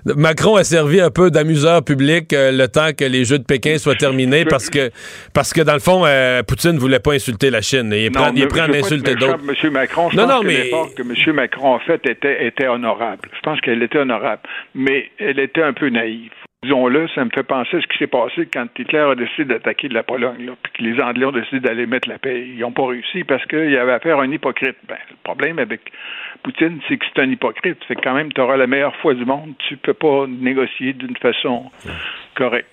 Macron 0.04 0.56
a 0.56 0.64
servi 0.64 1.00
un 1.00 1.10
peu 1.10 1.30
d'amuseur 1.30 1.82
public 1.82 2.32
euh, 2.32 2.52
le 2.52 2.68
temps 2.68 2.90
que 2.96 3.04
les 3.04 3.24
Jeux 3.24 3.38
de 3.38 3.44
Pékin 3.44 3.78
soient 3.78 3.94
terminés 3.94 4.44
parce 4.44 4.68
que, 4.68 4.90
parce 5.32 5.52
que 5.52 5.62
dans 5.62 5.72
le 5.74 5.78
fond, 5.80 6.04
euh, 6.04 6.42
Poutine 6.42 6.76
voulait 6.78 6.98
pas 7.00 7.12
insulter 7.12 7.50
la 7.50 7.62
Chine. 7.62 7.90
Il 7.92 8.04
est 8.04 8.10
prêt, 8.10 8.30
il 8.34 8.40
est 8.40 8.42
mais 8.42 8.48
prêt 8.48 8.60
à 8.60 8.64
insulter 8.64 9.14
d'autres. 9.14 9.38
M. 9.64 9.72
Macron, 9.72 10.10
je 10.10 10.16
Non, 10.16 10.24
pense 10.26 10.32
non, 10.34 10.40
que 10.42 10.46
mais- 10.46 10.64
l'effort 10.64 10.94
que 10.94 11.02
M. 11.02 11.34
Macron 11.34 11.76
a 11.76 11.80
fait 11.80 12.06
était, 12.06 12.46
était 12.46 12.68
honorable. 12.68 13.28
Je 13.34 13.40
pense 13.40 13.60
qu'elle 13.62 13.82
était 13.82 13.98
honorable. 13.98 14.42
Mais 14.74 15.10
elle 15.18 15.38
était 15.38 15.62
un 15.62 15.72
peu 15.72 15.88
naïve. 15.88 16.30
Disons-le, 16.64 17.06
ça 17.14 17.24
me 17.24 17.30
fait 17.32 17.44
penser 17.44 17.76
à 17.76 17.80
ce 17.80 17.86
qui 17.86 17.98
s'est 17.98 18.08
passé 18.08 18.48
quand 18.52 18.66
Hitler 18.76 18.98
a 18.98 19.14
décidé 19.14 19.44
d'attaquer 19.44 19.88
la 19.90 20.02
Pologne, 20.02 20.44
là, 20.46 20.52
puis 20.60 20.72
que 20.76 20.82
les 20.82 21.00
Anglais 21.00 21.24
ont 21.26 21.30
décidé 21.30 21.60
d'aller 21.60 21.86
mettre 21.86 22.08
la 22.08 22.18
paix. 22.18 22.44
Ils 22.48 22.58
n'ont 22.58 22.72
pas 22.72 22.84
réussi 22.88 23.22
parce 23.22 23.46
qu'il 23.46 23.70
y 23.70 23.76
avait 23.76 23.92
affaire 23.92 24.18
à 24.18 24.24
un 24.24 24.32
hypocrite. 24.32 24.74
Ben, 24.88 24.96
le 25.08 25.16
problème 25.22 25.60
avec 25.60 25.80
Poutine, 26.42 26.80
c'est 26.88 26.96
que 26.96 27.04
c'est 27.14 27.22
un 27.22 27.30
hypocrite. 27.30 27.78
Fait 27.86 27.94
que 27.94 28.00
quand 28.02 28.14
même, 28.14 28.32
tu 28.32 28.40
auras 28.40 28.56
la 28.56 28.66
meilleure 28.66 28.94
foi 28.96 29.14
du 29.14 29.24
monde. 29.24 29.52
Tu 29.68 29.76
peux 29.76 29.94
pas 29.94 30.26
négocier 30.28 30.92
d'une 30.92 31.16
façon 31.16 31.70
correcte. 32.36 32.68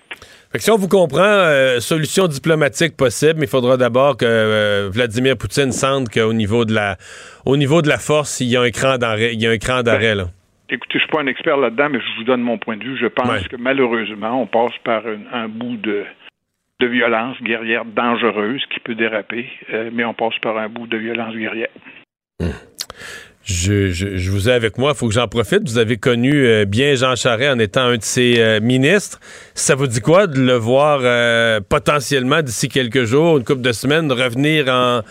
Fait 0.52 0.58
que 0.58 0.64
si 0.64 0.70
on 0.70 0.76
vous 0.76 0.88
comprend, 0.88 1.20
euh, 1.22 1.80
solution 1.80 2.26
diplomatique 2.28 2.96
possible, 2.96 3.34
mais 3.40 3.46
il 3.46 3.50
faudra 3.50 3.76
d'abord 3.76 4.16
que 4.16 4.24
euh, 4.26 4.88
Vladimir 4.92 5.36
Poutine 5.36 5.72
sente 5.72 6.08
qu'au 6.08 6.32
niveau 6.32 6.64
de 6.64 6.72
la 6.74 6.96
au 7.44 7.56
niveau 7.56 7.82
de 7.82 7.88
la 7.88 7.98
force, 7.98 8.40
il 8.40 8.48
y 8.48 8.56
a 8.56 8.62
un 8.62 8.70
cran 8.70 8.96
d'arrêt. 8.98 9.34
Il 9.34 9.42
y 9.42 9.46
a 9.46 9.50
un 9.50 9.58
cran 9.58 9.82
d'arrêt 9.82 10.14
là. 10.14 10.26
Écoutez, 10.68 10.94
je 10.94 10.98
suis 11.00 11.08
pas 11.08 11.20
un 11.20 11.26
expert 11.26 11.56
là-dedans, 11.58 11.88
mais 11.90 12.00
je 12.00 12.18
vous 12.18 12.24
donne 12.24 12.40
mon 12.42 12.58
point 12.58 12.76
de 12.76 12.82
vue. 12.84 12.96
Je 13.00 13.06
pense 13.06 13.28
Ouais. 13.28 13.48
que 13.48 13.56
malheureusement, 13.56 14.40
on 14.42 14.46
passe 14.46 14.76
par 14.84 15.02
un, 15.06 15.20
un 15.44 15.48
bout 15.48 15.76
de, 15.76 16.04
de 16.80 16.86
violence 16.86 17.36
guerrière 17.42 17.84
dangereuse 17.84 18.62
qui 18.72 18.80
peut 18.80 18.94
déraper, 18.96 19.48
euh, 19.72 19.90
mais 19.92 20.04
on 20.04 20.14
passe 20.14 20.36
par 20.42 20.56
un 20.58 20.68
bout 20.68 20.86
de 20.88 20.96
violence 20.96 21.34
guerrière. 21.36 21.68
Je, 23.46 23.90
je, 23.92 24.16
je 24.16 24.30
vous 24.32 24.48
ai 24.48 24.52
avec 24.52 24.76
moi, 24.76 24.90
il 24.92 24.98
faut 24.98 25.06
que 25.06 25.14
j'en 25.14 25.28
profite. 25.28 25.62
Vous 25.68 25.78
avez 25.78 25.98
connu 25.98 26.32
euh, 26.44 26.64
bien 26.64 26.96
Jean 26.96 27.14
Charest 27.14 27.54
en 27.54 27.58
étant 27.60 27.82
un 27.82 27.96
de 27.96 28.02
ses 28.02 28.40
euh, 28.40 28.60
ministres. 28.60 29.20
Ça 29.54 29.76
vous 29.76 29.86
dit 29.86 30.00
quoi 30.00 30.26
de 30.26 30.40
le 30.40 30.54
voir 30.54 30.98
euh, 31.02 31.60
potentiellement 31.60 32.42
d'ici 32.42 32.68
quelques 32.68 33.04
jours, 33.04 33.38
une 33.38 33.44
couple 33.44 33.60
de 33.62 33.70
semaines, 33.70 34.10
revenir 34.10 34.66
en, 34.68 35.02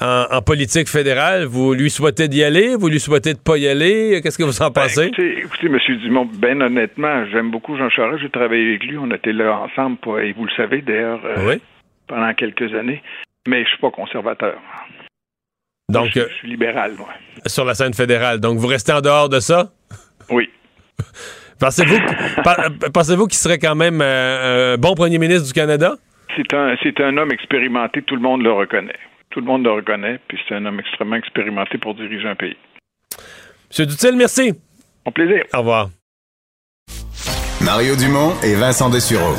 en, 0.00 0.24
en 0.30 0.42
politique 0.42 0.88
fédérale? 0.88 1.44
Vous 1.46 1.74
lui 1.74 1.90
souhaitez 1.90 2.28
d'y 2.28 2.44
aller? 2.44 2.76
Vous 2.76 2.88
lui 2.88 3.00
souhaitez 3.00 3.34
de 3.34 3.40
pas 3.40 3.56
y 3.58 3.66
aller? 3.66 4.20
Qu'est-ce 4.22 4.38
que 4.38 4.44
vous 4.44 4.62
en 4.62 4.66
Ben, 4.70 4.82
pensez? 4.82 5.06
écoutez, 5.06 5.38
écoutez, 5.40 5.66
M. 5.66 5.78
Dumont, 6.04 6.28
ben 6.38 6.62
honnêtement, 6.62 7.24
j'aime 7.32 7.50
beaucoup 7.50 7.76
Jean 7.76 7.90
Charest. 7.90 8.22
J'ai 8.22 8.30
travaillé 8.30 8.68
avec 8.68 8.84
lui. 8.84 8.96
On 8.96 9.10
était 9.10 9.32
là 9.32 9.58
ensemble, 9.58 9.96
pour- 9.96 10.20
et 10.20 10.32
vous 10.34 10.44
le 10.44 10.52
savez 10.56 10.82
d'ailleurs, 10.82 11.20
euh, 11.24 11.48
oui. 11.48 11.60
pendant 12.06 12.32
quelques 12.34 12.72
années. 12.74 13.02
Mais 13.48 13.64
je 13.64 13.70
suis 13.70 13.78
pas 13.78 13.90
conservateur. 13.90 14.54
Donc, 15.92 16.10
je, 16.14 16.20
euh, 16.20 16.26
je 16.30 16.34
suis 16.36 16.48
libéral, 16.48 16.94
moi. 16.96 17.08
sur 17.46 17.64
la 17.64 17.74
scène 17.74 17.94
fédérale. 17.94 18.40
Donc, 18.40 18.58
vous 18.58 18.66
restez 18.66 18.92
en 18.92 19.00
dehors 19.00 19.28
de 19.28 19.40
ça? 19.40 19.70
Oui. 20.30 20.48
Pensez-vous 21.58 23.26
qu'il 23.26 23.38
serait 23.38 23.58
quand 23.58 23.74
même 23.74 24.00
euh, 24.02 24.74
un 24.74 24.78
bon 24.78 24.94
premier 24.94 25.18
ministre 25.18 25.46
du 25.46 25.52
Canada? 25.52 25.94
C'est 26.34 27.00
un, 27.00 27.16
homme 27.16 27.30
expérimenté, 27.30 28.02
tout 28.02 28.16
le 28.16 28.22
monde 28.22 28.42
le 28.42 28.52
reconnaît. 28.52 28.98
Tout 29.30 29.40
le 29.40 29.46
monde 29.46 29.64
le 29.64 29.72
reconnaît, 29.72 30.18
puis 30.28 30.38
c'est 30.48 30.54
un 30.54 30.64
homme 30.64 30.80
extrêmement 30.80 31.16
expérimenté 31.16 31.78
pour 31.78 31.94
diriger 31.94 32.28
un 32.28 32.34
pays. 32.34 32.56
Monsieur 33.70 33.86
Dutil, 33.86 34.16
merci. 34.16 34.52
Mon 35.06 35.12
plaisir. 35.12 35.44
Au 35.54 35.58
revoir. 35.58 35.90
Mario 37.62 37.94
Dumont 37.96 38.32
et 38.42 38.54
Vincent 38.54 38.90
Dessureau. 38.90 39.34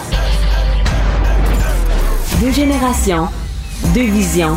Deux 2.41 2.51
générations, 2.51 3.27
deux 3.93 4.09
visions, 4.11 4.55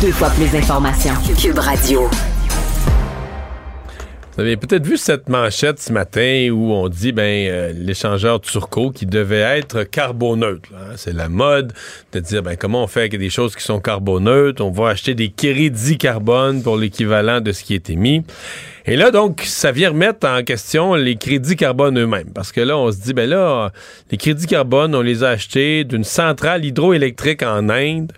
deux 0.00 0.12
fois 0.12 0.28
plus 0.30 0.50
d'informations. 0.52 1.14
Cube 1.40 1.58
Radio. 1.58 2.08
Vous 4.34 4.42
avez 4.42 4.58
peut-être 4.58 4.86
vu 4.86 4.98
cette 4.98 5.30
manchette 5.30 5.80
ce 5.80 5.90
matin 5.90 6.50
où 6.52 6.70
on 6.70 6.90
dit 6.90 7.12
ben 7.12 7.48
euh, 7.48 7.72
l'échangeur 7.74 8.38
Turco 8.42 8.90
qui 8.90 9.06
devait 9.06 9.40
être 9.40 9.84
carboneutre. 9.84 10.68
hein. 10.74 10.92
C'est 10.96 11.14
la 11.14 11.30
mode 11.30 11.72
de 12.12 12.20
dire 12.20 12.42
ben 12.42 12.54
comment 12.56 12.82
on 12.84 12.86
fait 12.86 13.00
avec 13.00 13.18
des 13.18 13.30
choses 13.30 13.56
qui 13.56 13.64
sont 13.64 13.80
carboneutres? 13.80 14.62
On 14.62 14.70
va 14.70 14.90
acheter 14.90 15.14
des 15.14 15.30
crédits 15.30 15.96
carbone 15.96 16.62
pour 16.62 16.76
l'équivalent 16.76 17.40
de 17.40 17.52
ce 17.52 17.64
qui 17.64 17.74
est 17.74 17.88
émis. 17.88 18.24
Et 18.84 18.96
là 18.96 19.10
donc 19.10 19.40
ça 19.46 19.72
vient 19.72 19.88
remettre 19.88 20.28
en 20.28 20.42
question 20.42 20.92
les 20.92 21.16
crédits 21.16 21.56
carbone 21.56 21.98
eux-mêmes 21.98 22.30
parce 22.34 22.52
que 22.52 22.60
là 22.60 22.76
on 22.76 22.92
se 22.92 22.98
dit 22.98 23.14
ben 23.14 23.30
là 23.30 23.72
les 24.10 24.18
crédits 24.18 24.46
carbone 24.46 24.94
on 24.94 25.00
les 25.00 25.24
a 25.24 25.30
achetés 25.30 25.84
d'une 25.84 26.04
centrale 26.04 26.62
hydroélectrique 26.66 27.42
en 27.42 27.70
Inde. 27.70 28.12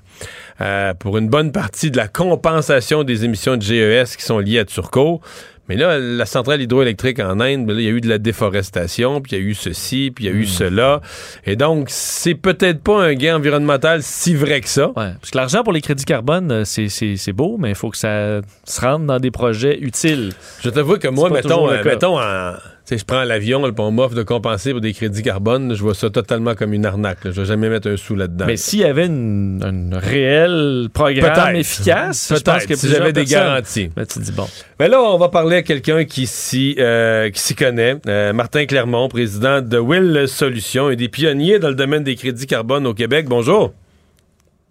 Euh, 0.60 0.94
pour 0.94 1.18
une 1.18 1.28
bonne 1.28 1.52
partie 1.52 1.90
de 1.90 1.96
la 1.96 2.08
compensation 2.08 3.04
des 3.04 3.24
émissions 3.24 3.56
de 3.56 3.62
GES 3.62 4.16
qui 4.16 4.24
sont 4.24 4.38
liées 4.38 4.58
à 4.60 4.64
Turco. 4.64 5.20
Mais 5.68 5.76
là, 5.76 5.98
la 5.98 6.24
centrale 6.24 6.62
hydroélectrique 6.62 7.20
en 7.20 7.40
Inde, 7.40 7.66
ben 7.66 7.74
là, 7.74 7.80
il 7.82 7.84
y 7.84 7.88
a 7.88 7.90
eu 7.90 8.00
de 8.00 8.08
la 8.08 8.16
déforestation, 8.16 9.20
puis 9.20 9.32
il 9.36 9.38
y 9.38 9.42
a 9.42 9.44
eu 9.44 9.52
ceci, 9.52 10.10
puis 10.14 10.24
il 10.24 10.28
y 10.28 10.30
a 10.30 10.34
eu 10.34 10.46
cela. 10.46 11.02
Et 11.44 11.56
donc, 11.56 11.88
c'est 11.90 12.34
peut-être 12.34 12.82
pas 12.82 13.02
un 13.02 13.12
gain 13.12 13.36
environnemental 13.36 14.02
si 14.02 14.34
vrai 14.34 14.62
que 14.62 14.68
ça. 14.68 14.86
Ouais, 14.88 15.12
parce 15.20 15.30
que 15.30 15.36
l'argent 15.36 15.62
pour 15.62 15.74
les 15.74 15.82
crédits 15.82 16.06
carbone, 16.06 16.50
euh, 16.50 16.64
c'est- 16.64 17.32
beau, 17.32 17.58
mais 17.58 17.68
il 17.68 17.74
faut 17.74 17.90
que 17.90 17.98
ça 17.98 18.40
se 18.64 18.80
rende 18.80 19.04
dans 19.04 19.18
des 19.20 19.30
projets 19.30 19.78
utiles. 19.78 20.32
Je 20.62 20.70
t'avoue 20.70 20.96
que 20.96 21.08
moi, 21.08 21.28
mettons, 21.28 21.70
euh, 21.70 21.84
mettons 21.84 22.18
en, 22.18 22.54
je 22.96 23.04
prends 23.04 23.24
l'avion, 23.24 23.66
le 23.66 23.74
on 23.78 23.90
m'offre 23.90 24.14
de 24.14 24.22
compenser 24.22 24.72
pour 24.72 24.80
des 24.80 24.92
crédits 24.92 25.22
carbone, 25.22 25.74
je 25.74 25.82
vois 25.82 25.94
ça 25.94 26.10
totalement 26.10 26.54
comme 26.54 26.72
une 26.72 26.86
arnaque. 26.86 27.18
Je 27.24 27.30
vais 27.30 27.44
jamais 27.44 27.68
mettre 27.68 27.88
un 27.88 27.96
sou 27.96 28.14
là-dedans. 28.14 28.46
Mais 28.46 28.56
s'il 28.56 28.80
y 28.80 28.84
avait 28.84 29.08
un 29.08 29.98
réel 29.98 30.88
programme 30.92 31.56
efficace, 31.56 32.32
je 32.34 32.40
pense 32.40 32.66
que 32.66 32.74
si 32.74 32.88
j'avais 32.88 33.12
des 33.12 33.24
garanties. 33.24 33.90
Ben, 33.94 34.06
tu 34.06 34.18
dis 34.20 34.32
bon. 34.32 34.46
Mais 34.80 34.88
là, 34.88 35.02
on 35.02 35.18
va 35.18 35.28
parler 35.28 35.56
à 35.56 35.62
quelqu'un 35.62 36.04
qui 36.04 36.26
s'y 36.26 36.76
euh, 36.78 37.30
qui 37.30 37.40
s'y 37.40 37.54
connaît. 37.54 37.96
Euh, 38.06 38.32
Martin 38.32 38.66
Clermont, 38.66 39.08
président 39.08 39.60
de 39.60 39.78
Will 39.78 40.26
Solutions 40.26 40.90
et 40.90 40.96
des 40.96 41.08
pionniers 41.08 41.58
dans 41.58 41.68
le 41.68 41.74
domaine 41.74 42.04
des 42.04 42.16
crédits 42.16 42.46
carbone 42.46 42.86
au 42.86 42.94
Québec. 42.94 43.26
Bonjour. 43.28 43.72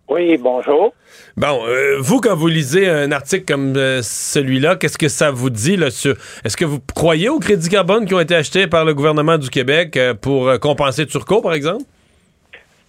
Oui, 0.10 0.38
bonjour. 0.38 0.94
Bon, 1.36 1.66
euh, 1.68 1.98
vous, 2.00 2.22
quand 2.22 2.36
vous 2.36 2.48
lisez 2.48 2.90
un 2.90 3.12
article 3.12 3.44
comme 3.46 3.76
euh, 3.76 4.00
celui-là, 4.02 4.78
qu'est-ce 4.78 4.98
que 4.98 5.10
ça 5.10 5.32
vous 5.32 5.50
dit 5.50 5.76
là, 5.76 5.90
sur... 5.90 6.12
Est-ce 6.46 6.56
que 6.56 6.64
vous 6.64 6.80
croyez 6.96 7.28
aux 7.28 7.40
crédits 7.40 7.70
carbone 7.70 8.06
qui 8.06 8.14
ont 8.14 8.20
été 8.22 8.34
achetés 8.34 8.68
par 8.68 8.86
le 8.86 8.94
gouvernement 8.94 9.38
du 9.38 9.50
Québec 9.50 9.98
euh, 9.98 10.14
pour 10.14 10.50
compenser 10.62 11.06
Turcot, 11.08 11.42
par 11.42 11.54
exemple? 11.54 11.84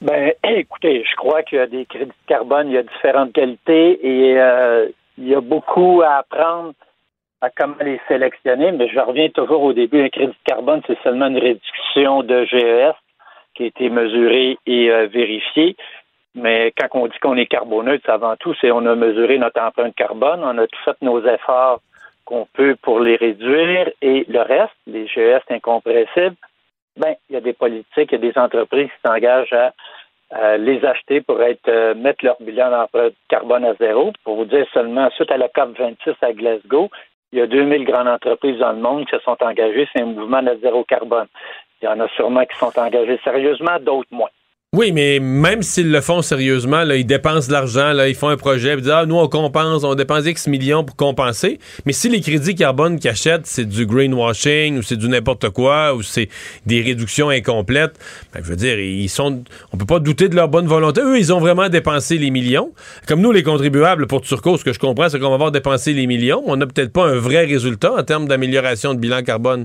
Ben, 0.00 0.32
écoutez, 0.44 1.02
je 1.10 1.16
crois 1.16 1.42
qu'il 1.42 1.58
y 1.58 1.60
a 1.60 1.66
des 1.66 1.86
crédits 1.86 2.12
carbone, 2.28 2.68
il 2.68 2.74
y 2.74 2.78
a 2.78 2.84
différentes 2.84 3.32
qualités 3.32 3.98
et 4.00 4.38
il 5.18 5.28
y 5.28 5.34
a 5.34 5.40
beaucoup 5.40 6.02
à 6.02 6.18
apprendre 6.18 6.72
à 7.40 7.50
comment 7.50 7.74
les 7.80 8.00
sélectionner, 8.06 8.70
mais 8.70 8.88
je 8.88 8.98
reviens 9.00 9.28
toujours 9.30 9.62
au 9.62 9.72
début. 9.72 10.02
Un 10.02 10.08
crédit 10.08 10.36
carbone, 10.44 10.82
c'est 10.86 10.98
seulement 11.02 11.26
une 11.26 11.38
réduction 11.38 12.22
de 12.22 12.44
GES 12.44 12.94
qui 13.54 13.64
a 13.64 13.66
été 13.66 13.90
mesurée 13.90 14.56
et 14.66 14.88
vérifiée. 15.08 15.74
Mais 16.38 16.72
quand 16.78 16.88
on 16.92 17.06
dit 17.06 17.18
qu'on 17.20 17.36
est 17.36 17.46
carboneutre, 17.46 18.08
avant 18.08 18.36
tout, 18.36 18.54
c'est 18.60 18.70
on 18.70 18.86
a 18.86 18.94
mesuré 18.94 19.38
notre 19.38 19.60
empreinte 19.60 19.94
carbone, 19.96 20.40
on 20.42 20.56
a 20.58 20.66
tout 20.66 20.78
fait 20.84 20.96
nos 21.02 21.20
efforts 21.26 21.80
qu'on 22.24 22.46
peut 22.52 22.76
pour 22.80 23.00
les 23.00 23.16
réduire 23.16 23.90
et 24.02 24.24
le 24.28 24.40
reste, 24.40 24.74
les 24.86 25.06
GES 25.08 25.42
incompressibles, 25.50 26.36
ben, 26.96 27.14
il 27.28 27.34
y 27.34 27.36
a 27.36 27.40
des 27.40 27.52
politiques, 27.54 28.10
il 28.10 28.12
y 28.12 28.14
a 28.14 28.18
des 28.18 28.38
entreprises 28.38 28.88
qui 28.88 29.08
s'engagent 29.08 29.52
à, 29.52 29.72
les 30.58 30.84
acheter 30.84 31.22
pour 31.22 31.42
être 31.42 31.68
euh, 31.68 31.94
mettre 31.94 32.22
leur 32.22 32.36
bilan 32.40 32.70
d'empreinte 32.70 33.14
carbone 33.28 33.64
à 33.64 33.72
zéro. 33.74 34.12
Pour 34.24 34.36
vous 34.36 34.44
dire 34.44 34.66
seulement, 34.74 35.08
suite 35.12 35.30
à 35.30 35.38
la 35.38 35.48
COP 35.48 35.78
26 35.78 36.16
à 36.20 36.32
Glasgow, 36.34 36.90
il 37.32 37.38
y 37.38 37.42
a 37.42 37.46
2000 37.46 37.84
grandes 37.84 38.08
entreprises 38.08 38.58
dans 38.58 38.72
le 38.72 38.78
monde 38.78 39.06
qui 39.06 39.16
se 39.16 39.22
sont 39.22 39.38
engagées. 39.40 39.88
C'est 39.92 40.02
un 40.02 40.06
mouvement 40.06 40.42
de 40.42 40.58
zéro 40.60 40.84
carbone. 40.84 41.28
Il 41.80 41.86
y 41.86 41.88
en 41.88 41.98
a 42.00 42.08
sûrement 42.08 42.44
qui 42.44 42.58
sont 42.58 42.78
engagés 42.78 43.18
sérieusement, 43.24 43.78
d'autres 43.80 44.08
moins. 44.10 44.28
Oui, 44.76 44.92
mais 44.92 45.18
même 45.18 45.62
s'ils 45.62 45.90
le 45.90 46.02
font 46.02 46.20
sérieusement, 46.20 46.82
ils 46.82 47.06
dépensent 47.06 47.48
de 47.48 47.52
l'argent, 47.54 47.90
ils 48.04 48.14
font 48.14 48.28
un 48.28 48.36
projet, 48.36 48.74
ils 48.74 48.82
disent 48.82 48.90
Ah, 48.90 49.06
nous, 49.06 49.14
on 49.16 49.26
compense, 49.26 49.82
on 49.82 49.94
dépense 49.94 50.26
X 50.26 50.46
millions 50.46 50.84
pour 50.84 50.94
compenser. 50.94 51.58
Mais 51.86 51.94
si 51.94 52.10
les 52.10 52.20
crédits 52.20 52.54
carbone 52.54 52.98
qu'ils 52.98 53.08
achètent, 53.08 53.46
c'est 53.46 53.64
du 53.64 53.86
greenwashing 53.86 54.76
ou 54.76 54.82
c'est 54.82 54.96
du 54.96 55.08
n'importe 55.08 55.48
quoi 55.48 55.94
ou 55.94 56.02
c'est 56.02 56.28
des 56.66 56.82
réductions 56.82 57.30
incomplètes, 57.30 57.98
ben, 58.34 58.42
je 58.44 58.50
veux 58.50 58.56
dire, 58.56 58.78
ils 58.78 59.08
sont. 59.08 59.42
On 59.72 59.78
peut 59.78 59.86
pas 59.86 60.00
douter 60.00 60.28
de 60.28 60.36
leur 60.36 60.48
bonne 60.48 60.66
volonté. 60.66 61.00
Eux, 61.00 61.18
ils 61.18 61.32
ont 61.32 61.40
vraiment 61.40 61.70
dépensé 61.70 62.18
les 62.18 62.30
millions. 62.30 62.70
Comme 63.06 63.22
nous, 63.22 63.32
les 63.32 63.42
contribuables 63.42 64.06
pour 64.06 64.20
Turco, 64.20 64.58
ce 64.58 64.64
que 64.64 64.74
je 64.74 64.78
comprends, 64.78 65.08
c'est 65.08 65.18
qu'on 65.18 65.30
va 65.30 65.34
avoir 65.36 65.50
dépensé 65.50 65.94
les 65.94 66.06
millions. 66.06 66.42
On 66.44 66.56
n'a 66.58 66.66
peut-être 66.66 66.92
pas 66.92 67.06
un 67.06 67.16
vrai 67.16 67.46
résultat 67.46 67.94
en 67.94 68.02
termes 68.02 68.28
d'amélioration 68.28 68.92
de 68.92 68.98
bilan 68.98 69.22
carbone. 69.22 69.64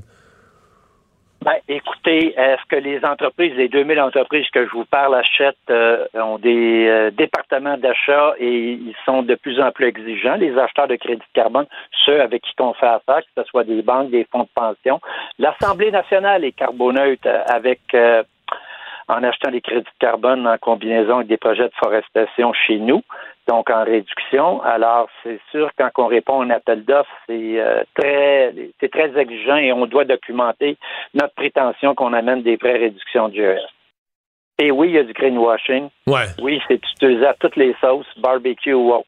Ben, 1.43 1.57
écoutez, 1.67 2.33
est-ce 2.39 2.65
que 2.69 2.77
les 2.77 3.03
entreprises, 3.03 3.53
les 3.57 3.67
2000 3.67 3.99
entreprises 3.99 4.49
que 4.53 4.65
je 4.65 4.71
vous 4.71 4.85
parle 4.85 5.13
achètent, 5.13 5.57
euh, 5.69 6.05
ont 6.13 6.37
des 6.37 6.87
euh, 6.87 7.11
départements 7.11 7.75
d'achat 7.77 8.33
et 8.39 8.71
ils 8.71 8.95
sont 9.05 9.23
de 9.23 9.35
plus 9.35 9.59
en 9.59 9.69
plus 9.71 9.87
exigeants, 9.87 10.35
les 10.35 10.57
acheteurs 10.57 10.87
de 10.87 10.95
crédit 10.95 11.19
de 11.19 11.33
carbone, 11.41 11.65
ceux 12.05 12.21
avec 12.21 12.43
qui 12.43 12.53
on 12.59 12.73
fait 12.73 12.85
affaire, 12.85 13.19
que 13.19 13.41
ce 13.41 13.43
soit 13.43 13.65
des 13.65 13.81
banques, 13.81 14.09
des 14.09 14.25
fonds 14.31 14.43
de 14.43 14.49
pension. 14.55 15.01
L'Assemblée 15.37 15.91
nationale 15.91 16.45
est 16.45 16.53
carboneutre 16.53 17.27
avec 17.47 17.81
euh, 17.93 18.23
en 19.09 19.21
achetant 19.23 19.51
des 19.51 19.59
crédits 19.59 19.81
de 19.81 19.99
carbone 19.99 20.47
en 20.47 20.57
combinaison 20.57 21.17
avec 21.17 21.27
des 21.27 21.37
projets 21.37 21.67
de 21.67 21.73
forestation 21.75 22.53
chez 22.53 22.77
nous, 22.77 23.01
donc 23.47 23.69
en 23.69 23.83
réduction. 23.83 24.61
Alors, 24.61 25.09
c'est 25.23 25.39
sûr, 25.51 25.69
quand 25.77 25.89
on 25.97 26.07
répond 26.07 26.41
à 26.41 26.45
un 26.45 26.49
appel 26.49 26.83
d'offres, 26.85 27.09
c'est 27.27 27.59
euh, 27.59 27.83
très 27.95 28.53
c'est 28.79 28.91
très 28.91 29.17
exigeant 29.17 29.57
et 29.57 29.71
on 29.73 29.85
doit 29.85 30.05
documenter 30.05 30.77
notre 31.13 31.33
prétention 31.35 31.95
qu'on 31.95 32.13
amène 32.13 32.43
des 32.43 32.55
vraies 32.55 32.77
réductions 32.77 33.29
de 33.29 33.35
GES. 33.35 33.61
Et 34.59 34.71
oui, 34.71 34.89
il 34.89 34.95
y 34.95 34.99
a 34.99 35.03
du 35.03 35.13
greenwashing. 35.13 35.89
Ouais. 36.07 36.27
Oui, 36.41 36.61
c'est 36.67 36.75
utilisé 36.75 37.25
à 37.25 37.33
toutes 37.33 37.55
les 37.55 37.75
sauces, 37.81 38.07
barbecue 38.17 38.73
ou 38.73 38.93
autre. 38.93 39.07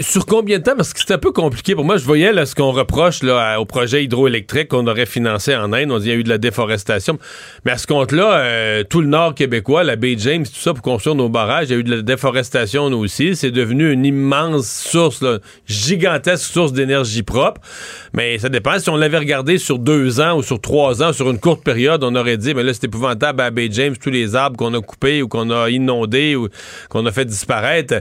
Sur 0.00 0.26
combien 0.26 0.58
de 0.58 0.64
temps? 0.64 0.76
Parce 0.76 0.92
que 0.92 1.00
c'est 1.00 1.14
un 1.14 1.18
peu 1.18 1.32
compliqué. 1.32 1.74
Pour 1.74 1.84
moi, 1.84 1.96
je 1.96 2.04
voyais 2.04 2.32
là, 2.32 2.44
ce 2.44 2.54
qu'on 2.54 2.72
reproche 2.72 3.22
là, 3.22 3.58
au 3.58 3.64
projet 3.64 4.04
hydroélectrique 4.04 4.68
qu'on 4.68 4.86
aurait 4.86 5.06
financé 5.06 5.56
en 5.56 5.72
Inde. 5.72 5.90
On 5.90 5.98
dit 5.98 6.04
qu'il 6.04 6.12
y 6.12 6.16
a 6.16 6.18
eu 6.18 6.24
de 6.24 6.28
la 6.28 6.36
déforestation. 6.36 7.18
Mais 7.64 7.72
à 7.72 7.78
ce 7.78 7.86
compte-là, 7.86 8.34
euh, 8.34 8.84
tout 8.84 9.00
le 9.00 9.06
nord 9.06 9.34
québécois, 9.34 9.82
la 9.82 9.96
baie 9.96 10.14
James, 10.18 10.44
tout 10.44 10.60
ça, 10.60 10.74
pour 10.74 10.82
construire 10.82 11.16
nos 11.16 11.30
barrages, 11.30 11.68
il 11.68 11.72
y 11.72 11.74
a 11.76 11.78
eu 11.78 11.84
de 11.84 11.96
la 11.96 12.02
déforestation 12.02 12.90
nous 12.90 12.98
aussi. 12.98 13.34
C'est 13.34 13.50
devenu 13.50 13.90
une 13.90 14.04
immense 14.04 14.68
source, 14.68 15.22
là, 15.22 15.38
gigantesque 15.66 16.52
source 16.52 16.74
d'énergie 16.74 17.22
propre. 17.22 17.62
Mais 18.14 18.38
ça 18.38 18.48
dépend. 18.48 18.78
Si 18.78 18.90
on 18.90 18.96
l'avait 18.96 19.18
regardé 19.18 19.58
sur 19.58 19.78
deux 19.78 20.20
ans 20.20 20.36
ou 20.36 20.42
sur 20.42 20.60
trois 20.60 21.02
ans, 21.02 21.12
sur 21.12 21.30
une 21.30 21.40
courte 21.40 21.64
période, 21.64 22.04
on 22.04 22.14
aurait 22.14 22.36
dit, 22.36 22.54
mais 22.54 22.62
là, 22.62 22.74
c'est 22.74 22.84
épouvantable 22.84 23.40
à 23.40 23.50
baie 23.50 23.68
James, 23.70 23.94
tous 23.96 24.10
les 24.10 24.36
arbres 24.36 24.56
qu'on 24.56 24.74
a 24.74 24.80
coupés 24.80 25.22
ou 25.22 25.28
qu'on 25.28 25.50
a 25.50 25.70
inondés 25.70 26.36
ou 26.36 26.48
qu'on 26.90 27.06
a 27.06 27.12
fait 27.12 27.24
disparaître. 27.24 27.94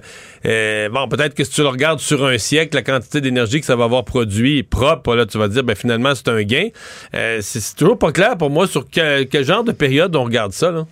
Euh, 0.45 0.89
bon, 0.89 1.07
peut-être 1.07 1.33
que 1.33 1.43
si 1.43 1.51
tu 1.51 1.61
le 1.61 1.69
regardes 1.69 1.99
sur 1.99 2.25
un 2.25 2.37
siècle, 2.37 2.75
la 2.75 2.83
quantité 2.83 3.21
d'énergie 3.21 3.59
que 3.61 3.65
ça 3.65 3.75
va 3.75 3.85
avoir 3.85 4.03
produit 4.03 4.63
propre, 4.63 5.15
là, 5.15 5.25
tu 5.25 5.37
vas 5.37 5.47
dire, 5.47 5.63
ben 5.63 5.75
finalement, 5.75 6.13
c'est 6.13 6.29
un 6.29 6.41
gain. 6.43 6.67
Euh, 7.15 7.37
c'est 7.41 7.75
toujours 7.77 7.97
pas 7.97 8.11
clair 8.11 8.37
pour 8.37 8.49
moi 8.49 8.67
sur 8.67 8.83
quel, 8.89 9.27
genre 9.43 9.63
de 9.63 9.71
période 9.71 10.15
on 10.15 10.23
regarde 10.23 10.51
ça, 10.51 10.71
là. 10.71 10.83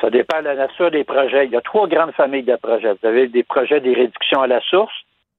Ça 0.00 0.10
dépend 0.10 0.40
de 0.40 0.46
la 0.46 0.56
nature 0.56 0.90
des 0.90 1.04
projets. 1.04 1.46
Il 1.46 1.52
y 1.52 1.56
a 1.56 1.60
trois 1.60 1.86
grandes 1.86 2.12
familles 2.12 2.42
de 2.42 2.56
projets. 2.56 2.92
Vous 3.00 3.06
avez 3.06 3.28
des 3.28 3.44
projets 3.44 3.80
des 3.80 3.94
réductions 3.94 4.42
à 4.42 4.48
la 4.48 4.60
source. 4.62 4.92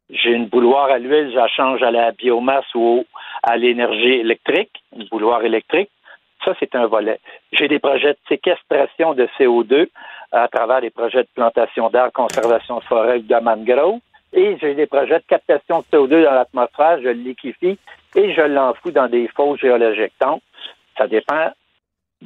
J'ai 0.09 0.31
une 0.31 0.47
bouloire 0.47 0.89
à 0.89 0.99
l'huile, 0.99 1.31
je 1.33 1.53
change 1.55 1.81
à 1.81 1.91
la 1.91 2.11
biomasse 2.11 2.73
ou 2.75 3.05
à 3.41 3.57
l'énergie 3.57 4.19
électrique, 4.19 4.83
une 4.95 5.07
bouloire 5.07 5.43
électrique. 5.43 5.89
Ça, 6.43 6.53
c'est 6.59 6.75
un 6.75 6.87
volet. 6.87 7.19
J'ai 7.53 7.67
des 7.67 7.79
projets 7.79 8.13
de 8.13 8.19
séquestration 8.27 9.13
de 9.13 9.27
CO2 9.39 9.87
à 10.31 10.47
travers 10.47 10.81
des 10.81 10.89
projets 10.89 11.23
de 11.23 11.29
plantation 11.33 11.89
d'arbres, 11.89 12.11
conservation 12.11 12.79
de 12.79 12.83
forêt 12.83 13.19
de 13.19 13.35
mangrove. 13.39 13.99
Et 14.33 14.57
j'ai 14.59 14.73
des 14.73 14.87
projets 14.87 15.19
de 15.19 15.25
captation 15.27 15.79
de 15.79 15.85
CO2 15.85 16.23
dans 16.23 16.33
l'atmosphère, 16.33 16.97
je 16.97 17.09
le 17.09 17.13
liquifie 17.13 17.77
et 18.15 18.33
je 18.33 18.41
l'enfous 18.41 18.91
dans 18.91 19.07
des 19.07 19.27
fosses 19.27 19.59
géologiques. 19.59 20.13
Donc, 20.19 20.41
ça 20.97 21.07
dépend 21.07 21.51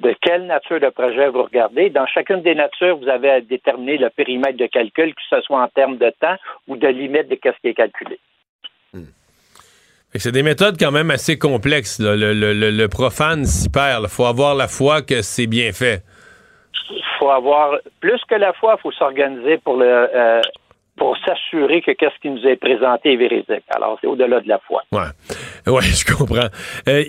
de 0.02 0.16
quelle 0.22 0.46
nature 0.46 0.80
de 0.80 0.90
projet 0.90 1.30
vous 1.30 1.44
regardez. 1.44 1.90
Dans 1.90 2.06
chacune 2.08 2.42
des 2.42 2.56
natures, 2.56 2.98
vous 2.98 3.10
avez 3.10 3.30
à 3.30 3.42
déterminer 3.42 3.98
le 3.98 4.10
périmètre 4.10 4.58
de 4.58 4.68
calcul, 4.68 5.14
que 5.14 5.22
ce 5.30 5.42
soit 5.42 5.62
en 5.62 5.68
termes 5.68 5.98
de 5.98 6.12
temps 6.20 6.36
ou 6.68 6.78
de 6.78 6.88
limite 6.88 7.28
de 7.30 7.38
ce 7.44 7.50
qui 7.62 7.68
est 7.68 7.74
calculé. 7.74 8.20
Hmm. 8.94 9.06
C'est 10.14 10.32
des 10.32 10.44
méthodes 10.44 10.78
quand 10.80 10.92
même 10.92 11.12
assez 11.12 11.38
complexes. 11.38 12.00
Le, 12.00 12.88
profane 12.88 13.46
s'y 13.46 13.70
perd. 13.70 14.04
Il 14.04 14.10
faut 14.10 14.26
avoir 14.26 14.56
la 14.56 14.68
foi 14.68 15.02
que 15.02 15.22
c'est 15.22 15.48
bien 15.48 15.72
fait. 15.72 16.04
Il 16.90 17.04
faut 17.20 17.30
avoir, 17.30 17.78
plus 18.00 18.22
que 18.30 18.36
la 18.36 18.54
foi, 18.54 18.76
il 18.78 18.82
faut 18.82 18.92
s'organiser 18.92 19.58
pour 19.58 19.78
le, 19.78 19.86
euh, 19.86 20.42
pour 20.98 21.16
s'assurer 21.26 21.82
que 21.82 21.92
qu'est-ce 21.92 22.20
qui 22.22 22.30
nous 22.30 22.44
est 22.46 22.56
présenté 22.56 23.14
est 23.14 23.18
véridique. 23.18 23.64
Alors, 23.70 23.98
c'est 24.02 24.08
au-delà 24.08 24.42
de 24.42 24.48
la 24.48 24.60
foi. 24.60 24.82
Ouais, 24.92 25.02
ouais, 25.72 25.84
je 25.84 26.12
comprends. 26.12 26.50
Euh, 26.88 27.04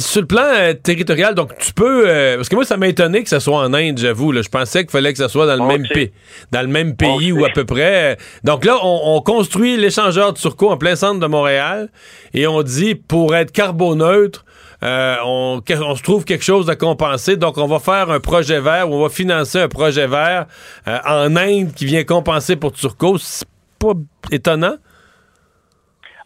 sur 0.00 0.22
le 0.22 0.26
plan 0.26 0.42
euh, 0.42 0.72
territorial, 0.72 1.34
donc 1.34 1.56
tu 1.58 1.72
peux, 1.74 2.08
euh, 2.08 2.36
parce 2.36 2.48
que 2.48 2.54
moi 2.54 2.64
ça 2.64 2.78
m'a 2.78 2.88
étonné 2.88 3.22
que 3.22 3.28
ça 3.28 3.38
soit 3.38 3.58
en 3.58 3.74
Inde, 3.74 3.98
j'avoue. 3.98 4.32
je 4.32 4.48
pensais 4.48 4.80
qu'il 4.80 4.90
fallait 4.90 5.12
que 5.12 5.18
ça 5.18 5.28
soit 5.28 5.46
dans 5.46 5.62
le 5.62 5.68
même 5.68 5.86
pays, 5.86 6.12
dans 6.50 6.62
le 6.62 6.68
même 6.68 6.96
pays 6.96 7.30
ou 7.30 7.44
à 7.44 7.50
peu 7.50 7.64
près. 7.64 8.16
Donc 8.42 8.64
là, 8.64 8.78
on, 8.82 9.20
construit 9.20 9.76
l'échangeur 9.76 10.32
de 10.32 10.38
Turcot 10.38 10.70
en 10.70 10.78
plein 10.78 10.96
centre 10.96 11.20
de 11.20 11.26
Montréal 11.26 11.88
et 12.32 12.46
on 12.46 12.62
dit 12.62 12.94
pour 12.94 13.34
être 13.34 13.52
carboneutre, 13.52 14.45
euh, 14.86 15.16
on, 15.24 15.60
se 15.60 16.02
trouve 16.02 16.24
quelque 16.24 16.44
chose 16.44 16.70
à 16.70 16.76
compenser. 16.76 17.36
Donc, 17.36 17.58
on 17.58 17.66
va 17.66 17.80
faire 17.80 18.10
un 18.10 18.20
projet 18.20 18.60
vert 18.60 18.88
ou 18.88 18.94
on 18.94 19.02
va 19.02 19.08
financer 19.08 19.60
un 19.60 19.68
projet 19.68 20.06
vert 20.06 20.46
euh, 20.86 20.98
en 21.04 21.34
Inde 21.36 21.72
qui 21.74 21.86
vient 21.86 22.04
compenser 22.04 22.56
pour 22.56 22.72
Turcos. 22.72 23.18
C'est 23.18 23.48
pas 23.80 23.94
étonnant? 24.30 24.76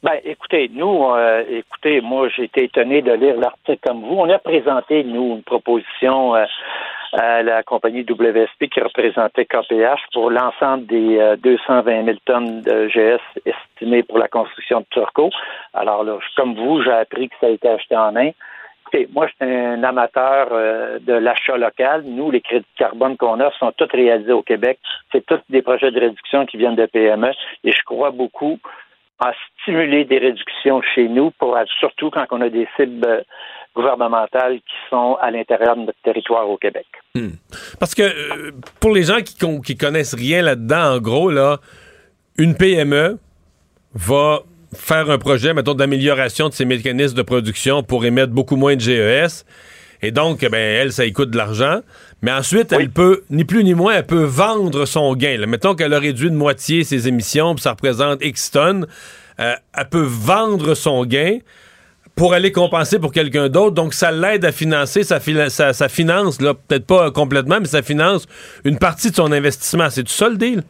Ben, 0.03 0.19
écoutez, 0.25 0.71
nous, 0.75 1.07
euh, 1.11 1.43
écoutez, 1.49 2.01
moi, 2.01 2.29
j'ai 2.37 2.45
été 2.45 2.65
étonné 2.65 3.01
de 3.03 3.13
lire 3.13 3.37
l'article 3.39 3.81
comme 3.83 4.03
vous. 4.03 4.17
On 4.17 4.29
a 4.29 4.39
présenté, 4.39 5.05
nous, 5.05 5.37
une 5.37 5.43
proposition 5.43 6.35
à 7.13 7.43
la 7.43 7.63
compagnie 7.63 8.05
WSP 8.09 8.69
qui 8.73 8.81
représentait 8.81 9.45
KPH 9.45 10.01
pour 10.13 10.31
l'ensemble 10.31 10.87
des 10.87 11.37
220 11.43 12.05
000 12.05 12.17
tonnes 12.25 12.63
de 12.63 12.89
GS 12.89 13.21
estimées 13.45 14.03
pour 14.03 14.19
la 14.19 14.29
construction 14.29 14.81
de 14.81 14.87
Turco. 14.91 15.31
Alors, 15.75 16.05
là, 16.05 16.19
comme 16.37 16.55
vous, 16.55 16.83
j'ai 16.83 16.93
appris 16.93 17.29
que 17.29 17.35
ça 17.41 17.47
a 17.47 17.51
été 17.51 17.69
acheté 17.69 17.97
en 17.97 18.15
Inde 18.17 18.35
moi, 19.13 19.27
je 19.27 19.33
suis 19.35 19.55
un 19.55 19.83
amateur 19.85 20.49
euh, 20.53 20.99
de 21.01 21.13
l'achat 21.13 21.57
local. 21.57 22.03
Nous, 22.05 22.31
les 22.31 22.41
crédits 22.41 22.67
de 22.75 22.79
carbone 22.79 23.17
qu'on 23.17 23.41
offre 23.41 23.57
sont 23.59 23.73
tous 23.73 23.89
réalisés 23.93 24.33
au 24.33 24.43
Québec. 24.43 24.79
C'est 25.13 25.25
tous 25.27 25.41
des 25.49 25.63
projets 25.63 25.91
de 25.91 26.01
réduction 26.01 26.47
qui 26.47 26.57
viennent 26.57 26.77
de 26.77 26.87
PME. 26.87 27.31
Et 27.65 27.73
je 27.73 27.83
crois 27.85 28.11
beaucoup 28.11 28.59
à 29.21 29.33
stimuler 29.61 30.05
des 30.05 30.19
réductions 30.19 30.81
chez 30.81 31.07
nous, 31.09 31.31
pour 31.33 31.57
surtout 31.79 32.11
quand 32.11 32.25
on 32.31 32.41
a 32.41 32.49
des 32.49 32.67
cibles 32.77 33.25
gouvernementales 33.75 34.59
qui 34.59 34.89
sont 34.89 35.17
à 35.21 35.31
l'intérieur 35.31 35.77
de 35.77 35.83
notre 35.83 36.01
territoire 36.03 36.49
au 36.49 36.57
Québec. 36.57 36.87
Hmm. 37.15 37.31
Parce 37.79 37.95
que 37.95 38.03
euh, 38.03 38.53
pour 38.81 38.93
les 38.93 39.05
gens 39.05 39.21
qui, 39.21 39.37
qui 39.63 39.77
connaissent 39.77 40.15
rien 40.15 40.43
là-dedans, 40.43 40.95
en 40.95 40.99
gros, 40.99 41.31
là, 41.31 41.59
une 42.37 42.57
PME 42.57 43.19
va 43.95 44.41
faire 44.75 45.11
un 45.11 45.19
projet, 45.19 45.53
mettons, 45.53 45.75
d'amélioration 45.75 46.49
de 46.49 46.55
ses 46.55 46.65
mécanismes 46.65 47.17
de 47.17 47.23
production 47.23 47.83
pour 47.83 48.05
émettre 48.05 48.33
beaucoup 48.33 48.57
moins 48.57 48.77
de 48.77 48.81
GES. 48.81 49.45
Et 50.03 50.13
donc, 50.13 50.41
ben, 50.41 50.55
elle, 50.55 50.93
ça 50.93 51.09
coûte 51.11 51.31
de 51.31 51.37
l'argent. 51.37 51.81
Mais 52.23 52.33
ensuite, 52.33 52.73
elle 52.73 52.91
peut, 52.91 53.23
ni 53.31 53.45
plus 53.45 53.65
ni 53.65 53.75
moins, 53.75 53.95
elle 53.95 54.07
peut 54.07 54.25
vendre 54.25 54.87
son 54.87 55.15
gain. 55.15 55.45
Mettons 55.47 55.75
qu'elle 55.75 55.93
a 55.93 55.99
réduit 55.99 56.31
de 56.31 56.37
moitié 56.37 56.85
ses 56.85 57.09
émissions, 57.09 57.55
puis 57.55 57.63
ça 57.63 57.73
représente 57.73 58.25
X 58.25 58.51
tonnes. 58.51 58.87
Euh, 59.41 59.55
elle 59.77 59.89
peut 59.89 60.07
vendre 60.07 60.75
son 60.75 61.05
gain 61.05 61.39
pour 62.15 62.35
aller 62.35 62.53
compenser 62.53 62.99
pour 62.99 63.13
quelqu'un 63.13 63.49
d'autre. 63.49 63.75
Donc, 63.75 63.95
ça 63.95 64.11
l'aide 64.13 64.45
à 64.45 64.53
financer, 64.53 65.05
ça, 65.05 65.21
finance, 65.21 66.41
là, 66.41 66.55
peut-être 66.55 66.87
pas 66.87 67.11
complètement, 67.11 67.59
mais 67.61 67.67
ça 67.67 67.83
finance 67.83 68.27
une 68.65 68.79
partie 68.79 69.11
de 69.11 69.17
son 69.17 69.33
investissement. 69.33 69.89
C'est 69.91 70.05
tout 70.05 70.13
ça 70.13 70.29
deal? 70.31 70.63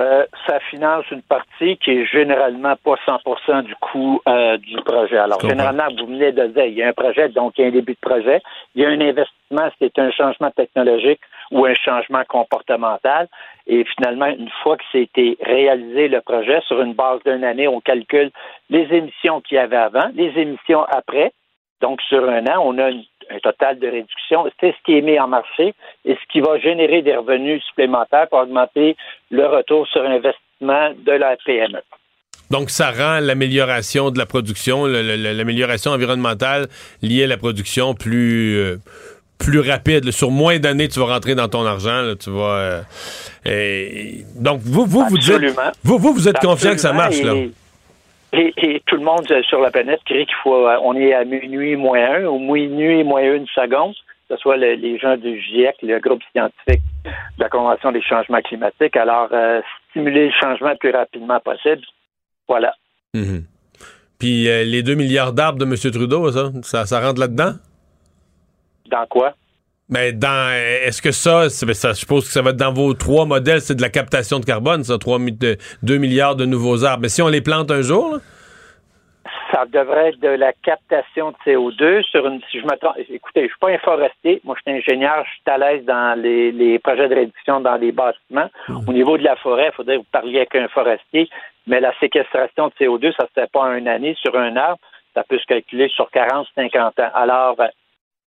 Euh, 0.00 0.24
ça 0.46 0.58
finance 0.70 1.04
une 1.12 1.22
partie 1.22 1.76
qui 1.76 1.92
est 1.92 2.06
généralement 2.06 2.74
pas 2.82 2.96
100% 3.06 3.62
du 3.62 3.76
coût 3.76 4.20
euh, 4.28 4.56
du 4.56 4.74
projet. 4.82 5.18
Alors, 5.18 5.40
généralement, 5.40 5.84
vous 5.96 6.06
venez 6.06 6.32
de 6.32 6.48
dire, 6.48 6.64
il 6.64 6.74
y 6.74 6.82
a 6.82 6.88
un 6.88 6.92
projet, 6.92 7.28
donc 7.28 7.54
il 7.56 7.62
y 7.62 7.64
a 7.64 7.68
un 7.68 7.70
début 7.70 7.92
de 7.92 8.00
projet. 8.00 8.42
Il 8.74 8.82
y 8.82 8.84
a 8.84 8.88
un 8.88 9.00
investissement, 9.00 9.68
c'est 9.78 9.96
un 10.00 10.10
changement 10.10 10.50
technologique 10.50 11.20
ou 11.52 11.64
un 11.64 11.74
changement 11.74 12.24
comportemental. 12.28 13.28
Et 13.68 13.84
finalement, 13.84 14.26
une 14.26 14.50
fois 14.64 14.76
que 14.76 14.84
c'était 14.90 15.36
réalisé 15.40 16.08
le 16.08 16.20
projet, 16.22 16.60
sur 16.66 16.80
une 16.82 16.94
base 16.94 17.20
d'une 17.24 17.44
année, 17.44 17.68
on 17.68 17.80
calcule 17.80 18.32
les 18.70 18.92
émissions 18.92 19.40
qu'il 19.42 19.56
y 19.56 19.60
avait 19.60 19.76
avant, 19.76 20.10
les 20.14 20.32
émissions 20.36 20.82
après. 20.84 21.32
Donc, 21.80 22.00
sur 22.02 22.28
un 22.28 22.46
an, 22.46 22.62
on 22.64 22.78
a 22.78 22.90
un 23.30 23.38
total 23.38 23.78
de 23.78 23.86
réduction. 23.86 24.44
C'est 24.60 24.72
ce 24.72 24.82
qui 24.84 24.98
est 24.98 25.02
mis 25.02 25.18
en 25.18 25.28
marché 25.28 25.74
et 26.04 26.14
ce 26.14 26.32
qui 26.32 26.40
va 26.40 26.58
générer 26.58 27.02
des 27.02 27.16
revenus 27.16 27.62
supplémentaires 27.64 28.28
pour 28.28 28.40
augmenter 28.40 28.96
le 29.30 29.46
retour 29.46 29.86
sur 29.88 30.02
investissement 30.02 30.90
de 31.04 31.12
la 31.12 31.36
PME. 31.44 31.80
Donc, 32.50 32.70
ça 32.70 32.90
rend 32.90 33.20
l'amélioration 33.20 34.10
de 34.10 34.18
la 34.18 34.26
production, 34.26 34.86
l'amélioration 34.86 35.92
environnementale 35.92 36.68
liée 37.02 37.24
à 37.24 37.26
la 37.26 37.36
production 37.36 37.94
plus, 37.94 38.58
euh, 38.58 38.76
plus 39.38 39.60
rapide. 39.60 40.10
Sur 40.10 40.30
moins 40.30 40.58
d'années, 40.58 40.88
tu 40.88 41.00
vas 41.00 41.06
rentrer 41.06 41.34
dans 41.34 41.48
ton 41.48 41.64
argent. 41.64 42.14
tu 42.20 42.30
vas, 42.30 42.84
euh, 43.46 44.02
donc, 44.36 44.60
vous, 44.62 44.84
vous, 44.84 45.04
vous 45.08 45.18
dites, 45.18 45.32
vous, 45.82 45.98
vous, 45.98 46.12
vous 46.12 46.28
êtes 46.28 46.38
confiant 46.38 46.72
que 46.72 46.80
ça 46.80 46.92
marche. 46.92 47.22
Là. 47.22 47.34
Et, 47.34 47.50
tout 48.86 48.96
le 48.96 49.04
monde 49.04 49.26
sur 49.48 49.60
la 49.60 49.70
planète 49.70 50.00
crie 50.04 50.26
qu'il 50.26 50.34
faut, 50.42 50.66
euh, 50.66 50.78
on 50.82 50.94
est 50.96 51.14
à 51.14 51.24
minuit 51.24 51.76
moins 51.76 52.16
un 52.16 52.24
ou 52.24 52.38
minuit 52.38 53.04
moins 53.04 53.22
une 53.22 53.46
seconde, 53.48 53.94
que 54.28 54.34
ce 54.34 54.36
soit 54.36 54.56
les 54.56 54.98
gens 54.98 55.16
du 55.16 55.40
GIEC, 55.40 55.76
le 55.82 55.98
groupe 56.00 56.22
scientifique 56.32 56.82
de 57.04 57.10
la 57.42 57.48
Convention 57.48 57.92
des 57.92 58.02
changements 58.02 58.40
climatiques. 58.40 58.96
Alors, 58.96 59.28
euh, 59.32 59.60
stimuler 59.90 60.26
le 60.26 60.32
changement 60.40 60.70
le 60.70 60.76
plus 60.76 60.90
rapidement 60.90 61.40
possible, 61.40 61.82
voilà. 62.48 62.74
Mhm. 63.14 63.44
Puis 64.18 64.48
euh, 64.48 64.64
les 64.64 64.82
2 64.82 64.94
milliards 64.94 65.32
d'arbres 65.32 65.58
de 65.58 65.64
M. 65.64 65.74
Trudeau, 65.92 66.30
ça, 66.62 66.86
ça, 66.86 67.00
rentre 67.00 67.20
là-dedans? 67.20 67.52
Dans 68.90 69.06
quoi? 69.06 69.34
Mais 69.88 70.12
dans 70.12 70.50
est-ce 70.52 71.02
que 71.02 71.12
ça, 71.12 71.50
ça, 71.50 71.66
je 71.92 71.94
suppose 71.94 72.24
que 72.26 72.32
ça 72.32 72.40
va 72.40 72.50
être 72.50 72.56
dans 72.56 72.72
vos 72.72 72.94
trois 72.94 73.26
modèles, 73.26 73.60
c'est 73.60 73.74
de 73.74 73.82
la 73.82 73.90
captation 73.90 74.40
de 74.40 74.44
carbone, 74.44 74.82
ça, 74.82 74.96
3, 74.98 75.18
2 75.82 75.96
milliards 75.98 76.36
de 76.36 76.46
nouveaux 76.46 76.84
arbres. 76.84 77.02
Mais 77.02 77.08
si 77.08 77.20
on 77.20 77.28
les 77.28 77.42
plante 77.42 77.70
un 77.70 77.82
jour, 77.82 78.18
ça 79.54 79.66
devrait 79.66 80.08
être 80.08 80.20
de 80.20 80.28
la 80.28 80.52
captation 80.52 81.30
de 81.30 81.36
CO2 81.46 82.02
sur 82.02 82.26
une. 82.26 82.40
Si 82.50 82.60
je 82.60 82.66
trompe, 82.66 82.96
écoutez, 83.08 83.42
je 83.42 83.48
suis 83.48 83.58
pas 83.60 83.70
un 83.70 83.78
forestier. 83.78 84.40
Moi, 84.42 84.56
je 84.56 84.70
suis 84.70 84.80
ingénieur. 84.80 85.24
Je 85.24 85.30
suis 85.30 85.42
à 85.46 85.58
l'aise 85.58 85.84
dans 85.84 86.20
les, 86.20 86.78
projets 86.80 87.08
de 87.08 87.14
réduction 87.14 87.60
dans 87.60 87.76
les 87.76 87.92
bâtiments. 87.92 88.50
Au 88.68 88.92
niveau 88.92 89.16
de 89.16 89.22
la 89.22 89.36
forêt, 89.36 89.70
il 89.72 89.76
faudrait 89.76 89.94
que 89.96 90.00
vous 90.00 90.06
parliez 90.10 90.38
avec 90.38 90.54
un 90.56 90.68
forestier. 90.68 91.28
Mais 91.66 91.80
la 91.80 91.92
séquestration 92.00 92.68
de 92.68 92.72
CO2, 92.84 93.14
ça 93.16 93.24
ne 93.24 93.28
se 93.28 93.40
fait 93.40 93.50
pas 93.52 93.60
en 93.60 93.74
une 93.74 93.88
année 93.88 94.16
sur 94.20 94.36
un 94.36 94.56
arbre. 94.56 94.80
Ça 95.14 95.22
peut 95.22 95.38
se 95.38 95.46
calculer 95.46 95.88
sur 95.88 96.10
40, 96.10 96.48
50 96.56 96.98
ans. 96.98 97.10
Alors, 97.14 97.56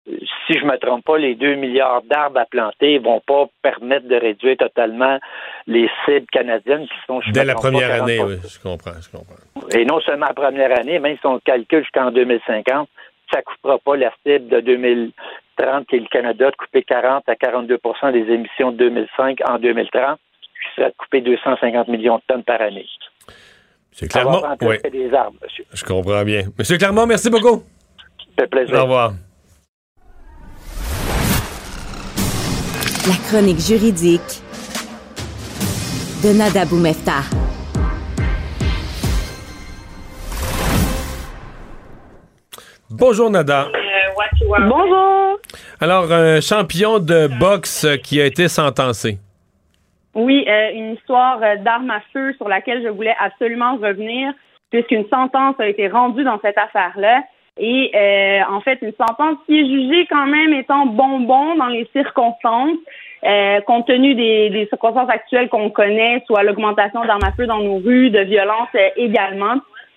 si 0.07 0.53
je 0.53 0.65
ne 0.65 0.71
me 0.71 0.77
trompe 0.77 1.03
pas, 1.03 1.17
les 1.17 1.35
2 1.35 1.55
milliards 1.55 2.01
d'arbres 2.03 2.39
à 2.39 2.45
planter 2.45 2.99
ne 2.99 3.03
vont 3.03 3.21
pas 3.25 3.47
permettre 3.61 4.07
de 4.07 4.15
réduire 4.15 4.57
totalement 4.57 5.19
les 5.67 5.89
cibles 6.05 6.27
canadiennes 6.31 6.87
qui 6.87 6.95
sont... 7.05 7.19
Dès 7.33 7.43
la 7.43 7.55
première 7.55 8.03
année, 8.03 8.19
oui, 8.23 8.37
je 8.43 8.59
comprends, 8.59 8.91
je 9.01 9.09
comprends. 9.09 9.35
Et 9.77 9.85
non 9.85 9.99
seulement 10.01 10.27
la 10.27 10.33
première 10.33 10.77
année, 10.79 10.99
même 10.99 11.17
si 11.17 11.25
on 11.25 11.39
calcule 11.39 11.81
jusqu'en 11.81 12.11
2050, 12.11 12.87
ça 13.31 13.39
ne 13.39 13.43
coupera 13.43 13.77
pas 13.79 13.97
la 13.97 14.11
cible 14.25 14.47
de 14.47 14.61
2030 14.61 15.87
qui 15.87 15.95
est 15.97 15.99
le 15.99 16.07
Canada 16.07 16.51
de 16.51 16.55
couper 16.55 16.83
40 16.83 17.27
à 17.27 17.33
42% 17.33 18.13
des 18.13 18.33
émissions 18.33 18.71
de 18.71 18.77
2005 18.77 19.39
en 19.49 19.59
2030, 19.59 20.17
qui 20.17 20.75
serait 20.75 20.89
de 20.89 20.95
couper 20.97 21.21
250 21.21 21.87
millions 21.89 22.17
de 22.17 22.23
tonnes 22.27 22.43
par 22.43 22.61
année. 22.61 22.87
C'est 23.91 24.07
clairement... 24.07 24.41
Oui. 24.61 24.77
des 24.89 25.13
arbres, 25.13 25.37
monsieur. 25.43 25.65
Je 25.73 25.83
comprends 25.83 26.23
bien. 26.23 26.43
Monsieur 26.57 26.77
Clermont, 26.77 27.07
merci 27.07 27.29
beaucoup. 27.29 27.63
Ça 28.37 28.43
fait 28.43 28.47
plaisir. 28.47 28.75
Au 28.75 28.83
revoir. 28.83 29.13
La 33.07 33.15
chronique 33.29 33.59
juridique 33.59 34.41
de 36.21 36.37
Nada 36.37 36.65
Boumefta. 36.65 37.23
Bonjour 42.89 43.29
Nada. 43.29 43.67
Bonjour. 44.49 45.39
Alors, 45.79 46.11
un 46.11 46.41
champion 46.41 46.99
de 46.99 47.27
boxe 47.39 47.87
qui 48.03 48.19
a 48.19 48.25
été 48.25 48.49
sentencé. 48.49 49.19
Oui, 50.13 50.43
euh, 50.45 50.71
une 50.73 50.95
histoire 50.95 51.39
d'armes 51.63 51.91
à 51.91 52.01
feu 52.11 52.33
sur 52.33 52.49
laquelle 52.49 52.83
je 52.83 52.89
voulais 52.89 53.15
absolument 53.21 53.77
revenir, 53.77 54.33
puisqu'une 54.69 55.07
sentence 55.07 55.55
a 55.59 55.67
été 55.67 55.87
rendue 55.87 56.25
dans 56.25 56.41
cette 56.41 56.57
affaire-là. 56.57 57.23
Et 57.59 57.91
euh, 57.95 58.41
en 58.49 58.61
fait, 58.61 58.79
une 58.81 58.93
sentence 58.93 59.37
qui 59.45 59.59
est 59.59 59.65
jugée 59.65 60.05
quand 60.09 60.27
même 60.27 60.53
étant 60.53 60.85
bonbon 60.85 61.55
dans 61.55 61.67
les 61.67 61.87
circonstances, 61.93 62.77
euh, 63.23 63.61
compte 63.61 63.87
tenu 63.87 64.13
des, 64.13 64.49
des 64.49 64.67
circonstances 64.67 65.09
actuelles 65.09 65.49
qu'on 65.49 65.71
connaît, 65.71 66.23
soit 66.27 66.43
l'augmentation 66.43 67.03
d'armes 67.03 67.23
à 67.23 67.31
feu 67.31 67.47
dans 67.47 67.59
nos 67.59 67.77
rues, 67.77 68.11
de 68.11 68.19
violence 68.19 68.69
euh, 68.75 68.89
également. 68.95 69.55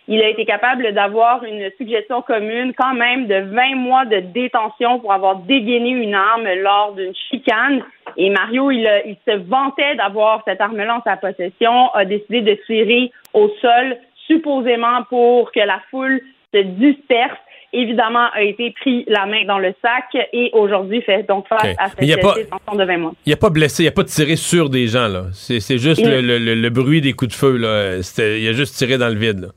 Il 0.09 0.23
a 0.23 0.29
été 0.29 0.45
capable 0.45 0.93
d'avoir 0.93 1.45
une 1.45 1.71
suggestion 1.77 2.23
commune 2.23 2.73
quand 2.77 2.95
même 2.95 3.27
de 3.27 3.43
20 3.55 3.77
mois 3.77 4.07
de 4.07 4.19
détention 4.19 4.99
pour 4.99 5.13
avoir 5.13 5.37
dégainé 5.37 5.91
une 5.91 6.15
arme 6.15 6.49
lors 6.63 6.95
d'une 6.95 7.15
chicane. 7.31 7.85
Et 8.17 8.31
Mario, 8.31 8.71
il, 8.71 8.91
il 9.07 9.17
se 9.29 9.37
vantait 9.37 9.95
d'avoir 9.97 10.43
cette 10.47 10.61
arme-là 10.61 10.97
en 10.97 11.03
sa 11.03 11.17
possession, 11.17 11.91
a 11.95 12.05
décidé 12.05 12.41
de 12.41 12.55
tirer 12.67 13.13
au 13.35 13.49
sol, 13.61 13.99
supposément 14.27 15.05
pour 15.09 15.53
que 15.53 15.61
la 15.61 15.81
foule 15.91 16.21
se 16.53 16.59
disperse 16.59 17.39
évidemment, 17.73 18.29
a 18.33 18.43
été 18.43 18.73
pris 18.81 19.05
la 19.09 19.27
main 19.27 19.45
dans 19.47 19.59
le 19.59 19.75
sac 19.83 20.17
et 20.33 20.51
aujourd'hui 20.53 21.03
fait 21.03 21.23
donc 21.27 21.47
face 21.49 21.75
à 21.79 21.89
cette 21.89 22.01
détention 22.01 22.75
de 22.75 22.85
20 22.85 22.99
mois. 22.99 23.13
Il 23.27 23.31
n'y 23.31 23.35
a 23.35 23.37
pas 23.37 23.51
blessé, 23.51 23.83
il 23.83 23.87
n'y 23.87 23.89
a 23.89 23.93
pas 23.93 24.05
tiré 24.05 24.37
sur 24.37 24.71
des 24.71 24.87
gens, 24.87 25.09
là. 25.09 25.25
C'est 25.33 25.79
juste 25.79 26.03
le, 26.05 26.69
bruit 26.69 27.01
des 27.01 27.13
coups 27.13 27.31
de 27.31 27.37
feu, 27.37 27.57
là. 27.57 27.97
Il 28.19 28.49
a 28.49 28.53
juste 28.53 28.77
tiré 28.77 28.99
dans 28.99 29.09
le 29.09 29.17
vide, 29.17 29.51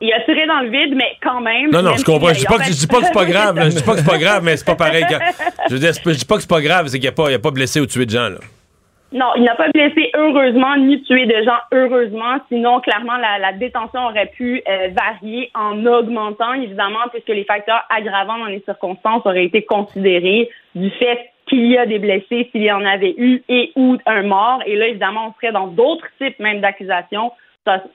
Il 0.00 0.12
a 0.12 0.20
tiré 0.24 0.46
dans 0.46 0.60
le 0.60 0.70
vide, 0.70 0.94
mais 0.96 1.16
quand 1.22 1.40
même. 1.40 1.70
Non, 1.70 1.82
non, 1.82 1.96
je 1.96 2.04
comprends. 2.04 2.32
Je 2.32 2.40
dis 2.40 2.46
pas, 2.46 2.58
que, 2.58 2.70
dis 2.70 2.86
pas 2.86 3.00
que 3.00 3.06
c'est 3.06 3.12
pas 3.12 3.24
grave. 3.26 3.58
Je 3.70 3.76
dis 3.76 3.82
pas 3.82 3.92
que 3.92 3.98
c'est 4.00 4.10
pas 4.10 4.18
grave, 4.18 4.42
mais 4.44 4.56
c'est 4.56 4.66
pas 4.66 4.76
pareil. 4.76 5.04
je, 5.70 5.76
je 5.76 6.10
dis 6.16 6.24
pas 6.24 6.36
que 6.36 6.42
c'est 6.42 6.48
pas 6.48 6.60
grave, 6.60 6.88
c'est 6.88 6.98
qu'il 6.98 7.10
n'y 7.10 7.32
a, 7.32 7.34
a, 7.36 7.38
pas 7.38 7.50
blessé 7.50 7.80
ou 7.80 7.86
tué 7.86 8.06
de 8.06 8.10
gens, 8.10 8.28
là. 8.28 8.38
Non, 9.16 9.28
il 9.34 9.44
n'a 9.44 9.54
pas 9.54 9.70
blessé 9.70 10.10
heureusement 10.14 10.76
ni 10.76 11.00
tué 11.00 11.24
de 11.24 11.42
gens 11.42 11.56
heureusement. 11.72 12.36
Sinon, 12.48 12.80
clairement, 12.80 13.16
la, 13.16 13.50
détention 13.54 14.04
aurait 14.04 14.26
pu 14.26 14.62
euh, 14.68 14.88
varier 14.92 15.50
en 15.54 15.86
augmentant, 15.86 16.52
évidemment, 16.52 17.08
puisque 17.10 17.30
les 17.30 17.44
facteurs 17.44 17.82
aggravants 17.88 18.38
dans 18.38 18.44
les 18.44 18.60
circonstances 18.60 19.24
auraient 19.24 19.46
été 19.46 19.62
considérés 19.62 20.50
du 20.74 20.90
fait 20.90 21.30
qu'il 21.48 21.64
y 21.64 21.78
a 21.78 21.86
des 21.86 21.98
blessés, 21.98 22.50
s'il 22.52 22.62
y 22.62 22.70
en 22.70 22.84
avait 22.84 23.14
eu 23.16 23.42
et 23.48 23.72
ou 23.74 23.96
un 24.04 24.22
mort. 24.22 24.60
Et 24.66 24.76
là, 24.76 24.88
évidemment, 24.88 25.28
on 25.28 25.40
serait 25.40 25.52
dans 25.52 25.68
d'autres 25.68 26.08
types 26.20 26.38
même 26.38 26.60
d'accusations, 26.60 27.32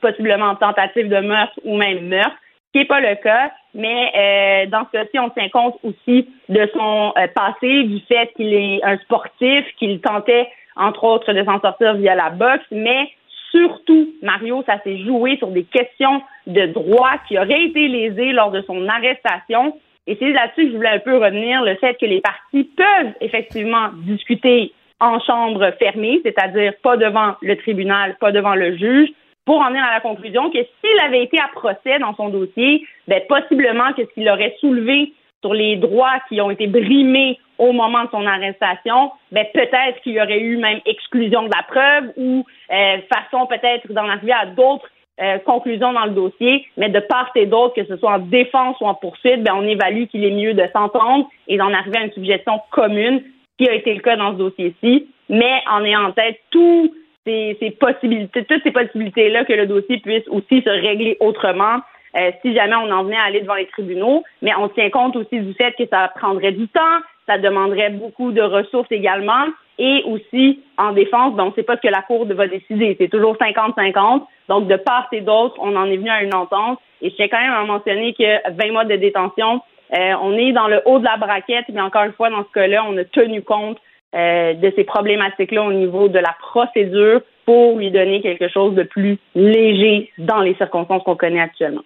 possiblement 0.02 0.56
tentative 0.56 1.08
de 1.08 1.20
meurtre 1.20 1.54
ou 1.64 1.78
même 1.78 2.08
meurtre, 2.08 2.36
qui 2.74 2.80
n'est 2.80 2.86
pas 2.86 3.00
le 3.00 3.14
cas. 3.22 3.52
Mais 3.76 4.12
euh, 4.18 4.70
dans 4.72 4.88
ce 4.88 4.98
cas-ci, 4.98 5.20
on 5.20 5.30
tient 5.30 5.50
compte 5.50 5.78
aussi 5.84 6.28
de 6.50 6.68
son 6.74 7.14
euh, 7.16 7.28
passé, 7.28 7.84
du 7.84 8.00
fait 8.08 8.34
qu'il 8.36 8.56
est 8.56 8.84
un 8.84 8.98
sportif, 8.98 9.66
qu'il 9.78 10.02
tentait 10.02 10.48
entre 10.82 11.04
autres, 11.04 11.32
de 11.34 11.44
s'en 11.44 11.60
sortir 11.60 11.94
via 11.96 12.16
la 12.16 12.30
boxe, 12.30 12.66
mais 12.72 13.10
surtout, 13.52 14.10
Mario, 14.22 14.64
ça 14.66 14.80
s'est 14.84 15.00
joué 15.00 15.38
sur 15.38 15.48
des 15.48 15.64
questions 15.64 16.22
de 16.48 16.66
droit 16.68 17.14
qui 17.28 17.38
auraient 17.38 17.66
été 17.66 17.88
lésées 17.88 18.32
lors 18.32 18.52
de 18.52 18.62
son 18.62 18.88
arrestation. 18.88 19.78
Et 20.08 20.18
c'est 20.20 20.32
là-dessus 20.32 20.66
que 20.66 20.72
je 20.72 20.76
voulais 20.78 20.90
un 20.90 21.00
peu 21.00 21.18
revenir, 21.18 21.62
le 21.64 21.76
fait 21.76 21.96
que 21.96 22.06
les 22.06 22.22
parties 22.22 22.64
peuvent 22.64 23.14
effectivement 23.22 23.90
discuter 24.06 24.74
en 25.00 25.20
chambre 25.20 25.72
fermée, 25.80 26.22
c'est-à-dire 26.24 26.74
pas 26.82 26.98
devant 26.98 27.36
le 27.42 27.56
tribunal, 27.58 28.16
pas 28.20 28.32
devant 28.32 28.56
le 28.56 28.78
juge, 28.78 29.10
pour 29.46 29.60
en 29.60 29.70
venir 29.70 29.84
à 29.84 29.94
la 29.94 30.00
conclusion 30.00 30.50
que 30.50 30.60
s'il 30.60 31.00
avait 31.06 31.24
été 31.24 31.40
à 31.40 31.50
procès 31.54 32.00
dans 32.00 32.16
son 32.16 32.30
dossier, 32.30 32.86
ben, 33.08 33.22
possiblement 33.28 33.94
que 33.94 34.04
ce 34.06 34.14
qu'il 34.14 34.30
aurait 34.30 34.56
soulevé 34.60 35.14
sur 35.42 35.54
les 35.54 35.76
droits 35.78 36.20
qui 36.30 36.40
ont 36.40 36.52
été 36.52 36.68
brimés 36.68 37.40
au 37.62 37.74
moment 37.74 38.06
de 38.06 38.10
son 38.10 38.26
arrestation, 38.26 39.12
ben 39.32 39.46
peut-être 39.54 40.02
qu'il 40.02 40.14
y 40.14 40.22
aurait 40.22 40.40
eu 40.40 40.58
même 40.58 40.80
exclusion 40.88 41.44
de 41.44 41.52
la 41.56 41.62
preuve 41.62 42.12
ou 42.18 42.44
euh, 42.72 42.98
façon 43.14 43.46
peut-être 43.46 43.88
d'en 43.94 44.10
arriver 44.10 44.34
à 44.34 44.48
d'autres 44.48 44.90
euh, 45.22 45.38
conclusions 45.46 45.94
dans 45.94 46.06
le 46.06 46.12
dossier, 46.12 46.66
mais 46.76 46.90
de 46.90 47.00
part 47.00 47.30
et 47.36 47.46
d'autre, 47.46 47.76
que 47.76 47.86
ce 47.86 47.98
soit 47.98 48.14
en 48.14 48.20
défense 48.20 48.78
ou 48.82 48.86
en 48.86 48.96
poursuite, 48.96 49.44
ben 49.44 49.54
on 49.56 49.62
évalue 49.62 50.06
qu'il 50.06 50.26
est 50.26 50.32
mieux 50.32 50.56
de 50.56 50.64
s'entendre 50.74 51.30
et 51.48 51.58
d'en 51.58 51.72
arriver 51.72 52.00
à 52.00 52.06
une 52.06 52.14
suggestion 52.14 52.60
commune, 52.72 53.22
qui 53.60 53.70
a 53.70 53.76
été 53.76 53.94
le 53.94 54.02
cas 54.02 54.16
dans 54.16 54.32
ce 54.32 54.38
dossier-ci, 54.38 55.08
mais 55.30 55.62
en 55.70 55.84
ayant 55.86 56.06
en 56.06 56.12
tête 56.14 56.40
tous 56.50 56.92
ces, 57.28 57.58
ces 57.60 57.70
possibilités, 57.70 58.44
toutes 58.46 58.64
ces 58.64 58.72
possibilités-là 58.72 59.46
que 59.46 59.54
le 59.54 59.68
dossier 59.68 60.00
puisse 60.00 60.28
aussi 60.30 60.64
se 60.64 60.70
régler 60.70 61.16
autrement 61.20 61.82
euh, 62.18 62.32
si 62.42 62.54
jamais 62.54 62.76
on 62.76 62.92
en 62.92 63.04
venait 63.04 63.18
à 63.18 63.24
aller 63.24 63.42
devant 63.42 63.56
les 63.56 63.68
tribunaux. 63.68 64.24
Mais 64.42 64.52
on 64.56 64.70
tient 64.70 64.90
compte 64.90 65.16
aussi 65.16 65.40
du 65.40 65.54
fait 65.54 65.74
que 65.78 65.86
ça 65.88 66.12
prendrait 66.16 66.52
du 66.52 66.68
temps, 66.68 67.00
ça 67.32 67.38
demanderait 67.38 67.92
beaucoup 67.92 68.32
de 68.32 68.42
ressources 68.42 68.92
également. 68.92 69.46
Et 69.80 70.04
aussi, 70.06 70.62
en 70.78 70.92
défense, 70.92 71.34
on 71.38 71.46
ne 71.46 71.52
sait 71.54 71.64
pas 71.64 71.76
ce 71.78 71.82
que 71.82 71.88
la 71.88 72.02
Cour 72.02 72.26
va 72.26 72.48
décider. 72.48 72.96
C'est 73.00 73.08
toujours 73.08 73.36
50-50. 73.38 74.24
Donc, 74.50 74.68
de 74.68 74.76
part 74.76 75.08
et 75.12 75.22
d'autre, 75.22 75.56
on 75.60 75.76
en 75.76 75.86
est 75.86 75.98
venu 75.98 76.10
à 76.10 76.24
une 76.24 76.36
entente. 76.36 76.80
Et 77.02 77.10
je 77.10 77.16
tiens 77.16 77.28
quand 77.30 77.40
même 77.40 77.54
à 77.54 77.64
mentionner 77.64 78.14
que 78.14 78.52
20 78.52 78.72
mois 78.72 78.86
de 78.86 78.96
détention, 78.96 79.62
euh, 79.98 80.14
on 80.22 80.34
est 80.38 80.52
dans 80.52 80.68
le 80.68 80.82
haut 80.86 81.00
de 81.00 81.06
la 81.06 81.18
braquette, 81.18 81.66
mais 81.74 81.82
encore 81.82 82.04
une 82.04 82.14
fois, 82.14 82.30
dans 82.30 82.44
ce 82.44 82.52
cas-là, 82.54 82.86
on 82.88 82.98
a 82.98 83.06
tenu 83.06 83.42
compte 83.42 83.78
euh, 84.14 84.54
de 84.54 84.72
ces 84.76 84.84
problématiques-là 84.84 85.64
au 85.64 85.74
niveau 85.74 86.10
de 86.10 86.20
la 86.20 86.36
procédure 86.40 87.22
pour 87.46 87.78
lui 87.78 87.92
donner 87.92 88.22
quelque 88.22 88.50
chose 88.50 88.76
de 88.76 88.84
plus 88.84 89.18
léger 89.36 90.12
dans 90.18 90.42
les 90.42 90.54
circonstances 90.56 91.04
qu'on 91.04 91.16
connaît 91.16 91.42
actuellement. 91.42 91.82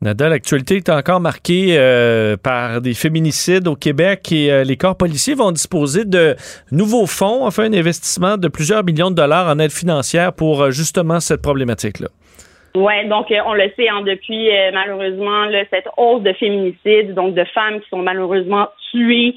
Nada, 0.00 0.28
l'actualité 0.28 0.76
est 0.76 0.90
encore 0.90 1.18
marquée 1.18 1.74
euh, 1.76 2.36
par 2.36 2.80
des 2.80 2.94
féminicides 2.94 3.66
au 3.66 3.74
Québec 3.74 4.30
et 4.30 4.52
euh, 4.52 4.62
les 4.62 4.76
corps 4.76 4.96
policiers 4.96 5.34
vont 5.34 5.50
disposer 5.50 6.04
de 6.04 6.36
nouveaux 6.70 7.06
fonds, 7.06 7.44
enfin 7.44 7.64
un 7.64 7.72
investissement 7.72 8.36
de 8.36 8.46
plusieurs 8.46 8.84
millions 8.84 9.10
de 9.10 9.16
dollars 9.16 9.48
en 9.48 9.58
aide 9.58 9.72
financière 9.72 10.32
pour 10.32 10.62
euh, 10.62 10.70
justement 10.70 11.18
cette 11.18 11.42
problématique-là. 11.42 12.06
Oui, 12.76 13.08
donc 13.08 13.26
on 13.44 13.54
le 13.54 13.72
sait, 13.74 13.88
hein, 13.88 14.02
depuis 14.06 14.50
malheureusement 14.72 15.46
cette 15.68 15.88
hausse 15.96 16.22
de 16.22 16.32
féminicides, 16.34 17.14
donc 17.14 17.34
de 17.34 17.42
femmes 17.46 17.80
qui 17.80 17.88
sont 17.88 18.02
malheureusement 18.02 18.68
tuées 18.92 19.34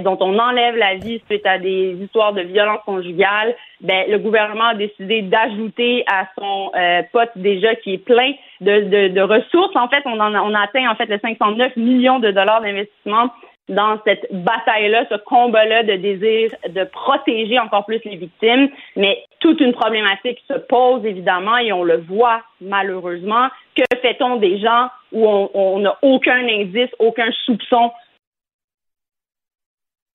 dont 0.00 0.16
on 0.20 0.38
enlève 0.38 0.76
la 0.76 0.94
vie 0.94 1.20
suite 1.28 1.44
à 1.44 1.58
des 1.58 1.98
histoires 2.00 2.32
de 2.32 2.42
violence 2.42 2.80
conjugale, 2.86 3.54
ben, 3.80 4.04
le 4.08 4.18
gouvernement 4.18 4.68
a 4.68 4.74
décidé 4.74 5.22
d'ajouter 5.22 6.04
à 6.06 6.28
son 6.38 6.70
pote 7.12 7.30
déjà 7.36 7.74
qui 7.74 7.94
est 7.94 7.98
plein 7.98 8.32
de, 8.60 9.08
de, 9.08 9.20
ressources. 9.20 9.76
En 9.76 9.88
fait, 9.88 10.02
on, 10.04 10.18
en 10.20 10.34
a, 10.34 10.42
on 10.42 10.54
atteint 10.54 10.90
en 10.90 10.94
fait 10.94 11.06
les 11.06 11.18
509 11.18 11.76
millions 11.76 12.18
de 12.18 12.30
dollars 12.30 12.60
d'investissement 12.60 13.30
dans 13.68 13.98
cette 14.06 14.26
bataille-là, 14.32 15.04
ce 15.10 15.16
combat-là 15.16 15.82
de 15.82 15.96
désir 15.96 16.50
de 16.68 16.84
protéger 16.84 17.58
encore 17.58 17.84
plus 17.84 18.00
les 18.04 18.16
victimes. 18.16 18.70
Mais 18.96 19.24
toute 19.40 19.60
une 19.60 19.72
problématique 19.72 20.42
se 20.48 20.54
pose 20.54 21.04
évidemment 21.04 21.58
et 21.58 21.72
on 21.72 21.84
le 21.84 21.98
voit 21.98 22.42
malheureusement. 22.60 23.48
Que 23.76 23.84
fait-on 24.00 24.36
des 24.36 24.58
gens 24.58 24.88
où 25.12 25.26
on 25.26 25.78
n'a 25.80 25.96
aucun 26.02 26.48
indice, 26.48 26.90
aucun 26.98 27.30
soupçon? 27.44 27.90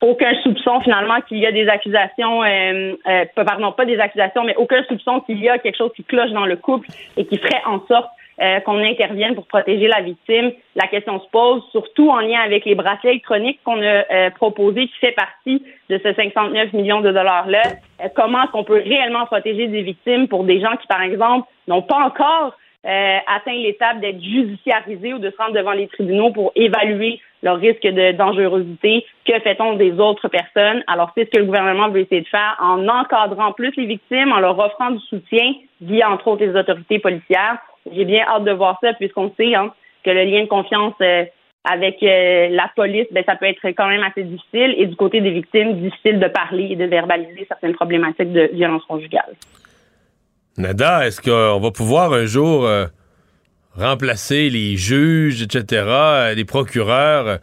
Aucun 0.01 0.35
soupçon 0.41 0.81
finalement 0.81 1.21
qu'il 1.21 1.37
y 1.37 1.45
a 1.45 1.53
des 1.53 1.69
accusations, 1.69 2.43
euh, 2.43 2.93
euh, 3.07 3.25
pardon, 3.35 3.71
pas 3.71 3.85
des 3.85 3.99
accusations, 3.99 4.43
mais 4.43 4.55
aucun 4.57 4.83
soupçon 4.83 5.21
qu'il 5.21 5.39
y 5.39 5.47
a 5.47 5.59
quelque 5.59 5.77
chose 5.77 5.93
qui 5.95 6.03
cloche 6.03 6.31
dans 6.31 6.45
le 6.45 6.57
couple 6.57 6.89
et 7.15 7.25
qui 7.25 7.37
ferait 7.37 7.61
en 7.65 7.79
sorte 7.87 8.09
euh, 8.41 8.59
qu'on 8.61 8.79
intervienne 8.79 9.35
pour 9.35 9.45
protéger 9.47 9.87
la 9.87 10.01
victime. 10.01 10.51
La 10.75 10.87
question 10.87 11.19
se 11.19 11.27
pose, 11.29 11.63
surtout 11.71 12.09
en 12.09 12.19
lien 12.19 12.39
avec 12.41 12.65
les 12.65 12.75
bracelets 12.75 13.11
électroniques 13.11 13.59
qu'on 13.63 13.81
a 13.81 14.03
euh, 14.11 14.29
proposés, 14.31 14.87
qui 14.87 14.97
fait 14.99 15.11
partie 15.11 15.63
de 15.89 15.99
ce 16.03 16.13
59 16.13 16.73
millions 16.73 17.01
de 17.01 17.11
dollars-là. 17.11 17.61
comment 18.15 18.43
est-ce 18.43 18.51
qu'on 18.51 18.63
peut 18.63 18.81
réellement 18.83 19.25
protéger 19.25 19.67
des 19.67 19.83
victimes 19.83 20.27
pour 20.27 20.43
des 20.43 20.59
gens 20.59 20.75
qui, 20.77 20.87
par 20.87 21.01
exemple, 21.01 21.47
n'ont 21.67 21.81
pas 21.83 22.03
encore 22.03 22.53
euh, 22.85 23.17
atteint 23.27 23.53
l'étape 23.53 24.01
d'être 24.01 24.21
judiciarisés 24.21 25.13
ou 25.13 25.19
de 25.19 25.29
se 25.31 25.37
rendre 25.37 25.53
devant 25.53 25.71
les 25.71 25.87
tribunaux 25.87 26.31
pour 26.31 26.51
évaluer 26.55 27.21
leur 27.41 27.57
risque 27.57 27.83
de 27.87 28.11
dangerosité? 28.11 29.05
Que 29.25 29.39
fait-on 29.39 29.75
des 29.75 29.93
autres 29.99 30.27
personnes? 30.27 30.83
Alors, 30.87 31.11
c'est 31.15 31.23
ce 31.23 31.29
que 31.29 31.37
le 31.37 31.45
gouvernement 31.45 31.87
veut 31.87 32.01
essayer 32.01 32.21
de 32.21 32.27
faire 32.27 32.57
en 32.61 32.85
encadrant 32.89 33.53
plus 33.53 33.71
les 33.77 33.85
victimes, 33.85 34.33
en 34.33 34.39
leur 34.39 34.59
offrant 34.59 34.91
du 34.91 34.99
soutien 34.99 35.53
via, 35.79 36.11
entre 36.11 36.27
autres, 36.27 36.43
les 36.43 36.55
autorités 36.57 36.99
policières. 36.99 37.57
J'ai 37.91 38.05
bien 38.05 38.23
hâte 38.27 38.43
de 38.43 38.51
voir 38.51 38.77
ça 38.81 38.93
puisqu'on 38.93 39.31
sait 39.37 39.55
hein, 39.55 39.73
que 40.03 40.09
le 40.09 40.23
lien 40.23 40.43
de 40.43 40.47
confiance 40.47 40.93
euh, 41.01 41.25
avec 41.63 42.03
euh, 42.03 42.49
la 42.49 42.69
police, 42.75 43.07
ben, 43.11 43.23
ça 43.25 43.35
peut 43.35 43.45
être 43.45 43.65
quand 43.77 43.87
même 43.87 44.03
assez 44.03 44.23
difficile. 44.23 44.75
Et 44.77 44.85
du 44.85 44.95
côté 44.95 45.21
des 45.21 45.31
victimes, 45.31 45.79
difficile 45.81 46.19
de 46.19 46.27
parler 46.27 46.69
et 46.71 46.75
de 46.75 46.85
verbaliser 46.85 47.45
certaines 47.47 47.73
problématiques 47.73 48.31
de 48.31 48.49
violence 48.53 48.83
conjugale. 48.85 49.33
Nada, 50.57 51.07
est-ce 51.07 51.21
qu'on 51.21 51.59
va 51.59 51.71
pouvoir 51.71 52.13
un 52.13 52.25
jour 52.25 52.65
euh, 52.65 52.85
remplacer 53.75 54.49
les 54.49 54.75
juges, 54.75 55.41
etc., 55.41 56.33
les 56.35 56.45
procureurs, 56.45 57.39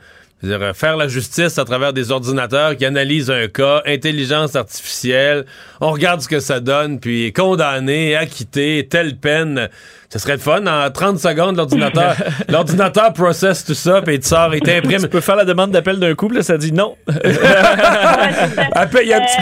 faire 0.74 0.97
la 0.97 1.09
justice 1.09 1.59
à 1.59 1.64
travers 1.64 1.93
des 1.93 2.12
ordinateurs 2.12 2.76
qui 2.76 2.84
analysent 2.84 3.30
un 3.30 3.49
cas, 3.49 3.82
intelligence 3.84 4.57
artificielle, 4.57 5.45
on 5.80 5.91
regarde 5.91 6.20
ce 6.20 6.28
que 6.28 6.41
ça 6.41 6.61
donne, 6.61 7.01
puis 7.01 7.32
condamner, 7.32 8.16
acquitter, 8.16 8.86
telle 8.88 9.16
peine. 9.16 9.68
Ce 10.12 10.18
serait 10.18 10.32
le 10.32 10.38
fun. 10.40 10.66
En 10.66 10.90
30 10.90 11.18
secondes, 11.18 11.56
l'ordinateur 11.56 12.16
l'ordinateur 12.48 13.12
processe 13.12 13.64
tout 13.64 13.74
ça, 13.74 14.02
puis 14.02 14.16
il 14.16 14.20
te 14.20 14.26
sort, 14.26 14.52
il 14.52 14.61
t'imprime. 14.61 14.98
Tu 14.98 15.08
peux 15.08 15.20
faire 15.20 15.36
la 15.36 15.44
demande 15.44 15.70
d'appel 15.70 16.00
d'un 16.00 16.16
couple, 16.16 16.42
ça 16.42 16.58
dit 16.58 16.72
non. 16.72 16.96
il 17.24 17.30
y 17.30 17.36
a 18.74 18.80
un 18.80 18.86
petit 18.86 19.36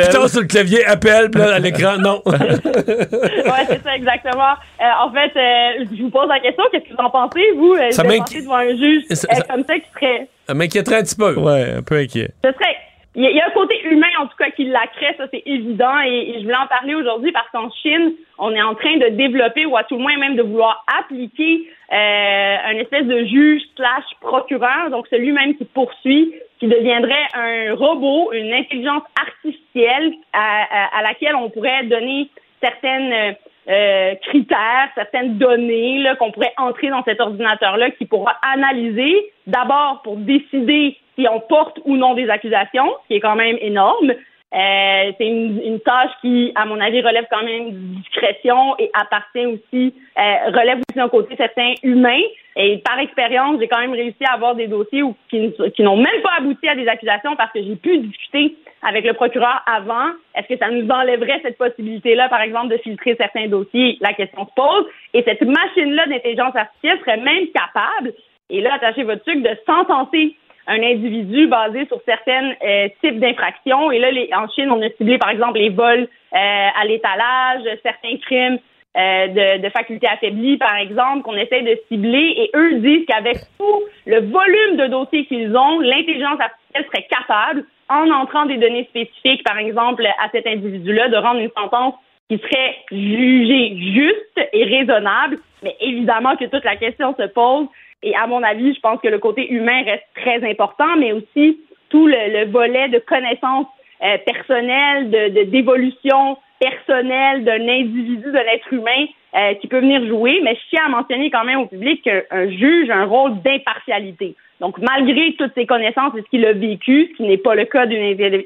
piton, 0.00 0.28
sur 0.28 0.40
le 0.40 0.46
clavier, 0.46 0.82
appel, 0.86 1.30
puis 1.30 1.42
là, 1.42 1.56
à 1.56 1.58
l'écran, 1.58 1.98
non. 1.98 2.22
ouais, 2.26 3.66
c'est 3.68 3.82
ça, 3.82 3.94
exactement. 3.94 4.54
Euh, 4.80 4.84
en 5.04 5.12
fait, 5.12 5.32
euh, 5.36 5.84
je 5.94 6.02
vous 6.02 6.10
pose 6.10 6.28
la 6.28 6.40
question, 6.40 6.64
qu'est-ce 6.72 6.84
que 6.84 6.94
vous 6.94 7.04
en 7.04 7.10
pensez, 7.10 7.52
vous? 7.56 7.74
Euh, 7.74 7.90
ça 7.90 8.02
m'inquiète. 8.02 8.44
devant 8.44 8.56
un 8.56 8.76
juge 8.76 9.02
comme 9.48 9.64
ça 9.66 9.74
qui 9.74 9.90
serait... 9.94 10.28
Ça 10.46 10.54
m'inquiéterait 10.54 10.96
un 10.96 11.02
petit 11.02 11.16
peu. 11.16 11.34
Ouais, 11.34 11.74
un 11.76 11.82
peu 11.82 11.96
inquiet. 11.98 12.30
Ce 12.42 12.50
serait 12.50 12.76
il 13.14 13.22
y, 13.24 13.40
a 13.40 13.46
un 13.46 13.50
côté 13.50 13.80
humain, 13.84 14.06
en 14.20 14.26
tout 14.26 14.36
cas, 14.38 14.50
qui 14.50 14.64
la 14.64 14.86
crée, 14.86 15.14
ça 15.16 15.24
c'est 15.32 15.42
évident. 15.46 15.98
Et, 16.06 16.34
je 16.38 16.42
voulais 16.42 16.54
en 16.54 16.66
parler 16.66 16.94
aujourd'hui 16.94 17.32
parce 17.32 17.48
qu'en 17.50 17.70
Chine, 17.82 18.12
on 18.38 18.52
est 18.52 18.62
en 18.62 18.74
train 18.74 18.96
de 18.98 19.08
développer, 19.08 19.66
ou 19.66 19.76
à 19.76 19.84
tout 19.84 19.96
le 19.96 20.02
moins 20.02 20.16
même 20.18 20.36
de 20.36 20.42
vouloir 20.42 20.84
appliquer 20.98 21.68
euh, 21.92 22.56
un 22.66 22.76
espèce 22.76 23.06
de 23.06 23.24
juge 23.24 23.62
slash 23.76 24.04
procureur, 24.20 24.90
donc 24.90 25.06
celui-même 25.08 25.56
qui 25.56 25.64
poursuit, 25.64 26.34
qui 26.60 26.68
deviendrait 26.68 27.26
un 27.34 27.74
robot, 27.74 28.32
une 28.32 28.52
intelligence 28.52 29.02
artificielle 29.20 30.12
à, 30.32 31.02
laquelle 31.02 31.34
on 31.34 31.50
pourrait 31.50 31.84
donner 31.84 32.28
certaines 32.62 33.36
euh, 33.68 34.14
critères, 34.26 34.90
certaines 34.94 35.38
données 35.38 36.04
qu'on 36.18 36.30
pourrait 36.30 36.54
entrer 36.56 36.88
dans 36.88 37.02
cet 37.04 37.20
ordinateur-là 37.20 37.90
qui 37.92 38.06
pourra 38.06 38.36
analyser 38.42 39.32
d'abord 39.46 40.02
pour 40.02 40.16
décider 40.16 40.98
si 41.18 41.26
on 41.28 41.40
porte 41.40 41.80
ou 41.84 41.96
non 41.96 42.14
des 42.14 42.28
accusations, 42.30 42.94
ce 43.02 43.08
qui 43.08 43.14
est 43.14 43.20
quand 43.20 43.36
même 43.36 43.56
énorme. 43.60 44.12
Euh, 44.54 45.12
c'est 45.18 45.26
une, 45.26 45.78
tâche 45.80 46.10
qui, 46.22 46.52
à 46.54 46.64
mon 46.64 46.80
avis, 46.80 47.02
relève 47.02 47.26
quand 47.30 47.42
même 47.42 47.70
discrétion 47.70 48.76
et 48.78 48.90
appartient 48.94 49.44
aussi, 49.44 49.94
euh, 50.18 50.46
relève 50.46 50.78
aussi 50.78 50.96
d'un 50.96 51.08
côté 51.08 51.36
certain 51.36 51.74
humain. 51.82 52.20
Et 52.56 52.78
par 52.78 52.98
expérience, 52.98 53.60
j'ai 53.60 53.68
quand 53.68 53.80
même 53.80 53.92
réussi 53.92 54.24
à 54.24 54.34
avoir 54.34 54.54
des 54.54 54.66
dossiers 54.66 55.02
qui 55.28 55.82
n'ont 55.82 55.96
même 55.96 56.22
pas 56.22 56.36
abouti 56.38 56.66
à 56.66 56.74
des 56.74 56.88
accusations 56.88 57.36
parce 57.36 57.52
que 57.52 57.62
j'ai 57.62 57.76
pu 57.76 57.98
discuter 57.98 58.56
avec 58.82 59.04
le 59.04 59.12
procureur 59.12 59.62
avant. 59.66 60.12
Est-ce 60.34 60.48
que 60.48 60.58
ça 60.58 60.70
nous 60.70 60.88
enlèverait 60.88 61.40
cette 61.42 61.58
possibilité-là, 61.58 62.30
par 62.30 62.40
exemple, 62.40 62.68
de 62.68 62.78
filtrer 62.78 63.16
certains 63.16 63.48
dossiers? 63.48 63.98
La 64.00 64.14
question 64.14 64.46
se 64.46 64.54
pose. 64.56 64.86
Et 65.12 65.22
cette 65.24 65.42
machine-là 65.42 66.06
d'intelligence 66.06 66.56
artificielle 66.56 66.98
serait 67.00 67.18
même 67.18 67.48
capable, 67.48 68.14
et 68.50 68.62
là, 68.62 68.74
attachez 68.74 69.04
votre 69.04 69.22
truc, 69.24 69.42
de 69.42 69.56
sentencer 69.66 70.34
un 70.68 70.82
individu 70.82 71.46
basé 71.46 71.86
sur 71.86 72.00
certains 72.04 72.52
euh, 72.62 72.88
types 73.02 73.18
d'infractions. 73.18 73.90
Et 73.90 73.98
là, 73.98 74.10
les, 74.10 74.28
en 74.34 74.48
Chine, 74.48 74.70
on 74.70 74.82
a 74.82 74.90
ciblé, 74.90 75.18
par 75.18 75.30
exemple, 75.30 75.58
les 75.58 75.70
vols 75.70 76.06
euh, 76.06 76.36
à 76.80 76.84
l'étalage, 76.84 77.62
certains 77.82 78.16
crimes 78.18 78.58
euh, 78.96 79.26
de, 79.28 79.62
de 79.62 79.68
facultés 79.70 80.06
affaiblies, 80.06 80.58
par 80.58 80.76
exemple, 80.76 81.22
qu'on 81.22 81.36
essaie 81.36 81.62
de 81.62 81.78
cibler. 81.88 82.34
Et 82.36 82.50
eux 82.54 82.74
disent 82.80 83.06
qu'avec 83.06 83.38
tout 83.58 83.82
le 84.06 84.20
volume 84.20 84.76
de 84.76 84.86
dossiers 84.88 85.24
qu'ils 85.24 85.56
ont, 85.56 85.80
l'intelligence 85.80 86.38
artificielle 86.38 86.84
serait 86.86 87.08
capable, 87.08 87.64
en 87.88 88.10
entrant 88.10 88.44
des 88.44 88.58
données 88.58 88.84
spécifiques, 88.90 89.42
par 89.44 89.58
exemple, 89.58 90.04
à 90.06 90.28
cet 90.30 90.46
individu-là, 90.46 91.08
de 91.08 91.16
rendre 91.16 91.40
une 91.40 91.50
sentence 91.56 91.94
qui 92.28 92.36
serait 92.36 92.76
jugée 92.92 93.74
juste 93.94 94.48
et 94.52 94.64
raisonnable. 94.64 95.38
Mais 95.62 95.74
évidemment 95.80 96.36
que 96.36 96.44
toute 96.44 96.64
la 96.64 96.76
question 96.76 97.14
se 97.18 97.26
pose 97.28 97.68
et 98.02 98.14
à 98.14 98.26
mon 98.26 98.42
avis, 98.42 98.74
je 98.74 98.80
pense 98.80 99.00
que 99.00 99.08
le 99.08 99.18
côté 99.18 99.50
humain 99.52 99.82
reste 99.84 100.06
très 100.14 100.48
important, 100.48 100.96
mais 100.98 101.12
aussi 101.12 101.58
tout 101.90 102.06
le, 102.06 102.46
volet 102.50 102.88
de 102.88 102.98
connaissances 102.98 103.66
euh, 104.02 104.18
personnelles, 104.24 105.10
de 105.10 105.44
d'évolution 105.44 106.36
personnelle 106.60 107.44
d'un 107.44 107.68
individu, 107.68 108.30
de 108.30 108.38
l'être 108.38 108.72
humain, 108.72 109.06
euh, 109.36 109.54
qui 109.54 109.68
peut 109.68 109.80
venir 109.80 110.06
jouer, 110.06 110.40
mais 110.42 110.54
je 110.54 110.60
tiens 110.70 110.86
à 110.86 110.88
mentionner 110.88 111.30
quand 111.30 111.44
même 111.44 111.60
au 111.60 111.66
public 111.66 112.02
qu'un 112.02 112.50
juge 112.50 112.90
a 112.90 112.96
un 112.96 113.04
rôle 113.04 113.40
d'impartialité. 113.42 114.34
Donc, 114.60 114.78
malgré 114.78 115.34
toutes 115.34 115.54
ses 115.54 115.66
connaissances 115.66 116.14
et 116.16 116.22
ce 116.22 116.28
qu'il 116.30 116.44
a 116.46 116.52
vécu, 116.52 117.10
ce 117.12 117.16
qui 117.16 117.22
n'est 117.24 117.36
pas 117.36 117.54
le 117.54 117.64
cas 117.64 117.86
d'une 117.86 118.02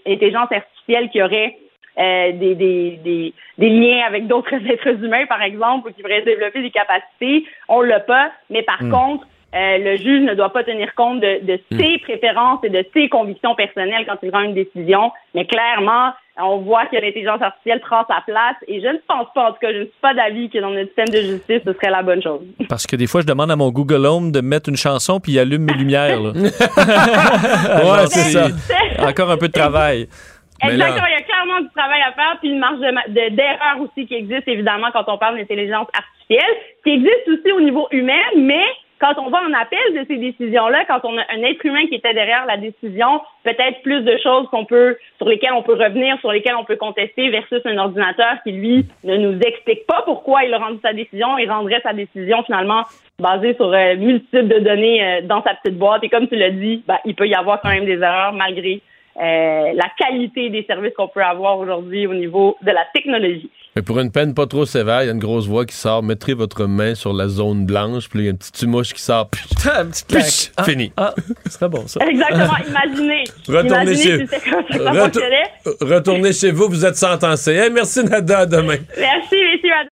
intelligence 0.06 0.52
artificielle 0.52 1.08
qui 1.10 1.22
aurait 1.22 1.56
euh, 1.98 2.32
des, 2.32 2.54
des, 2.54 2.98
des, 3.04 3.34
des, 3.58 3.68
liens 3.68 4.04
avec 4.06 4.26
d'autres 4.26 4.54
êtres 4.70 5.04
humains, 5.04 5.26
par 5.26 5.42
exemple, 5.42 5.88
ou 5.88 5.92
qui 5.92 6.02
pourraient 6.02 6.22
développer 6.22 6.62
des 6.62 6.70
capacités, 6.70 7.46
on 7.68 7.80
l'a 7.80 8.00
pas. 8.00 8.30
Mais 8.50 8.62
par 8.62 8.82
Hmm. 8.82 8.90
contre, 8.90 9.26
euh, 9.54 9.78
le 9.78 9.96
juge 9.96 10.22
ne 10.22 10.34
doit 10.34 10.50
pas 10.52 10.64
tenir 10.64 10.94
compte 10.94 11.20
de, 11.20 11.44
de 11.44 11.60
Hmm. 11.70 11.78
ses 11.80 11.98
préférences 11.98 12.60
et 12.64 12.70
de 12.70 12.84
ses 12.94 13.08
convictions 13.08 13.54
personnelles 13.54 14.04
quand 14.06 14.16
il 14.22 14.30
rend 14.30 14.40
une 14.40 14.54
décision. 14.54 15.12
Mais 15.34 15.44
clairement, 15.46 16.12
on 16.38 16.58
voit 16.58 16.86
que 16.86 16.96
l'intelligence 16.96 17.42
artificielle 17.42 17.80
prend 17.80 18.04
sa 18.08 18.22
place 18.26 18.56
et 18.66 18.80
je 18.80 18.86
ne 18.86 18.96
pense 19.06 19.26
pas, 19.34 19.48
en 19.50 19.52
tout 19.52 19.58
cas, 19.60 19.70
je 19.72 19.78
ne 19.78 19.84
suis 19.84 19.92
pas 20.00 20.14
d'avis 20.14 20.48
que 20.48 20.58
dans 20.58 20.70
notre 20.70 20.86
système 20.86 21.08
de 21.10 21.20
justice, 21.20 21.60
ce 21.66 21.72
serait 21.74 21.90
la 21.90 22.02
bonne 22.02 22.22
chose. 22.22 22.40
Parce 22.70 22.86
que 22.86 22.96
des 22.96 23.06
fois, 23.06 23.20
je 23.20 23.26
demande 23.26 23.50
à 23.50 23.56
mon 23.56 23.70
Google 23.70 24.06
Home 24.06 24.32
de 24.32 24.40
mettre 24.40 24.70
une 24.70 24.76
chanson 24.76 25.20
puis 25.20 25.32
il 25.32 25.38
allume 25.38 25.62
mes 25.64 25.74
lumières. 25.74 26.18
là. 26.20 26.32
Ouais, 27.12 28.06
c'est 28.08 28.30
ça. 28.30 28.46
Encore 29.06 29.30
un 29.30 29.36
peu 29.36 29.48
de 29.48 29.52
travail. 29.52 30.08
Mais 30.64 30.76
là- 30.76 30.86
Exactement, 30.86 31.06
il 31.08 31.12
y 31.12 31.16
a 31.16 31.22
clairement 31.22 31.60
du 31.60 31.68
travail 31.74 32.00
à 32.08 32.12
faire, 32.12 32.36
puis 32.40 32.48
une 32.50 32.58
marge 32.60 32.78
de 32.78 32.90
ma- 32.92 33.08
de- 33.08 33.34
d'erreur 33.34 33.80
aussi 33.80 34.06
qui 34.06 34.14
existe, 34.14 34.46
évidemment, 34.46 34.88
quand 34.92 35.04
on 35.08 35.18
parle 35.18 35.36
d'intelligence 35.36 35.88
artificielle, 35.92 36.54
qui 36.84 36.90
existe 36.90 37.28
aussi 37.28 37.52
au 37.52 37.60
niveau 37.60 37.88
humain, 37.90 38.22
mais 38.36 38.62
quand 39.02 39.18
on 39.18 39.30
va 39.30 39.40
en 39.40 39.52
appel 39.52 39.80
de 39.94 40.04
ces 40.06 40.16
décisions-là, 40.16 40.84
quand 40.86 41.00
on 41.02 41.18
a 41.18 41.22
un 41.34 41.42
être 41.42 41.66
humain 41.66 41.86
qui 41.88 41.96
était 41.96 42.14
derrière 42.14 42.46
la 42.46 42.56
décision, 42.56 43.20
peut-être 43.42 43.82
plus 43.82 44.02
de 44.02 44.16
choses 44.22 44.46
qu'on 44.50 44.64
peut, 44.64 44.96
sur 45.16 45.28
lesquelles 45.28 45.54
on 45.54 45.64
peut 45.64 45.74
revenir, 45.74 46.16
sur 46.20 46.30
lesquelles 46.30 46.54
on 46.54 46.64
peut 46.64 46.76
contester, 46.76 47.28
versus 47.30 47.60
un 47.64 47.78
ordinateur 47.78 48.36
qui, 48.44 48.52
lui, 48.52 48.86
ne 49.02 49.16
nous 49.16 49.40
explique 49.40 49.86
pas 49.88 50.02
pourquoi 50.04 50.44
il 50.44 50.54
a 50.54 50.58
rendu 50.58 50.78
sa 50.82 50.92
décision, 50.92 51.36
il 51.36 51.50
rendrait 51.50 51.80
sa 51.82 51.92
décision 51.92 52.44
finalement 52.44 52.84
basée 53.18 53.54
sur 53.54 53.72
euh, 53.72 53.96
multitude 53.96 54.46
de 54.46 54.60
données 54.60 55.04
euh, 55.04 55.20
dans 55.22 55.42
sa 55.42 55.54
petite 55.54 55.78
boîte. 55.78 56.04
Et 56.04 56.08
comme 56.08 56.28
tu 56.28 56.36
l'as 56.36 56.50
dit, 56.50 56.84
ben, 56.86 56.98
il 57.04 57.16
peut 57.16 57.26
y 57.26 57.34
avoir 57.34 57.60
quand 57.60 57.70
même 57.70 57.84
des 57.84 57.98
erreurs 57.98 58.32
malgré 58.32 58.80
euh, 59.16 59.72
la 59.74 59.88
qualité 59.98 60.48
des 60.48 60.62
services 60.62 60.94
qu'on 60.94 61.08
peut 61.08 61.24
avoir 61.24 61.58
aujourd'hui 61.58 62.06
au 62.06 62.14
niveau 62.14 62.56
de 62.62 62.70
la 62.70 62.84
technologie. 62.94 63.50
Mais 63.74 63.80
pour 63.80 63.98
une 64.00 64.10
peine 64.10 64.34
pas 64.34 64.46
trop 64.46 64.66
sévère, 64.66 65.02
il 65.02 65.06
y 65.06 65.08
a 65.08 65.12
une 65.12 65.18
grosse 65.18 65.46
voix 65.46 65.64
qui 65.64 65.74
sort. 65.74 66.02
Mettrez 66.02 66.34
votre 66.34 66.66
main 66.66 66.94
sur 66.94 67.14
la 67.14 67.28
zone 67.28 67.64
blanche, 67.64 68.08
puis 68.10 68.18
il 68.20 68.24
y 68.24 68.28
a 68.28 68.30
une 68.32 68.36
petite 68.36 68.54
tumouche 68.58 68.92
qui 68.92 69.00
sort. 69.00 69.30
Puis, 69.30 69.40
Un 69.74 69.86
petit 69.86 70.04
claque. 70.04 70.24
puis, 70.24 70.50
Ah, 70.58 70.64
fini. 70.64 70.92
Ah, 70.96 71.14
ce 71.46 71.52
serait 71.52 71.68
bon, 71.70 71.86
ça. 71.88 72.00
Exactement. 72.06 72.52
Imaginez. 72.68 73.24
Retournez 73.48 73.92
imaginez 73.92 73.96
chez- 73.96 74.26
si 74.26 74.78
Retour- 74.78 75.00
fonctionnait. 75.02 75.52
Retournez 75.80 76.32
chez 76.34 76.50
vous, 76.50 76.68
vous 76.68 76.84
êtes 76.84 76.96
sentencé. 76.96 77.52
Hey, 77.52 77.70
merci 77.70 78.04
Nada, 78.04 78.40
à 78.40 78.46
demain. 78.46 78.76
Merci, 78.98 79.36
messieurs. 79.54 79.88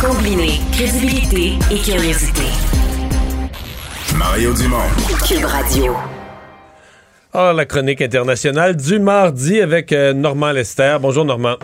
Combiner 0.00 0.58
crédibilité 0.72 1.52
et 1.70 1.78
curiosité. 1.78 2.42
Mario 4.16 4.52
Dumont. 4.54 4.90
Cube 5.26 5.44
Radio. 5.44 5.94
Alors, 7.36 7.52
la 7.52 7.64
chronique 7.64 8.00
internationale 8.00 8.76
du 8.76 9.00
mardi 9.00 9.60
avec 9.60 9.90
euh, 9.92 10.12
Normand 10.12 10.52
Lester. 10.52 10.98
Bonjour 11.00 11.24
Normand. 11.24 11.56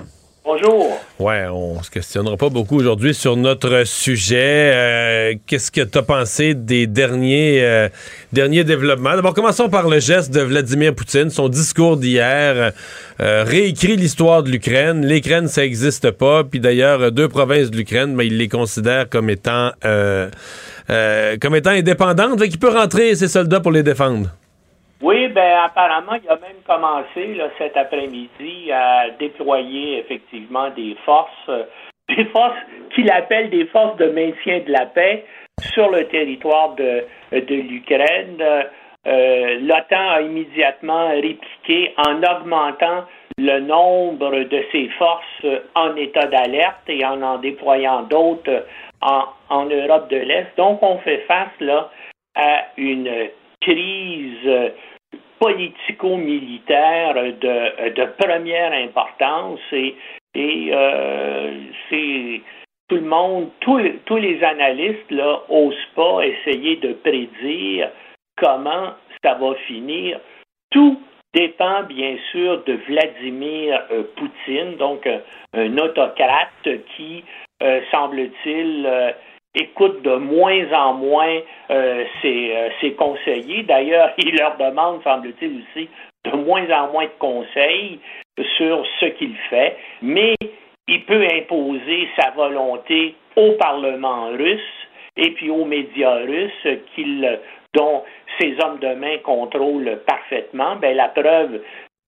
Bonjour. 0.45 0.99
Ouais, 1.21 1.47
on 1.49 1.81
se 1.81 1.89
questionnera 1.89 2.37
pas 2.37 2.49
beaucoup 2.49 2.77
aujourd'hui 2.77 3.15
sur 3.15 3.37
notre 3.37 3.85
sujet. 3.87 4.73
Euh, 4.75 5.35
Qu'est-ce 5.47 5.71
que 5.71 5.83
tu 5.83 5.97
as 5.97 6.03
pensé 6.03 6.55
des 6.55 6.89
derniers, 6.89 7.63
euh, 7.63 7.89
derniers 8.33 8.65
développements? 8.65 9.15
D'abord, 9.15 9.33
commençons 9.33 9.69
par 9.69 9.89
le 9.89 10.01
geste 10.01 10.35
de 10.35 10.41
Vladimir 10.41 10.93
Poutine. 10.93 11.31
Son 11.31 11.49
discours 11.49 11.97
d'hier 11.99 12.73
euh, 13.21 13.45
réécrit 13.47 13.97
l'histoire 13.97 14.43
de 14.43 14.51
l'Ukraine. 14.51 15.07
L'Ukraine, 15.07 15.47
ça 15.47 15.61
n'existe 15.61 16.11
pas. 16.11 16.43
Puis 16.43 16.59
d'ailleurs, 16.59 17.13
deux 17.13 17.29
provinces 17.29 17.71
de 17.71 17.77
l'Ukraine, 17.77 18.13
mais 18.17 18.27
il 18.27 18.39
les 18.39 18.49
considère 18.49 19.09
comme 19.09 19.31
étant, 19.31 19.71
euh, 19.85 20.31
euh, 20.91 21.37
comme 21.41 21.55
étant 21.55 21.71
indépendantes. 21.71 22.41
Fait 22.41 22.49
qu'il 22.49 22.59
peut 22.59 22.77
rentrer 22.77 23.15
ses 23.15 23.29
soldats 23.29 23.61
pour 23.61 23.71
les 23.71 23.85
défendre. 23.85 24.31
Oui, 25.03 25.29
ben 25.29 25.61
apparemment, 25.65 26.13
il 26.23 26.29
a 26.29 26.37
même 26.37 26.61
commencé 26.67 27.35
là, 27.35 27.49
cet 27.57 27.77
après-midi 27.77 28.71
à 28.71 29.09
déployer 29.19 29.99
effectivement 29.99 30.69
des 30.71 30.95
forces, 31.07 31.49
euh, 31.49 31.65
des 32.17 32.27
forces 32.27 32.59
qu'il 32.95 33.11
appelle 33.11 33.49
des 33.49 33.67
forces 33.67 33.97
de 33.97 34.07
maintien 34.07 34.61
de 34.61 34.71
la 34.71 34.87
paix 34.87 35.25
sur 35.73 35.91
le 35.91 36.07
territoire 36.09 36.75
de, 36.75 37.05
de 37.33 37.55
l'Ukraine. 37.55 38.43
Euh, 39.07 39.59
L'OTAN 39.61 40.11
a 40.11 40.21
immédiatement 40.21 41.09
répliqué 41.09 41.95
en 41.97 42.23
augmentant 42.23 43.05
le 43.39 43.61
nombre 43.61 44.45
de 44.45 44.65
ses 44.71 44.89
forces 44.99 45.47
en 45.75 45.97
état 45.97 46.27
d'alerte 46.27 46.83
et 46.89 47.03
en 47.07 47.23
en 47.23 47.39
déployant 47.39 48.03
d'autres 48.03 48.67
en, 49.01 49.25
en 49.49 49.65
Europe 49.65 50.11
de 50.11 50.19
l'Est. 50.19 50.49
Donc, 50.59 50.83
on 50.83 50.99
fait 50.99 51.25
face 51.27 51.59
là 51.61 51.91
à 52.35 52.65
une 52.77 53.11
crise 53.63 54.73
politico-militaire 55.41 57.15
de, 57.15 58.05
première 58.23 58.73
importance 58.73 59.61
et, 59.73 59.97
euh, 60.37 61.51
c'est 61.89 62.41
tout 62.89 62.97
le 62.97 63.03
monde, 63.03 63.51
tous 63.61 63.79
les, 63.79 64.45
analystes 64.45 65.11
là 65.11 65.41
osent 65.49 65.75
pas 65.97 66.23
essayer 66.23 66.77
de 66.77 66.93
prédire 66.93 67.91
comment 68.37 68.91
ça 69.23 69.35
va 69.35 69.55
finir. 69.67 70.21
Tout 70.71 71.01
dépend 71.35 71.85
bien 71.85 72.17
sûr 72.31 72.63
de 72.65 72.75
Vladimir 72.89 73.83
euh, 73.91 74.03
Poutine, 74.17 74.77
donc 74.77 75.07
un, 75.07 75.21
un 75.55 75.79
autocrate 75.79 76.69
qui, 76.97 77.25
euh, 77.63 77.81
semble-t-il, 77.91 78.87
euh, 78.87 79.13
écoute 79.55 80.03
de 80.03 80.15
moins 80.17 80.73
en 80.73 80.95
moins 80.95 81.41
euh, 81.71 82.05
ses, 82.23 82.53
euh, 82.55 82.69
ses 82.81 82.93
conseillers. 82.93 83.63
D'ailleurs, 83.65 84.13
il 84.19 84.37
leur 84.37 84.57
demande, 84.57 85.03
semble-t-il 85.03 85.63
aussi, 85.63 85.89
de 86.25 86.37
moins 86.37 86.69
en 86.71 86.93
moins 86.93 87.07
de 87.07 87.19
conseils 87.19 87.99
sur 88.57 88.87
ce 89.01 89.07
qu'il 89.07 89.37
fait, 89.49 89.77
mais 90.03 90.35
il 90.89 91.05
peut 91.05 91.27
imposer 91.33 92.09
sa 92.19 92.31
volonté 92.31 93.15
au 93.37 93.53
Parlement 93.53 94.31
russe 94.31 94.61
et 95.17 95.31
puis 95.33 95.51
aux 95.51 95.65
médias 95.65 96.17
russes 96.17 96.67
dont 97.75 98.03
ces 98.39 98.57
hommes 98.63 98.79
de 98.79 98.95
main 98.95 99.19
contrôlent 99.19 100.01
parfaitement. 100.07 100.77
Ben, 100.77 100.97
la 100.97 101.09
preuve, 101.09 101.61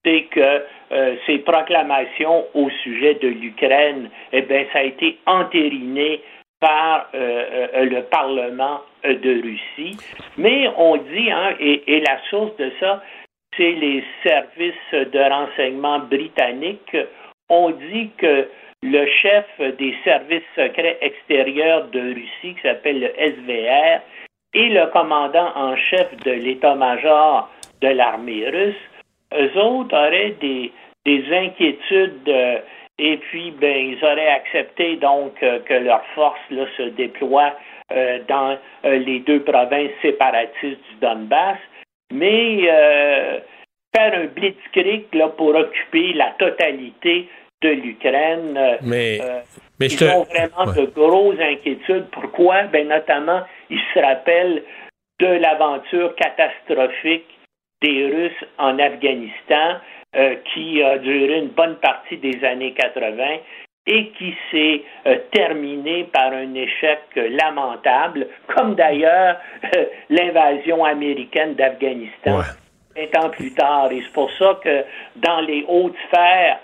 c'est 0.04 0.22
que 0.24 0.64
euh, 0.92 1.14
ces 1.26 1.38
proclamations 1.38 2.46
au 2.54 2.68
sujet 2.82 3.14
de 3.14 3.28
l'Ukraine, 3.28 4.10
eh 4.32 4.42
bien, 4.42 4.64
ça 4.72 4.80
a 4.80 4.82
été 4.82 5.18
entériné 5.26 6.20
par 6.62 7.08
euh, 7.14 7.66
euh, 7.74 7.84
le 7.86 8.02
Parlement 8.04 8.82
euh, 9.04 9.18
de 9.18 9.42
Russie. 9.42 9.98
Mais 10.38 10.68
on 10.76 10.96
dit, 10.96 11.30
hein, 11.30 11.56
et, 11.58 12.00
la 12.06 12.18
source 12.30 12.56
de 12.56 12.70
ça, 12.78 13.02
c'est 13.56 13.72
les 13.72 14.04
services 14.22 14.92
de 14.92 15.18
renseignement 15.18 15.98
britanniques. 15.98 16.96
On 17.50 17.70
dit 17.70 18.10
que 18.16 18.48
le 18.84 19.06
chef 19.06 19.46
des 19.76 19.94
services 20.04 20.48
secrets 20.54 20.98
extérieurs 21.00 21.88
de 21.88 22.00
Russie, 22.14 22.54
qui 22.54 22.62
s'appelle 22.62 23.00
le 23.00 23.10
SVR, 23.18 24.00
et 24.54 24.68
le 24.68 24.86
commandant 24.92 25.50
en 25.56 25.76
chef 25.76 26.16
de 26.24 26.30
l'état-major 26.30 27.50
de 27.80 27.88
l'armée 27.88 28.48
russe, 28.48 28.84
eux 29.34 29.58
autres 29.58 29.96
auraient 29.96 30.36
des, 30.40 30.70
des 31.04 31.24
inquiétudes 31.32 32.28
euh, 32.28 32.58
et 32.98 33.16
puis 33.16 33.50
ben 33.52 33.76
ils 33.76 34.04
auraient 34.04 34.28
accepté 34.28 34.96
donc 34.96 35.42
euh, 35.42 35.58
que 35.60 35.74
leurs 35.74 36.04
forces 36.14 36.50
là, 36.50 36.64
se 36.76 36.82
déploient 36.82 37.54
euh, 37.92 38.18
dans 38.28 38.58
euh, 38.84 38.96
les 38.98 39.20
deux 39.20 39.40
provinces 39.42 39.90
séparatistes 40.02 40.80
du 40.90 40.96
Donbass, 41.00 41.58
mais 42.12 42.60
euh, 42.68 43.40
faire 43.94 44.14
un 44.14 44.26
blitzkrieg 44.26 45.06
là, 45.14 45.28
pour 45.28 45.54
occuper 45.54 46.12
la 46.14 46.30
totalité 46.38 47.28
de 47.62 47.68
l'Ukraine. 47.68 48.58
Mais, 48.82 49.18
euh, 49.22 49.40
mais 49.78 49.88
je 49.88 49.94
ils 49.94 49.98
te... 49.98 50.04
ont 50.04 50.24
vraiment 50.24 50.72
Ouais. 50.72 50.80
de 50.80 50.86
grosses 50.90 51.40
inquiétudes. 51.40 52.08
Pourquoi? 52.10 52.64
Ben, 52.64 52.88
notamment, 52.88 53.42
ils 53.70 53.80
se 53.94 53.98
rappellent 53.98 54.62
de 55.20 55.26
l'aventure 55.26 56.14
catastrophique 56.16 57.26
des 57.82 58.06
Russes 58.06 58.44
en 58.58 58.78
Afghanistan, 58.78 59.76
euh, 60.16 60.34
qui 60.52 60.82
a 60.82 60.98
duré 60.98 61.38
une 61.38 61.48
bonne 61.48 61.76
partie 61.76 62.16
des 62.18 62.44
années 62.44 62.72
80 62.72 63.16
et 63.86 64.08
qui 64.10 64.34
s'est 64.50 64.82
euh, 65.06 65.16
terminée 65.32 66.04
par 66.12 66.32
un 66.32 66.54
échec 66.54 67.00
euh, 67.16 67.28
lamentable, 67.30 68.28
comme 68.54 68.74
d'ailleurs 68.76 69.36
euh, 69.76 69.84
l'invasion 70.10 70.84
américaine 70.84 71.54
d'Afghanistan 71.54 72.38
Ouais. 72.38 73.02
un 73.04 73.06
temps 73.20 73.30
plus 73.30 73.52
tard. 73.54 73.90
Et 73.90 74.02
c'est 74.02 74.12
pour 74.12 74.30
ça 74.32 74.60
que 74.62 74.84
dans 75.16 75.40
les 75.40 75.64
hautes 75.66 75.96
sphères 76.08 76.58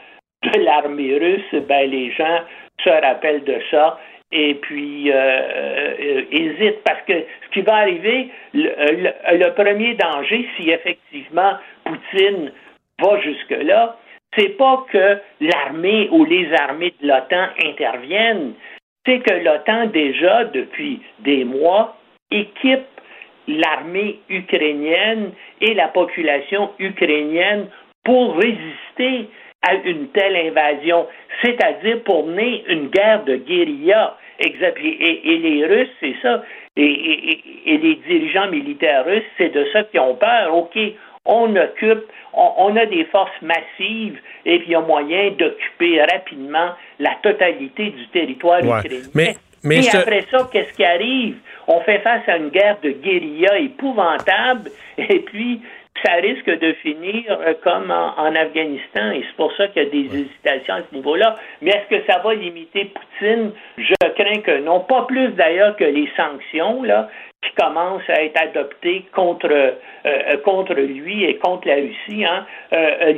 de 0.45 0.61
l'armée 0.61 1.17
russe, 1.19 1.63
ben, 1.67 1.91
les 1.91 2.13
gens 2.13 2.41
se 2.85 2.91
rappellent 2.91 3.43
de 3.45 3.59
ça 3.71 3.99
et 4.31 4.55
puis 4.57 5.11
euh, 5.11 5.15
euh, 5.17 6.23
hésitent 6.31 6.85
parce 6.85 7.01
que 7.07 7.15
ce 7.15 7.49
qui 7.53 7.63
va 7.63 7.77
arriver, 7.77 8.29
le, 8.55 8.69
le- 9.03 9.39
le 9.39 9.55
premier 9.55 9.95
danger, 9.95 10.47
si 10.57 10.71
effectivement 10.71 11.55
Poutine 11.85 12.53
va 13.01 13.21
jusque-là, 13.21 13.97
c'est 14.37 14.57
pas 14.57 14.85
que 14.91 15.19
l'armée 15.41 16.09
ou 16.11 16.25
les 16.25 16.53
armées 16.55 16.95
de 17.01 17.09
l'OTAN 17.09 17.49
interviennent, 17.65 18.55
c'est 19.07 19.21
que 19.21 19.35
l'OTAN 19.35 19.87
déjà 19.87 20.45
depuis 20.45 21.01
des 21.21 21.45
mois 21.45 21.97
équipe 22.31 22.87
l'armée 23.47 24.21
ukrainienne 24.29 25.33
et 25.61 25.75
la 25.75 25.89
population 25.89 26.71
ukrainienne 26.79 27.69
pour 28.05 28.37
résister 28.37 29.29
à 29.67 29.75
une 29.75 30.09
telle 30.09 30.37
invasion, 30.37 31.07
c'est-à-dire 31.43 32.03
pour 32.05 32.27
mener 32.27 32.65
une 32.69 32.89
guerre 32.89 33.25
de 33.25 33.37
guérilla. 33.37 34.17
Et, 34.41 34.55
et 34.55 35.39
les 35.39 35.67
Russes, 35.67 35.91
c'est 35.99 36.15
ça, 36.23 36.45
et, 36.77 37.79
les 37.83 37.95
dirigeants 38.07 38.49
militaires 38.49 39.05
russes, 39.05 39.25
c'est 39.37 39.53
de 39.53 39.67
ça 39.73 39.83
qu'ils 39.85 40.01
ont 40.01 40.15
peur. 40.15 40.55
OK, 40.55 40.79
on 41.29 41.55
occupe, 41.55 42.05
on, 42.33 42.75
a 42.77 42.87
des 42.87 43.05
forces 43.05 43.41
massives 43.43 44.19
et 44.45 44.59
puis 44.59 44.69
il 44.69 44.73
y 44.73 44.75
a 44.75 44.81
moyen 44.81 45.31
d'occuper 45.33 46.01
rapidement 46.01 46.71
la 46.99 47.15
totalité 47.23 47.91
du 47.91 48.09
territoire 48.09 48.61
ukrainien. 48.61 49.03
Mais, 49.15 49.37
et 49.71 49.89
après 49.91 50.25
ça, 50.31 50.49
qu'est-ce 50.51 50.73
qui 50.73 50.85
arrive? 50.85 51.37
On 51.67 51.81
fait 51.81 51.99
face 51.99 52.27
à 52.29 52.37
une 52.37 52.49
guerre 52.49 52.79
de 52.83 52.91
guérilla 52.91 53.59
épouvantable 53.59 54.71
et 54.99 55.21
puis 55.21 55.61
ça 56.05 56.13
risque 56.15 56.49
de 56.49 56.73
finir 56.75 57.25
euh, 57.29 57.55
comme 57.63 57.91
en, 57.91 58.35
Afghanistan 58.35 59.11
et 59.11 59.23
c'est 59.23 59.37
pour 59.37 59.53
ça 59.57 59.67
qu'il 59.69 59.83
y 59.83 59.87
a 59.87 59.91
des 59.91 60.21
hésitations 60.21 60.75
à 60.75 60.83
ce 60.89 60.95
niveau-là. 60.95 61.35
Mais 61.61 61.71
est-ce 61.71 61.97
que 61.97 62.07
ça 62.11 62.21
va 62.21 62.35
limiter 62.35 62.87
Poutine? 62.87 63.51
Je 63.77 63.95
crains 64.15 64.41
que 64.41 64.61
non. 64.61 64.81
Pas 64.81 65.03
plus 65.07 65.29
d'ailleurs 65.31 65.77
que 65.77 65.85
les 65.85 66.09
sanctions 66.17 66.83
là, 66.85 67.09
qui 67.43 67.51
commencent 67.55 68.09
à 68.09 68.25
être 68.25 68.41
adoptées 68.41 69.05
contre, 69.15 69.51
euh, 69.51 69.73
euh, 70.07 70.37
contre 70.39 70.75
lui 70.75 71.25
et 71.25 71.37
contre 71.37 71.69
la 71.69 71.77
Russie. 71.77 72.25
Hein. 72.25 72.47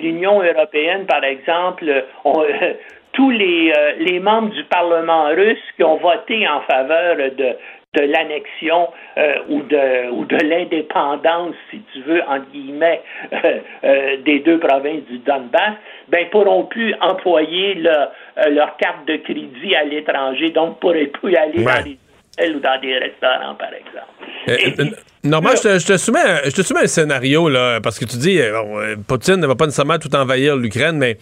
L'Union 0.02 0.42
européenne, 0.42 1.06
par 1.06 1.24
exemple, 1.24 2.04
tous 3.12 3.30
les, 3.30 3.72
les 3.98 4.20
membres 4.20 4.50
du 4.50 4.64
Parlement 4.64 5.28
russe 5.28 5.58
qui 5.76 5.84
ont 5.84 5.96
voté 5.96 6.46
en 6.48 6.60
faveur 6.60 7.16
de, 7.16 7.56
de 7.94 8.02
l'annexion 8.02 8.88
euh, 9.18 9.34
ou 9.48 9.62
de 9.62 10.10
ou 10.10 10.24
de 10.24 10.36
l'indépendance, 10.46 11.54
si 11.70 11.80
tu 11.92 12.00
veux, 12.02 12.22
entre 12.22 12.48
guillemets, 12.52 13.02
euh, 13.32 13.58
euh, 13.82 14.16
des 14.18 14.38
deux 14.40 14.60
provinces 14.60 15.02
du 15.10 15.18
Donbass, 15.18 15.74
ben 16.08 16.28
pourront 16.30 16.64
plus 16.64 16.94
employer 17.00 17.74
leur 17.74 18.76
carte 18.76 19.06
de 19.06 19.16
crédit 19.16 19.74
à 19.74 19.84
l'étranger, 19.84 20.50
donc 20.50 20.78
pourraient 20.78 21.06
plus 21.06 21.34
aller 21.34 21.64
dans 21.64 21.70
hôtels 21.72 21.96
ou 22.38 22.60
dans 22.60 22.80
des 22.80 22.98
restaurants, 22.98 23.54
par 23.56 23.70
exemple. 23.74 25.00
Normalement, 25.22 25.56
je, 25.56 25.62
te, 25.62 25.78
je, 25.78 25.86
te 25.86 25.96
soumets, 25.98 26.42
je 26.46 26.50
te 26.50 26.62
soumets 26.62 26.84
un 26.84 26.86
scénario, 26.86 27.48
là, 27.48 27.80
parce 27.80 27.98
que 27.98 28.04
tu 28.04 28.16
dis, 28.16 28.38
bon, 28.52 28.80
Poutine 29.06 29.36
ne 29.36 29.46
va 29.46 29.54
pas 29.54 29.66
nécessairement 29.66 29.98
tout 29.98 30.14
envahir 30.14 30.56
l'Ukraine, 30.56 30.96
mais 30.96 31.18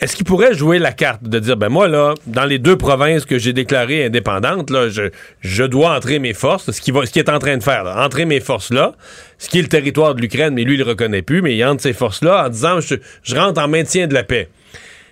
est-ce 0.00 0.14
qu'il 0.14 0.26
pourrait 0.26 0.54
jouer 0.54 0.78
la 0.78 0.92
carte 0.92 1.24
de 1.24 1.38
dire, 1.38 1.56
ben 1.56 1.68
moi, 1.68 1.88
là, 1.88 2.14
dans 2.26 2.44
les 2.44 2.58
deux 2.58 2.76
provinces 2.76 3.24
que 3.24 3.38
j'ai 3.38 3.52
déclarées 3.52 4.04
indépendantes, 4.04 4.70
là, 4.70 4.88
je, 4.88 5.10
je 5.40 5.64
dois 5.64 5.96
entrer 5.96 6.20
mes 6.20 6.34
forces, 6.34 6.70
ce 6.70 6.80
qu'il 6.80 6.94
est 6.96 7.28
en 7.28 7.38
train 7.38 7.56
de 7.56 7.62
faire, 7.62 7.82
là, 7.82 8.04
entrer 8.04 8.24
mes 8.24 8.40
forces 8.40 8.72
là, 8.72 8.92
ce 9.38 9.48
qui 9.48 9.58
est 9.58 9.62
le 9.62 9.68
territoire 9.68 10.14
de 10.14 10.20
l'Ukraine, 10.20 10.54
mais 10.54 10.62
lui, 10.62 10.74
il 10.74 10.78
le 10.78 10.84
reconnaît 10.84 11.22
plus, 11.22 11.42
mais 11.42 11.56
il 11.56 11.64
entre 11.64 11.82
ces 11.82 11.92
forces-là 11.92 12.46
en 12.46 12.48
disant, 12.48 12.80
je, 12.80 12.94
je 13.24 13.34
rentre 13.34 13.60
en 13.60 13.66
maintien 13.66 14.06
de 14.06 14.14
la 14.14 14.22
paix. 14.22 14.48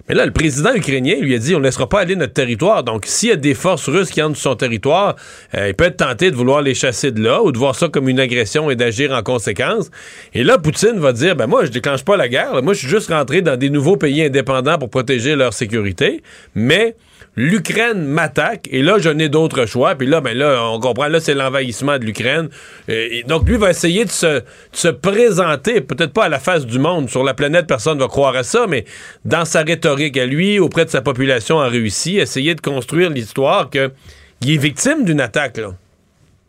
Mais 0.09 0.15
là, 0.15 0.25
le 0.25 0.33
président 0.33 0.75
ukrainien 0.75 1.17
lui 1.21 1.35
a 1.35 1.39
dit 1.39 1.55
on 1.55 1.59
ne 1.59 1.65
laissera 1.65 1.89
pas 1.89 2.01
aller 2.01 2.17
notre 2.17 2.33
territoire. 2.33 2.85
Donc, 2.85 3.07
s'il 3.07 3.31
y 3.31 3.33
a 3.33 3.37
des 3.37 3.55
forces 3.55 3.89
russes 3.89 4.11
qui 4.11 4.23
entrent 4.23 4.37
sur 4.37 4.51
son 4.51 4.57
territoire, 4.57 5.17
euh, 5.55 5.69
il 5.69 5.75
peut 5.75 5.85
être 5.85 5.97
tenté 5.97 6.31
de 6.31 6.37
vouloir 6.37 6.63
les 6.63 6.75
chasser 6.75 7.11
de 7.11 7.23
là 7.23 7.43
ou 7.43 7.53
de 7.53 7.59
voir 7.59 7.75
ça 7.75 7.89
comme 7.89 8.09
une 8.09 8.21
agression 8.21 8.71
et 8.71 8.77
d'agir 8.77 9.13
en 9.13 9.23
conséquence. 9.23 9.91
Et 10.35 10.45
là, 10.45 10.59
Poutine 10.59 10.99
va 10.99 11.13
dire 11.13 11.37
ben 11.37 11.47
moi, 11.47 11.65
je 11.65 11.71
déclenche 11.71 12.05
pas 12.05 12.17
la 12.17 12.29
guerre. 12.29 12.63
Moi, 12.63 12.75
je 12.75 12.81
suis 12.81 12.89
juste 12.89 13.11
rentré 13.11 13.43
dans 13.43 13.57
des 13.57 13.71
nouveaux 13.71 13.97
pays 13.97 14.23
indépendants 14.23 14.79
pour 14.79 14.91
protéger 14.91 15.35
leur 15.35 15.53
sécurité. 15.53 16.23
Mais 16.55 16.95
l'Ukraine 17.37 18.05
m'attaque 18.05 18.67
et 18.71 18.83
là, 18.83 18.99
je 18.99 19.11
n'ai 19.11 19.29
d'autre 19.29 19.67
choix. 19.67 19.95
Puis 19.95 20.07
là, 20.07 20.21
ben 20.21 20.37
là, 20.37 20.63
on 20.65 20.81
comprend, 20.81 21.09
là, 21.09 21.21
c'est 21.21 21.35
l'envahissement 21.35 21.99
de 21.99 22.05
l'Ukraine. 22.05 22.49
Et 22.89 23.25
donc, 23.29 23.47
lui 23.47 23.57
va 23.57 23.71
essayer 23.71 24.05
de 24.05 24.11
se, 24.11 24.27
de 24.27 24.45
se 24.73 24.89
présenter, 24.89 25.81
peut-être 25.81 26.13
pas 26.13 26.25
à 26.25 26.29
la 26.29 26.39
face 26.39 26.67
du 26.67 26.79
monde, 26.79 27.11
sur 27.11 27.23
la 27.23 27.35
planète, 27.35 27.67
personne 27.67 27.99
ne 27.99 28.03
va 28.03 28.09
croire 28.09 28.35
à 28.35 28.43
ça, 28.43 28.67
mais 28.69 28.85
dans 29.25 29.45
sa 29.45 29.63
rhétorique 29.63 29.96
à 29.97 30.27
lui, 30.27 30.59
auprès 30.59 30.85
de 30.85 30.91
sa 30.91 31.03
population 31.03 31.57
en 31.57 31.69
Russie, 31.69 32.19
essayer 32.19 32.55
de 32.55 32.61
construire 32.61 33.11
l'histoire 33.11 33.71
qu'il 33.71 34.55
est 34.55 34.63
victime 34.63 35.05
d'une 35.05 35.21
attaque. 35.21 35.59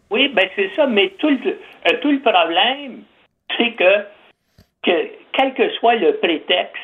Oui, 0.09 0.31
ben 0.33 0.47
c'est 0.55 0.69
ça, 0.75 0.87
mais 0.87 1.13
tout 1.19 1.29
le, 1.29 1.37
euh, 1.47 1.97
tout 2.01 2.11
le 2.11 2.19
problème, 2.19 3.03
c'est 3.57 3.71
que, 3.71 4.05
que, 4.83 5.09
quel 5.33 5.53
que 5.53 5.69
soit 5.79 5.95
le 5.95 6.13
prétexte, 6.17 6.75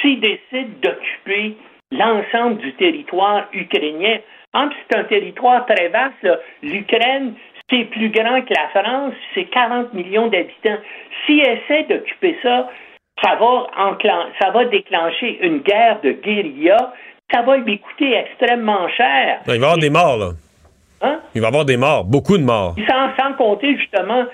s'il 0.00 0.20
décide 0.20 0.80
d'occuper 0.80 1.56
l'ensemble 1.90 2.58
du 2.58 2.72
territoire 2.74 3.48
ukrainien. 3.52 4.18
c'est 4.54 4.96
un 4.96 5.04
territoire 5.04 5.66
très 5.66 5.88
vaste. 5.88 6.26
L'Ukraine, 6.62 7.34
c'est 7.70 7.84
plus 7.84 8.10
grand 8.10 8.42
que 8.42 8.54
la 8.54 8.68
France, 8.68 9.14
c'est 9.34 9.44
40 9.44 9.94
millions 9.94 10.28
d'habitants. 10.28 10.78
S'il 11.24 11.40
essaie 11.40 11.84
d'occuper 11.88 12.36
ça, 12.42 12.68
ça 13.22 13.36
va, 13.36 13.68
ça 14.40 14.50
va 14.50 14.64
déclencher 14.66 15.38
une 15.42 15.58
guerre 15.58 16.00
de 16.02 16.12
guérilla. 16.12 16.92
Ça 17.32 17.42
va 17.42 17.56
lui 17.56 17.78
coûter 17.78 18.14
extrêmement 18.14 18.88
cher. 18.88 19.40
Il 19.46 19.48
va 19.48 19.54
y 19.54 19.56
avoir 19.56 19.78
des 19.78 19.90
morts, 19.90 20.16
là. 20.18 20.30
Hein? 21.00 21.20
Il 21.34 21.40
va 21.40 21.46
y 21.46 21.48
avoir 21.48 21.64
des 21.64 21.76
morts, 21.76 22.04
beaucoup 22.04 22.36
de 22.36 22.44
morts. 22.44 22.76
Sans, 22.88 23.08
sans 23.18 23.32
compter, 23.34 23.76
justement, 23.76 24.24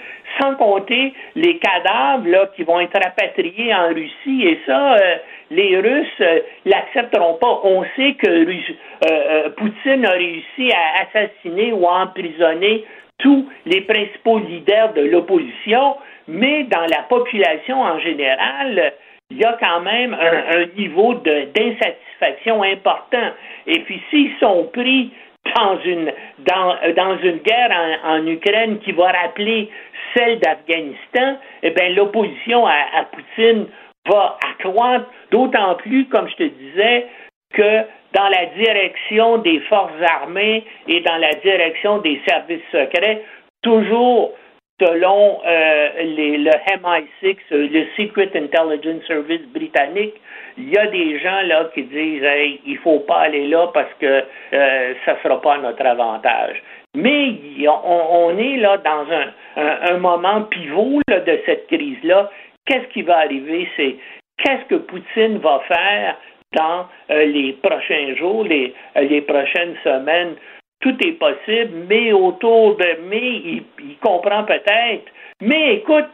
sans 0.40 0.54
compter 0.56 1.14
les 1.34 1.58
cadavres 1.58 2.28
là, 2.28 2.50
qui 2.54 2.62
vont 2.64 2.80
être 2.80 2.98
rapatriés 3.02 3.74
en 3.74 3.88
Russie. 3.88 4.44
Et 4.44 4.60
ça, 4.66 4.94
euh, 4.94 5.14
les 5.50 5.78
Russes 5.78 6.06
euh, 6.20 6.40
l'accepteront 6.64 7.34
pas. 7.34 7.60
On 7.64 7.84
sait 7.96 8.14
que 8.14 8.28
euh, 8.28 9.50
Poutine 9.56 10.04
a 10.04 10.10
réussi 10.10 10.72
à 10.72 11.02
assassiner 11.02 11.72
ou 11.72 11.88
à 11.88 12.02
emprisonner 12.02 12.84
tous 13.18 13.48
les 13.66 13.80
principaux 13.80 14.38
leaders 14.38 14.92
de 14.92 15.02
l'opposition, 15.02 15.96
mais 16.28 16.64
dans 16.64 16.86
la 16.90 17.02
population 17.08 17.80
en 17.80 17.98
général, 17.98 18.92
il 19.30 19.38
y 19.38 19.44
a 19.44 19.56
quand 19.60 19.80
même 19.80 20.14
un, 20.14 20.66
niveau 20.76 21.14
d'insatisfaction 21.14 22.62
important. 22.62 23.32
Et 23.66 23.80
puis 23.80 24.00
s'ils 24.10 24.32
sont 24.40 24.64
pris 24.72 25.10
dans 25.56 25.80
une, 25.80 26.12
dans, 26.40 26.76
dans 26.96 27.18
une 27.18 27.38
guerre 27.38 27.98
en, 28.04 28.26
Ukraine 28.26 28.78
qui 28.80 28.92
va 28.92 29.10
rappeler 29.12 29.70
celle 30.14 30.38
d'Afghanistan, 30.40 31.38
eh 31.62 31.70
bien, 31.70 31.90
l'opposition 31.90 32.66
à, 32.66 32.76
à, 32.94 33.04
Poutine 33.04 33.66
va 34.06 34.38
accroître, 34.50 35.06
d'autant 35.30 35.74
plus, 35.76 36.06
comme 36.06 36.28
je 36.28 36.36
te 36.36 36.42
disais, 36.44 37.06
que 37.54 37.84
dans 38.14 38.28
la 38.28 38.46
direction 38.56 39.38
des 39.38 39.60
forces 39.60 40.02
armées 40.20 40.64
et 40.86 41.00
dans 41.00 41.16
la 41.16 41.34
direction 41.34 41.98
des 41.98 42.20
services 42.26 42.62
secrets, 42.72 43.22
toujours 43.62 44.32
selon 44.80 45.40
euh, 45.44 45.88
les, 46.02 46.38
le 46.38 46.50
MI6, 46.50 47.36
le 47.50 47.86
Secret 47.96 48.30
Intelligence 48.34 49.04
Service 49.06 49.46
britannique, 49.52 50.14
il 50.56 50.70
y 50.70 50.78
a 50.78 50.86
des 50.86 51.18
gens 51.20 51.40
là 51.42 51.70
qui 51.74 51.82
disent 51.84 52.22
hey, 52.22 52.60
il 52.66 52.78
faut 52.78 53.00
pas 53.00 53.20
aller 53.20 53.46
là 53.46 53.68
parce 53.72 53.92
que 54.00 54.24
euh, 54.52 54.94
ça 55.04 55.16
sera 55.22 55.40
pas 55.40 55.54
à 55.54 55.58
notre 55.58 55.84
avantage. 55.84 56.62
Mais 56.94 57.36
on, 57.68 58.36
est 58.38 58.56
là 58.56 58.78
dans 58.78 59.06
un, 59.12 59.94
un, 59.94 59.98
moment 59.98 60.42
pivot 60.42 61.00
de 61.08 61.40
cette 61.46 61.66
crise-là. 61.68 62.30
Qu'est-ce 62.66 62.88
qui 62.88 63.02
va 63.02 63.18
arriver? 63.18 63.68
C'est 63.76 63.96
qu'est-ce 64.38 64.64
que 64.68 64.76
Poutine 64.76 65.38
va 65.38 65.60
faire 65.68 66.16
dans 66.54 66.86
euh, 67.10 67.24
les 67.26 67.52
prochains 67.62 68.14
jours, 68.16 68.44
les, 68.44 68.74
euh, 68.96 69.02
les 69.02 69.20
prochaines 69.20 69.76
semaines? 69.84 70.34
Tout 70.80 70.96
est 71.04 71.18
possible, 71.18 71.86
mais 71.88 72.12
autour 72.12 72.76
de 72.76 73.08
mai, 73.08 73.62
il, 73.80 73.98
comprend 74.00 74.44
peut-être. 74.44 75.10
Mais 75.40 75.74
écoute, 75.74 76.06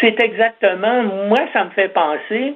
c'est 0.00 0.20
exactement, 0.20 1.04
moi, 1.28 1.38
ça 1.52 1.64
me 1.64 1.70
fait 1.70 1.90
penser 1.90 2.54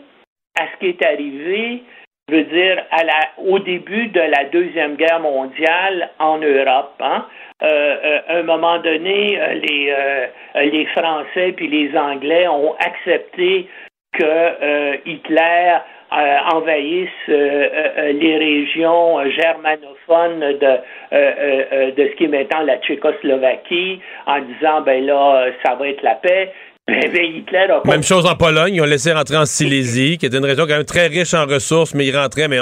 à 0.59 0.65
ce 0.67 0.79
qui 0.81 0.87
est 0.89 1.05
arrivé, 1.05 1.83
je 2.29 2.35
veux 2.35 2.45
dire, 2.45 2.85
à 2.91 3.05
la, 3.05 3.21
au 3.39 3.59
début 3.61 4.09
de 4.09 4.21
la 4.21 4.45
Deuxième 4.47 4.97
Guerre 4.97 5.21
mondiale 5.21 6.11
en 6.19 6.39
Europe. 6.39 6.95
Hein. 7.01 7.27
Euh, 7.63 7.97
euh 8.05 8.21
à 8.29 8.37
un 8.39 8.43
moment 8.43 8.79
donné, 8.79 9.41
euh, 9.41 9.55
les, 9.55 10.71
les 10.71 10.87
Français 10.87 11.53
puis 11.53 11.69
les 11.69 11.97
Anglais 11.97 12.49
ont 12.49 12.75
accepté 12.81 13.69
que 14.13 15.09
Hitler 15.09 15.79
envahisse 16.11 17.09
les 17.27 18.37
régions 18.39 19.19
germanophones 19.31 20.59
de, 20.61 21.91
de 21.91 22.09
ce 22.09 22.17
qui 22.17 22.25
est 22.25 22.29
maintenant 22.29 22.63
la 22.63 22.79
Tchécoslovaquie 22.79 24.01
en 24.27 24.41
disant 24.41 24.83
ben 24.83 25.05
là 25.05 25.47
ça 25.65 25.75
va 25.75 25.89
être 25.89 26.03
la 26.03 26.15
paix 26.15 26.53
même 27.87 28.03
chose 28.03 28.27
en 28.27 28.37
Pologne, 28.37 28.75
ils 28.75 28.83
ont 28.83 28.85
laissé 28.85 29.11
rentrer 29.11 29.39
en 29.39 29.47
Silésie, 29.47 30.19
qui 30.19 30.27
est 30.27 30.35
une 30.35 30.45
région 30.45 30.67
quand 30.67 30.77
même 30.77 30.85
très 30.85 31.07
riche 31.07 31.33
en 31.33 31.47
ressources, 31.47 31.95
mais 31.95 32.05
ils 32.05 32.15
rentraient, 32.15 32.47
mais 32.47 32.59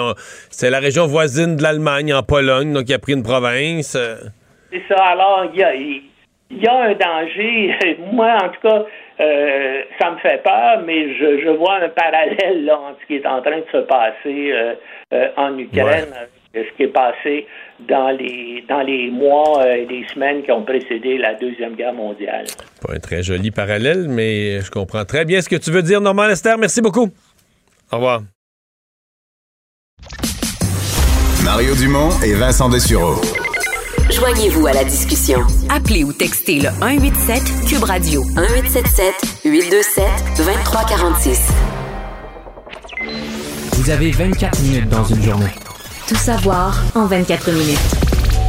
c'est 0.49 0.70
la 0.70 0.78
région 0.78 1.09
voisine 1.09 1.57
de 1.57 1.62
l'Allemagne, 1.62 2.14
en 2.14 2.22
Pologne, 2.22 2.72
donc 2.72 2.84
il 2.86 2.95
a 2.95 3.01
pris 3.01 3.14
une 3.14 3.24
province. 3.24 3.97
Euh. 3.97 4.14
C'est 4.72 4.82
ça, 4.88 5.03
alors 5.03 5.51
il 5.53 5.59
y 5.59 5.64
a, 5.64 5.72
il 6.53 6.62
y 6.62 6.66
a 6.66 6.82
un 6.82 6.94
danger. 6.94 7.98
Moi, 8.12 8.32
en 8.42 8.48
tout 8.50 8.61
cas, 8.68 8.84
euh, 9.20 9.82
ça 10.00 10.11
me 10.11 10.18
fait 10.18 10.42
peur, 10.42 10.82
mais 10.84 11.14
je, 11.16 11.50
vois 11.57 11.76
un 11.76 11.88
parallèle 11.88 12.64
là, 12.64 12.78
entre 12.78 12.98
ce 13.03 13.07
qui 13.07 13.16
est 13.16 13.26
en 13.26 13.40
train 13.40 13.59
de 13.59 13.66
se 13.72 13.78
passer 13.78 14.53
euh, 15.12 15.28
en 15.36 15.57
Ukraine. 15.59 16.12
ce 16.55 16.76
qui 16.76 16.82
est 16.82 16.88
passé 16.88 17.46
dans 17.80 18.11
les 18.11 18.62
dans 18.68 18.82
les 18.82 19.11
mois 19.11 19.66
et 19.66 19.86
les 19.86 20.07
semaines 20.09 20.42
qui 20.42 20.53
ont 20.53 20.64
précédé 20.64 21.16
la 21.16 21.34
deuxième 21.34 21.74
guerre 21.74 21.94
mondiale. 21.94 22.44
Pas 22.86 22.94
un 22.94 22.98
très 22.98 23.22
joli 23.22 23.50
parallèle, 23.50 24.07
mais 24.09 24.61
je 24.61 24.70
comprends 24.70 25.05
très 25.05 25.24
bien 25.24 25.40
ce 25.40 25.48
que 25.48 25.57
tu 25.57 25.70
veux 25.70 25.82
dire, 25.82 26.00
Normand 26.00 26.26
Lester. 26.26 26.55
Merci 26.59 26.82
beaucoup. 26.82 27.09
Au 27.90 27.96
revoir. 27.96 28.20
Mario 31.44 31.74
Dumont 31.74 32.11
et 32.24 32.34
Vincent 32.34 32.68
Dessureau. 32.68 33.41
Joignez-vous 34.14 34.66
à 34.66 34.72
la 34.74 34.84
discussion. 34.84 35.40
Appelez 35.70 36.04
ou 36.04 36.12
textez 36.12 36.60
le 36.60 36.68
187 36.80 37.42
Cube 37.66 37.82
Radio 37.82 38.22
1877 38.24 39.14
827 39.44 40.04
2346. 40.36 41.40
Vous 43.72 43.90
avez 43.90 44.10
24 44.10 44.60
minutes 44.60 44.88
dans 44.90 45.04
une 45.04 45.22
journée. 45.22 45.46
Tout 46.06 46.16
savoir 46.16 46.82
en 46.94 47.06
24 47.06 47.52
minutes. 47.52 47.78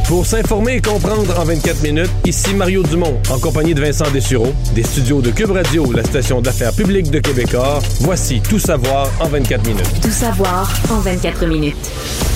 Pour 0.06 0.26
s'informer 0.26 0.74
et 0.76 0.82
comprendre 0.82 1.38
en 1.40 1.44
24 1.44 1.82
minutes, 1.82 2.10
ici 2.26 2.54
Mario 2.54 2.82
Dumont, 2.82 3.18
en 3.30 3.38
compagnie 3.38 3.72
de 3.72 3.80
Vincent 3.80 4.10
Dessureau, 4.10 4.52
des 4.74 4.82
studios 4.82 5.22
de 5.22 5.30
Cube 5.30 5.52
Radio, 5.52 5.90
la 5.92 6.04
station 6.04 6.42
d'affaires 6.42 6.74
publique 6.74 7.10
de 7.10 7.20
Québecor. 7.20 7.80
Voici 8.00 8.42
Tout 8.42 8.58
savoir 8.58 9.08
en 9.18 9.28
24 9.28 9.66
minutes. 9.66 10.00
Tout 10.02 10.10
savoir 10.10 10.70
en 10.90 10.98
24 10.98 11.46
minutes. 11.46 12.33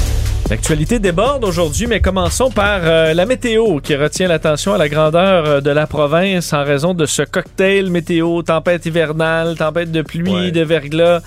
L'actualité 0.51 0.99
déborde 0.99 1.45
aujourd'hui, 1.45 1.87
mais 1.87 2.01
commençons 2.01 2.51
par 2.51 2.81
euh, 2.83 3.13
la 3.13 3.27
météo 3.27 3.81
qui 3.81 3.95
retient 3.95 4.29
l'attention 4.29 4.73
à 4.73 4.79
la 4.79 4.89
grandeur 4.89 5.45
euh, 5.45 5.61
de 5.61 5.71
la 5.71 5.87
province 5.87 6.55
en 6.55 6.65
raison 6.65 6.95
de 6.95 7.05
ce 7.05 7.21
cocktail 7.21 7.91
météo, 7.91 8.41
tempête 8.41 8.87
hivernale, 8.87 9.57
tempête 9.57 9.93
de 9.93 10.01
pluie, 10.01 10.51
de 10.51 10.63
verglas 10.63 11.21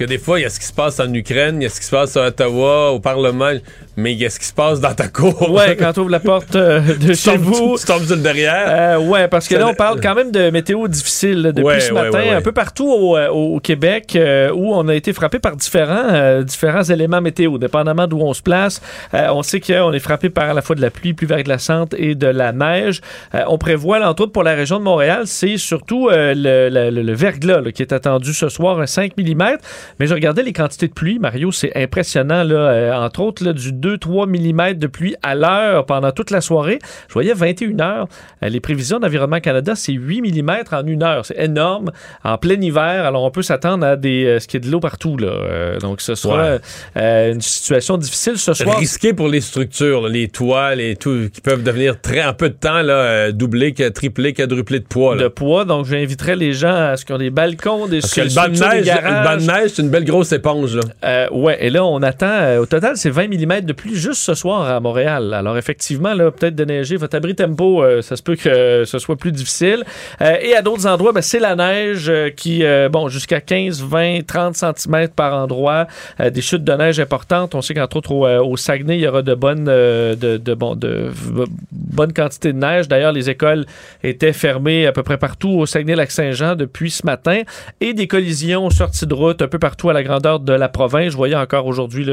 que 0.00 0.06
des 0.06 0.16
fois, 0.16 0.40
il 0.40 0.44
y 0.44 0.46
a 0.46 0.48
ce 0.48 0.58
qui 0.58 0.64
se 0.64 0.72
passe 0.72 0.98
en 0.98 1.12
Ukraine, 1.12 1.56
il 1.60 1.64
y 1.64 1.66
a 1.66 1.68
ce 1.68 1.78
qui 1.78 1.84
se 1.84 1.90
passe 1.90 2.16
à 2.16 2.28
Ottawa, 2.28 2.90
au 2.90 3.00
Parlement, 3.00 3.52
mais 3.98 4.12
il 4.14 4.18
y 4.18 4.24
a 4.24 4.30
ce 4.30 4.38
qui 4.38 4.46
se 4.46 4.54
passe 4.54 4.80
dans 4.80 4.94
ta 4.94 5.08
cour. 5.08 5.50
Ouais, 5.50 5.76
quand 5.78 5.92
tu 5.92 6.00
ouvres 6.00 6.08
la 6.08 6.20
porte 6.20 6.56
euh, 6.56 6.80
de 6.96 7.12
chez 7.12 7.36
vous. 7.36 7.76
Tu 7.78 7.84
tombes 7.84 8.04
sur 8.04 8.16
le 8.16 8.22
derrière. 8.22 8.64
Euh, 8.66 8.98
ouais, 8.98 9.28
parce 9.28 9.46
que 9.46 9.56
là, 9.56 9.68
on 9.68 9.74
parle 9.74 10.00
quand 10.00 10.14
même 10.14 10.30
de 10.30 10.48
météo 10.48 10.88
difficile 10.88 11.52
depuis 11.54 11.82
ce 11.82 11.92
matin, 11.92 12.34
un 12.34 12.40
peu 12.40 12.52
partout 12.52 12.90
au, 12.90 13.18
euh, 13.18 13.58
Québec, 13.60 14.18
où 14.54 14.74
on 14.74 14.88
a 14.88 14.94
été 14.94 15.12
frappé 15.12 15.38
par 15.38 15.54
différents, 15.54 16.40
différents 16.40 16.84
éléments 16.84 17.20
météo, 17.20 17.58
dépendamment 17.58 18.06
d'où 18.06 18.20
on 18.20 18.32
se 18.32 18.40
place. 18.40 18.80
on 19.12 19.42
sait 19.42 19.60
qu'on 19.60 19.92
est 19.92 19.98
frappé 19.98 20.30
par 20.30 20.48
à 20.48 20.54
la 20.54 20.62
fois 20.62 20.76
de 20.76 20.80
la 20.80 20.88
pluie, 20.88 21.12
pluie 21.12 21.26
verglaçante 21.26 21.94
et 21.98 22.14
de 22.14 22.26
la 22.26 22.52
neige. 22.52 23.02
on 23.48 23.58
prévoit, 23.58 24.00
entre 24.08 24.22
autres, 24.22 24.32
pour 24.32 24.44
la 24.44 24.54
région 24.54 24.78
de 24.78 24.84
Montréal, 24.84 25.24
c'est 25.26 25.58
surtout 25.58 26.08
le, 26.10 27.12
verglas 27.12 27.70
qui 27.74 27.82
est 27.82 27.92
attendu 27.92 28.32
ce 28.32 28.48
soir, 28.48 28.80
un 28.80 28.86
5 28.86 29.12
mm. 29.18 29.58
Mais 29.98 30.06
je 30.06 30.14
regardais 30.14 30.42
les 30.42 30.52
quantités 30.52 30.88
de 30.88 30.92
pluie, 30.92 31.18
Mario, 31.18 31.52
c'est 31.52 31.74
impressionnant. 31.76 32.42
Là, 32.42 32.54
euh, 32.54 32.92
entre 32.94 33.20
autres, 33.20 33.44
là, 33.44 33.52
du 33.52 33.72
2-3 33.72 34.26
mm 34.26 34.74
de 34.74 34.86
pluie 34.86 35.14
à 35.22 35.34
l'heure 35.34 35.86
pendant 35.86 36.12
toute 36.12 36.30
la 36.30 36.40
soirée. 36.40 36.78
Je 37.08 37.12
voyais 37.12 37.34
21 37.34 37.80
heures. 37.80 38.08
Euh, 38.42 38.48
les 38.48 38.60
prévisions 38.60 38.98
d'Environnement 38.98 39.40
Canada, 39.40 39.74
c'est 39.74 39.92
8 39.92 40.22
mm 40.22 40.50
en 40.72 40.86
une 40.86 41.02
heure. 41.02 41.24
C'est 41.26 41.38
énorme. 41.38 41.90
En 42.24 42.38
plein 42.38 42.60
hiver, 42.60 43.04
alors 43.04 43.24
on 43.24 43.30
peut 43.30 43.42
s'attendre 43.42 43.86
à 43.86 43.96
des, 43.96 44.24
euh, 44.24 44.40
ce 44.40 44.48
qui 44.48 44.56
est 44.56 44.60
de 44.60 44.70
l'eau 44.70 44.80
partout. 44.80 45.16
Là. 45.16 45.78
donc, 45.80 46.00
ce 46.00 46.14
sera 46.14 46.58
une 46.96 47.40
situation 47.40 47.96
difficile 47.96 48.38
ce 48.38 48.54
soir. 48.54 48.78
Risqué 48.78 49.12
pour 49.12 49.28
les 49.28 49.40
structures, 49.40 50.08
les 50.08 50.28
toits, 50.28 50.74
les 50.74 50.96
tout, 50.96 51.28
qui 51.32 51.40
peuvent 51.40 51.62
devenir 51.62 52.00
très 52.00 52.24
en 52.24 52.34
peu 52.34 52.48
de 52.48 52.54
temps 52.54 52.82
là, 52.82 53.32
doubler, 53.32 53.74
tripler, 53.74 54.32
quadrupler 54.32 54.80
de 54.80 54.84
poids. 54.84 55.16
De 55.16 55.28
poids. 55.28 55.64
Donc, 55.64 55.86
j'inviterais 55.86 56.36
les 56.36 56.52
gens 56.52 56.74
à 56.74 56.96
ce 56.96 57.04
qu'ils 57.04 57.14
ont 57.14 57.18
des 57.18 57.30
balcons, 57.30 57.86
des 57.86 58.00
Parce 58.00 58.14
que 58.14 58.20
le 58.22 58.34
banc 58.34 58.48
de 58.48 59.42
neige, 59.42 59.72
une 59.80 59.90
belle 59.90 60.04
grosse 60.04 60.32
éponge. 60.32 60.76
Là. 60.76 60.82
Euh, 61.04 61.28
ouais, 61.30 61.56
et 61.60 61.70
là, 61.70 61.84
on 61.84 62.02
attend, 62.02 62.26
euh, 62.26 62.58
au 62.58 62.66
total, 62.66 62.96
c'est 62.96 63.10
20 63.10 63.28
mm 63.28 63.62
de 63.62 63.72
pluie 63.72 63.94
juste 63.94 64.20
ce 64.20 64.34
soir 64.34 64.68
à 64.68 64.80
Montréal. 64.80 65.34
Alors, 65.34 65.56
effectivement, 65.56 66.14
là, 66.14 66.30
peut-être 66.30 66.54
de 66.54 66.64
neiger. 66.64 66.96
Votre 66.96 67.16
abri 67.16 67.34
tempo, 67.34 67.82
euh, 67.82 68.02
ça 68.02 68.16
se 68.16 68.22
peut 68.22 68.36
que 68.36 68.84
ce 68.84 68.98
soit 68.98 69.16
plus 69.16 69.32
difficile. 69.32 69.84
et 70.20 70.54
à 70.54 70.62
d'autres 70.62 70.86
endroits, 70.86 71.12
ben, 71.12 71.22
c'est 71.22 71.38
la 71.38 71.56
neige 71.56 72.12
qui, 72.36 72.62
bon, 72.90 73.08
jusqu'à 73.08 73.40
15, 73.40 73.82
20, 73.82 74.26
30 74.26 74.54
cm 74.54 75.08
par 75.08 75.34
endroit. 75.34 75.86
des 76.18 76.40
chutes 76.40 76.64
de 76.64 76.72
neige 76.72 77.00
importantes. 77.00 77.54
On 77.54 77.62
sait 77.62 77.74
qu'entre 77.74 77.96
autres, 77.96 78.12
au, 78.12 78.56
Saguenay, 78.56 78.96
il 78.96 79.00
y 79.00 79.08
aura 79.08 79.22
de 79.22 79.34
bonnes, 79.34 79.64
de, 79.64 80.54
bon, 80.54 80.76
de 80.76 82.12
quantités 82.12 82.52
de 82.52 82.58
neige. 82.58 82.88
D'ailleurs, 82.88 83.12
les 83.12 83.30
écoles 83.30 83.66
étaient 84.02 84.32
fermées 84.32 84.86
à 84.86 84.92
peu 84.92 85.02
près 85.02 85.18
partout 85.18 85.50
au 85.50 85.66
Saguenay-Lac-Saint-Jean 85.66 86.56
depuis 86.56 86.90
ce 86.90 87.06
matin. 87.06 87.42
Et 87.80 87.94
des 87.94 88.06
collisions 88.06 88.68
sorties 88.70 89.06
de 89.06 89.14
route 89.14 89.42
un 89.42 89.48
peu 89.48 89.58
partout 89.60 89.90
à 89.90 89.92
la 89.92 90.02
grandeur 90.02 90.40
de 90.40 90.52
la 90.52 90.68
province. 90.68 91.12
Je 91.12 91.16
voyais 91.16 91.36
encore 91.36 91.66
aujourd'hui, 91.66 92.06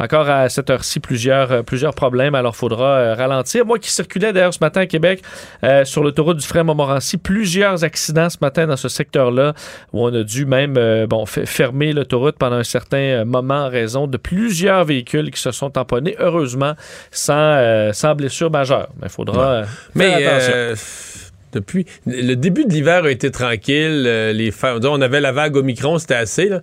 encore 0.00 0.28
à 0.28 0.48
cette 0.48 0.70
heure-ci, 0.70 1.00
plusieurs, 1.00 1.52
euh, 1.52 1.62
plusieurs 1.62 1.94
problèmes. 1.94 2.34
Alors, 2.34 2.54
il 2.54 2.58
faudra 2.58 2.96
euh, 2.96 3.14
ralentir. 3.14 3.64
Moi 3.64 3.78
qui 3.78 3.90
circulais 3.90 4.32
d'ailleurs 4.32 4.54
ce 4.54 4.58
matin 4.60 4.80
à 4.82 4.86
Québec 4.86 5.22
euh, 5.62 5.84
sur 5.84 6.02
l'autoroute 6.02 6.38
du 6.38 6.46
Frère 6.46 6.64
Montmorency, 6.64 7.18
plusieurs 7.18 7.84
accidents 7.84 8.28
ce 8.28 8.38
matin 8.40 8.66
dans 8.66 8.76
ce 8.76 8.88
secteur-là 8.88 9.54
où 9.92 10.04
on 10.04 10.14
a 10.14 10.22
dû 10.22 10.46
même 10.46 11.06
bon, 11.06 11.26
fermer 11.26 11.92
l'autoroute 11.92 12.36
pendant 12.36 12.56
un 12.56 12.64
certain 12.64 13.24
moment 13.24 13.66
en 13.66 13.68
raison 13.68 14.06
de 14.06 14.16
plusieurs 14.16 14.84
véhicules 14.84 15.30
qui 15.30 15.40
se 15.40 15.52
sont 15.52 15.70
tamponnés. 15.70 16.16
Heureusement, 16.18 16.74
sans, 17.10 17.92
sans 17.92 18.14
blessure 18.14 18.50
majeure. 18.50 18.88
Mais 19.00 19.06
il 19.06 19.10
faudra 19.10 19.62
Mais 19.94 20.74
depuis 21.52 21.86
le 22.06 22.34
début 22.34 22.64
de 22.64 22.70
l'hiver 22.70 23.04
a 23.04 23.10
été 23.10 23.30
tranquille. 23.30 24.02
les 24.02 24.52
on 24.62 25.00
avait 25.00 25.20
la 25.20 25.32
vague 25.32 25.56
au 25.56 25.62
micron, 25.62 25.98
c'était 25.98 26.14
assez. 26.14 26.48
Là. 26.48 26.62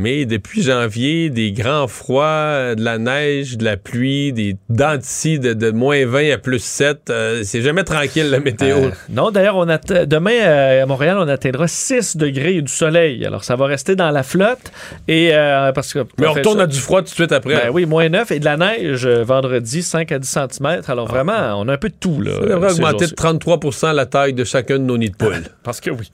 Mais 0.00 0.24
depuis 0.24 0.62
janvier, 0.62 1.28
des 1.28 1.52
grands 1.52 1.86
froids, 1.86 2.74
de 2.74 2.82
la 2.82 2.96
neige, 2.96 3.58
de 3.58 3.64
la 3.66 3.76
pluie, 3.76 4.32
des 4.32 4.56
dents 4.70 4.96
de, 4.96 5.52
de, 5.52 5.70
moins 5.72 6.06
20 6.06 6.32
à 6.32 6.38
plus 6.38 6.62
7, 6.62 7.10
euh, 7.10 7.42
c'est 7.44 7.60
jamais 7.60 7.84
tranquille 7.84 8.30
la 8.30 8.40
météo. 8.40 8.76
Euh, 8.78 8.90
non, 9.10 9.30
d'ailleurs, 9.30 9.56
on 9.56 9.66
demain 9.66 10.30
euh, 10.32 10.82
à 10.84 10.86
Montréal, 10.86 11.18
on 11.20 11.28
atteindra 11.28 11.68
6 11.68 12.16
degrés 12.16 12.56
et 12.56 12.62
du 12.62 12.72
soleil. 12.72 13.26
Alors, 13.26 13.44
ça 13.44 13.56
va 13.56 13.66
rester 13.66 13.94
dans 13.94 14.10
la 14.10 14.22
flotte. 14.22 14.72
Et, 15.06 15.32
parce 15.74 15.92
que, 15.92 15.98
Mais 16.18 16.26
on 16.26 16.32
retourne 16.32 16.60
à 16.60 16.66
du 16.66 16.78
froid 16.78 17.00
tout 17.00 17.10
de 17.10 17.10
suite 17.10 17.32
après. 17.32 17.56
Ben 17.56 17.70
oui, 17.70 17.84
moins 17.84 18.08
9 18.08 18.30
et 18.30 18.40
de 18.40 18.44
la 18.46 18.56
neige 18.56 19.06
vendredi, 19.06 19.82
5 19.82 20.12
à 20.12 20.18
10 20.18 20.28
cm. 20.28 20.80
Alors, 20.88 21.08
ah. 21.10 21.12
vraiment, 21.12 21.60
on 21.60 21.68
a 21.68 21.74
un 21.74 21.78
peu 21.78 21.90
de 21.90 21.94
tout. 22.00 22.22
Là, 22.22 22.32
ça 22.40 22.46
devrait 22.46 22.72
augmenter 22.72 23.06
de 23.06 23.14
33 23.14 23.92
la 23.92 24.06
taille 24.06 24.32
de 24.32 24.44
chacun 24.44 24.78
de 24.78 24.84
nos 24.84 24.96
nids 24.96 25.10
de 25.10 25.16
poules. 25.16 25.42
parce 25.62 25.82
que 25.82 25.90
oui. 25.90 26.10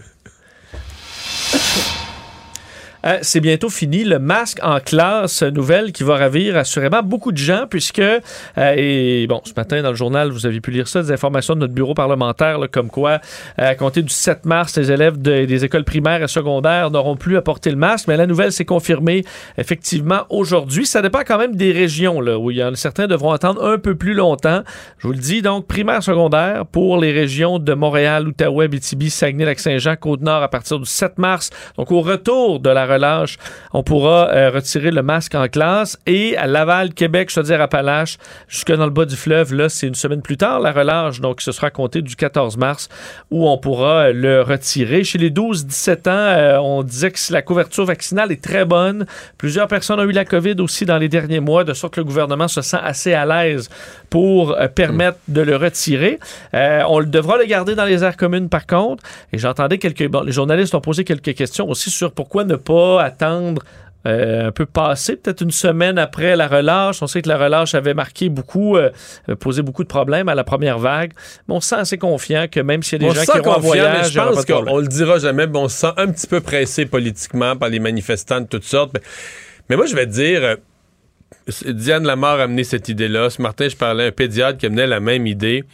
Euh, 3.07 3.19
c'est 3.23 3.41
bientôt 3.41 3.69
fini. 3.69 4.05
Le 4.05 4.19
masque 4.19 4.59
en 4.63 4.81
classe, 4.81 5.43
nouvelle 5.43 5.93
qui 5.93 6.03
va 6.03 6.17
ravir 6.17 6.57
assurément 6.57 7.03
beaucoup 7.03 7.31
de 7.31 7.37
gens, 7.37 7.67
puisque, 7.71 8.01
euh, 8.01 8.21
et 8.57 9.27
bon, 9.29 9.41
ce 9.45 9.53
matin 9.57 9.81
dans 9.83 9.91
le 9.91 9.97
journal, 9.97 10.31
vous 10.31 10.45
avez 10.45 10.61
pu 10.61 10.73
lire 10.73 10.89
ça, 10.89 11.03
des 11.03 11.13
informations 11.13 11.55
de 11.55 11.61
notre 11.61 11.73
bureau 11.73 11.95
parlementaire, 11.95 12.59
comme 12.73 12.91
quoi, 12.91 13.21
euh, 13.61 13.71
à 13.71 13.75
compter 13.77 14.03
du 14.03 14.13
7 14.13 14.45
mars, 14.45 14.77
les 14.77 14.91
élèves 14.91 15.19
des 15.19 15.65
écoles 15.65 15.85
primaires 15.85 16.23
et 16.23 16.29
secondaires 16.29 16.91
n'auront 16.91 17.17
plus 17.17 17.37
à 17.37 17.43
porter 17.43 17.71
le 17.71 17.77
masque. 17.77 18.09
Mais 18.09 18.17
la 18.17 18.27
nouvelle 18.27 18.51
s'est 18.51 18.65
confirmée 18.65 19.25
effectivement 19.57 20.25
aujourd'hui. 20.29 20.85
Ça 20.85 21.01
dépend 21.01 21.21
quand 21.25 21.39
même 21.39 21.55
des 21.55 21.73
régions, 21.73 22.21
là, 22.21 22.39
où 22.39 22.51
il 22.51 22.57
y 22.57 22.65
en 22.65 22.75
certains 22.75 23.07
devront 23.07 23.33
attendre 23.33 23.65
un 23.65 23.79
peu 23.79 23.95
plus 23.95 24.15
longtemps. 24.15 24.63
Je 24.99 25.07
vous 25.07 25.13
le 25.13 25.19
dis, 25.19 25.43
donc, 25.43 25.67
primaire, 25.67 26.03
secondaire, 26.03 26.67
pour 26.67 26.99
les 26.99 27.13
régions 27.13 27.59
de 27.59 27.73
Montréal, 27.73 28.27
Outaouais, 28.27 28.69
Bitibi, 28.69 29.11
Saguenay, 29.11 29.45
Lac-Saint-Jean, 29.45 29.97
Côte-Nord, 29.97 30.43
à 30.43 30.49
partir 30.49 30.79
du 30.79 30.87
7 30.87 31.19
mars. 31.19 31.51
Donc, 31.79 31.93
au 31.93 32.01
retour 32.01 32.61
de 32.61 32.69
la 32.71 32.85
on 33.73 33.83
pourra 33.83 34.31
euh, 34.31 34.51
retirer 34.51 34.91
le 34.91 35.03
masque 35.03 35.35
en 35.35 35.49
classe. 35.49 35.99
Et 36.07 36.37
à 36.37 36.47
Laval, 36.47 36.95
Québec, 36.95 37.31
je 37.33 37.41
veux 37.41 37.47
dire 37.47 37.61
Appalaches, 37.61 38.19
jusque 38.49 38.73
dans 38.73 38.85
le 38.85 38.91
bas 38.91 39.05
du 39.05 39.17
fleuve, 39.17 39.55
là, 39.55 39.69
c'est 39.69 39.87
une 39.87 39.95
semaine 39.95 40.23
plus 40.23 40.37
tard, 40.37 40.61
la 40.61 40.73
relâche. 40.73 41.21
Donc, 41.21 41.41
ce 41.41 41.53
sera 41.53 41.71
compté 41.71 42.03
du 42.03 42.17
14 42.17 42.57
mars 42.57 42.89
où 43.31 43.49
on 43.49 43.59
pourra 43.59 44.07
euh, 44.07 44.13
le 44.13 44.43
retirer. 44.43 45.05
Chez 45.05 45.19
les 45.19 45.31
12-17 45.31 46.09
ans, 46.09 46.13
euh, 46.13 46.59
on 46.59 46.83
disait 46.83 47.11
que 47.11 47.19
la 47.31 47.43
couverture 47.43 47.85
vaccinale 47.85 48.33
est 48.33 48.43
très 48.43 48.65
bonne. 48.65 49.07
Plusieurs 49.39 49.69
personnes 49.69 50.01
ont 50.01 50.05
eu 50.05 50.13
la 50.13 50.25
COVID 50.25 50.57
aussi 50.61 50.85
dans 50.85 50.99
les 50.99 51.09
derniers 51.09 51.41
mois, 51.41 51.65
de 51.65 51.73
sorte 51.73 51.95
que 51.95 52.01
le 52.01 52.07
gouvernement 52.07 52.49
se 52.49 52.63
sent 52.63 52.79
assez 52.83 53.15
à 53.15 53.27
l'aise 53.27 53.69
pour 54.11 54.57
permettre 54.75 55.19
de 55.29 55.41
le 55.41 55.57
retirer. 55.57 56.19
on 56.53 57.03
devra 57.03 57.39
le 57.39 57.45
garder 57.45 57.75
dans 57.75 57.85
les 57.85 58.05
aires 58.05 58.17
communes, 58.17 58.49
par 58.49 58.67
contre. 58.67 59.03
Et 59.33 59.39
j'entendais 59.39 59.79
quelques... 59.79 60.09
Bon, 60.09 60.23
les 60.23 60.33
journalistes 60.33 60.75
ont 60.75 60.81
posé 60.81 61.05
quelques 61.05 61.35
questions 61.35 61.69
aussi 61.69 61.91
sur 61.91 62.13
pourquoi 62.13 62.45
ne 62.45 62.57
pas 62.57 63.03
attendre 63.03 63.63
euh, 64.07 64.49
un 64.49 64.53
peu 64.53 64.67
passé, 64.67 65.17
peut-être 65.17 65.41
une 65.41 65.51
semaine 65.51 65.99
après 65.99 66.37
la 66.37 66.47
relâche. 66.47 67.03
On 67.03 67.09
sait 67.09 67.23
que 67.23 67.29
la 67.29 67.39
relâche 67.39 67.75
avait 67.75 67.95
marqué 67.95 68.29
beaucoup, 68.29 68.77
euh, 68.77 68.91
posé 69.41 69.63
beaucoup 69.63 69.83
de 69.83 69.89
problèmes 69.89 70.29
à 70.29 70.37
la 70.37 70.45
première 70.45 70.79
vague. 70.79 71.13
Mais 71.49 71.55
on 71.55 71.61
se 71.61 71.71
sent 71.71 71.77
assez 71.77 71.99
confiant 71.99 72.47
que 72.51 72.61
même 72.61 72.85
s'il 72.85 73.03
y 73.03 73.07
a 73.07 73.09
des 73.09 73.15
gens 73.17 73.33
qui 73.33 73.49
ont 73.49 73.59
voyage, 73.59 74.13
je 74.13 74.21
pense 74.21 74.45
qu'on 74.45 74.79
le 74.79 74.87
dira 74.87 75.19
jamais, 75.19 75.49
mais 75.49 75.59
on 75.59 75.69
se 75.69 75.79
sent 75.79 75.93
un 75.97 76.09
petit 76.09 76.29
peu 76.29 76.41
pressé 76.41 76.87
politiquement 76.87 77.57
par 77.57 77.69
les 77.69 77.81
manifestants 77.81 78.41
de 78.41 78.47
toutes 78.47 78.65
sortes. 78.65 78.97
Mais, 79.69 79.75
moi, 79.75 79.87
je 79.87 79.97
vais 79.97 80.07
te 80.07 80.13
dire, 80.13 80.41
euh, 80.45 80.57
Diane 81.67 82.05
Lamar 82.05 82.41
a 82.41 82.45
amené 82.45 82.65
cette 82.65 82.89
idée-là. 82.89 83.31
Ce 83.31 83.41
matin, 83.41 83.69
je 83.69 83.77
parlais 83.77 84.05
à 84.05 84.07
un 84.09 84.13
pédiatre 84.13 84.59
qui 84.59 84.67
amenait 84.67 84.87
la 84.87 85.01
même 85.01 85.27
idée 85.27 85.65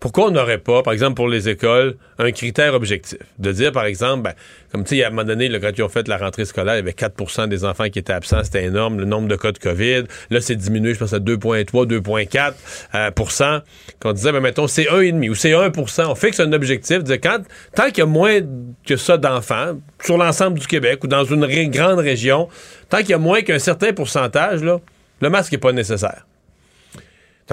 pourquoi 0.00 0.28
on 0.28 0.30
n'aurait 0.30 0.58
pas, 0.58 0.82
par 0.82 0.94
exemple, 0.94 1.14
pour 1.14 1.28
les 1.28 1.50
écoles, 1.50 1.96
un 2.18 2.32
critère 2.32 2.72
objectif? 2.72 3.18
De 3.38 3.52
dire, 3.52 3.70
par 3.70 3.84
exemple, 3.84 4.22
ben, 4.22 4.32
comme 4.72 4.82
tu 4.82 4.96
sais, 4.96 5.04
à 5.04 5.08
un 5.08 5.10
moment 5.10 5.24
donné, 5.24 5.48
là, 5.48 5.60
quand 5.60 5.70
ils 5.76 5.82
ont 5.82 5.90
fait 5.90 6.08
la 6.08 6.16
rentrée 6.16 6.46
scolaire, 6.46 6.74
il 6.74 6.78
y 6.78 6.80
avait 6.80 6.92
4% 6.92 7.48
des 7.48 7.66
enfants 7.66 7.88
qui 7.90 7.98
étaient 7.98 8.14
absents. 8.14 8.42
C'était 8.42 8.64
énorme, 8.64 8.98
le 8.98 9.04
nombre 9.04 9.28
de 9.28 9.36
cas 9.36 9.52
de 9.52 9.58
COVID. 9.58 10.04
Là, 10.30 10.40
c'est 10.40 10.56
diminué, 10.56 10.94
je 10.94 10.98
pense, 10.98 11.12
à 11.12 11.18
2,3, 11.18 11.86
2,4% 11.86 12.54
euh, 12.94 13.60
Quand 14.00 14.10
on 14.10 14.12
disait, 14.14 14.32
ben, 14.32 14.40
mettons, 14.40 14.66
c'est 14.66 14.84
1,5 14.84 15.28
ou 15.28 15.34
c'est 15.34 15.52
1% 15.52 16.06
On 16.06 16.14
fixe 16.14 16.40
un 16.40 16.52
objectif. 16.52 17.04
De 17.04 17.16
quand, 17.16 17.40
tant 17.74 17.88
qu'il 17.88 17.98
y 17.98 18.02
a 18.02 18.06
moins 18.06 18.40
que 18.86 18.96
ça 18.96 19.18
d'enfants 19.18 19.78
sur 20.02 20.16
l'ensemble 20.16 20.58
du 20.58 20.66
Québec 20.66 21.04
ou 21.04 21.08
dans 21.08 21.24
une 21.24 21.46
grande 21.68 21.98
région, 21.98 22.48
tant 22.88 22.98
qu'il 22.98 23.10
y 23.10 23.14
a 23.14 23.18
moins 23.18 23.42
qu'un 23.42 23.58
certain 23.58 23.92
pourcentage, 23.92 24.62
là, 24.62 24.80
le 25.20 25.28
masque 25.28 25.52
n'est 25.52 25.58
pas 25.58 25.72
nécessaire. 25.72 26.24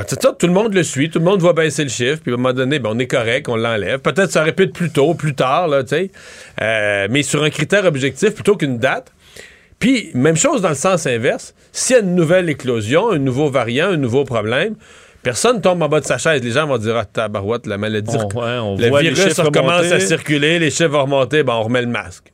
Ça, 0.06 0.34
tout 0.38 0.48
le 0.48 0.54
monde 0.54 0.74
le 0.74 0.84
suit, 0.84 1.10
tout 1.10 1.20
le 1.20 1.26
monde 1.26 1.42
voit 1.42 1.54
baisser 1.54 1.84
le 1.84 1.90
chiffre, 1.90 2.22
puis 2.22 2.32
à 2.32 2.36
un 2.36 2.38
moment 2.38 2.54
donné, 2.54 2.80
ben, 2.80 2.92
on 2.94 3.00
est 3.00 3.08
correct, 3.08 3.50
on 3.50 3.56
l'enlève. 3.56 4.00
Peut-être 4.00 4.32
ça 4.32 4.42
aurait 4.42 4.54
pu 4.54 4.64
être 4.64 4.74
plus 4.74 4.92
tôt, 4.92 5.14
plus 5.16 5.34
tard, 5.34 5.68
là, 5.68 5.84
tu 5.84 5.90
sais. 5.90 6.12
Euh, 6.62 7.08
mais 7.10 7.24
sur 7.24 7.44
un 7.44 7.50
critère 7.50 7.86
objectif 7.86 8.34
plutôt 8.34 8.56
qu'une 8.56 8.78
date. 8.78 9.12
Puis, 9.80 10.12
même 10.14 10.36
chose 10.36 10.62
dans 10.62 10.70
le 10.70 10.76
sens 10.76 11.06
inverse. 11.06 11.54
S'il 11.72 11.96
y 11.96 12.00
a 12.00 12.02
une 12.02 12.16
nouvelle 12.16 12.50
éclosion, 12.50 13.12
un 13.12 13.20
nouveau 13.20 13.50
variant, 13.50 13.90
un 13.90 13.98
nouveau 13.98 14.24
problème, 14.24 14.76
personne 15.24 15.62
tombe 15.62 15.82
en 15.82 15.90
bas 15.90 16.00
de 16.00 16.06
sa 16.06 16.18
chaise. 16.18 16.44
Les 16.44 16.52
gens 16.52 16.68
vont 16.68 16.78
dire 16.78 16.96
Ah, 16.96 17.06
tabarouette, 17.06 17.68
la 17.68 17.78
maladie. 17.78 18.12
le 18.78 18.90
virus 19.00 19.40
recommence 19.40 19.92
à 19.92 20.00
circuler, 20.00 20.60
les 20.60 20.72
chiffres 20.72 20.90
vont 20.90 21.04
remonter, 21.04 21.44
ben, 21.44 21.54
on 21.54 21.64
remet 21.64 21.82
le 21.82 21.88
masque. 21.88 22.32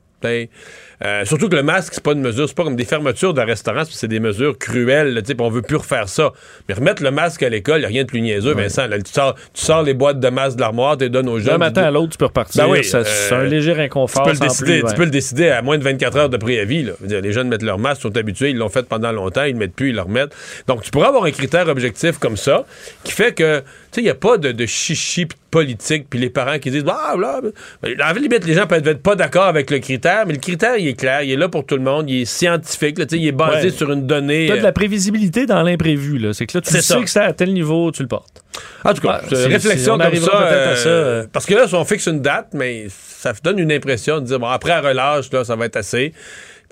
Euh, 1.03 1.25
surtout 1.25 1.49
que 1.49 1.55
le 1.55 1.63
masque, 1.63 1.93
c'est 1.93 2.03
pas 2.03 2.13
une 2.13 2.21
mesure, 2.21 2.47
c'est 2.47 2.55
pas 2.55 2.63
comme 2.63 2.75
des 2.75 2.85
fermetures 2.85 3.33
de 3.33 3.41
restaurants, 3.41 3.83
c'est 3.89 4.07
des 4.07 4.19
mesures 4.19 4.57
cruelles, 4.57 5.21
sais, 5.25 5.35
on 5.39 5.49
veut 5.49 5.61
plus 5.61 5.77
refaire 5.77 6.07
ça. 6.07 6.31
Mais 6.67 6.75
remettre 6.75 7.03
le 7.03 7.11
masque 7.11 7.43
à 7.43 7.49
l'école, 7.49 7.81
il 7.81 7.85
a 7.85 7.87
rien 7.87 8.03
de 8.03 8.07
plus 8.07 8.21
niaiseux, 8.21 8.53
Vincent. 8.53 8.87
tu, 8.89 9.21
sors, 9.53 9.83
les 9.83 9.93
boîtes 9.93 10.19
de 10.19 10.29
masque 10.29 10.55
de 10.55 10.61
l'armoire, 10.61 10.97
tu 10.97 11.05
les 11.05 11.09
donnes 11.09 11.29
aux 11.29 11.39
jeunes. 11.39 11.53
D'un 11.53 11.57
matin 11.57 11.83
à 11.83 11.91
l'autre, 11.91 12.11
tu 12.11 12.17
peux 12.17 12.25
repartir. 12.25 12.69
Ben 12.69 12.83
c'est 12.83 12.97
un 13.33 13.39
euh, 13.39 13.45
léger 13.45 13.79
inconfort. 13.79 14.23
Tu 14.23 14.29
peux, 14.29 14.43
le 14.43 14.47
décider, 14.47 14.83
tu 14.87 14.95
peux 14.95 15.05
le 15.05 15.11
décider 15.11 15.49
à 15.49 15.61
moins 15.61 15.77
de 15.77 15.83
24 15.83 16.17
heures 16.17 16.29
de 16.29 16.37
préavis. 16.37 16.89
les 17.01 17.31
jeunes 17.31 17.49
mettent 17.49 17.63
leur 17.63 17.79
masque, 17.79 18.01
sont 18.01 18.15
habitués, 18.15 18.51
ils 18.51 18.57
l'ont 18.57 18.69
fait 18.69 18.87
pendant 18.87 19.11
longtemps, 19.11 19.43
ils 19.43 19.53
le 19.53 19.59
mettent 19.59 19.75
plus, 19.75 19.89
ils 19.89 19.95
le 19.95 20.01
remettent. 20.01 20.35
Donc, 20.67 20.83
tu 20.83 20.91
pourrais 20.91 21.07
avoir 21.07 21.25
un 21.25 21.31
critère 21.31 21.67
objectif 21.67 22.17
comme 22.19 22.37
ça, 22.37 22.65
qui 23.03 23.11
fait 23.11 23.33
que, 23.33 23.63
sais, 23.95 24.01
il 24.01 24.05
n'y 24.05 24.09
a 24.09 24.15
pas 24.15 24.37
de, 24.37 24.51
de 24.51 24.65
chichi 24.65 25.27
politique, 25.51 26.07
puis 26.09 26.19
les 26.19 26.31
parents 26.31 26.57
qui 26.57 26.71
disent, 26.71 26.83
ah, 26.87 27.15
là, 27.15 27.39
en 27.83 28.13
limite, 28.13 28.45
les 28.45 28.53
gens 28.53 28.65
peuvent 28.65 28.87
être 28.87 29.03
pas 29.03 29.15
d'accord 29.15 29.45
avec 29.45 29.69
le 29.69 29.79
critère, 29.79 30.25
mais 30.25 30.33
le 30.33 30.39
critère, 30.39 30.77
il 30.77 30.87
est 30.87 30.99
clair, 30.99 31.21
il 31.21 31.31
est 31.31 31.37
là 31.37 31.47
pour 31.47 31.65
tout 31.65 31.75
le 31.75 31.83
monde, 31.83 32.09
il 32.09 32.21
est 32.21 32.25
scientifique, 32.25 32.97
là, 32.97 33.05
il 33.11 33.27
est 33.27 33.31
basé 33.31 33.69
sur 33.69 33.91
une 33.91 34.07
donnée. 34.07 34.47
Tu 34.47 34.57
de 34.57 34.63
la 34.63 34.69
euh, 34.69 34.71
prévisibilité 34.71 35.45
dans 35.45 35.61
l'imprévu, 35.61 36.17
là. 36.17 36.33
C'est 36.33 36.47
que 36.47 36.57
là, 36.57 36.61
tu 36.61 36.71
sais 36.71 37.01
que 37.01 37.09
ça 37.09 37.25
à 37.25 37.33
tel 37.33 37.53
niveau, 37.53 37.91
tu 37.91 38.01
le 38.01 38.07
portes. 38.07 38.43
En 38.83 38.93
tout 38.93 39.01
cas, 39.01 39.21
c'est 39.29 39.45
réflexion 39.45 39.97
comme 39.97 40.15
ça, 40.15 40.41
euh, 40.41 41.21
ça 41.23 41.27
Parce 41.31 41.45
que 41.45 41.53
là, 41.53 41.67
si 41.67 41.75
on 41.75 41.85
fixe 41.85 42.07
une 42.07 42.21
date, 42.21 42.49
mais 42.53 42.87
ça 42.89 43.33
donne 43.43 43.59
une 43.59 43.71
impression 43.71 44.19
de 44.19 44.25
dire, 44.25 44.39
bon, 44.39 44.47
après 44.47 44.79
relâche, 44.79 45.31
là, 45.31 45.43
ça 45.43 45.55
va 45.55 45.65
être 45.65 45.77
assez. 45.77 46.13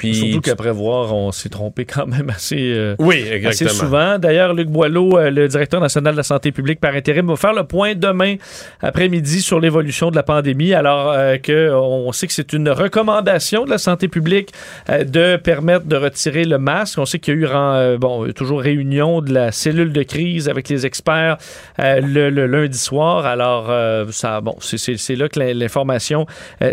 Surtout 0.02 0.42
qu'après 0.42 0.72
voir, 0.72 1.14
on 1.14 1.32
s'est 1.32 1.50
trompé 1.50 1.86
quand 1.86 2.08
même 2.08 2.30
assez, 2.30 2.74
euh, 2.74 2.96
oui, 3.00 3.24
assez 3.46 3.68
souvent. 3.68 4.18
D'ailleurs, 4.18 4.54
Luc 4.54 4.70
Boileau, 4.70 5.18
euh, 5.18 5.30
le 5.30 5.48
directeur 5.48 5.82
national 5.82 6.14
de 6.14 6.18
la 6.18 6.24
santé 6.24 6.52
publique 6.52 6.80
par 6.80 6.94
intérim, 6.94 7.28
va 7.28 7.36
faire 7.36 7.54
le 7.54 7.64
point 7.64 7.96
demain 7.96 8.36
après-midi 8.82 9.42
sur 9.42 9.60
l'évolution 9.60 10.12
de 10.12 10.16
la 10.16 10.24
pandémie, 10.24 10.74
alors 10.74 11.12
euh, 11.12 11.38
qu'on 11.38 12.12
sait 12.12 12.28
que 12.28 12.34
c'est 12.34 12.54
une 12.54 12.70
recommandation 12.70 13.66
de 13.66 13.70
la 13.70 13.78
santé 13.78 14.08
publique 14.08 14.52
de 14.90 15.36
permettre 15.38 15.86
de 15.86 15.96
retirer 15.96 16.46
le 16.46 16.58
masque. 16.58 16.98
On 16.98 17.06
sait 17.06 17.20
qu'il 17.20 17.40
y 17.40 17.46
a 17.46 17.94
eu 17.94 17.98
bon, 17.98 18.32
toujours 18.34 18.62
réunion 18.62 19.22
de 19.22 19.34
la 19.34 19.52
cellule 19.52 19.94
de 19.94 20.04
crise 20.04 20.50
avec 20.50 20.70
les 20.70 20.86
experts 20.86 21.38
le, 21.78 22.30
lundi 22.30 22.78
soir. 22.78 23.26
Alors, 23.26 23.72
ça, 24.12 24.42
bon, 24.42 24.56
c'est 24.60 25.16
là 25.16 25.30
que 25.30 25.40
l'information 25.40 26.26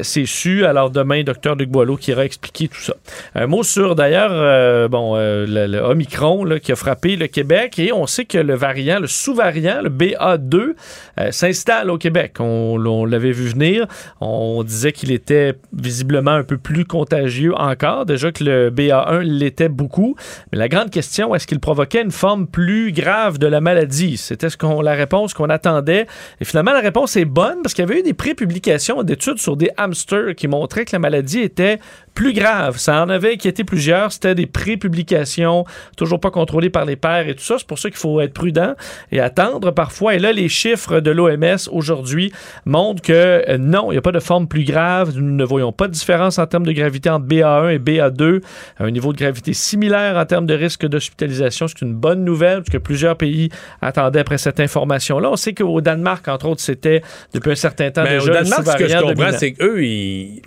s'est 0.02 0.26
su. 0.26 0.64
Alors, 0.64 0.90
demain, 0.90 1.22
docteur 1.22 1.54
Luc 1.56 1.68
Boileau 1.68 1.96
qui 1.96 2.10
ira 2.10 2.24
expliquer 2.24 2.68
tout 2.68 2.80
ça. 2.80 2.94
Un 3.34 3.46
mot 3.46 3.62
sur 3.62 3.94
d'ailleurs 3.94 4.32
euh, 4.32 4.88
euh, 4.92 5.66
le, 5.66 5.78
Omicron 5.78 6.44
qui 6.62 6.72
a 6.72 6.76
frappé 6.76 7.16
le 7.16 7.26
Québec 7.26 7.78
et 7.78 7.92
on 7.92 8.06
sait 8.06 8.24
que 8.24 8.38
le 8.38 8.54
variant, 8.54 9.00
le 9.00 9.06
sous-variant, 9.06 9.80
le 9.82 9.90
BA2, 9.90 10.74
euh, 11.20 11.30
s'installe 11.30 11.90
au 11.90 11.98
Québec. 11.98 12.36
On, 12.40 12.76
l'avait 12.78 13.32
vu 13.32 13.48
venir. 13.48 13.86
On 14.20 14.62
disait 14.62 14.92
qu'il 14.92 15.12
était 15.12 15.54
visiblement 15.72 16.32
un 16.32 16.44
peu 16.44 16.58
plus 16.58 16.84
contagieux 16.84 17.54
encore. 17.54 18.06
Déjà 18.06 18.32
que 18.32 18.44
le 18.44 18.70
BA1 18.70 19.20
l'était 19.20 19.68
beaucoup. 19.68 20.16
Mais 20.52 20.58
la 20.58 20.68
grande 20.68 20.90
question, 20.90 21.34
est-ce 21.34 21.46
qu'il 21.46 21.60
provoquait 21.60 22.02
une 22.02 22.10
forme 22.10 22.46
plus 22.46 22.92
grave 22.92 23.38
de 23.38 23.46
la 23.46 23.60
maladie? 23.60 24.16
C'était 24.16 24.48
la 24.82 24.94
réponse 24.94 25.34
qu'on 25.34 25.48
attendait. 25.50 26.06
Et 26.40 26.44
finalement, 26.44 26.72
la 26.72 26.80
réponse 26.80 27.16
est 27.16 27.24
bonne 27.24 27.62
parce 27.62 27.74
qu'il 27.74 27.84
y 27.84 27.88
avait 27.88 28.00
eu 28.00 28.02
des 28.02 28.14
pré-publications 28.14 29.02
d'études 29.02 29.38
sur 29.38 29.56
des 29.56 29.70
hamsters 29.76 30.34
qui 30.34 30.48
montraient 30.48 30.84
que 30.84 30.92
la 30.92 30.98
maladie 30.98 31.40
était 31.40 31.78
plus 32.18 32.32
grave. 32.32 32.78
Ça 32.78 33.04
en 33.04 33.08
avait 33.10 33.34
inquiété 33.34 33.62
plusieurs. 33.62 34.10
C'était 34.10 34.34
des 34.34 34.46
pré-publications, 34.46 35.64
toujours 35.96 36.18
pas 36.18 36.32
contrôlées 36.32 36.68
par 36.68 36.84
les 36.84 36.96
pairs 36.96 37.28
et 37.28 37.34
tout 37.36 37.44
ça. 37.44 37.54
C'est 37.58 37.66
pour 37.66 37.78
ça 37.78 37.90
qu'il 37.90 37.98
faut 37.98 38.20
être 38.20 38.32
prudent 38.32 38.74
et 39.12 39.20
attendre 39.20 39.70
parfois. 39.70 40.16
Et 40.16 40.18
là, 40.18 40.32
les 40.32 40.48
chiffres 40.48 40.98
de 40.98 41.12
l'OMS 41.12 41.68
aujourd'hui 41.70 42.32
montrent 42.64 43.02
que 43.02 43.12
euh, 43.48 43.56
non, 43.56 43.92
il 43.92 43.94
n'y 43.94 43.98
a 43.98 44.02
pas 44.02 44.10
de 44.10 44.18
forme 44.18 44.48
plus 44.48 44.64
grave. 44.64 45.12
Nous 45.14 45.32
ne 45.32 45.44
voyons 45.44 45.70
pas 45.70 45.86
de 45.86 45.92
différence 45.92 46.40
en 46.40 46.46
termes 46.48 46.66
de 46.66 46.72
gravité 46.72 47.08
entre 47.08 47.24
BA1 47.24 47.74
et 47.74 47.78
BA2. 47.78 48.42
Un 48.80 48.90
niveau 48.90 49.12
de 49.12 49.18
gravité 49.18 49.52
similaire 49.52 50.16
en 50.16 50.26
termes 50.26 50.46
de 50.46 50.54
risque 50.54 50.86
d'hospitalisation. 50.86 51.68
C'est 51.68 51.82
une 51.82 51.94
bonne 51.94 52.24
nouvelle 52.24 52.62
parce 52.62 52.70
que 52.70 52.78
plusieurs 52.78 53.16
pays 53.16 53.48
attendaient 53.80 54.18
après 54.18 54.38
cette 54.38 54.58
information-là. 54.58 55.30
On 55.30 55.36
sait 55.36 55.54
qu'au 55.54 55.80
Danemark, 55.80 56.26
entre 56.26 56.48
autres, 56.48 56.62
c'était 56.62 57.00
depuis 57.32 57.52
un 57.52 57.54
certain 57.54 57.92
temps 57.92 58.02
déjà. 58.02 58.32
Au 58.32 58.34
Danemark, 58.34 58.66
ce 58.66 58.76
que 58.76 58.88
je 58.88 58.98
comprends, 58.98 59.38
c'est 59.38 59.52
qu'eux, 59.52 59.84
ils 59.84 60.42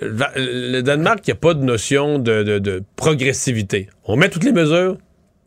le 0.00 0.80
Danemark, 0.80 1.20
il 1.26 1.30
n'y 1.30 1.32
a 1.32 1.40
pas 1.40 1.54
de 1.54 1.62
notion 1.62 2.18
de, 2.18 2.82
progressivité. 2.96 3.88
On 4.04 4.16
met 4.16 4.28
toutes 4.28 4.44
les 4.44 4.52
mesures, 4.52 4.96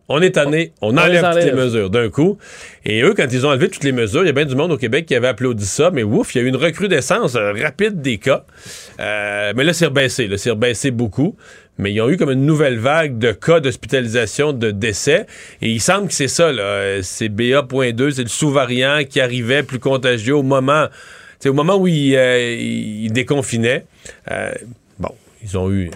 on 0.09 0.21
est 0.21 0.31
tanné, 0.31 0.73
on, 0.81 0.97
enlève, 0.97 1.23
toutes 1.23 1.43
les 1.45 1.53
mesures 1.53 1.89
d'un 1.89 2.09
coup. 2.09 2.37
Et 2.85 3.01
eux, 3.01 3.13
quand 3.15 3.27
ils 3.31 3.45
ont 3.45 3.49
enlevé 3.49 3.69
toutes 3.69 3.83
les 3.83 3.91
mesures, 3.91 4.23
il 4.23 4.27
y 4.27 4.29
a 4.29 4.33
bien 4.33 4.45
du 4.45 4.55
monde 4.55 4.71
au 4.71 4.77
Québec 4.77 5.05
qui 5.05 5.15
avait 5.15 5.29
applaudi 5.29 5.65
ça, 5.65 5.89
mais 5.91 6.03
ouf, 6.03 6.35
il 6.35 6.39
y 6.39 6.41
a 6.41 6.43
eu 6.43 6.47
une 6.47 6.57
recrudescence 6.57 7.35
euh, 7.35 7.53
rapide 7.53 8.01
des 8.01 8.17
cas. 8.17 8.45
Euh, 8.99 9.53
mais 9.55 9.63
là, 9.63 9.73
c'est 9.73 9.85
rebaissé, 9.85 10.27
là, 10.27 10.37
c'est 10.37 10.49
rebaissé 10.49 10.91
beaucoup. 10.91 11.35
Mais 11.77 11.93
ils 11.93 12.01
ont 12.01 12.09
eu 12.09 12.17
comme 12.17 12.29
une 12.29 12.45
nouvelle 12.45 12.77
vague 12.77 13.17
de 13.17 13.31
cas 13.31 13.59
d'hospitalisation, 13.59 14.53
de 14.53 14.71
décès. 14.71 15.25
Et 15.61 15.69
il 15.69 15.79
semble 15.79 16.09
que 16.09 16.13
c'est 16.13 16.27
ça, 16.27 16.51
là. 16.51 17.01
C'est 17.01 17.29
BA.2, 17.29 18.11
c'est 18.11 18.23
le 18.23 18.27
sous-variant 18.27 19.03
qui 19.09 19.21
arrivait 19.21 19.63
plus 19.63 19.79
contagieux 19.79 20.35
au 20.35 20.43
moment 20.43 20.87
c'est 21.41 21.49
au 21.49 21.53
moment 21.53 21.75
où 21.75 21.87
ils, 21.87 22.15
euh, 22.15 23.09
déconfinaient, 23.09 23.85
euh, 24.29 24.53
bon, 24.99 25.09
ils 25.43 25.57
ont 25.57 25.71
eu 25.71 25.89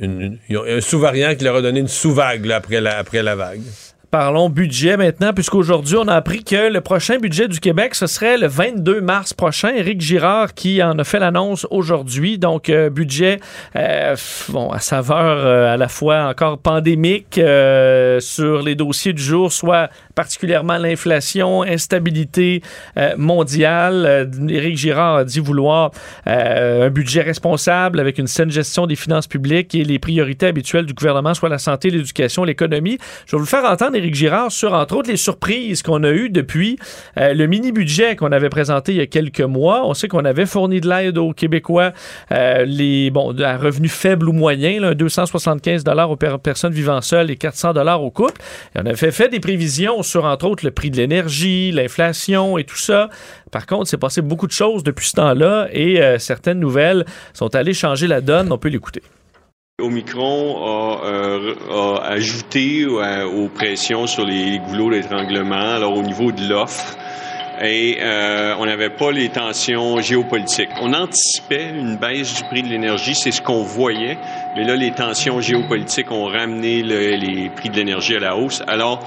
un 0.00 0.80
sous-variant 0.80 1.34
qui 1.34 1.44
leur 1.44 1.56
a 1.56 1.62
donné 1.62 1.80
une 1.80 1.88
sous-vague 1.88 2.50
après, 2.50 2.80
la, 2.80 2.98
après 2.98 3.22
la 3.22 3.36
vague. 3.36 3.60
Parlons 4.10 4.48
budget 4.48 4.96
maintenant, 4.96 5.32
puisqu'aujourd'hui, 5.32 5.96
on 5.96 6.08
a 6.08 6.14
appris 6.14 6.44
que 6.44 6.70
le 6.70 6.80
prochain 6.80 7.18
budget 7.18 7.48
du 7.48 7.60
Québec, 7.60 7.94
ce 7.94 8.06
serait 8.06 8.38
le 8.38 8.46
22 8.46 9.00
mars 9.00 9.34
prochain. 9.34 9.74
Éric 9.74 10.00
Girard 10.00 10.54
qui 10.54 10.82
en 10.82 10.98
a 10.98 11.04
fait 11.04 11.18
l'annonce 11.18 11.66
aujourd'hui. 11.70 12.38
Donc, 12.38 12.68
euh, 12.68 12.88
budget, 12.88 13.40
bon, 14.48 14.70
à 14.70 14.78
saveur 14.78 15.46
à 15.46 15.76
la 15.76 15.88
fois 15.88 16.28
encore 16.28 16.58
pandémique 16.58 17.34
sur 17.34 18.62
les 18.62 18.74
dossiers 18.74 19.12
du 19.12 19.22
jour, 19.22 19.52
soit 19.52 19.90
particulièrement 20.16 20.78
l'inflation, 20.78 21.62
instabilité 21.62 22.62
euh, 22.96 23.14
mondiale. 23.18 24.04
Euh, 24.06 24.48
Éric 24.48 24.76
Girard 24.76 25.16
a 25.16 25.24
dit 25.24 25.40
vouloir 25.40 25.90
euh, 26.26 26.86
un 26.86 26.90
budget 26.90 27.20
responsable 27.20 28.00
avec 28.00 28.18
une 28.18 28.26
saine 28.26 28.50
gestion 28.50 28.86
des 28.86 28.96
finances 28.96 29.26
publiques 29.26 29.74
et 29.74 29.84
les 29.84 29.98
priorités 29.98 30.46
habituelles 30.46 30.86
du 30.86 30.94
gouvernement, 30.94 31.34
soit 31.34 31.50
la 31.50 31.58
santé, 31.58 31.90
l'éducation, 31.90 32.44
l'économie. 32.44 32.98
Je 33.26 33.36
vais 33.36 33.40
vous 33.40 33.46
faire 33.46 33.64
entendre 33.64 33.95
Girard 34.12 34.52
sur, 34.52 34.72
entre 34.72 34.96
autres, 34.96 35.10
les 35.10 35.16
surprises 35.16 35.82
qu'on 35.82 36.02
a 36.04 36.10
eues 36.10 36.30
depuis 36.30 36.78
le 37.16 37.46
mini-budget 37.46 38.16
qu'on 38.16 38.32
avait 38.32 38.48
présenté 38.48 38.92
il 38.92 38.98
y 38.98 39.00
a 39.00 39.06
quelques 39.06 39.40
mois. 39.40 39.86
On 39.86 39.94
sait 39.94 40.08
qu'on 40.08 40.24
avait 40.24 40.46
fourni 40.46 40.80
de 40.80 40.88
l'aide 40.88 41.18
aux 41.18 41.32
Québécois, 41.32 41.92
les, 42.30 43.10
bon, 43.10 43.38
à 43.40 43.56
revenus 43.56 43.92
faibles 43.92 44.28
ou 44.28 44.32
moyens, 44.32 44.80
là, 44.80 44.94
275 44.94 45.84
aux 46.08 46.16
personnes 46.38 46.72
vivant 46.72 47.00
seules 47.00 47.30
et 47.30 47.36
400 47.36 47.74
aux 47.94 48.10
couples. 48.10 48.40
Et 48.74 48.80
on 48.80 48.86
avait 48.86 49.10
fait 49.10 49.28
des 49.28 49.40
prévisions 49.40 50.02
sur, 50.02 50.24
entre 50.24 50.46
autres, 50.46 50.64
le 50.64 50.70
prix 50.70 50.90
de 50.90 50.96
l'énergie, 50.96 51.72
l'inflation 51.72 52.58
et 52.58 52.64
tout 52.64 52.76
ça. 52.76 53.10
Par 53.50 53.66
contre, 53.66 53.88
c'est 53.88 53.98
passé 53.98 54.22
beaucoup 54.22 54.46
de 54.46 54.52
choses 54.52 54.82
depuis 54.82 55.06
ce 55.06 55.14
temps-là 55.14 55.68
et 55.72 56.02
euh, 56.02 56.18
certaines 56.18 56.60
nouvelles 56.60 57.04
sont 57.32 57.54
allées 57.54 57.74
changer 57.74 58.06
la 58.06 58.20
donne. 58.20 58.52
On 58.52 58.58
peut 58.58 58.68
l'écouter. 58.68 59.02
Omicron 59.82 60.56
a, 60.64 61.04
euh, 61.04 61.54
a 61.70 62.06
ajouté 62.06 62.86
aux 62.86 63.48
pressions 63.48 64.06
sur 64.06 64.24
les 64.24 64.58
goulots 64.58 64.90
d'étranglement, 64.90 65.74
alors 65.74 65.94
au 65.94 66.02
niveau 66.02 66.32
de 66.32 66.48
l'offre 66.48 66.96
et 67.62 67.98
euh, 68.00 68.54
on 68.58 68.64
n'avait 68.64 68.88
pas 68.88 69.12
les 69.12 69.28
tensions 69.28 70.00
géopolitiques. 70.00 70.70
On 70.80 70.94
anticipait 70.94 71.68
une 71.68 71.96
baisse 71.96 72.36
du 72.36 72.44
prix 72.44 72.62
de 72.62 72.68
l'énergie, 72.68 73.14
c'est 73.14 73.32
ce 73.32 73.42
qu'on 73.42 73.62
voyait, 73.64 74.16
mais 74.56 74.64
là, 74.64 74.76
les 74.76 74.92
tensions 74.92 75.42
géopolitiques 75.42 76.10
ont 76.10 76.24
ramené 76.26 76.82
les 76.82 77.50
prix 77.50 77.68
de 77.68 77.76
l'énergie 77.76 78.16
à 78.16 78.20
la 78.20 78.34
hausse. 78.34 78.62
Alors, 78.66 79.04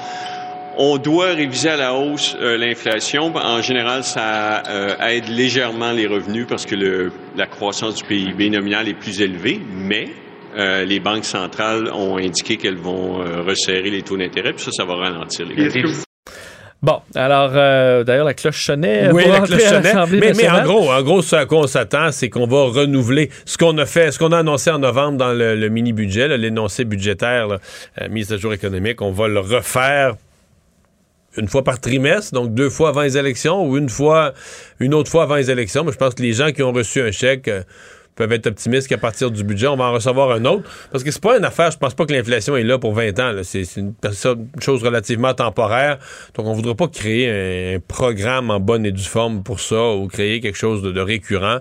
on 0.78 0.98
doit 0.98 1.34
réviser 1.34 1.70
à 1.70 1.78
la 1.78 1.96
hausse 1.96 2.38
euh, 2.40 2.58
l'inflation. 2.58 3.34
En 3.36 3.62
général, 3.64 4.04
ça 4.04 4.64
euh, 4.70 4.96
aide 5.00 5.28
légèrement 5.30 5.92
les 5.92 6.08
revenus 6.08 6.46
parce 6.48 6.66
que 6.66 7.12
la 7.36 7.48
croissance 7.48 7.96
du 7.96 8.04
PIB 8.04 8.52
nominal 8.52 8.88
est 8.88 8.94
plus 8.94 9.20
élevée, 9.20 9.60
mais 9.74 10.10
euh, 10.60 10.86
les 10.86 11.00
banques 11.00 11.26
centrales 11.26 11.90
ont 11.94 12.18
indiqué 12.18 12.58
qu'elles 12.58 12.78
vont 12.78 13.22
euh, 13.22 13.42
resserrer 13.42 13.90
les 13.90 14.02
taux 14.02 14.18
d'intérêt, 14.18 14.54
puis 14.54 14.64
ça, 14.64 14.72
ça 14.72 14.86
va 14.86 14.96
ralentir 14.96 15.46
les. 15.48 15.84
Bon, 16.82 17.02
alors, 17.14 17.52
euh, 17.56 18.06
d'ailleurs, 18.06 18.26
la 18.26 18.34
cloche 18.34 18.66
sonnait. 18.66 19.10
Oui, 19.12 19.24
pour 19.24 19.34
la 19.34 19.42
cloche 19.42 19.64
sonnait. 19.64 19.94
Mais, 20.12 20.32
mais 20.34 20.50
en 20.50 20.64
gros, 20.64 20.92
en 20.92 21.02
gros, 21.02 21.22
ce 21.22 21.36
à 21.36 21.46
quoi 21.46 21.60
on 21.60 21.68
s'attend, 21.68 22.12
c'est 22.12 22.30
qu'on 22.30 22.48
va 22.48 22.64
renouveler 22.64 23.30
ce 23.46 23.58
qu'on 23.58 23.78
a 23.78 23.86
fait, 23.86 24.12
ce 24.12 24.20
qu'on 24.20 24.32
a 24.32 24.38
annoncé 24.38 24.70
en 24.72 24.80
novembre 24.80 25.18
dans 25.18 25.34
le, 25.34 25.56
le 25.56 25.70
mini-budget, 25.70 26.38
l'énoncé 26.38 26.86
budgétaire, 26.86 27.48
là, 27.48 27.60
mise 28.10 28.32
à 28.32 28.38
jour 28.38 28.54
économique. 28.54 29.02
On 29.02 29.12
va 29.12 29.28
le 29.28 29.40
refaire 29.40 30.16
une 31.38 31.48
fois 31.48 31.64
par 31.64 31.80
trimestre, 31.80 32.34
donc 32.34 32.54
deux 32.54 32.70
fois 32.70 32.90
avant 32.90 33.02
les 33.02 33.18
élections 33.18 33.66
ou 33.66 33.78
une 33.78 33.90
fois, 33.90 34.34
une 34.80 34.94
autre 34.94 35.10
fois 35.10 35.24
avant 35.24 35.36
les 35.36 35.52
élections. 35.52 35.84
Mais 35.84 35.92
je 35.92 35.98
pense 35.98 36.16
que 36.16 36.22
les 36.22 36.34
gens 36.34 36.52
qui 36.52 36.64
ont 36.64 36.72
reçu 36.72 37.02
un 37.02 37.12
chèque 37.12 37.48
euh, 37.48 37.64
peuvent 38.20 38.34
être 38.34 38.48
optimistes 38.48 38.90
qu'à 38.90 38.98
partir 38.98 39.32
du 39.32 39.46
budget, 39.46 39.68
on 39.68 39.78
va 39.78 39.86
en 39.86 39.94
recevoir 39.94 40.32
un 40.32 40.44
autre. 40.44 40.70
Parce 40.92 41.06
que 41.06 41.12
c'est 41.12 41.24
pas 41.24 41.38
une 41.38 41.46
affaire, 41.46 41.72
je 41.72 41.78
pense 41.78 41.94
pas 41.94 42.06
que 42.06 42.12
l'inflation 42.12 42.58
est 42.58 42.66
là 42.66 42.78
pour 42.78 42.94
20 42.94 43.18
ans. 43.20 43.32
C'est 43.44 43.64
une, 43.78 43.94
chose 44.60 44.84
relativement 44.84 45.34
temporaire. 45.34 46.00
Donc, 46.36 46.46
on 46.46 46.54
voudrait 46.54 46.76
pas 46.76 46.90
créer 46.90 47.76
un, 47.76 47.80
programme 47.80 48.52
en 48.52 48.60
bonne 48.60 48.86
et 48.86 48.92
due 48.92 49.02
forme 49.02 49.42
pour 49.42 49.62
ça 49.62 49.94
ou 49.94 50.08
créer 50.08 50.42
quelque 50.42 50.58
chose 50.58 50.84
de 50.84 51.00
récurrent. 51.00 51.60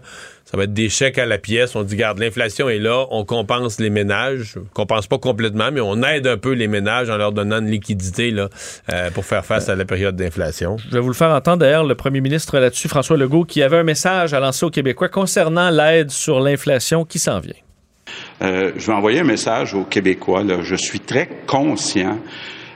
Ça 0.51 0.57
va 0.57 0.65
être 0.65 0.73
des 0.73 0.89
chèques 0.89 1.19
à 1.19 1.27
la 1.27 1.37
pièce. 1.37 1.77
On 1.77 1.83
dit, 1.83 1.95
garde, 1.95 2.19
l'inflation 2.19 2.71
est 2.71 2.79
là, 2.79 3.05
on 3.11 3.27
compense 3.27 3.79
les 3.81 3.91
ménages. 3.91 4.55
On 4.57 4.65
compense 4.73 5.07
pas 5.07 5.19
complètement, 5.19 5.71
mais 5.71 5.83
on 5.83 6.03
aide 6.03 6.27
un 6.27 6.39
peu 6.39 6.53
les 6.53 6.69
ménages 6.69 7.11
en 7.11 7.19
leur 7.19 7.33
donnant 7.33 7.59
une 7.59 7.71
liquidité 7.71 8.31
là, 8.31 8.49
euh, 8.91 9.11
pour 9.11 9.27
faire 9.27 9.45
face 9.45 9.69
à 9.69 9.77
la 9.77 9.85
période 9.85 10.17
d'inflation. 10.17 10.79
Je 10.79 10.95
vais 10.95 11.01
vous 11.01 11.09
le 11.09 11.15
faire 11.15 11.33
entendre 11.33 11.59
d'ailleurs, 11.59 11.85
le 11.85 11.95
premier 11.95 12.23
ministre 12.23 12.59
là-dessus, 12.59 12.89
François 12.89 13.19
Legault, 13.19 13.45
qui 13.45 13.63
avait 13.63 13.77
un 13.77 13.83
message 13.83 14.33
à 14.33 14.41
lancer 14.41 14.65
aux 14.65 14.71
Québécois 14.71 15.11
concernant 15.11 15.69
l'aide 15.69 16.11
sur 16.11 16.41
l'inflation 16.41 17.05
qui 17.05 17.19
s'en 17.19 17.41
vient. 17.41 17.53
Euh, 18.41 18.73
je 18.75 18.87
vais 18.87 18.95
envoyer 18.95 19.21
un 19.21 19.25
message 19.25 19.75
aux 19.75 19.85
Québécois. 19.85 20.45
Là. 20.45 20.63
Je 20.63 20.77
suis 20.77 21.01
très 21.01 21.29
conscient 21.47 22.19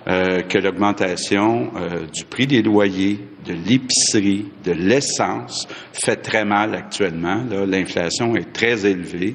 euh, 0.09 0.43
que 0.43 0.59
l'augmentation 0.59 1.71
euh, 1.77 2.07
du 2.07 2.25
prix 2.25 2.47
des 2.47 2.63
loyers, 2.63 3.21
de 3.45 3.55
l'épicerie, 3.55 4.47
de 4.65 4.73
l'essence 4.73 5.67
fait 5.93 6.17
très 6.17 6.45
mal 6.45 6.75
actuellement. 6.75 7.43
L'inflation 7.67 8.37
est 8.37 8.53
très 8.53 8.87
élevée, 8.87 9.35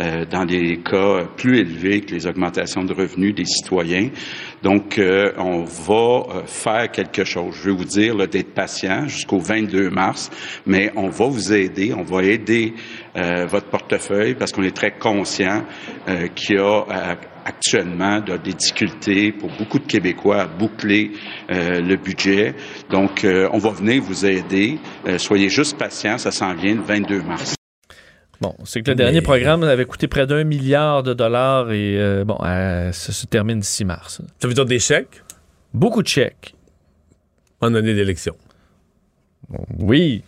euh, 0.00 0.24
dans 0.24 0.44
des 0.44 0.78
cas 0.78 1.24
plus 1.36 1.58
élevés 1.58 2.02
que 2.02 2.14
les 2.14 2.26
augmentations 2.26 2.84
de 2.84 2.92
revenus 2.92 3.34
des 3.34 3.44
citoyens. 3.44 4.10
Donc, 4.62 4.98
euh, 4.98 5.32
on 5.38 5.64
va 5.64 5.94
euh, 5.94 6.46
faire 6.46 6.90
quelque 6.90 7.24
chose. 7.24 7.54
Je 7.56 7.70
veux 7.70 7.76
vous 7.76 7.84
dire 7.84 8.16
d'être 8.28 8.54
patient 8.54 9.08
jusqu'au 9.08 9.38
22 9.38 9.90
mars, 9.90 10.30
mais 10.66 10.92
on 10.96 11.08
va 11.08 11.26
vous 11.26 11.52
aider, 11.52 11.92
on 11.96 12.02
va 12.02 12.22
aider 12.22 12.74
votre 13.50 13.66
portefeuille 13.66 14.36
parce 14.36 14.52
qu'on 14.52 14.62
est 14.62 14.76
très 14.76 14.92
conscient 14.92 15.64
qu'il 16.36 16.54
y 16.54 16.58
a 16.60 17.18
actuellement 17.48 18.22
là, 18.26 18.38
des 18.38 18.52
difficultés 18.52 19.32
pour 19.32 19.50
beaucoup 19.58 19.78
de 19.78 19.86
Québécois 19.86 20.42
à 20.42 20.46
boucler 20.46 21.12
euh, 21.50 21.80
le 21.80 21.96
budget. 21.96 22.54
Donc, 22.90 23.24
euh, 23.24 23.48
on 23.52 23.58
va 23.58 23.70
venir 23.70 24.02
vous 24.02 24.26
aider. 24.26 24.78
Euh, 25.06 25.18
soyez 25.18 25.48
juste 25.48 25.78
patients, 25.78 26.18
ça 26.18 26.30
s'en 26.30 26.54
vient 26.54 26.74
le 26.74 26.82
22 26.82 27.22
mars. 27.22 27.54
Bon, 28.40 28.54
c'est 28.64 28.82
que 28.82 28.90
le 28.90 28.94
dernier 28.94 29.20
programme 29.20 29.64
avait 29.64 29.84
coûté 29.84 30.06
près 30.06 30.26
d'un 30.26 30.44
milliard 30.44 31.02
de 31.02 31.12
dollars 31.12 31.72
et 31.72 31.98
euh, 31.98 32.24
bon, 32.24 32.38
euh, 32.44 32.92
ça 32.92 33.12
se 33.12 33.26
termine 33.26 33.58
d'ici 33.58 33.84
mars. 33.84 34.20
Ça 34.38 34.46
veut 34.46 34.54
dire 34.54 34.64
des 34.64 34.78
chèques? 34.78 35.22
Beaucoup 35.74 36.02
de 36.02 36.08
chèques. 36.08 36.54
En 37.60 37.74
année 37.74 37.94
d'élection. 37.94 38.36
Oui. 39.78 40.22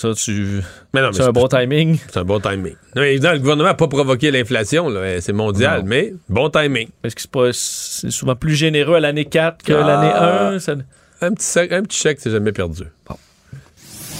Ça, 0.00 0.14
tu. 0.14 0.60
Mais 0.94 1.00
non, 1.02 1.08
mais 1.08 1.12
c'est 1.14 1.22
un 1.24 1.32
bon 1.32 1.48
timing. 1.48 1.98
C'est 2.08 2.20
un 2.20 2.24
bon 2.24 2.38
timing. 2.38 2.74
Non, 2.94 3.02
mais 3.02 3.10
évidemment, 3.14 3.32
le 3.34 3.40
gouvernement 3.40 3.68
n'a 3.70 3.74
pas 3.74 3.88
provoqué 3.88 4.30
l'inflation, 4.30 4.88
là. 4.88 5.20
c'est 5.20 5.32
mondial, 5.32 5.80
Non. 5.80 5.86
mais 5.88 6.14
bon 6.28 6.50
timing. 6.50 6.86
Est-ce 7.02 7.16
que 7.16 7.22
c'est 7.22 7.30
pas 7.32 7.48
c'est 7.52 8.12
souvent 8.12 8.36
plus 8.36 8.54
généreux 8.54 8.94
à 8.94 9.00
l'année 9.00 9.24
4 9.24 9.64
que 9.64 9.72
Ah. 9.72 9.84
l'année 9.84 10.54
1? 10.54 10.58
Ça- 10.60 10.74
Un 11.20 11.32
petit, 11.32 11.44
sac- 11.46 11.72
un 11.72 11.82
petit 11.82 11.98
chèque, 11.98 12.18
c'est 12.20 12.30
jamais 12.30 12.52
perdu. 12.52 12.84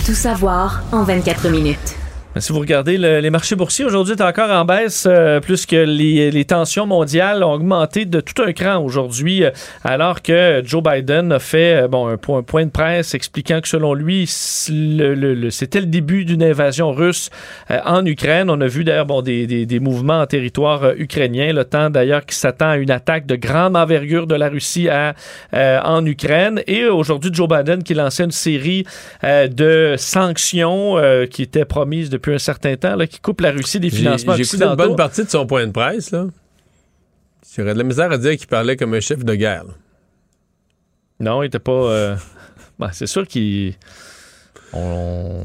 Tout 0.05 0.15
savoir 0.15 0.83
en 0.91 1.05
24 1.05 1.49
minutes. 1.49 1.95
Ben, 2.35 2.43
Si 2.43 2.53
vous 2.53 2.61
regardez 2.61 2.99
le- 2.99 3.21
les 3.21 3.31
marchés 3.31 3.57
boursiers, 3.57 3.87
aujourd'hui 3.87 4.13
est 4.13 4.21
encore 4.23 4.51
en 4.51 4.67
baisse, 4.67 5.07
euh, 5.09 5.41
plus 5.41 5.65
que 5.65 5.77
les, 5.77 6.45
tensions 6.45 6.85
mondiales 6.87 7.43
ont 7.43 7.53
augmenté 7.55 8.05
de 8.05 8.21
tout 8.21 8.43
un 8.43 8.53
cran 8.53 8.77
aujourd'hui, 8.85 9.45
euh, 9.45 9.51
alors 9.83 10.21
que 10.21 10.61
Joe 10.63 10.83
Biden 10.83 11.33
a 11.33 11.39
fait 11.39 11.85
euh, 11.85 11.89
bon, 11.89 12.07
un, 12.07 12.17
point, 12.19 12.67
de 12.67 12.71
presse 12.71 13.15
expliquant 13.15 13.61
que 13.63 13.69
selon 13.69 13.95
lui, 13.95 14.27
c'était 14.27 15.81
le 15.81 15.87
début 15.87 16.27
d'une 16.27 16.43
invasion 16.43 16.93
russe 16.93 17.31
euh, 17.71 17.79
en 17.87 18.05
Ukraine. 18.05 18.51
On 18.51 18.61
a 18.61 18.67
vu 18.67 18.85
d'ailleurs 18.85 19.07
bon, 19.07 19.23
des, 19.23 19.47
des- 19.47 19.81
mouvements 19.81 20.21
en 20.21 20.27
territoire 20.27 20.93
ukrainien, 20.99 21.53
le 21.55 21.65
temps 21.65 21.89
d'ailleurs 21.89 22.27
qui 22.27 22.35
s'attend 22.37 22.71
à 22.71 22.77
une 22.77 22.91
attaque 22.91 23.25
de 23.27 23.37
grande 23.37 23.75
envergure 23.77 24.27
de 24.27 24.35
la 24.35 24.49
Russie 24.49 24.89
à, 24.89 25.15
en 25.53 26.05
Ukraine. 26.05 26.61
Et 26.67 26.85
aujourd'hui, 26.87 27.31
Joe 27.33 27.49
Biden 27.49 27.83
qui 27.85 27.95
lançait 27.95 28.25
une 28.25 28.33
série 28.33 28.85
de 29.23 29.95
sanctions 29.97 30.97
qui 31.31 31.43
étaient 31.43 31.65
promises 31.65 32.11
depuis 32.11 32.18
un 32.27 32.39
certain 32.39 32.77
temps, 32.77 32.97
là, 32.97 33.07
qui 33.07 33.21
coupent 33.21 33.41
la 33.41 33.53
Russie 33.53 33.81
des 33.81 33.91
financements 33.91 34.35
j'ai 34.35 34.43
écouté 34.43 34.65
une 34.65 34.75
bonne 34.75 34.97
partie 34.97 35.25
de 35.25 35.31
son 35.31 35.47
point 35.47 35.67
de 35.67 35.73
presse, 35.73 36.11
là. 36.11 36.27
J'aurais 37.57 37.73
de 37.73 37.79
la 37.79 37.85
misère 37.85 38.13
à 38.13 38.19
dire 38.19 38.37
qu'il 38.37 38.47
parlait 38.47 38.77
comme 38.77 38.95
un 38.95 39.01
chef 39.01 39.25
de 39.25 39.35
guerre. 39.35 39.65
là. 39.65 39.73
Non, 41.21 41.43
il 41.43 41.47
était 41.47 41.59
pas. 41.59 41.73
euh, 41.73 42.17
ben, 42.79 42.91
c'est 42.93 43.07
sûr 43.07 43.27
qu'il. 43.27 43.75
On... 44.73 45.45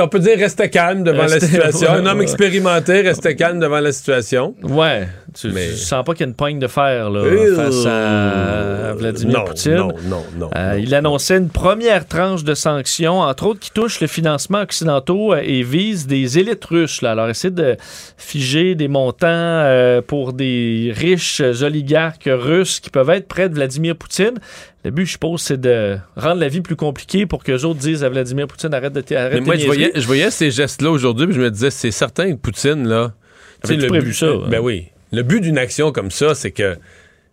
On 0.00 0.08
peut 0.08 0.18
dire 0.18 0.38
restez 0.38 0.70
calme 0.70 1.04
devant 1.04 1.22
la 1.26 1.38
situation. 1.40 1.88
ouais, 1.92 1.98
un 1.98 2.06
homme 2.06 2.18
ouais. 2.18 2.24
expérimenté, 2.24 3.00
restez 3.02 3.36
calme 3.36 3.60
devant 3.60 3.78
la 3.80 3.92
situation. 3.92 4.54
Ouais. 4.62 5.06
Tu, 5.38 5.48
Mais- 5.52 5.68
tu 5.68 5.76
sens 5.76 6.04
pas 6.04 6.14
qu'il 6.14 6.22
y 6.22 6.24
a 6.24 6.28
une 6.28 6.34
poigne 6.34 6.58
de 6.58 6.66
fer 6.66 7.10
là, 7.10 7.20
Euh, 7.20 7.54
face 7.54 7.86
à 7.86 8.94
Vladimir 8.94 9.38
non, 9.38 9.44
Poutine. 9.44 9.74
Non, 9.74 9.92
non, 10.08 10.24
non. 10.36 10.50
Euh, 10.56 10.72
non. 10.74 10.78
il 10.82 10.94
annonçait 10.94 11.36
une 11.36 11.50
première 11.50 12.06
tranche 12.08 12.42
de 12.42 12.54
sanctions, 12.54 13.20
entre 13.20 13.46
autres 13.46 13.60
qui 13.60 13.70
touche 13.70 14.00
le 14.00 14.06
financement 14.08 14.62
occidentaux 14.62 15.32
euh, 15.34 15.40
et 15.44 15.62
vise 15.62 16.06
des 16.08 16.38
élites 16.40 16.64
russes. 16.64 17.02
Là. 17.02 17.12
Alors, 17.12 17.28
essayer 17.28 17.52
de 17.52 17.76
figer 18.16 18.74
des 18.74 18.88
montants 18.88 19.26
euh, 19.28 20.00
pour 20.04 20.32
des 20.32 20.92
riches 20.96 21.40
oligarques 21.62 22.28
russes 22.28 22.80
qui 22.80 22.90
peuvent 22.90 23.10
être 23.10 23.28
près 23.28 23.48
de 23.48 23.54
Vladimir 23.54 23.94
Poutine. 23.94 24.34
Le 24.84 24.90
but, 24.92 25.06
je 25.06 25.12
suppose, 25.12 25.40
c'est 25.42 25.60
de 25.60 25.98
rendre 26.16 26.40
la 26.40 26.48
vie 26.48 26.60
plus 26.60 26.76
compliquée 26.76 27.26
pour 27.26 27.42
que 27.42 27.50
les 27.52 27.64
autres 27.64 27.80
disent 27.80 28.04
à 28.04 28.08
Vladimir 28.08 28.46
Poutine 28.46 28.72
arrête 28.72 28.92
de 28.92 29.00
arrête 29.14 29.34
Mais 29.34 29.40
moi, 29.40 29.56
je 29.56 29.66
voyais, 29.66 29.90
je 29.94 30.06
voyais 30.06 30.30
ces 30.30 30.50
gestes-là 30.50 30.90
aujourd'hui, 30.90 31.26
puis 31.26 31.34
je 31.34 31.40
me 31.40 31.50
disais, 31.50 31.70
c'est 31.70 31.90
certain 31.90 32.30
que 32.32 32.36
Poutine, 32.38 32.86
là. 32.86 33.12
tu 33.64 33.76
le 33.76 33.86
prévu 33.88 34.06
but- 34.10 34.14
ça, 34.14 34.26
hein? 34.26 34.46
Ben 34.48 34.60
oui. 34.60 34.86
Le 35.12 35.22
but 35.22 35.40
d'une 35.40 35.58
action 35.58 35.90
comme 35.90 36.10
ça, 36.10 36.34
c'est 36.34 36.52
que 36.52 36.76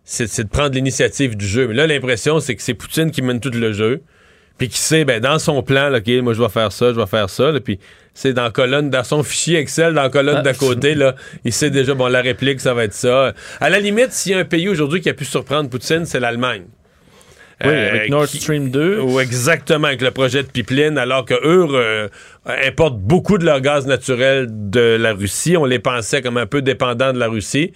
c'est 0.04 0.42
de 0.44 0.48
prendre 0.48 0.74
l'initiative 0.74 1.36
du 1.36 1.46
jeu. 1.46 1.68
Mais 1.68 1.74
là, 1.74 1.86
l'impression, 1.86 2.40
c'est 2.40 2.56
que 2.56 2.62
c'est 2.62 2.74
Poutine 2.74 3.10
qui 3.10 3.22
mène 3.22 3.38
tout 3.40 3.50
le 3.50 3.72
jeu. 3.72 4.02
Puis 4.58 4.68
qui 4.68 4.78
sait, 4.78 5.04
ben, 5.04 5.20
dans 5.20 5.38
son 5.38 5.62
plan, 5.62 5.90
là, 5.90 5.98
OK, 5.98 6.08
moi, 6.22 6.32
je 6.32 6.42
vais 6.42 6.48
faire 6.48 6.72
ça, 6.72 6.92
je 6.92 6.98
vais 6.98 7.06
faire 7.06 7.28
ça. 7.28 7.52
là, 7.52 7.60
puis 7.60 7.78
c'est 8.14 8.32
dans 8.32 8.50
colonne, 8.50 8.88
dans 8.88 9.04
son 9.04 9.22
fichier 9.22 9.58
Excel, 9.58 9.92
dans 9.92 10.02
la 10.02 10.08
colonne 10.08 10.36
Ah. 10.38 10.42
d'à 10.42 10.54
côté, 10.54 10.94
là, 10.94 11.14
il 11.44 11.52
sait 11.52 11.68
déjà, 11.70 11.92
bon, 11.94 12.06
la 12.06 12.22
réplique, 12.22 12.60
ça 12.60 12.72
va 12.72 12.84
être 12.84 12.94
ça. 12.94 13.34
À 13.60 13.68
la 13.68 13.78
limite, 13.78 14.12
s'il 14.12 14.32
y 14.32 14.34
a 14.34 14.38
un 14.38 14.44
pays 14.44 14.68
aujourd'hui 14.70 15.02
qui 15.02 15.10
a 15.10 15.14
pu 15.14 15.26
surprendre 15.26 15.68
Poutine, 15.68 16.06
c'est 16.06 16.18
l'Allemagne. 16.20 16.62
Oui, 17.64 17.70
Euh, 17.70 17.90
avec 17.90 18.10
Nord 18.10 18.26
qui- 18.26 18.36
Stream 18.38 18.70
2. 18.70 19.00
ou 19.00 19.18
exactement, 19.18 19.86
avec 19.88 20.02
le 20.02 20.10
projet 20.10 20.42
de 20.42 20.48
pipeline, 20.48 20.98
alors 20.98 21.24
que 21.24 21.32
eux 21.34 21.66
euh, 21.72 22.08
importent 22.46 22.98
beaucoup 22.98 23.38
de 23.38 23.46
leur 23.46 23.60
gaz 23.62 23.86
naturel 23.86 24.46
de 24.50 24.96
la 25.00 25.14
Russie. 25.14 25.56
On 25.56 25.64
les 25.64 25.78
pensait 25.78 26.20
comme 26.20 26.36
un 26.36 26.44
peu 26.46 26.60
dépendants 26.60 27.12
de 27.14 27.18
la 27.18 27.28
Russie. 27.28 27.72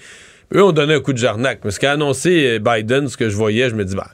Eux 0.55 0.63
ont 0.63 0.73
donné 0.73 0.95
un 0.95 1.01
coup 1.01 1.13
de 1.15 1.19
jarnac. 1.19 1.61
Mais 1.65 1.71
ce 1.71 1.81
qu'a 1.81 1.93
annoncé 1.93 2.59
Biden, 2.59 3.09
ce 3.09 3.17
que 3.17 3.31
je 3.31 3.37
voyais, 3.37 3.71
je 3.71 3.75
me 3.75 3.85
dis, 3.87 3.95
bah, 3.95 4.11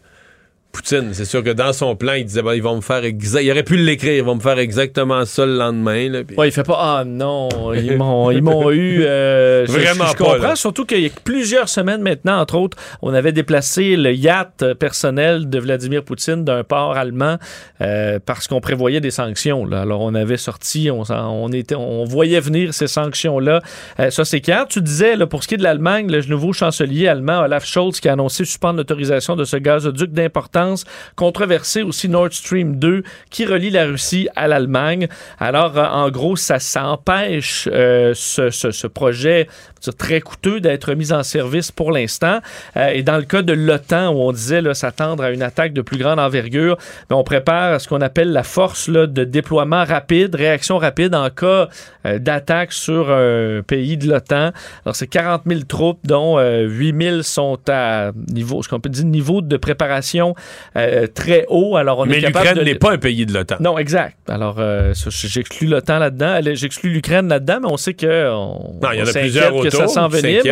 Poutine, 0.77 1.09
c'est 1.15 1.25
sûr 1.25 1.43
que 1.43 1.51
dans 1.51 1.73
son 1.73 1.97
plan, 1.97 2.13
il 2.13 2.25
disait, 2.27 2.43
bah, 2.43 2.55
ils 2.55 2.63
vont 2.63 2.77
me 2.77 2.81
faire 2.83 3.03
exact. 3.05 3.43
Il 3.43 3.51
aurait 3.51 3.63
pu 3.63 3.77
l'écrire, 3.77 4.13
ils 4.15 4.23
vont 4.23 4.35
me 4.35 4.41
faire 4.41 4.59
exactement 4.59 5.25
ça 5.25 5.47
le 5.47 5.57
lendemain. 5.57 6.09
là, 6.11 6.23
puis- 6.23 6.37
Ouais, 6.37 6.49
il 6.49 6.53
fait 6.53 6.63
pas 6.65 6.77
Ah 6.99 7.05
non, 7.07 7.49
ils 7.75 7.97
m'ont, 7.97 8.31
ils 8.31 8.43
m'ont 8.43 8.71
eu. 8.71 9.03
euh, 9.07 9.65
Vraiment 9.67 10.05
je, 10.05 10.11
je 10.13 10.17
pas, 10.17 10.25
comprends, 10.33 10.49
là. 10.49 10.57
surtout 10.57 10.85
qu'il 10.85 11.01
y 11.01 11.07
a 11.07 11.11
plusieurs 11.25 11.69
semaines 11.71 12.03
maintenant, 12.03 12.39
entre 12.41 12.57
autres, 12.57 12.77
on 13.01 13.15
avait 13.15 13.33
déplacé 13.33 13.97
le 13.97 14.13
yacht 14.13 14.75
personnel 14.75 15.49
de 15.49 15.59
Vladimir 15.59 16.03
Poutine 16.05 16.45
d'un 16.45 16.63
port 16.63 16.97
allemand 16.97 17.37
euh, 17.81 18.19
parce 18.25 18.47
qu'on 18.47 18.61
prévoyait 18.61 19.01
des 19.01 19.11
sanctions. 19.11 19.65
là. 19.65 19.81
Alors 19.81 20.03
on 20.03 20.15
avait 20.15 20.37
sorti, 20.37 20.91
on, 20.91 21.49
était, 21.53 21.75
on 21.75 22.05
voyait 22.05 22.41
venir 22.41 22.75
ces 22.75 22.87
sanctions-là. 22.87 23.63
Euh, 24.01 24.11
ça 24.11 24.25
c'est 24.25 24.41
clair. 24.41 24.67
Tu 24.69 24.83
disais 24.83 25.17
là, 25.17 25.27
pour 25.27 25.43
ce 25.43 25.49
qui 25.49 25.55
est 25.55 25.59
de 25.59 25.63
l'Allemagne, 25.63 26.11
le 26.11 26.21
nouveau 26.29 26.53
chancelier 26.53 27.09
allemand 27.09 27.41
Olaf 27.41 27.65
Scholz 27.65 28.01
qui 28.01 28.09
a 28.09 28.13
annoncé 28.13 28.45
suspendre 28.45 28.77
l'autorisation 28.77 29.37
de 29.37 29.45
ce 29.45 29.57
gazoduc 29.57 30.11
d'importance, 30.13 30.66
controversé 31.15 31.83
aussi 31.83 32.09
Nord 32.09 32.33
Stream 32.33 32.77
2 32.77 33.03
qui 33.31 33.45
relie 33.45 33.71
la 33.71 33.87
Russie 33.87 34.29
à 34.37 34.49
l'Allemagne. 34.49 35.09
Alors, 35.39 35.79
euh, 35.79 35.85
en 35.85 36.11
gros, 36.11 36.37
ça, 36.37 36.59
ça 36.59 36.87
empêche 36.87 37.69
euh, 37.73 38.15
ce 38.15 38.87
projet 38.87 39.49
c'est 39.87 39.97
très 39.97 40.21
coûteux 40.21 40.61
d'être 40.61 40.95
mis 40.95 41.13
en 41.13 41.23
service 41.23 41.71
pour 41.73 41.93
l'instant. 41.93 42.41
Euh, 42.77 42.89
et 42.89 43.03
dans 43.03 43.17
le 43.17 43.23
cas 43.23 43.43
de 43.43 43.53
l'OTAN, 43.53 44.13
où 44.13 44.21
on 44.21 44.33
disait 44.33 44.63
s'attendre 44.75 45.23
à 45.23 45.31
une 45.31 45.43
attaque 45.43 45.73
de 45.73 45.83
plus 45.83 45.99
grande 45.99 46.19
envergure, 46.19 46.77
ben, 47.09 47.17
on 47.17 47.25
prépare 47.25 47.81
ce 47.81 47.89
qu'on 47.89 48.01
appelle 48.01 48.33
la 48.33 48.43
force 48.43 48.89
là, 48.89 49.07
de 49.07 49.25
déploiement 49.25 49.85
rapide, 49.85 50.35
réaction 50.35 50.79
rapide 50.79 51.15
en 51.15 51.31
cas 51.31 51.69
euh, 52.05 52.19
d'attaque 52.19 52.73
sur 52.73 53.11
un 53.11 53.63
pays 53.67 53.97
de 53.97 54.09
l'OTAN. 54.09 54.51
Alors, 54.85 54.97
c'est 54.97 55.07
40 55.07 55.43
000 55.47 55.61
troupes, 55.63 56.01
dont 56.05 56.39
8 56.39 57.03
000 57.03 57.23
sont 57.23 57.59
à 57.69 58.13
niveau, 58.29 58.63
ce 58.63 58.69
qu'on 58.69 58.81
peut 58.81 58.89
dire, 58.89 59.05
niveau 59.05 59.41
de 59.41 59.57
préparation 59.57 60.35
euh, 60.77 61.07
très 61.07 61.47
haut. 61.49 61.77
Alors, 61.77 62.01
on 62.01 62.07
Mais 62.07 62.21
l'Ukraine 62.21 62.57
de... 62.57 62.63
n'est 62.63 62.75
pas 62.75 62.93
un 62.93 62.99
pays 62.99 63.27
de 63.27 63.33
l'OTAN. 63.33 63.57
Non, 63.61 63.79
exact. 63.79 64.17
Alors, 64.29 64.57
euh, 64.59 64.93
j'exclus 64.95 65.67
l'OTAN 65.67 65.99
là-dedans. 65.99 66.41
J'exclus 66.55 66.91
l'Ukraine 66.91 67.29
là-dedans, 67.29 67.59
mais 67.63 67.69
on 67.71 67.77
sait 67.77 67.95
que 67.95 68.31
on, 68.31 68.79
Non, 68.83 68.91
il 68.93 68.99
y 68.99 69.03
en 69.03 69.07
a 69.07 69.13
plusieurs 69.13 69.53
que 69.61 69.71
ça 69.77 69.87
qui 69.87 69.93
s'envenime. 69.93 70.43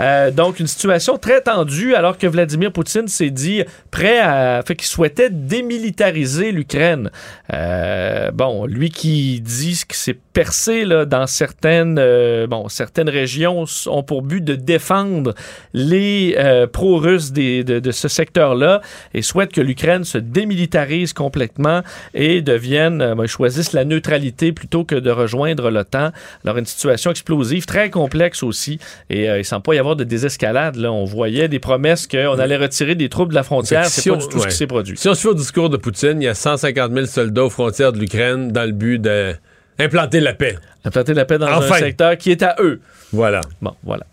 Euh, 0.00 0.30
donc, 0.30 0.60
une 0.60 0.66
situation 0.66 1.18
très 1.18 1.40
tendue, 1.40 1.94
alors 1.94 2.18
que 2.18 2.26
Vladimir 2.26 2.72
Poutine 2.72 3.08
s'est 3.08 3.30
dit 3.30 3.62
prêt 3.90 4.18
à. 4.18 4.62
fait 4.66 4.76
qu'il 4.76 4.88
souhaitait 4.88 5.30
démilitariser 5.30 6.52
l'Ukraine. 6.52 7.10
Euh, 7.52 8.30
bon, 8.30 8.66
lui 8.66 8.90
qui 8.90 9.40
dit 9.40 9.80
que 9.88 9.94
c'est 9.96 10.14
percé 10.14 10.84
là, 10.84 11.04
dans 11.04 11.26
certaines, 11.26 11.98
euh, 11.98 12.46
bon, 12.46 12.68
certaines 12.68 13.08
régions 13.08 13.64
ont 13.86 14.02
pour 14.02 14.22
but 14.22 14.44
de 14.44 14.54
défendre 14.54 15.34
les 15.72 16.36
pro-russes 16.72 17.32
de, 17.32 17.62
de 17.62 17.90
ce 17.90 18.08
secteur-là 18.08 18.80
et 19.14 19.22
souhaite 19.22 19.52
que 19.52 19.60
l'Ukraine 19.60 20.04
se 20.04 20.18
démilitarise 20.18 21.12
complètement 21.12 21.82
et 22.14 22.42
devienne, 22.42 23.14
ben, 23.14 23.26
choisisse 23.26 23.72
la 23.72 23.84
neutralité 23.84 24.52
plutôt 24.52 24.84
que 24.84 24.94
de 24.94 25.10
rejoindre 25.10 25.70
l'OTAN. 25.70 26.10
Alors, 26.44 26.58
une 26.58 26.66
situation 26.66 27.10
explosive, 27.10 27.66
très 27.66 27.90
complexe 27.90 28.42
aussi, 28.42 28.65
et 29.10 29.28
euh, 29.30 29.36
il 29.36 29.38
ne 29.38 29.42
semble 29.44 29.62
pas 29.62 29.74
y 29.74 29.78
avoir 29.78 29.96
de 29.96 30.04
désescalade. 30.04 30.76
Là. 30.76 30.92
On 30.92 31.04
voyait 31.04 31.48
des 31.48 31.58
promesses 31.58 32.06
qu'on 32.06 32.38
allait 32.38 32.56
retirer 32.56 32.94
des 32.94 33.08
troupes 33.08 33.30
de 33.30 33.34
la 33.34 33.42
frontière. 33.42 33.86
C'est 33.86 34.00
si 34.02 34.08
pas 34.10 34.14
on- 34.16 34.18
du 34.18 34.28
tout 34.28 34.38
ce 34.40 34.46
qui 34.48 34.54
s'est 34.54 34.66
produit. 34.66 34.96
Si 34.96 35.08
on 35.08 35.14
se 35.14 35.20
fait 35.22 35.28
au 35.28 35.34
discours 35.34 35.70
de 35.70 35.76
Poutine, 35.76 36.20
il 36.20 36.24
y 36.24 36.28
a 36.28 36.34
150 36.34 36.92
000 36.92 37.06
soldats 37.06 37.44
aux 37.44 37.50
frontières 37.50 37.92
de 37.92 37.98
l'Ukraine 37.98 38.52
dans 38.52 38.64
le 38.64 38.72
but 38.72 38.98
d'implanter 39.00 40.20
la 40.20 40.34
paix. 40.34 40.56
Implanter 40.84 41.14
la 41.14 41.24
paix 41.24 41.38
dans 41.38 41.48
Enfin. 41.50 41.74
un 41.74 41.78
secteur 41.78 42.16
qui 42.16 42.30
est 42.30 42.42
à 42.42 42.56
eux. 42.60 42.80
Voilà. 43.12 43.40
Bon, 43.62 43.74
voilà. 43.84 44.04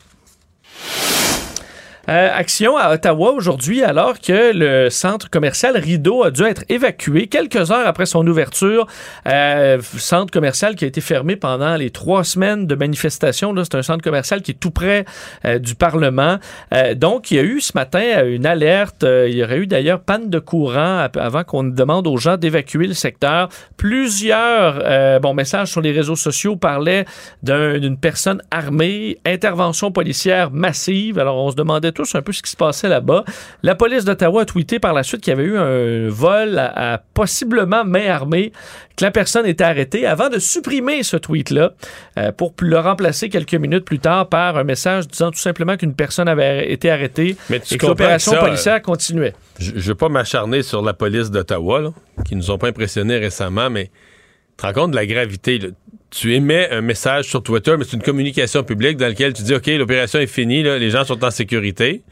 Euh, 2.10 2.30
action 2.34 2.76
à 2.76 2.94
Ottawa 2.94 3.32
aujourd'hui, 3.32 3.82
alors 3.82 4.20
que 4.20 4.52
le 4.54 4.90
centre 4.90 5.30
commercial 5.30 5.78
Rideau 5.78 6.24
a 6.26 6.32
dû 6.32 6.44
être 6.44 6.66
évacué 6.68 7.28
quelques 7.28 7.72
heures 7.72 7.88
après 7.88 8.06
son 8.06 8.28
ouverture. 8.28 8.88
Euh, 9.26 9.80
centre 9.82 10.30
commercial 10.30 10.76
qui 10.76 10.84
a 10.84 10.88
été 10.90 11.00
fermé 11.00 11.38
pendant 11.38 11.78
les 11.78 11.92
trois 11.92 12.26
semaines 12.26 12.68
de 12.68 12.76
manifestation. 12.76 13.56
C'est 13.64 13.76
un 13.76 13.84
centre 13.84 14.04
commercial 14.04 14.42
qui 14.42 14.52
est 14.52 14.60
tout 14.60 14.72
près 14.72 15.06
euh, 15.46 15.60
du 15.60 15.76
Parlement. 15.76 16.40
Euh, 16.74 16.94
donc, 16.94 17.32
il 17.32 17.38
y 17.38 17.40
a 17.40 17.44
eu 17.44 17.62
ce 17.62 17.72
matin 17.74 18.04
euh, 18.04 18.36
une 18.36 18.46
alerte. 18.46 19.06
Il 19.08 19.34
y 19.36 19.42
aurait 19.42 19.60
eu 19.60 19.68
d'ailleurs 19.68 20.02
panne 20.02 20.30
de 20.30 20.40
courant 20.40 21.08
avant 21.18 21.46
qu'on 21.46 21.64
demande 21.64 22.06
aux 22.08 22.18
gens 22.18 22.36
d'évacuer 22.36 22.86
le 22.86 22.96
secteur. 22.96 23.48
Plusieurs 23.78 25.20
bon, 25.22 25.34
messages 25.34 25.70
sur 25.70 25.80
les 25.80 25.94
réseaux 25.94 26.18
sociaux 26.18 26.58
parlaient 26.58 27.06
d'un- 27.44 27.80
d'une 27.80 27.98
personne 27.98 28.42
armée, 28.52 29.20
intervention 29.26 29.90
policière 29.92 30.52
massive. 30.52 31.18
Alors, 31.18 31.38
on 31.38 31.50
se 31.52 31.56
demandait 31.56 31.93
tous 31.94 32.16
un 32.16 32.22
peu 32.22 32.32
ce 32.32 32.42
qui 32.42 32.52
se 32.52 32.58
passait 32.58 32.90
là-bas. 32.90 33.24
La 33.62 33.76
police 33.76 34.06
d'Ottawa 34.06 34.42
a 34.42 34.46
tweeté 34.46 34.80
par 34.80 34.94
la 34.94 35.04
suite 35.04 35.22
qu'il 35.22 35.32
y 35.32 35.34
avait 35.36 35.44
eu 35.44 35.58
un 35.58 36.10
vol 36.10 36.58
à, 36.60 36.94
à 36.94 36.98
possiblement 36.98 37.86
main 37.86 38.10
armée, 38.10 38.52
que 38.98 39.04
la 39.04 39.12
personne 39.12 39.46
était 39.46 39.64
arrêtée 39.64 40.06
avant 40.06 40.30
de 40.30 40.40
supprimer 40.40 41.04
ce 41.04 41.18
tweet-là 41.18 41.74
euh, 42.18 42.32
pour 42.32 42.54
le 42.60 42.80
remplacer 42.80 43.30
quelques 43.30 43.56
minutes 43.56 43.86
plus 43.86 44.00
tard 44.00 44.30
par 44.30 44.58
un 44.58 44.64
message 44.64 45.08
disant 45.08 45.32
tout 45.32 45.40
simplement 45.40 45.78
qu'une 45.78 45.96
personne 45.96 46.28
avait 46.28 46.72
été 46.72 46.92
arrêtée 46.92 47.36
Mais 47.50 47.60
tu 47.60 47.76
et 47.76 47.78
que 47.78 47.86
l'opération 47.86 48.34
policière 48.40 48.82
continuait. 48.82 49.34
Je 49.60 49.72
ne 49.72 49.80
veux 49.80 49.96
pas 49.96 50.10
m'acharner 50.10 50.64
sur 50.64 50.82
la 50.82 50.94
police 50.94 51.32
d'Ottawa, 51.32 51.94
qui 52.26 52.36
nous 52.36 52.52
ont 52.52 52.58
pas 52.58 52.68
impressionnés 52.68 53.18
récemment, 53.18 53.70
mais 53.70 53.86
tu 53.86 54.58
te 54.58 54.66
rends 54.66 54.74
compte 54.74 54.92
de 54.92 54.96
la 54.96 55.06
gravité. 55.06 55.60
là. 55.60 55.70
Tu 56.16 56.36
émets 56.36 56.70
un 56.70 56.82
message 56.82 57.26
sur 57.30 57.42
Twitter, 57.42 57.76
mais 57.78 57.86
c'est 57.86 57.96
une 57.96 58.04
communication 58.04 58.64
publique 58.64 58.98
dans 58.98 59.08
laquelle 59.08 59.34
tu 59.34 59.42
dis 59.42 59.56
OK, 59.56 59.66
l'opération 59.66 60.20
est 60.20 60.28
finie, 60.28 60.62
là, 60.62 60.78
les 60.78 60.92
gens 60.92 61.04
sont 61.06 61.24
en 61.24 61.32
sécurité. 61.32 62.04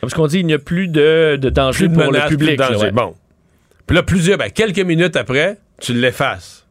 Parce 0.00 0.14
qu'on 0.14 0.28
dit 0.28 0.36
qu'il 0.38 0.46
n'y 0.46 0.52
a 0.54 0.60
plus 0.60 0.86
de, 0.86 1.36
de 1.40 1.50
danger 1.50 1.86
Plus 1.86 1.88
de 1.88 1.94
pour 1.94 2.12
menaces, 2.12 2.30
le 2.30 2.36
public. 2.36 2.48
plus 2.50 2.56
de 2.56 2.62
là, 2.62 2.68
danger. 2.70 2.84
ouais. 2.84 2.92
Bon. 2.92 3.14
Puis 3.86 3.96
là, 3.96 4.02
plusieurs, 4.04 4.38
ben, 4.38 4.50
quelques 4.50 4.78
minutes 4.78 5.16
après, 5.16 5.58
tu 5.80 5.92
l'effaces. 5.92 6.66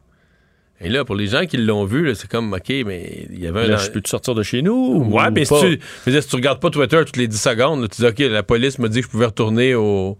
Et 0.80 0.88
là, 0.88 1.04
pour 1.04 1.14
les 1.16 1.26
gens 1.26 1.44
qui 1.44 1.56
l'ont 1.58 1.84
vu, 1.84 2.14
c'est 2.14 2.30
comme, 2.30 2.52
OK, 2.54 2.68
mais 2.86 3.26
il 3.30 3.40
y 3.40 3.46
avait 3.48 3.62
un... 3.62 3.66
Là, 3.66 3.76
je 3.76 3.90
peux-tu 3.90 4.08
sortir 4.08 4.34
de 4.34 4.42
chez 4.42 4.62
nous? 4.62 5.04
Ouais, 5.10 5.26
ou 5.26 5.30
mais 5.32 5.44
si 5.44 5.52
tu, 5.60 6.10
dire, 6.10 6.22
si 6.22 6.28
tu 6.28 6.36
regardes 6.36 6.60
pas 6.60 6.70
Twitter 6.70 6.98
toutes 7.04 7.16
les 7.16 7.26
10 7.28 7.36
secondes, 7.38 7.82
là, 7.82 7.88
tu 7.88 8.00
dis, 8.00 8.06
OK, 8.06 8.18
la 8.20 8.42
police 8.44 8.78
m'a 8.78 8.88
dit 8.88 9.00
que 9.00 9.06
je 9.06 9.10
pouvais 9.10 9.26
retourner 9.26 9.74
au, 9.74 10.16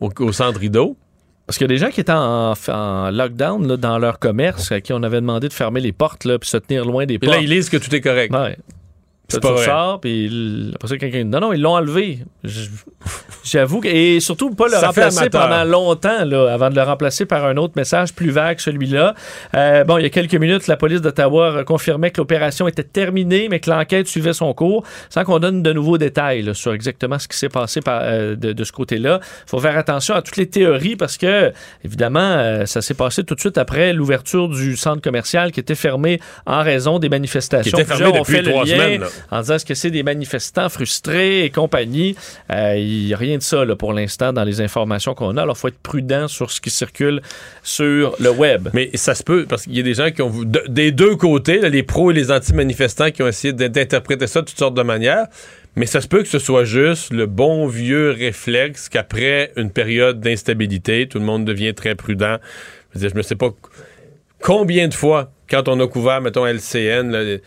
au, 0.00 0.10
au 0.20 0.32
centre 0.32 0.60
rideau. 0.60 0.96
Parce 1.50 1.58
qu'il 1.58 1.64
y 1.64 1.70
a 1.72 1.74
des 1.74 1.78
gens 1.78 1.90
qui 1.90 2.00
étaient 2.00 2.12
en, 2.12 2.52
en 2.68 3.10
lockdown 3.10 3.66
là, 3.66 3.76
dans 3.76 3.98
leur 3.98 4.20
commerce, 4.20 4.70
à 4.70 4.80
qui 4.80 4.92
on 4.92 5.02
avait 5.02 5.20
demandé 5.20 5.48
de 5.48 5.52
fermer 5.52 5.80
les 5.80 5.90
portes 5.90 6.24
là, 6.24 6.38
puis 6.38 6.48
se 6.48 6.56
tenir 6.58 6.84
loin 6.84 7.06
des 7.06 7.14
Et 7.14 7.18
portes. 7.18 7.34
là, 7.34 7.40
ils 7.42 7.50
lisent 7.50 7.68
que 7.68 7.76
tout 7.76 7.92
est 7.92 8.00
correct. 8.00 8.32
Ouais. 8.32 8.56
C'est 9.30 9.40
pas 9.40 9.48
tu 9.48 9.54
vrai. 9.54 9.62
ressors, 9.62 10.00
puis 10.00 10.26
il- 10.26 10.72
après 10.74 10.88
ça, 10.88 10.96
quelqu'un 10.96 11.24
non, 11.24 11.40
non, 11.40 11.52
ils 11.52 11.60
l'ont 11.60 11.74
enlevé. 11.76 12.18
J'avoue, 13.42 13.80
que- 13.80 13.88
et 13.88 14.20
surtout 14.20 14.50
pas 14.54 14.66
le 14.66 14.72
Ça 14.72 14.88
remplacer 14.88 15.30
pendant 15.30 15.64
longtemps, 15.64 16.24
là, 16.24 16.52
avant 16.52 16.68
de 16.70 16.74
le 16.74 16.82
remplacer 16.82 17.24
par 17.24 17.44
un 17.46 17.56
autre 17.56 17.72
message 17.76 18.12
plus 18.12 18.30
vague, 18.30 18.60
celui-là. 18.60 19.14
Euh, 19.56 19.84
bon, 19.84 19.96
il 19.98 20.02
y 20.02 20.06
a 20.06 20.10
quelques 20.10 20.34
minutes, 20.34 20.66
la 20.66 20.76
police 20.76 21.00
d'Ottawa 21.00 21.64
confirmait 21.64 22.10
que 22.10 22.20
l'opération 22.20 22.68
était 22.68 22.82
terminée, 22.84 23.48
mais 23.48 23.58
que 23.60 23.70
l'enquête 23.70 24.06
suivait 24.08 24.34
son 24.34 24.52
cours, 24.52 24.84
sans 25.08 25.24
qu'on 25.24 25.38
donne 25.38 25.62
de 25.62 25.72
nouveaux 25.72 25.96
détails 25.98 26.42
là, 26.42 26.52
sur 26.54 26.72
exactement 26.74 27.18
ce 27.18 27.28
qui 27.28 27.36
s'est 27.38 27.48
passé 27.48 27.80
par- 27.80 28.02
euh, 28.04 28.36
de, 28.36 28.52
de 28.52 28.64
ce 28.64 28.72
côté-là. 28.72 29.20
Il 29.22 29.50
faut 29.50 29.58
faire 29.58 29.76
attention 29.78 30.14
à 30.14 30.22
toutes 30.22 30.36
les 30.36 30.48
théories 30.48 30.96
parce 30.96 31.16
que, 31.16 31.52
évidemment, 31.84 32.20
euh, 32.20 32.66
ça 32.66 32.82
s'est 32.82 32.94
passé 32.94 33.24
tout 33.24 33.34
de 33.34 33.40
suite 33.40 33.56
après 33.58 33.92
l'ouverture 33.94 34.48
du 34.48 34.76
centre 34.76 35.00
commercial 35.00 35.50
qui 35.50 35.60
était 35.60 35.74
fermé 35.74 36.20
en 36.46 36.62
raison 36.62 36.98
des 36.98 37.08
manifestations. 37.08 37.76
Qui 37.76 37.82
était 37.82 37.94
fermé 37.96 38.12
depuis 38.18 38.42
trois 38.50 38.66
semaines, 38.66 39.00
là. 39.00 39.06
En 39.30 39.40
disant 39.40 39.54
est-ce 39.54 39.64
que 39.64 39.74
c'est 39.74 39.90
des 39.90 40.02
manifestants 40.02 40.68
frustrés 40.68 41.44
et 41.44 41.50
compagnie? 41.50 42.16
Euh, 42.50 42.74
Il 42.76 43.06
n'y 43.06 43.14
a 43.14 43.16
rien 43.16 43.36
de 43.38 43.42
ça 43.42 43.64
là, 43.64 43.76
pour 43.76 43.92
l'instant 43.92 44.32
dans 44.32 44.44
les 44.44 44.60
informations 44.60 45.14
qu'on 45.14 45.36
a. 45.36 45.42
Alors, 45.42 45.56
il 45.56 45.60
faut 45.60 45.68
être 45.68 45.78
prudent 45.82 46.28
sur 46.28 46.50
ce 46.50 46.60
qui 46.60 46.70
circule 46.70 47.20
sur 47.62 48.14
le 48.20 48.30
web. 48.30 48.68
Mais 48.72 48.90
ça 48.94 49.14
se 49.14 49.22
peut, 49.22 49.46
parce 49.48 49.64
qu'il 49.64 49.76
y 49.76 49.80
a 49.80 49.82
des 49.82 49.94
gens 49.94 50.10
qui 50.10 50.22
ont, 50.22 50.32
des 50.68 50.92
deux 50.92 51.16
côtés, 51.16 51.68
les 51.68 51.82
pros 51.82 52.10
et 52.10 52.14
les 52.14 52.30
anti-manifestants, 52.30 53.10
qui 53.10 53.22
ont 53.22 53.28
essayé 53.28 53.52
d'in- 53.52 53.68
d'interpréter 53.68 54.26
ça 54.26 54.40
de 54.42 54.46
toutes 54.46 54.58
sortes 54.58 54.74
de 54.76 54.82
manières. 54.82 55.26
Mais 55.76 55.86
ça 55.86 56.00
se 56.00 56.08
peut 56.08 56.22
que 56.22 56.28
ce 56.28 56.40
soit 56.40 56.64
juste 56.64 57.12
le 57.12 57.26
bon 57.26 57.66
vieux 57.68 58.10
réflexe 58.10 58.88
qu'après 58.88 59.52
une 59.56 59.70
période 59.70 60.20
d'instabilité, 60.20 61.06
tout 61.06 61.18
le 61.20 61.24
monde 61.24 61.44
devient 61.44 61.74
très 61.74 61.94
prudent. 61.94 62.36
Je 62.96 63.06
ne 63.14 63.22
sais 63.22 63.36
pas 63.36 63.50
combien 64.40 64.88
de 64.88 64.94
fois, 64.94 65.30
quand 65.48 65.68
on 65.68 65.78
a 65.80 65.86
couvert, 65.86 66.20
mettons, 66.20 66.44
LCN, 66.46 67.38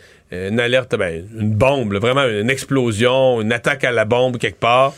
une 0.48 0.60
alerte, 0.60 0.96
ben, 0.96 1.24
une 1.38 1.54
bombe, 1.54 1.94
vraiment 1.94 2.24
une 2.24 2.50
explosion, 2.50 3.40
une 3.40 3.52
attaque 3.52 3.84
à 3.84 3.92
la 3.92 4.04
bombe 4.04 4.38
quelque 4.38 4.60
part, 4.60 4.94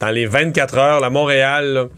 dans 0.00 0.10
les 0.10 0.26
24 0.26 0.78
heures, 0.78 1.04
à 1.04 1.10
Montréal, 1.10 1.88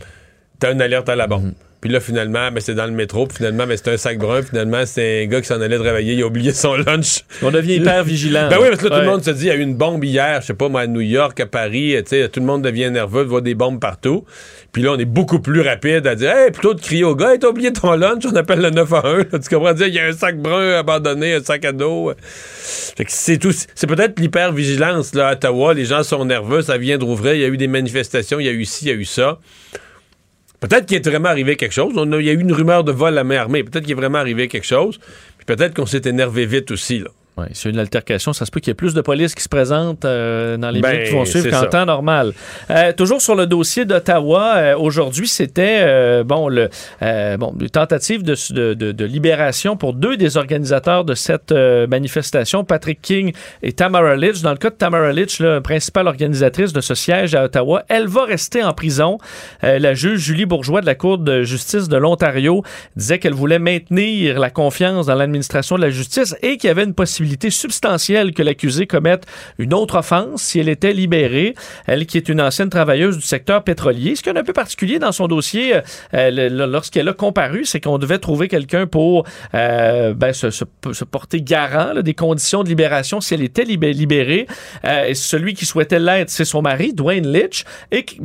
t'as 0.58 0.72
une 0.72 0.82
alerte 0.82 1.08
à 1.08 1.16
la 1.16 1.26
bombe. 1.26 1.52
Puis 1.80 1.90
là, 1.90 2.00
finalement, 2.00 2.50
ben, 2.52 2.60
c'est 2.60 2.74
dans 2.74 2.84
le 2.84 2.92
métro. 2.92 3.26
Puis 3.26 3.38
finalement, 3.38 3.66
ben, 3.66 3.76
c'est 3.76 3.90
un 3.90 3.96
sac 3.96 4.18
brun. 4.18 4.42
Finalement, 4.42 4.84
c'est 4.84 5.24
un 5.24 5.26
gars 5.26 5.40
qui 5.40 5.46
s'en 5.46 5.60
allait 5.60 5.78
travailler. 5.78 6.14
Il 6.14 6.22
a 6.22 6.26
oublié 6.26 6.52
son 6.52 6.74
lunch. 6.74 7.24
On 7.42 7.50
devient 7.50 7.74
hyper 7.76 8.04
vigilant. 8.04 8.48
Ben 8.50 8.58
oui, 8.60 8.68
parce 8.68 8.82
que 8.82 8.88
là, 8.88 8.96
tout 8.96 9.02
le 9.02 9.10
monde 9.10 9.24
se 9.24 9.30
dit, 9.30 9.44
il 9.44 9.48
y 9.48 9.50
a 9.50 9.54
eu 9.54 9.60
une 9.60 9.76
bombe 9.76 10.04
hier, 10.04 10.42
je 10.42 10.48
sais 10.48 10.54
pas, 10.54 10.68
moi, 10.68 10.82
à 10.82 10.86
New 10.86 11.00
York, 11.00 11.40
à 11.40 11.46
Paris, 11.46 11.94
tu 11.98 12.10
sais, 12.10 12.28
tout 12.28 12.40
le 12.40 12.46
monde 12.46 12.62
devient 12.62 12.90
nerveux 12.90 13.24
de 13.24 13.28
voir 13.28 13.40
des 13.40 13.54
bombes 13.54 13.80
partout. 13.80 14.24
Puis 14.72 14.82
là, 14.82 14.92
on 14.92 14.98
est 14.98 15.06
beaucoup 15.06 15.40
plus 15.40 15.62
rapide 15.62 16.06
à 16.06 16.14
dire, 16.14 16.30
hey, 16.36 16.50
plutôt 16.50 16.74
de 16.74 16.80
crier 16.80 17.04
au 17.04 17.16
gars, 17.16 17.32
hey, 17.32 17.38
t'as 17.38 17.48
oublié 17.48 17.72
ton 17.72 17.92
lunch, 17.94 18.24
on 18.26 18.36
appelle 18.36 18.60
le 18.60 18.70
911. 18.70 19.26
Là, 19.32 19.38
tu 19.38 19.48
comprends? 19.48 19.72
Dire, 19.72 19.86
il 19.86 19.94
y 19.94 19.98
a 19.98 20.06
un 20.06 20.12
sac 20.12 20.38
brun 20.38 20.78
abandonné, 20.78 21.34
un 21.34 21.42
sac 21.42 21.64
à 21.64 21.72
dos. 21.72 22.12
Fait 22.96 23.04
que 23.04 23.10
c'est 23.12 23.38
tout. 23.38 23.52
C'est 23.52 23.86
peut-être 23.86 24.20
l'hyper-vigilance, 24.20 25.14
là, 25.14 25.28
à 25.28 25.32
Ottawa. 25.32 25.72
Les 25.74 25.86
gens 25.86 26.02
sont 26.02 26.24
nerveux, 26.24 26.62
ça 26.62 26.76
vient 26.76 26.98
de 26.98 27.04
rouvrir. 27.04 27.34
Il 27.34 27.40
y 27.40 27.44
a 27.44 27.48
eu 27.48 27.56
des 27.56 27.68
manifestations, 27.68 28.38
il 28.38 28.46
y 28.46 28.48
a 28.48 28.52
eu 28.52 28.64
ci, 28.64 28.84
il 28.84 28.88
y 28.88 28.92
a 28.92 28.94
eu 28.94 29.04
ça. 29.04 29.38
Peut-être 30.60 30.86
qu'il 30.86 30.96
est 30.96 31.08
vraiment 31.08 31.30
arrivé 31.30 31.56
quelque 31.56 31.72
chose. 31.72 31.94
Il 31.96 32.24
y 32.24 32.30
a 32.30 32.32
eu 32.32 32.40
une 32.40 32.52
rumeur 32.52 32.84
de 32.84 32.92
vol 32.92 33.16
à 33.16 33.24
main 33.24 33.38
armée. 33.38 33.64
Peut-être 33.64 33.84
qu'il 33.84 33.92
est 33.92 34.00
vraiment 34.00 34.18
arrivé 34.18 34.46
quelque 34.46 34.66
chose. 34.66 34.98
Puis 35.38 35.46
peut-être 35.46 35.74
qu'on 35.74 35.86
s'est 35.86 36.02
énervé 36.04 36.46
vite 36.46 36.70
aussi, 36.70 36.98
là. 36.98 37.08
C'est 37.52 37.70
une 37.70 37.78
altercation. 37.78 38.32
Ça 38.32 38.44
se 38.46 38.50
peut 38.50 38.60
qu'il 38.60 38.70
y 38.70 38.72
ait 38.72 38.74
plus 38.74 38.94
de 38.94 39.00
police 39.00 39.34
qui 39.34 39.42
se 39.42 39.48
présentent 39.48 40.04
euh, 40.04 40.56
dans 40.56 40.70
les 40.70 40.80
Ben, 40.80 40.92
minutes 40.92 41.08
qui 41.08 41.14
vont 41.14 41.24
suivre 41.24 41.50
qu'en 41.50 41.66
temps 41.66 41.86
normal. 41.86 42.32
Euh, 42.70 42.92
toujours 42.92 43.20
sur 43.20 43.34
le 43.34 43.46
dossier 43.46 43.84
d'Ottawa, 43.84 44.54
euh, 44.56 44.76
aujourd'hui, 44.76 45.28
c'était 45.28 46.22
bon, 46.24 46.48
le, 46.48 46.68
bon, 47.38 47.54
une 47.60 47.70
tentative 47.70 48.22
de, 48.22 48.34
de, 48.52 48.74
de- 48.74 48.92
de 48.92 49.04
libération 49.04 49.76
pour 49.76 49.94
deux 49.94 50.16
des 50.16 50.36
organisateurs 50.36 51.04
de 51.04 51.14
cette 51.14 51.52
manifestation, 51.52 52.64
Patrick 52.64 53.00
King 53.02 53.32
et 53.62 53.72
Tamara 53.72 54.16
Litch. 54.16 54.42
Dans 54.42 54.50
le 54.52 54.56
cas 54.56 54.70
de 54.70 54.74
Tamara 54.74 55.12
Litch, 55.12 55.40
la 55.40 55.60
principale 55.60 56.06
organisatrice 56.06 56.72
de 56.72 56.80
ce 56.80 56.94
siège 56.94 57.34
à 57.34 57.44
Ottawa, 57.44 57.84
elle 57.88 58.06
va 58.06 58.24
rester 58.24 58.62
en 58.62 58.72
prison. 58.72 59.18
La 59.62 59.94
juge 59.94 60.20
Julie 60.20 60.46
Bourgeois 60.46 60.80
de 60.80 60.86
la 60.86 60.94
Cour 60.94 61.18
de 61.18 61.42
justice 61.42 61.88
de 61.88 61.96
l'Ontario 61.96 62.62
disait 62.96 63.18
qu'elle 63.18 63.34
voulait 63.34 63.58
maintenir 63.58 64.38
la 64.38 64.50
confiance 64.50 65.06
dans 65.06 65.14
l'administration 65.14 65.76
de 65.76 65.82
la 65.82 65.90
justice 65.90 66.34
et 66.42 66.56
qu'il 66.56 66.68
y 66.68 66.70
avait 66.70 66.84
une 66.84 66.94
possibilité 66.94 67.29
probabilité 67.30 67.50
substantielle 67.50 68.32
que 68.32 68.42
l'accusée 68.42 68.86
commette 68.86 69.26
une 69.58 69.72
autre 69.72 69.98
offense 69.98 70.42
si 70.42 70.58
elle 70.58 70.68
était 70.68 70.92
libérée. 70.92 71.54
Elle 71.86 72.06
qui 72.06 72.16
est 72.16 72.28
une 72.28 72.40
ancienne 72.40 72.70
travailleuse 72.70 73.16
du 73.16 73.22
secteur 73.22 73.62
pétrolier. 73.62 74.16
Ce 74.16 74.22
qui 74.22 74.30
est 74.30 74.36
un 74.36 74.42
peu 74.42 74.52
particulier 74.52 74.98
dans 74.98 75.12
son 75.12 75.28
dossier, 75.28 75.74
euh, 76.14 76.48
lorsqu'elle 76.66 77.08
a 77.08 77.12
comparu, 77.12 77.64
c'est 77.64 77.80
qu'on 77.80 77.98
devait 77.98 78.18
trouver 78.18 78.48
quelqu'un 78.48 78.86
pour 78.86 79.26
euh, 79.54 80.12
ben, 80.14 80.32
se, 80.32 80.64
porter 81.04 81.42
garant 81.42 81.94
des 82.00 82.14
conditions 82.14 82.64
de 82.64 82.68
libération 82.68 83.20
si 83.20 83.34
elle 83.34 83.42
était 83.42 83.64
libé- 83.64 83.92
libérée. 83.92 84.46
Euh, 84.84 85.04
et 85.06 85.14
celui 85.14 85.54
qui 85.54 85.66
souhaitait 85.66 86.00
l'être, 86.00 86.30
c'est 86.30 86.44
son 86.44 86.62
mari, 86.62 86.92
Dwayne 86.92 87.30
Litch, 87.32 87.64
et 87.92 88.04
qui 88.04 88.20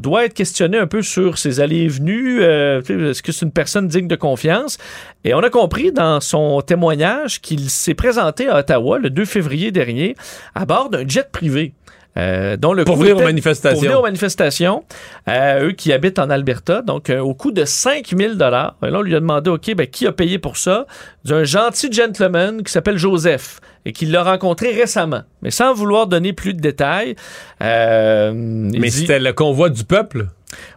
doit 0.00 0.26
être 0.26 0.34
questionné 0.34 0.76
un 0.76 0.86
peu 0.86 1.02
sur 1.02 1.38
ses 1.38 1.60
allées 1.60 1.84
et 1.84 1.88
venues. 1.88 2.42
Est-ce 2.42 3.22
que 3.22 3.32
c'est 3.32 3.46
une 3.46 3.52
personne 3.52 3.88
digne 3.88 4.08
de 4.08 4.16
confiance? 4.16 4.76
Et 5.24 5.34
on 5.34 5.40
a 5.40 5.50
compris 5.50 5.92
dans 5.92 6.20
son 6.20 6.60
témoignage 6.60 7.40
qu'il 7.40 7.70
s'est 7.70 7.94
présenté 7.94 8.49
à 8.50 8.58
Ottawa 8.58 8.98
le 8.98 9.10
2 9.10 9.24
février 9.24 9.70
dernier 9.70 10.14
à 10.54 10.64
bord 10.66 10.90
d'un 10.90 11.06
jet 11.06 11.30
privé. 11.30 11.72
euh, 12.18 12.56
dont 12.56 12.72
le 12.72 12.84
Pour 12.84 12.96
venir 12.96 13.16
aux 13.16 13.22
manifestations. 13.22 13.74
Pour 13.76 13.82
venir 13.84 14.00
aux 14.00 14.02
manifestations. 14.02 14.82
Euh, 15.28 15.68
eux 15.68 15.72
qui 15.72 15.92
habitent 15.92 16.18
en 16.18 16.28
Alberta, 16.28 16.82
donc 16.82 17.08
euh, 17.08 17.20
au 17.20 17.34
coût 17.34 17.52
de 17.52 17.64
5000 17.64 18.36
dollars. 18.36 18.74
Là, 18.82 18.90
on 18.98 19.02
lui 19.02 19.14
a 19.14 19.20
demandé, 19.20 19.48
OK, 19.48 19.72
ben, 19.76 19.86
qui 19.86 20.08
a 20.08 20.12
payé 20.12 20.38
pour 20.40 20.56
ça? 20.56 20.86
D'un 21.24 21.44
gentil 21.44 21.90
gentleman 21.92 22.64
qui 22.64 22.72
s'appelle 22.72 22.98
Joseph 22.98 23.60
et 23.84 23.92
qui 23.92 24.06
l'a 24.06 24.24
rencontré 24.24 24.72
récemment. 24.72 25.22
Mais 25.42 25.52
sans 25.52 25.72
vouloir 25.72 26.08
donner 26.08 26.32
plus 26.32 26.52
de 26.52 26.60
détails. 26.60 27.14
il 27.60 28.80
Mais 28.80 28.90
c'était 28.90 29.20
le 29.20 29.32
convoi 29.32 29.68
du 29.70 29.84
peuple? 29.84 30.26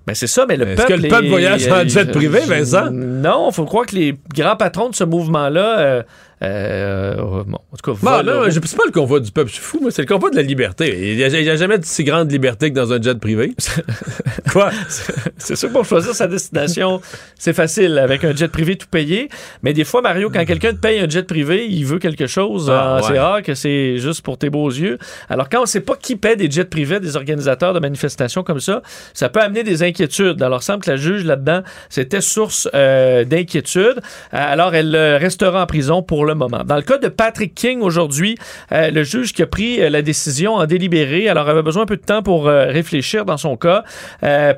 ben 0.05 0.13
c'est 0.13 0.27
ça, 0.27 0.45
mais 0.47 0.55
le 0.55 0.67
Est-ce 0.67 0.75
peuple. 0.83 0.93
que 0.93 1.01
le 1.01 1.07
peuple 1.09 1.25
est- 1.25 1.29
voyage 1.29 1.67
en 1.67 1.87
jet 1.87 2.11
privé, 2.11 2.41
Vincent? 2.41 2.91
Non, 2.91 3.49
il 3.49 3.53
faut 3.55 3.65
croire 3.65 3.87
que 3.87 3.95
les 3.95 4.15
grands 4.35 4.55
patrons 4.55 4.89
de 4.89 4.95
ce 4.95 5.03
mouvement-là. 5.03 6.03
Euh, 6.43 7.15
euh, 7.17 7.43
bon, 7.45 7.57
en 7.71 7.77
tout 7.77 7.95
cas, 7.95 8.23
là, 8.23 8.49
je 8.49 8.59
c'est 8.63 8.75
pas 8.77 8.83
le 8.85 8.91
convoi 8.91 9.19
du 9.19 9.31
peuple, 9.31 9.49
je 9.49 9.55
suis 9.55 9.63
fou, 9.63 9.79
moi, 9.81 9.91
c'est 9.91 10.01
le 10.01 10.07
convoi 10.07 10.29
de 10.29 10.35
la 10.35 10.41
liberté. 10.41 11.11
Il 11.11 11.17
n'y 11.17 11.23
a, 11.23 11.55
jamais 11.55 11.77
de 11.77 11.85
si 11.85 12.03
grande 12.03 12.31
liberté 12.31 12.69
que 12.69 12.75
dans 12.75 12.91
un 12.91 13.01
jet 13.01 13.17
privé. 13.19 13.53
Quoi? 14.51 14.71
C'est 15.37 15.55
sûr, 15.55 15.71
pour 15.71 15.85
choisir 15.85 16.13
sa 16.13 16.27
destination, 16.27 17.01
c'est 17.37 17.53
facile 17.53 17.97
avec 17.97 18.23
un 18.23 18.35
jet 18.35 18.47
privé 18.47 18.77
tout 18.77 18.87
payé. 18.89 19.29
Mais 19.61 19.73
des 19.73 19.83
fois, 19.83 20.01
Mario, 20.01 20.29
quand 20.29 20.45
quelqu'un 20.45 20.71
te 20.71 20.77
paye 20.77 20.99
un 20.99 21.09
jet 21.09 21.23
privé, 21.23 21.67
il 21.67 21.85
veut 21.85 21.99
quelque 21.99 22.27
chose. 22.27 22.69
Ah, 22.69 22.73
hein, 22.73 22.95
ouais. 22.97 23.07
C'est 23.07 23.19
rare 23.19 23.41
que 23.41 23.55
c'est 23.55 23.97
juste 23.97 24.21
pour 24.21 24.37
tes 24.37 24.49
beaux 24.49 24.69
yeux. 24.69 24.99
Alors, 25.29 25.49
quand 25.49 25.61
on 25.61 25.65
sait 25.65 25.81
pas 25.81 25.95
qui 25.95 26.15
paie 26.15 26.35
des 26.35 26.49
jets 26.49 26.65
privés 26.65 26.99
des 26.99 27.17
organisateurs 27.17 27.73
de 27.73 27.79
manifestations 27.79 28.43
comme 28.43 28.59
ça, 28.59 28.83
ça 29.13 29.27
peut 29.27 29.41
amener 29.41 29.63
des 29.63 29.83
inquiétudes. 29.83 30.41
Alors, 30.41 30.59
il 30.61 30.65
semble 30.65 30.83
que 30.83 30.91
la 30.91 30.97
juge 30.97 31.25
là-dedans, 31.25 31.63
c'était 31.89 32.21
source 32.21 32.69
euh, 32.73 33.25
d'inquiétude. 33.25 33.99
Alors, 34.31 34.75
elle 34.75 34.95
restera 34.95 35.63
en 35.63 35.65
prison 35.65 36.03
pour 36.03 36.25
le 36.25 36.32
moment. 36.35 36.63
Dans 36.65 36.75
le 36.75 36.81
cas 36.81 36.97
de 36.97 37.07
Patrick 37.07 37.53
King 37.55 37.81
aujourd'hui, 37.81 38.37
euh, 38.71 38.91
le 38.91 39.03
juge 39.03 39.33
qui 39.33 39.41
a 39.41 39.47
pris 39.47 39.81
euh, 39.81 39.89
la 39.89 40.01
décision 40.01 40.55
en 40.55 40.65
délibéré, 40.65 41.29
alors 41.29 41.47
avait 41.49 41.61
besoin 41.63 41.83
un 41.83 41.85
peu 41.85 41.97
de 41.97 42.01
temps 42.01 42.21
pour 42.23 42.47
euh, 42.47 42.65
réfléchir 42.65 43.25
dans 43.25 43.37
son 43.37 43.57
cas, 43.57 43.83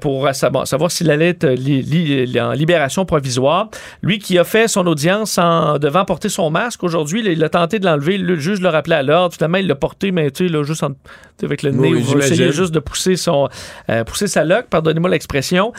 pour 0.02 0.30
savoir, 0.34 0.68
savoir 0.68 0.92
s'il 0.92 1.10
allait 1.12 1.30
être 1.30 1.48
li- 1.48 1.82
li- 1.82 2.26
li- 2.26 2.42
en 2.42 2.52
libération 2.52 3.06
provisoire. 3.06 3.70
Lui 4.02 4.20
qui 4.20 4.38
a 4.38 4.44
fait 4.44 4.68
son 4.68 4.86
audience 4.88 5.38
en 5.38 5.78
devant 5.80 6.06
porter 6.06 6.30
son 6.30 6.50
masque 6.50 6.84
aujourd'hui, 6.84 7.24
il 7.26 7.44
a 7.44 7.50
tenté 7.50 7.80
de 7.80 7.86
l'enlever, 7.86 8.18
le 8.18 8.36
juge 8.38 8.62
l'a 8.62 8.72
rappelé 8.72 8.96
à 8.96 9.04
l'ordre, 9.04 9.34
finalement 9.34 9.58
il 9.58 9.68
l'a 9.68 9.76
porté, 9.76 10.12
mais 10.12 10.32
tu 10.32 10.48
sais, 10.48 10.64
juste 10.64 10.84
en- 10.84 10.92
avec 11.44 11.64
le 11.64 11.72
nez, 11.72 11.90
Oui, 11.94 12.00
il 12.00 12.52
juste 12.52 12.74
de 12.74 12.80
pousser 12.80 13.16
son 13.18 13.50
pousser 14.06 14.28
sa 14.28 14.44
loque, 14.46 14.68
pardonnez-moi 14.70 15.10
l'expression. 15.10 15.74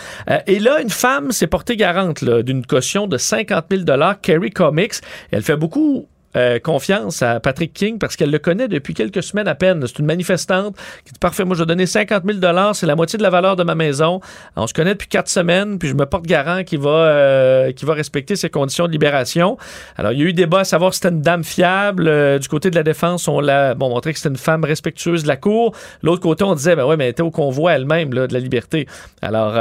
Et 0.47 0.59
là, 0.59 0.81
une 0.83 0.91
femme 0.91 1.33
s'est 1.33 1.47
portée 1.47 1.77
garante 1.77 2.23
d'une 2.25 2.65
caution 2.67 3.07
de 3.07 3.17
50 3.17 3.65
000 3.71 3.85
Kerry 4.23 4.51
Comics. 4.51 4.95
Elle 5.31 5.43
fait 5.43 5.57
beaucoup 5.57 5.76
beaucoup 5.77 6.09
euh, 6.37 6.59
confiance 6.59 7.23
à 7.23 7.41
Patrick 7.41 7.73
King 7.73 7.99
parce 7.99 8.15
qu'elle 8.15 8.31
le 8.31 8.39
connaît 8.39 8.69
depuis 8.69 8.93
quelques 8.93 9.23
semaines 9.23 9.49
à 9.49 9.55
peine. 9.55 9.83
C'est 9.87 9.99
une 10.01 10.07
manifestante 10.07 10.77
qui 11.05 11.13
dit 11.13 11.19
Parfait, 11.19 11.45
moi 11.45 11.57
je 11.57 11.63
vais 11.63 11.67
donner 11.67 11.87
50 11.87 12.25
000 12.27 12.41
c'est 12.75 12.85
la 12.85 12.95
moitié 12.95 13.17
de 13.17 13.23
la 13.23 13.31
valeur 13.31 13.57
de 13.57 13.63
ma 13.63 13.75
maison. 13.75 14.21
On 14.55 14.67
se 14.67 14.75
connaît 14.75 14.93
depuis 14.93 15.09
quatre 15.09 15.29
semaines, 15.29 15.79
puis 15.79 15.89
je 15.89 15.95
me 15.95 16.05
porte 16.05 16.27
garant 16.27 16.63
qui 16.63 16.77
va, 16.77 16.91
euh, 16.91 17.73
va 17.83 17.95
respecter 17.95 18.37
ses 18.37 18.51
conditions 18.51 18.87
de 18.87 18.93
libération. 18.93 19.57
Alors, 19.97 20.13
il 20.13 20.19
y 20.19 20.23
a 20.23 20.25
eu 20.27 20.33
débat 20.33 20.61
à 20.61 20.65
savoir 20.65 20.93
si 20.93 21.01
c'était 21.01 21.15
une 21.15 21.23
dame 21.23 21.43
fiable. 21.43 22.07
Euh, 22.07 22.39
du 22.39 22.49
côté 22.49 22.71
de 22.71 22.77
la 22.77 22.83
défense, 22.83 23.29
on 23.29 23.41
l'a 23.41 23.75
bon, 23.75 23.89
montré 23.89 24.13
que 24.13 24.19
c'était 24.19 24.29
une 24.29 24.37
femme 24.37 24.65
respectueuse 24.65 25.23
de 25.23 25.29
la 25.29 25.37
cour. 25.37 25.75
L'autre 26.03 26.21
côté, 26.21 26.45
on 26.45 26.55
disait 26.55 26.77
Ben 26.77 26.85
ouais, 26.85 26.97
mais 26.97 27.05
elle 27.05 27.11
était 27.11 27.23
au 27.23 27.31
convoi 27.31 27.73
elle-même 27.73 28.11
de 28.11 28.29
la 28.31 28.41
liberté. 28.41 28.87
Alors, 29.23 29.55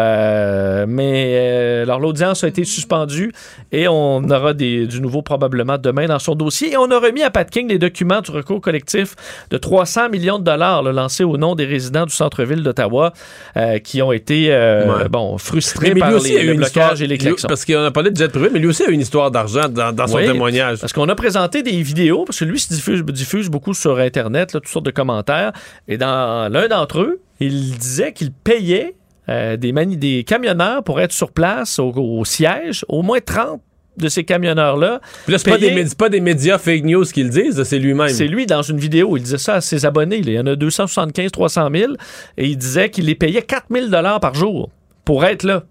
mais 0.88 1.86
l'audience 1.86 2.44
a 2.44 2.48
été 2.48 2.66
suspendue 2.66 3.32
et 3.72 3.88
on 3.88 4.24
aura 4.30 4.54
des, 4.54 4.88
du 4.88 5.02
nouveau 5.02 5.22
probablement 5.22 5.78
demain 5.78 6.08
dans 6.08 6.20
son 6.20 6.36
dossier. 6.36 6.65
Et 6.72 6.78
on 6.78 6.90
a 6.92 7.00
remis 7.00 7.22
à 7.24 7.30
Pat 7.30 7.50
King 7.50 7.68
les 7.70 7.78
documents 7.78 8.22
du 8.22 8.32
recours 8.32 8.60
collectif 8.62 9.16
de 9.52 9.58
300 9.58 10.10
millions 10.10 10.40
de 10.40 10.44
dollars 10.44 10.82
là, 10.84 10.92
lancés 10.92 11.24
au 11.24 11.38
nom 11.38 11.54
des 11.56 11.66
résidents 11.66 12.06
du 12.06 12.14
centre-ville 12.14 12.64
d'Ottawa 12.64 13.14
euh, 13.58 13.78
qui 13.80 14.02
ont 14.02 14.12
été 14.12 14.48
euh, 14.52 14.98
Ouais. 15.04 15.10
bon, 15.10 15.38
frustrés 15.38 15.94
Mais, 15.94 16.00
par 16.00 16.12
les, 16.12 16.44
le 16.44 16.54
blocage 16.56 16.68
histoire. 16.68 17.02
et 17.02 17.08
les 17.08 17.18
klaxons. 17.18 17.48
Parce 17.48 17.66
qu'on 17.66 17.84
a 17.86 17.92
parlé 17.92 18.12
de 18.12 18.18
jet 18.18 18.30
privé, 18.30 18.50
mais 18.52 18.60
lui 18.60 18.68
aussi 18.68 18.84
a 18.84 18.90
eu 18.90 18.94
une 18.94 19.02
histoire 19.02 19.32
d'argent 19.32 19.68
dans, 19.70 19.92
dans 19.92 20.08
son 20.08 20.18
Oui, 20.18 20.26
témoignage. 20.26 20.80
Parce 20.80 20.94
qu'on 20.94 21.08
a 21.10 21.16
présenté 21.16 21.62
des 21.64 21.82
vidéos, 21.82 22.26
parce 22.26 22.40
que 22.40 22.46
lui 22.46 22.60
se 22.60 22.74
diffuse, 22.74 23.04
diffuse 23.04 23.50
beaucoup 23.50 23.74
sur 23.74 24.00
Internet, 24.00 24.54
là, 24.54 24.60
toutes 24.60 24.70
sortes 24.72 24.86
de 24.86 24.92
commentaires. 24.92 25.52
Et 25.88 25.98
dans 25.98 26.52
l'un 26.52 26.68
d'entre 26.68 27.02
eux, 27.02 27.20
il 27.40 27.78
disait 27.78 28.14
qu'il 28.14 28.32
payait 28.32 28.96
euh, 29.30 29.58
des, 29.58 29.72
des 29.96 30.24
camionneurs 30.24 30.84
pour 30.84 31.00
être 31.02 31.12
sur 31.12 31.32
place 31.32 31.80
au, 31.80 31.92
au 31.92 32.26
siège, 32.26 32.86
au 32.88 33.02
moins 33.02 33.20
30 33.24 33.62
de 33.98 34.10
ces 34.10 34.24
camionneurs-là. 34.24 35.02
Là, 35.28 35.38
c'est 35.38 35.50
pas, 35.50 35.58
des, 35.58 35.86
pas 35.98 36.10
médias 36.10 36.58
fake 36.58 36.84
news 36.84 37.06
qui 37.06 37.24
le 37.24 37.30
disent, 37.30 37.64
c'est 37.64 37.80
lui-même. 37.80 38.10
C'est 38.10 38.28
lui 38.28 38.46
dans 38.46 38.62
une 38.62 38.78
vidéo, 38.78 39.18
il 39.18 39.24
disait 39.24 39.38
ça 39.38 39.56
à 39.56 39.62
ses 39.62 39.86
abonnés. 39.86 40.22
là. 40.22 40.32
Il 40.32 40.36
y 40.36 40.40
en 40.40 40.48
a 40.48 40.56
275, 40.56 41.32
300 41.32 41.70
000. 41.74 41.94
Et 42.38 42.48
il 42.48 42.58
disait 42.58 42.90
qu'il 42.90 43.06
les 43.06 43.16
payait 43.16 43.42
4 43.42 43.66
000 43.72 43.88
par 44.20 44.34
jour 44.34 44.70
pour 45.04 45.26
être 45.26 45.44
là. 45.44 45.64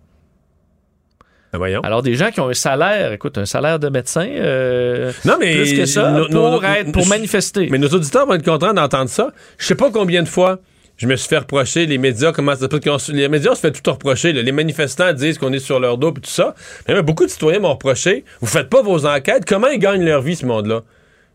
Ben 1.52 1.59
voyons. 1.59 1.82
Alors, 1.82 2.02
des 2.02 2.14
gens 2.16 2.32
qui 2.32 2.40
ont 2.40 2.48
un 2.48 2.55
salaire, 2.55 3.12
écoute, 3.12 3.38
un 3.38 3.46
salaire 3.46 3.78
de 3.78 3.88
médecin, 3.88 4.26
euh, 4.28 5.12
Non, 5.24 5.36
mais 5.38 5.55
plus 5.55 5.76
que 5.76 5.86
ça, 5.86 6.26
pour, 6.28 6.64
être, 6.64 6.90
pour 6.90 7.06
manifester. 7.06 7.68
Mais 7.70 7.78
nos 7.78 7.86
auditeurs 7.88 8.26
vont 8.26 8.34
être 8.34 8.44
contents 8.44 8.74
d'entendre 8.74 9.09
ça. 9.09 9.32
Je 9.59 9.66
sais 9.66 9.76
pas 9.76 9.92
combien 9.92 10.24
de 10.24 10.28
fois 10.28 10.59
je 10.97 11.07
me 11.07 11.16
suis 11.16 11.29
fait 11.29 11.39
reprocher, 11.39 11.87
les 11.87 11.99
médias, 11.99 12.33
comment 12.33 12.55
ça 12.55 12.69
parce 12.69 12.83
qu'on 12.85 12.99
se- 12.99 13.12
Les 13.12 13.29
médias 13.29 13.55
se 13.55 13.61
fait 13.61 13.73
tout 13.73 13.91
reprocher. 13.91 14.33
là. 14.33 14.43
Les 14.43 14.53
manifestants 14.53 15.12
disent 15.12 15.39
qu'on 15.39 15.53
est 15.53 15.59
sur 15.59 15.81
leur 15.81 15.99
dos 15.99 16.11
et 16.11 16.21
tout 16.21 16.31
ça. 16.31 16.55
Mais 16.89 17.03
beaucoup 17.03 17.25
de 17.25 17.31
citoyens 17.31 17.59
m'ont 17.61 17.73
reproché. 17.73 18.25
Vous 18.41 18.47
faites 18.47 18.69
pas 18.69 18.83
vos 18.83 19.05
enquêtes. 19.07 19.45
Comment 19.47 19.69
ils 19.69 19.79
gagnent 19.81 20.05
leur 20.05 20.23
vie, 20.23 20.37
ce 20.37 20.47
monde-là? 20.47 20.83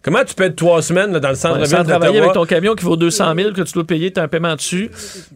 Comment 0.02 0.24
tu 0.24 0.34
peux 0.34 0.46
être 0.46 0.56
trois 0.56 0.82
semaines 0.82 1.12
là, 1.12 1.20
dans 1.20 1.28
le 1.28 1.34
Ouais, 1.34 1.40
centre-ville 1.42 1.68
sans 1.68 1.84
travailler 1.84 2.20
avec 2.20 2.32
ton 2.32 2.46
camion 2.46 2.74
qui 2.74 2.86
vaut 2.86 2.96
200 2.96 3.36
000 3.36 3.52
que 3.52 3.64
tu 3.64 3.74
dois 3.74 3.84
payer, 3.84 4.14
tu 4.14 4.20
as 4.22 4.24
un 4.24 4.28
paiement 4.30 4.56
dessus. 4.56 4.90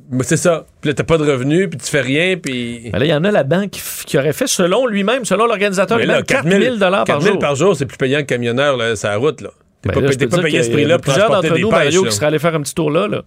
Mais 0.10 0.24
c'est 0.24 0.38
ça. 0.38 0.66
Puis 0.80 0.88
là, 0.90 0.94
t'as 0.94 1.04
pas 1.04 1.18
de 1.18 1.30
revenus, 1.30 1.68
puis 1.70 1.78
tu 1.78 1.90
fais 1.92 2.00
rien, 2.00 2.38
puis... 2.38 2.90
Ben 2.94 3.00
là, 3.00 3.06
il 3.06 3.10
y 3.10 3.14
en 3.14 3.26
a 3.26 3.68
qui, 3.68 3.82
f- 3.82 4.06
qui 4.06 4.18
aurait 4.18 4.32
fait, 4.32 4.48
selon 4.48 4.88
lui-même, 4.88 5.26
selon 5.26 5.48
l'organisateur 5.48 5.98
Mais 5.98 6.04
lui-même, 6.06 6.20
là, 6.20 6.24
4 6.26 6.48
000 6.50 6.78
par 6.80 7.04
4 7.04 7.22
000 7.22 7.34
jour. 7.34 7.40
par 7.40 7.56
jour, 7.56 7.76
c'est 7.76 7.86
plus 7.86 7.98
payant 7.98 8.20
que 8.20 8.24
camionneur, 8.28 8.78
là, 8.78 8.96
sur 8.96 9.10
la 9.10 9.18
route, 9.18 9.42
là. 9.42 9.50
T'es 9.82 9.90
Ben 9.90 9.96
pas, 9.96 10.00
là, 10.00 10.08
pas 10.30 10.42
payé 10.42 10.64
ce 10.64 10.70
qu'il 10.70 10.80
y 10.80 10.84
a 10.84 10.84
prix-là 10.86 10.96
pour 10.96 11.02
plusieurs 11.04 11.26
transporter 11.28 11.48
d'entre 11.50 11.56
des 11.58 11.62
nous, 11.62 11.70
pêches, 11.70 11.78
Mario, 11.84 12.04
là. 12.06 12.10
qui 12.10 12.16
seraient 12.16 12.26
allés 12.28 12.40
faire 12.40 12.56
un 12.56 12.62
petit 12.62 12.74
tour 12.74 12.90
là, 12.90 13.08
là 13.10 13.22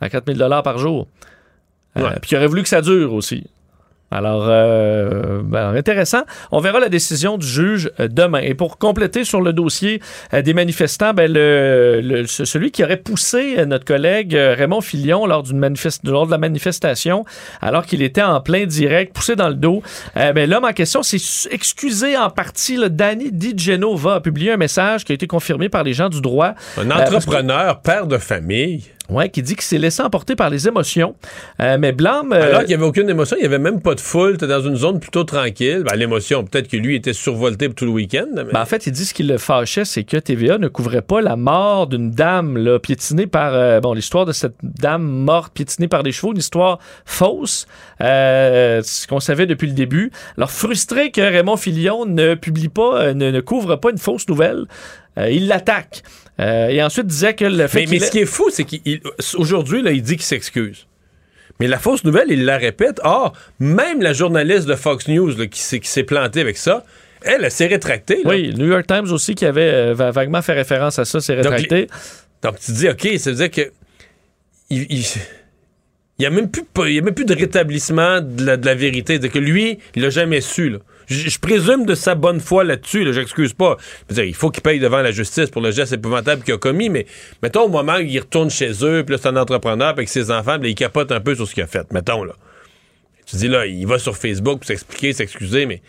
à 0.00 0.08
4 0.08 0.32
000 0.34 0.62
par 0.62 0.78
jour. 0.78 1.06
Euh. 1.96 2.08
Puis 2.20 2.30
qui 2.30 2.36
aurait 2.36 2.46
voulu 2.48 2.62
que 2.62 2.68
ça 2.68 2.80
dure 2.82 3.12
aussi. 3.14 3.44
Alors, 4.10 4.44
euh, 4.48 5.40
ben, 5.42 5.74
intéressant. 5.74 6.22
On 6.52 6.60
verra 6.60 6.78
la 6.78 6.88
décision 6.88 7.36
du 7.36 7.46
juge 7.46 7.90
euh, 7.98 8.06
demain. 8.08 8.38
Et 8.40 8.54
pour 8.54 8.78
compléter 8.78 9.24
sur 9.24 9.40
le 9.40 9.52
dossier 9.52 10.00
euh, 10.34 10.42
des 10.42 10.54
manifestants, 10.54 11.14
ben, 11.14 11.32
le, 11.32 12.00
le- 12.00 12.26
ce- 12.26 12.44
celui 12.44 12.70
qui 12.70 12.84
aurait 12.84 12.98
poussé 12.98 13.64
notre 13.66 13.84
collègue 13.84 14.34
Raymond 14.34 14.82
Filion 14.82 15.26
lors, 15.26 15.42
lors 16.04 16.26
de 16.26 16.30
la 16.30 16.38
manifestation, 16.38 17.24
alors 17.60 17.86
qu'il 17.86 18.02
était 18.02 18.22
en 18.22 18.40
plein 18.40 18.66
direct, 18.66 19.12
poussé 19.14 19.34
dans 19.34 19.48
le 19.48 19.54
dos, 19.56 19.82
ben, 20.14 20.48
l'homme 20.48 20.64
en 20.64 20.72
question 20.72 21.02
s'est 21.02 21.48
excusé 21.50 22.16
en 22.16 22.30
partie. 22.30 22.78
Danny 22.90 23.32
Di 23.32 23.54
Genova 23.56 24.16
a 24.16 24.20
publié 24.20 24.52
un 24.52 24.56
message 24.58 25.04
qui 25.04 25.10
a 25.12 25.14
été 25.16 25.26
confirmé 25.26 25.68
par 25.68 25.82
les 25.82 25.92
gens 25.94 26.08
du 26.08 26.20
droit. 26.20 26.54
Un 26.78 26.84
que- 26.84 27.14
entrepreneur, 27.16 27.80
père 27.80 28.06
de 28.06 28.18
famille. 28.18 28.84
Ouais, 29.10 29.28
qui 29.28 29.42
dit 29.42 29.52
qu'il 29.54 29.62
s'est 29.64 29.76
laissé 29.76 30.02
emporter 30.02 30.34
par 30.34 30.48
les 30.48 30.66
émotions. 30.66 31.14
Euh, 31.60 31.76
mais 31.78 31.92
blâme. 31.92 32.32
euh, 32.32 32.42
Alors 32.48 32.60
qu'il 32.60 32.68
n'y 32.68 32.74
avait 32.74 32.84
aucune 32.86 33.10
émotion, 33.10 33.36
il 33.38 33.40
n'y 33.40 33.46
avait 33.46 33.58
même 33.58 33.82
pas 33.82 33.94
de 33.94 34.00
foule, 34.00 34.38
t'es 34.38 34.46
dans 34.46 34.62
une 34.62 34.76
zone 34.76 34.98
plutôt 34.98 35.24
tranquille. 35.24 35.82
Ben, 35.86 35.94
l'émotion, 35.94 36.42
peut-être 36.42 36.68
que 36.68 36.78
lui 36.78 36.96
était 36.96 37.12
survolté 37.12 37.68
tout 37.68 37.84
le 37.84 37.90
week-end. 37.90 38.24
mais- 38.34 38.44
Ben, 38.44 38.62
en 38.62 38.64
fait, 38.64 38.86
il 38.86 38.92
dit 38.92 39.04
ce 39.04 39.12
qui 39.12 39.22
le 39.22 39.36
fâchait, 39.36 39.84
c'est 39.84 40.04
que 40.04 40.16
TVA 40.16 40.56
ne 40.56 40.68
couvrait 40.68 41.02
pas 41.02 41.20
la 41.20 41.36
mort 41.36 41.86
d'une 41.86 42.12
dame 42.12 42.56
là, 42.56 42.78
piétinée 42.78 43.26
par... 43.26 43.52
euh, 43.52 43.78
bon, 43.80 43.92
l'histoire 43.92 44.24
de 44.24 44.32
cette 44.32 44.56
dame 44.62 45.02
morte 45.02 45.52
piétinée 45.52 45.86
par 45.88 46.02
des 46.02 46.10
chevaux, 46.12 46.32
une 46.32 46.38
histoire 46.38 46.78
fausse, 47.04 47.66
ce 48.00 49.06
qu'on 49.06 49.20
savait 49.20 49.46
depuis 49.46 49.66
le 49.66 49.74
début. 49.74 50.12
Alors, 50.38 50.50
frustré 50.50 51.10
que 51.10 51.20
Raymond 51.20 51.56
Filion 51.58 52.06
ne 52.06 52.34
publie 52.34 52.68
pas, 52.68 53.12
ne, 53.12 53.30
ne 53.30 53.40
couvre 53.40 53.76
pas 53.76 53.90
une 53.90 53.98
fausse 53.98 54.26
nouvelle, 54.28 54.64
il 55.18 55.46
l'attaque. 55.46 56.02
Euh, 56.40 56.68
et 56.68 56.82
ensuite 56.82 57.06
disait 57.06 57.34
que 57.34 57.44
le 57.44 57.66
fait 57.68 57.80
mais, 57.86 57.86
mais 57.92 57.98
ce 58.00 58.10
qui 58.10 58.18
est 58.18 58.26
fou, 58.26 58.50
c'est 58.50 58.64
qu'aujourd'hui, 58.64 59.82
il 59.86 60.02
dit 60.02 60.16
qu'il 60.16 60.24
s'excuse. 60.24 60.86
Mais 61.60 61.68
la 61.68 61.78
fausse 61.78 62.02
nouvelle, 62.04 62.26
il 62.30 62.44
la 62.44 62.56
répète. 62.58 63.00
Or, 63.04 63.32
même 63.60 64.02
la 64.02 64.12
journaliste 64.12 64.66
de 64.66 64.74
Fox 64.74 65.06
News 65.06 65.36
là, 65.36 65.46
qui 65.46 65.60
s'est 65.60 66.02
plantée 66.02 66.40
avec 66.40 66.56
ça, 66.56 66.84
elle, 67.22 67.44
elle 67.44 67.50
s'est 67.52 67.66
rétractée. 67.68 68.16
là. 68.24 68.30
Oui, 68.30 68.48
le 68.50 68.54
New 68.54 68.66
York 68.66 68.86
Times 68.86 69.10
aussi, 69.12 69.34
qui 69.36 69.46
avait 69.46 69.70
euh, 69.72 69.94
va- 69.94 70.10
vaguement 70.10 70.42
fait 70.42 70.52
référence 70.54 70.98
à 70.98 71.04
ça, 71.04 71.20
s'est 71.20 71.36
Donc, 71.36 71.52
rétracté. 71.52 71.86
Donc, 72.42 72.58
tu 72.58 72.72
dis, 72.72 72.88
OK, 72.88 73.08
ça 73.18 73.30
veut 73.30 73.36
dire 73.36 73.50
que. 73.50 73.70
Il, 74.70 74.86
il- 74.90 75.06
il 76.18 76.22
y 76.22 76.26
a 76.26 76.30
même 76.30 76.50
plus, 76.50 76.64
pas- 76.64 76.88
il 76.88 76.94
y 76.94 76.98
a 76.98 77.02
même 77.02 77.14
plus 77.14 77.24
de 77.24 77.34
rétablissement 77.34 78.20
de 78.20 78.44
la, 78.44 78.56
de 78.56 78.66
la 78.66 78.74
vérité. 78.74 79.18
C'est 79.22 79.28
que 79.28 79.38
lui, 79.38 79.78
il 79.94 80.02
l'a 80.02 80.10
jamais 80.10 80.40
su. 80.40 80.68
là. 80.70 80.78
Je, 81.06 81.38
présume 81.38 81.84
de 81.86 81.94
sa 81.94 82.14
bonne 82.14 82.40
foi 82.40 82.64
là-dessus. 82.64 83.04
Là, 83.04 83.12
J'excuse 83.12 83.52
pas. 83.52 83.76
Je 84.08 84.14
veux 84.14 84.22
dire, 84.22 84.24
il 84.24 84.34
faut 84.34 84.50
qu'il 84.50 84.62
paye 84.62 84.78
devant 84.80 85.02
la 85.02 85.10
justice 85.10 85.50
pour 85.50 85.62
le 85.62 85.70
geste 85.70 85.92
épouvantable 85.92 86.42
qu'il 86.42 86.54
a 86.54 86.58
commis, 86.58 86.88
mais 86.88 87.06
mettons 87.42 87.62
au 87.62 87.68
moment 87.68 87.96
où 87.96 88.00
il 88.00 88.18
retourne 88.20 88.50
chez 88.50 88.70
eux, 88.82 89.02
puis 89.04 89.14
là, 89.14 89.18
c'est 89.22 89.28
un 89.28 89.36
entrepreneur, 89.36 89.92
puis 89.94 90.00
avec 90.00 90.08
ses 90.08 90.30
enfants, 90.30 90.54
puis 90.58 90.62
là, 90.64 90.68
il 90.68 90.74
capote 90.74 91.12
un 91.12 91.20
peu 91.20 91.34
sur 91.34 91.46
ce 91.48 91.54
qu'il 91.54 91.62
a 91.62 91.66
fait. 91.66 91.92
Mettons, 91.92 92.24
là. 92.24 92.34
Tu 93.26 93.36
dis, 93.36 93.48
là, 93.48 93.66
il 93.66 93.86
va 93.86 93.98
sur 93.98 94.16
Facebook 94.16 94.58
pour 94.58 94.66
s'expliquer, 94.66 95.12
s'excuser, 95.14 95.64
mais 95.66 95.80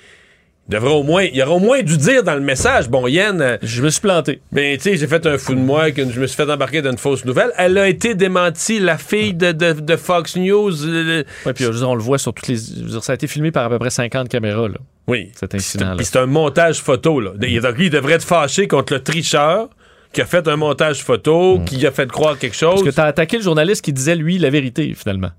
il 0.67 0.71
devrait 0.71 0.93
au 0.93 1.03
moins, 1.03 1.23
il 1.23 1.39
aurait 1.43 1.51
au 1.53 1.59
moins 1.59 1.81
dû 1.83 1.95
dire 1.97 2.23
dans 2.23 2.33
le 2.33 2.39
message, 2.41 2.89
bon, 2.89 3.07
Yann, 3.07 3.39
euh, 3.41 3.57
Je 3.61 3.83
me 3.83 3.89
suis 3.89 4.01
planté. 4.01 4.41
ben, 4.51 4.77
tu 4.77 4.83
sais, 4.83 4.97
j'ai 4.97 5.05
fait 5.05 5.23
un 5.27 5.37
fou 5.37 5.53
de 5.53 5.59
moi, 5.59 5.91
que 5.91 6.09
je 6.09 6.19
me 6.19 6.25
suis 6.27 6.35
fait 6.37 6.49
embarquer 6.49 6.81
dans 6.81 6.91
une 6.91 6.97
fausse 6.97 7.23
nouvelle. 7.25 7.51
Elle 7.57 7.77
a 7.77 7.87
été 7.87 8.15
démentie, 8.15 8.79
la 8.79 8.97
fille 8.97 9.33
de, 9.33 9.51
de- 9.51 9.73
de 9.73 9.95
Fox 9.97 10.37
News. 10.37 10.85
euh, 10.87 11.23
Ouais, 11.45 11.53
puis 11.53 11.65
on 11.67 11.93
le 11.93 12.01
voit 12.01 12.17
sur 12.17 12.33
toutes 12.33 12.47
les. 12.47 12.55
ça 12.57 13.11
a 13.11 13.15
été 13.15 13.27
filmé 13.27 13.51
par 13.51 13.65
à 13.65 13.69
peu 13.69 13.77
près 13.79 13.89
50 13.91 14.27
caméras, 14.29 14.69
là, 14.69 14.77
oui. 15.07 15.32
cet 15.36 15.56
incident-là. 15.56 16.03
c'est 16.03 16.18
un 16.18 16.26
montage 16.26 16.82
photo, 16.82 17.19
là. 17.19 17.32
Il, 17.41 17.61
donc, 17.61 17.76
il 17.80 17.90
devrait 17.90 18.14
être 18.14 18.26
fâché 18.26 18.68
contre 18.68 18.94
le 18.94 19.03
tricheur 19.03 19.69
qui 20.14 20.22
a 20.22 20.26
fait 20.26 20.48
un 20.48 20.56
montage 20.56 21.03
photo, 21.03 21.60
qui 21.65 21.86
a 21.86 21.91
fait 21.91 22.10
croire 22.10 22.40
quelque 22.40 22.56
chose. 22.56 22.76
Parce 22.76 22.84
que 22.84 22.95
t'as 22.95 23.06
attaqué 23.06 23.38
le 23.38 23.44
journaliste 23.44 23.84
qui 23.84 23.91
disait, 23.91 24.15
lui, 24.15 24.38
la 24.38 24.49
vérité, 24.49 24.94
finalement. 24.94 25.32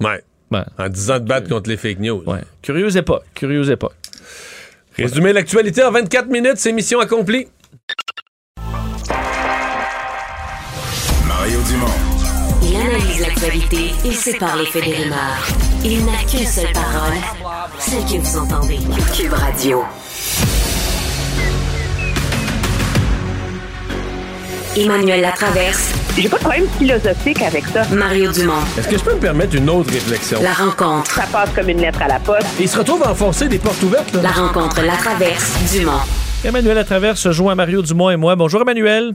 Ouais. 0.00 0.22
Ouais. 0.50 0.64
En 0.78 0.88
disant 0.88 1.18
de 1.18 1.24
battre 1.24 1.48
contre 1.48 1.70
les 1.70 1.76
fake 1.76 2.00
news. 2.00 2.22
Ouais. 2.26 2.40
Curieuse 2.62 2.96
époque. 2.96 3.24
Curieuse 3.34 3.70
époque. 3.70 3.94
Résumer 4.96 5.32
l'actualité 5.32 5.82
en 5.84 5.92
24 5.92 6.28
minutes, 6.28 6.56
c'est 6.56 6.72
mission 6.72 7.00
accomplie. 7.00 7.46
Mario 11.26 11.60
Dumont. 11.68 12.05
Il 12.86 12.94
analyse 12.94 13.20
l'actualité 13.20 13.94
et 14.04 14.12
sépare 14.12 14.56
les 14.56 14.66
faits 14.66 14.84
des 14.84 14.94
rumeurs. 14.94 15.44
Il 15.84 16.04
n'a 16.04 16.18
qu'une 16.30 16.46
seule 16.46 16.72
parole, 16.72 17.16
celle 17.80 18.04
que 18.04 18.22
vous 18.22 18.38
entendez. 18.38 18.78
Cube 19.16 19.32
Radio. 19.32 19.82
Emmanuel 24.76 25.20
Latraverse. 25.20 25.94
J'ai 26.16 26.28
pas 26.28 26.36
de 26.36 26.42
problème 26.42 26.68
philosophique 26.78 27.42
avec 27.42 27.66
ça. 27.66 27.82
Mario 27.92 28.30
Dumont. 28.30 28.52
Est-ce 28.78 28.88
que 28.88 28.98
je 28.98 29.02
peux 29.02 29.14
me 29.14 29.20
permettre 29.20 29.56
une 29.56 29.68
autre 29.68 29.92
réflexion? 29.92 30.40
La 30.42 30.52
rencontre. 30.52 31.10
Ça 31.10 31.24
passe 31.32 31.50
comme 31.56 31.68
une 31.68 31.80
lettre 31.80 32.02
à 32.02 32.08
la 32.08 32.20
poste. 32.20 32.46
Il 32.60 32.68
se 32.68 32.78
retrouve 32.78 33.02
à 33.02 33.10
enfoncer 33.10 33.48
des 33.48 33.58
portes 33.58 33.82
ouvertes, 33.82 34.12
là. 34.14 34.22
La 34.22 34.30
rencontre 34.30 34.82
Latraverse. 34.82 35.72
Dumont. 35.72 35.92
Emmanuel 36.44 36.78
à 36.78 36.84
travers 36.84 37.16
se 37.16 37.32
joint 37.32 37.52
à 37.52 37.54
Mario 37.56 37.82
Dumont 37.82 38.10
et 38.10 38.16
moi. 38.16 38.36
Bonjour, 38.36 38.60
Emmanuel. 38.60 39.14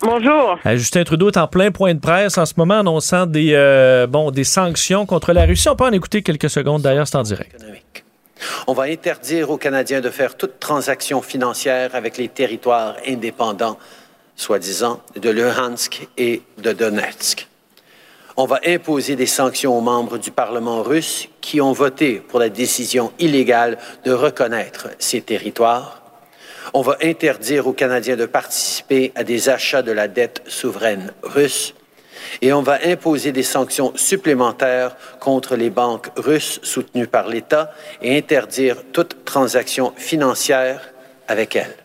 Bonjour. 0.00 0.58
Euh, 0.64 0.76
Justin 0.76 1.02
Trudeau 1.02 1.30
est 1.30 1.36
en 1.36 1.48
plein 1.48 1.72
point 1.72 1.92
de 1.92 1.98
presse 1.98 2.38
en 2.38 2.46
ce 2.46 2.54
moment, 2.56 2.80
annonçant 2.80 3.26
des, 3.26 3.52
euh, 3.54 4.06
bon, 4.06 4.30
des 4.30 4.44
sanctions 4.44 5.06
contre 5.06 5.32
la 5.32 5.44
Russie. 5.44 5.68
On 5.68 5.74
peut 5.74 5.84
en 5.84 5.92
écouter 5.92 6.22
quelques 6.22 6.50
secondes, 6.50 6.82
d'ailleurs, 6.82 7.08
c'est 7.08 7.16
en 7.16 7.22
direct. 7.22 7.54
économique. 7.54 8.04
On 8.68 8.74
va 8.74 8.84
interdire 8.84 9.50
aux 9.50 9.56
Canadiens 9.56 10.00
de 10.00 10.10
faire 10.10 10.36
toute 10.36 10.60
transaction 10.60 11.20
financière 11.20 11.94
avec 11.94 12.16
les 12.16 12.28
territoires 12.28 12.96
indépendants, 13.06 13.78
soi-disant, 14.36 15.00
de 15.20 15.30
Luhansk 15.30 16.08
et 16.16 16.42
de 16.62 16.72
Donetsk. 16.72 17.48
On 18.36 18.46
va 18.46 18.60
imposer 18.64 19.16
des 19.16 19.26
sanctions 19.26 19.76
aux 19.76 19.80
membres 19.80 20.16
du 20.16 20.30
Parlement 20.30 20.84
russe 20.84 21.28
qui 21.40 21.60
ont 21.60 21.72
voté 21.72 22.22
pour 22.28 22.38
la 22.38 22.48
décision 22.48 23.10
illégale 23.18 23.78
de 24.04 24.12
reconnaître 24.12 24.90
ces 25.00 25.20
territoires. 25.22 25.97
On 26.74 26.82
va 26.82 26.96
interdire 27.02 27.66
aux 27.66 27.72
Canadiens 27.72 28.16
de 28.16 28.26
participer 28.26 29.12
à 29.14 29.24
des 29.24 29.48
achats 29.48 29.82
de 29.82 29.92
la 29.92 30.08
dette 30.08 30.42
souveraine 30.46 31.12
russe. 31.22 31.74
Et 32.42 32.52
on 32.52 32.62
va 32.62 32.78
imposer 32.84 33.32
des 33.32 33.42
sanctions 33.42 33.92
supplémentaires 33.96 34.96
contre 35.20 35.56
les 35.56 35.70
banques 35.70 36.10
russes 36.16 36.60
soutenues 36.62 37.06
par 37.06 37.28
l'État 37.28 37.72
et 38.02 38.16
interdire 38.16 38.76
toute 38.92 39.24
transaction 39.24 39.92
financière 39.96 40.92
avec 41.26 41.56
elles. 41.56 41.76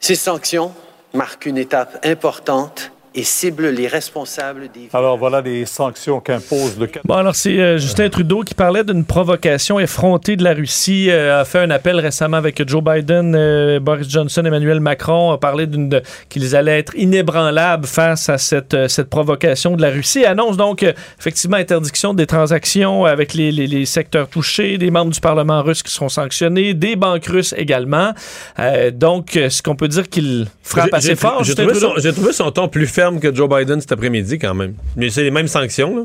Ces 0.00 0.16
sanctions 0.16 0.74
marquent 1.12 1.46
une 1.46 1.58
étape 1.58 2.04
importante 2.04 2.90
et 3.14 3.22
ciblent 3.24 3.68
les 3.68 3.86
responsables 3.88 4.68
des... 4.72 4.88
Alors 4.92 5.18
voilà 5.18 5.40
les 5.40 5.66
sanctions 5.66 6.20
qu'impose 6.20 6.78
le 6.78 6.86
Canada. 6.86 7.02
Bon, 7.04 7.14
alors 7.14 7.34
c'est 7.34 7.58
euh, 7.60 7.76
Justin 7.78 8.08
Trudeau 8.08 8.40
qui 8.40 8.54
parlait 8.54 8.84
d'une 8.84 9.04
provocation 9.04 9.78
effrontée 9.78 10.36
de 10.36 10.44
la 10.44 10.54
Russie, 10.54 11.08
euh, 11.10 11.40
a 11.40 11.44
fait 11.44 11.58
un 11.58 11.70
appel 11.70 11.98
récemment 12.00 12.38
avec 12.38 12.66
Joe 12.66 12.82
Biden, 12.82 13.34
euh, 13.36 13.80
Boris 13.80 14.08
Johnson, 14.08 14.42
Emmanuel 14.44 14.80
Macron, 14.80 15.30
a 15.32 15.38
parlé 15.38 15.66
d'une 15.66 16.00
qu'ils 16.28 16.56
allaient 16.56 16.78
être 16.78 16.94
inébranlables 16.96 17.86
face 17.86 18.28
à 18.28 18.38
cette, 18.38 18.74
euh, 18.74 18.88
cette 18.88 19.10
provocation 19.10 19.76
de 19.76 19.82
la 19.82 19.90
Russie. 19.90 20.24
Annonce 20.24 20.56
donc 20.56 20.82
euh, 20.82 20.92
effectivement 21.20 21.58
interdiction 21.58 22.14
des 22.14 22.26
transactions 22.26 23.04
avec 23.04 23.34
les, 23.34 23.52
les- 23.52 23.66
les 23.66 23.84
secteurs 23.86 24.28
touchés, 24.28 24.78
des 24.78 24.90
membres 24.90 25.10
du 25.12 25.20
Parlement 25.20 25.62
russe 25.62 25.82
qui 25.82 25.92
seront 25.92 26.08
sanctionnés, 26.08 26.74
des 26.74 26.96
banques 26.96 27.26
russes 27.26 27.54
également. 27.58 28.12
Euh, 28.58 28.90
donc, 28.90 29.36
est-ce 29.36 29.62
qu'on 29.62 29.76
peut 29.76 29.88
dire 29.88 30.08
qu'il 30.08 30.46
frappe 30.62 30.94
assez 30.94 31.14
fort, 31.16 31.38
J'ai 31.40 31.48
Justin 31.48 31.64
trouvé, 31.64 31.78
Trudeau? 31.78 31.94
son- 31.96 32.00
j'ai 32.02 32.12
trouvé 32.12 32.32
son 32.32 32.50
ton 32.50 32.68
plus 32.68 32.86
ferme 33.02 33.20
que 33.20 33.34
Joe 33.34 33.48
Biden 33.48 33.80
cet 33.80 33.92
après-midi, 33.92 34.38
quand 34.38 34.54
même. 34.54 34.74
Mais 34.96 35.08
c'est 35.10 35.24
les 35.24 35.30
mêmes 35.32 35.48
sanctions, 35.48 35.96
là. 35.96 36.02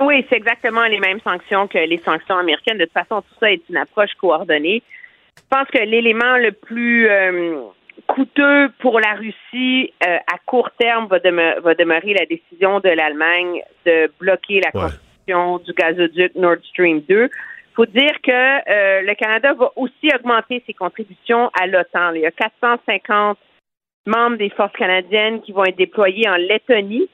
Oui, 0.00 0.26
c'est 0.28 0.36
exactement 0.36 0.84
les 0.84 1.00
mêmes 1.00 1.20
sanctions 1.24 1.66
que 1.68 1.78
les 1.78 1.98
sanctions 2.04 2.36
américaines. 2.36 2.76
De 2.76 2.84
toute 2.84 2.92
façon, 2.92 3.22
tout 3.22 3.34
ça 3.40 3.50
est 3.50 3.62
une 3.70 3.78
approche 3.78 4.10
coordonnée. 4.20 4.82
Je 5.38 5.42
pense 5.48 5.68
que 5.68 5.78
l'élément 5.78 6.36
le 6.36 6.52
plus 6.52 7.08
euh, 7.08 7.62
coûteux 8.06 8.68
pour 8.80 9.00
la 9.00 9.14
Russie 9.14 9.94
euh, 10.06 10.16
à 10.34 10.36
court 10.44 10.70
terme 10.78 11.06
va, 11.08 11.18
deme- 11.18 11.58
va 11.60 11.74
demeurer 11.74 12.12
la 12.12 12.26
décision 12.26 12.80
de 12.80 12.90
l'Allemagne 12.90 13.62
de 13.86 14.10
bloquer 14.20 14.60
la 14.60 14.70
Ouais. 14.78 14.88
construction 14.90 15.58
du 15.58 15.72
gazoduc 15.72 16.34
Nord 16.34 16.56
Stream 16.70 17.00
2. 17.08 17.24
Il 17.24 17.74
faut 17.74 17.86
dire 17.86 18.16
que 18.22 18.32
euh, 18.32 19.00
le 19.02 19.14
Canada 19.14 19.54
va 19.54 19.70
aussi 19.76 20.10
augmenter 20.14 20.62
ses 20.66 20.74
contributions 20.74 21.50
à 21.58 21.66
l'OTAN. 21.66 22.12
Il 22.14 22.20
y 22.22 22.26
a 22.26 22.30
450 22.32 23.38
membres 24.06 24.36
des 24.36 24.50
forces 24.50 24.72
canadiennes 24.72 25.42
qui 25.42 25.52
vont 25.52 25.64
être 25.64 25.76
déployés 25.76 26.28
en 26.28 26.36
Lettonie 26.36 27.08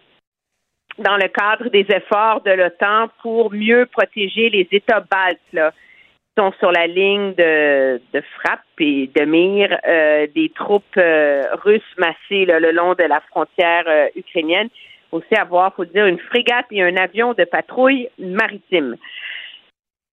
dans 0.98 1.16
le 1.16 1.28
cadre 1.28 1.68
des 1.70 1.86
efforts 1.88 2.42
de 2.42 2.50
l'OTAN 2.50 3.08
pour 3.22 3.52
mieux 3.52 3.86
protéger 3.86 4.50
les 4.50 4.68
États 4.70 5.00
baltes 5.00 5.40
là, 5.52 5.70
qui 5.70 6.42
sont 6.42 6.52
sur 6.58 6.70
la 6.70 6.86
ligne 6.86 7.34
de, 7.34 8.00
de 8.12 8.22
frappe 8.36 8.60
et 8.78 9.10
de 9.14 9.24
mire 9.24 9.78
euh, 9.86 10.26
des 10.34 10.50
troupes 10.50 10.84
euh, 10.96 11.42
russes 11.64 11.82
massées 11.98 12.44
là, 12.44 12.60
le 12.60 12.72
long 12.72 12.94
de 12.94 13.04
la 13.04 13.20
frontière 13.20 13.84
euh, 13.86 14.08
ukrainienne. 14.16 14.68
Aussi 15.12 15.34
avoir, 15.34 15.74
faut 15.74 15.84
dire, 15.84 16.06
une 16.06 16.18
frégate 16.18 16.66
et 16.70 16.82
un 16.82 16.96
avion 16.96 17.34
de 17.34 17.44
patrouille 17.44 18.08
maritime. 18.18 18.96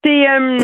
C'est, 0.04 0.30
euh, 0.30 0.58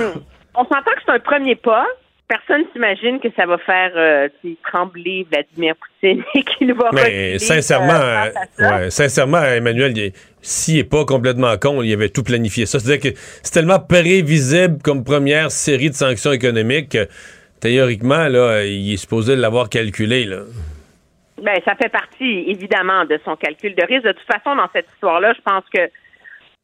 on 0.55 0.63
s'entend 0.63 0.91
que 0.91 1.01
c'est 1.05 1.11
un 1.11 1.19
premier 1.19 1.55
pas. 1.55 1.87
Personne 2.27 2.63
s'imagine 2.73 3.19
que 3.19 3.27
ça 3.35 3.45
va 3.45 3.59
faire 3.59 3.91
euh, 3.95 4.27
trembler 4.63 5.27
Vladimir 5.31 5.75
Poutine 5.75 6.23
et 6.33 6.43
qu'il 6.43 6.73
va 6.73 6.89
Mais 6.91 7.01
reculer, 7.01 7.39
sincèrement, 7.39 7.93
euh, 7.93 8.29
ouais, 8.59 8.89
sincèrement, 8.89 9.43
Emmanuel, 9.43 9.95
il- 9.95 10.11
s'il 10.41 10.77
n'est 10.77 10.83
pas 10.83 11.05
complètement 11.05 11.55
con, 11.57 11.81
il 11.83 11.93
avait 11.93 12.09
tout 12.09 12.23
planifié 12.23 12.65
ça. 12.65 12.79
C'est-à-dire 12.79 13.11
que 13.11 13.17
c'est 13.43 13.51
tellement 13.53 13.79
prévisible 13.79 14.77
comme 14.83 15.03
première 15.03 15.51
série 15.51 15.89
de 15.89 15.95
sanctions 15.95 16.31
économiques 16.31 16.89
que 16.93 17.07
théoriquement, 17.59 18.27
là, 18.27 18.63
il 18.65 18.93
est 18.93 18.97
supposé 18.97 19.35
l'avoir 19.35 19.69
calculé. 19.69 20.25
Là. 20.25 20.41
Ben, 21.41 21.59
ça 21.65 21.75
fait 21.75 21.89
partie, 21.89 22.45
évidemment, 22.47 23.05
de 23.05 23.19
son 23.25 23.35
calcul 23.35 23.75
de 23.75 23.83
risque. 23.85 24.05
De 24.05 24.11
toute 24.13 24.27
façon, 24.31 24.55
dans 24.55 24.69
cette 24.73 24.87
histoire-là, 24.95 25.33
je 25.35 25.41
pense 25.41 25.63
que 25.73 25.81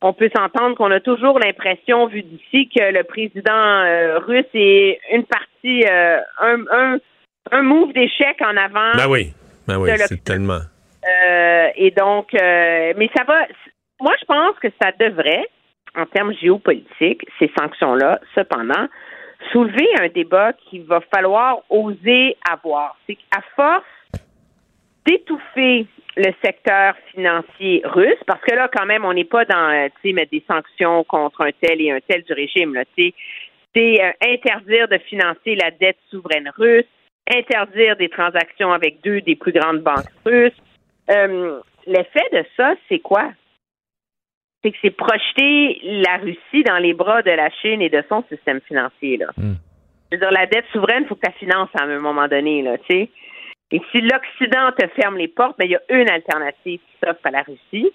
on 0.01 0.13
peut 0.13 0.29
s'entendre 0.35 0.75
qu'on 0.75 0.91
a 0.91 0.99
toujours 0.99 1.39
l'impression, 1.39 2.07
vu 2.07 2.23
d'ici, 2.23 2.69
que 2.69 2.91
le 2.91 3.03
président 3.03 3.51
euh, 3.53 4.19
russe 4.19 4.45
est 4.53 4.99
une 5.11 5.25
partie, 5.25 5.85
euh, 5.87 6.19
un, 6.39 6.57
un, 6.71 6.97
un 7.51 7.61
move 7.61 7.93
d'échec 7.93 8.37
en 8.41 8.57
avant. 8.57 8.91
Ben 8.95 9.07
oui, 9.07 9.33
ben 9.67 9.77
oui, 9.77 9.91
c'est 9.97 10.23
tellement. 10.23 10.61
Euh, 11.07 11.67
et 11.75 11.91
donc, 11.91 12.33
euh, 12.33 12.93
mais 12.97 13.09
ça 13.15 13.23
va. 13.23 13.45
Moi, 13.99 14.13
je 14.19 14.25
pense 14.25 14.57
que 14.59 14.69
ça 14.81 14.91
devrait, 14.99 15.45
en 15.95 16.05
termes 16.07 16.33
géopolitiques, 16.33 17.25
ces 17.37 17.51
sanctions-là, 17.59 18.19
cependant, 18.33 18.87
soulever 19.51 19.87
un 19.99 20.07
débat 20.07 20.53
qu'il 20.53 20.83
va 20.85 21.01
falloir 21.13 21.59
oser 21.69 22.37
avoir. 22.49 22.95
C'est 23.07 23.15
qu'à 23.15 23.41
force 23.55 23.83
d'étouffer 25.05 25.87
le 26.17 26.33
secteur 26.43 26.95
financier 27.13 27.81
russe, 27.85 28.19
parce 28.27 28.41
que 28.41 28.53
là, 28.53 28.69
quand 28.73 28.85
même, 28.85 29.05
on 29.05 29.13
n'est 29.13 29.23
pas 29.23 29.45
dans, 29.45 29.69
euh, 29.69 29.87
tu 30.01 30.09
sais, 30.09 30.13
mettre 30.13 30.31
des 30.31 30.43
sanctions 30.47 31.03
contre 31.05 31.41
un 31.41 31.51
tel 31.61 31.81
et 31.81 31.91
un 31.91 31.99
tel 32.01 32.23
du 32.23 32.33
régime, 32.33 32.73
là, 32.73 32.83
tu 32.95 33.05
sais. 33.05 33.13
C'est 33.73 34.03
euh, 34.03 34.11
interdire 34.21 34.89
de 34.89 34.97
financer 34.97 35.55
la 35.55 35.71
dette 35.71 35.97
souveraine 36.09 36.51
russe, 36.57 36.85
interdire 37.33 37.95
des 37.95 38.09
transactions 38.09 38.73
avec 38.73 39.01
deux 39.01 39.21
des 39.21 39.35
plus 39.35 39.53
grandes 39.53 39.79
banques 39.79 40.11
russes. 40.25 40.51
Euh, 41.09 41.59
L'effet 41.87 42.27
de 42.31 42.43
ça, 42.57 42.75
c'est 42.89 42.99
quoi? 42.99 43.31
c'est 44.63 44.71
que 44.71 44.77
c'est 44.81 44.91
projeter 44.91 45.79
la 45.83 46.17
Russie 46.17 46.63
dans 46.65 46.77
les 46.77 46.93
bras 46.93 47.21
de 47.21 47.31
la 47.31 47.49
Chine 47.49 47.81
et 47.81 47.89
de 47.89 48.03
son 48.09 48.23
système 48.29 48.61
financier. 48.61 49.17
Là. 49.17 49.27
Hmm. 49.37 49.55
Je 50.11 50.17
veux 50.17 50.21
dire, 50.21 50.31
la 50.31 50.45
dette 50.45 50.65
souveraine, 50.71 51.03
il 51.03 51.07
faut 51.07 51.15
que 51.15 51.27
tu 51.27 51.39
finances 51.39 51.69
à 51.73 51.83
un 51.83 51.99
moment 51.99 52.27
donné, 52.27 52.61
là, 52.61 52.77
tu 52.77 52.85
sais. 52.89 53.09
Et 53.71 53.81
si 53.91 54.01
l'Occident 54.01 54.71
te 54.77 54.87
ferme 55.01 55.17
les 55.17 55.27
portes, 55.27 55.57
ben, 55.57 55.65
il 55.65 55.71
y 55.71 55.75
a 55.75 55.81
une 55.89 56.09
alternative 56.09 56.79
qui 56.79 56.97
s'offre 57.03 57.25
à 57.25 57.31
la 57.31 57.41
Russie. 57.41 57.91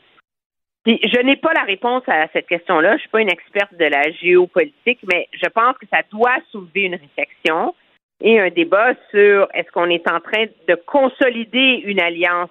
Je 0.87 1.23
n'ai 1.23 1.37
pas 1.37 1.53
la 1.53 1.65
réponse 1.65 2.05
à 2.07 2.29
cette 2.33 2.47
question-là. 2.47 2.91
Je 2.91 2.95
ne 2.95 3.01
suis 3.01 3.09
pas 3.09 3.21
une 3.21 3.33
experte 3.33 3.75
de 3.75 3.85
la 3.85 4.11
géopolitique, 4.13 5.01
mais 5.13 5.29
je 5.33 5.49
pense 5.49 5.77
que 5.79 5.87
ça 5.93 6.03
doit 6.11 6.39
soulever 6.53 6.83
une 6.83 6.95
réflexion 6.95 7.75
et 8.23 8.39
un 8.39 8.51
débat 8.51 8.95
sur 9.11 9.49
est-ce 9.53 9.71
qu'on 9.73 9.91
est 9.91 10.09
en 10.09 10.21
train 10.21 10.47
de 10.69 10.75
consolider 10.87 11.83
une 11.85 12.01
alliance 12.01 12.51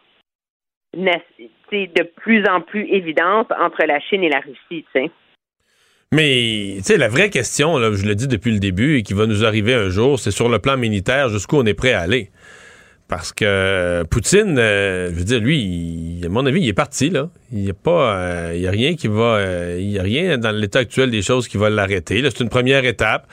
de 0.96 2.04
plus 2.04 2.46
en 2.48 2.62
plus 2.62 2.86
évidente 2.90 3.52
entre 3.60 3.86
la 3.86 4.00
Chine 4.00 4.24
et 4.24 4.30
la 4.30 4.40
Russie. 4.40 4.86
Mais, 6.12 6.76
tu 6.78 6.84
sais, 6.84 6.98
la 6.98 7.10
vraie 7.10 7.30
question, 7.30 7.78
je 7.94 8.06
le 8.06 8.16
dis 8.16 8.28
depuis 8.28 8.52
le 8.52 8.60
début 8.60 8.98
et 8.98 9.04
qui 9.04 9.14
va 9.14 9.26
nous 9.26 9.44
arriver 9.44 9.74
un 9.74 9.90
jour, 9.90 10.20
c'est 10.20 10.32
sur 10.32 10.50
le 10.50 10.60
plan 10.60 10.78
militaire, 10.78 11.30
jusqu'où 11.30 11.58
on 11.58 11.66
est 11.66 11.74
prêt 11.74 11.94
à 11.94 12.02
aller. 12.02 12.30
Parce 13.08 13.32
que 13.34 14.04
Poutine, 14.10 14.58
euh, 14.58 15.10
je 15.12 15.16
veux 15.16 15.24
dire, 15.24 15.40
lui, 15.40 16.22
à 16.26 16.30
mon 16.30 16.44
avis, 16.48 16.62
il 16.62 16.68
est 16.68 16.74
parti, 16.74 17.12
là. 17.12 17.30
Il 17.52 17.60
n'y 17.60 17.70
a 17.70 17.76
pas, 17.76 18.18
euh, 18.18 18.54
il 18.56 18.62
y 18.62 18.68
a 18.68 18.72
rien 18.72 18.96
qui 18.96 19.08
va, 19.08 19.36
euh, 19.36 19.78
il 19.80 19.92
y 19.92 20.00
a 20.00 20.02
rien 20.02 20.40
dans 20.40 20.50
l'état 20.50 20.80
actuel 20.80 21.12
des 21.12 21.22
choses 21.22 21.48
qui 21.48 21.58
va 21.58 21.70
l'arrêter. 21.70 22.22
Là, 22.22 22.30
c'est 22.32 22.44
une 22.44 22.50
première 22.50 22.84
étape. 22.84 23.28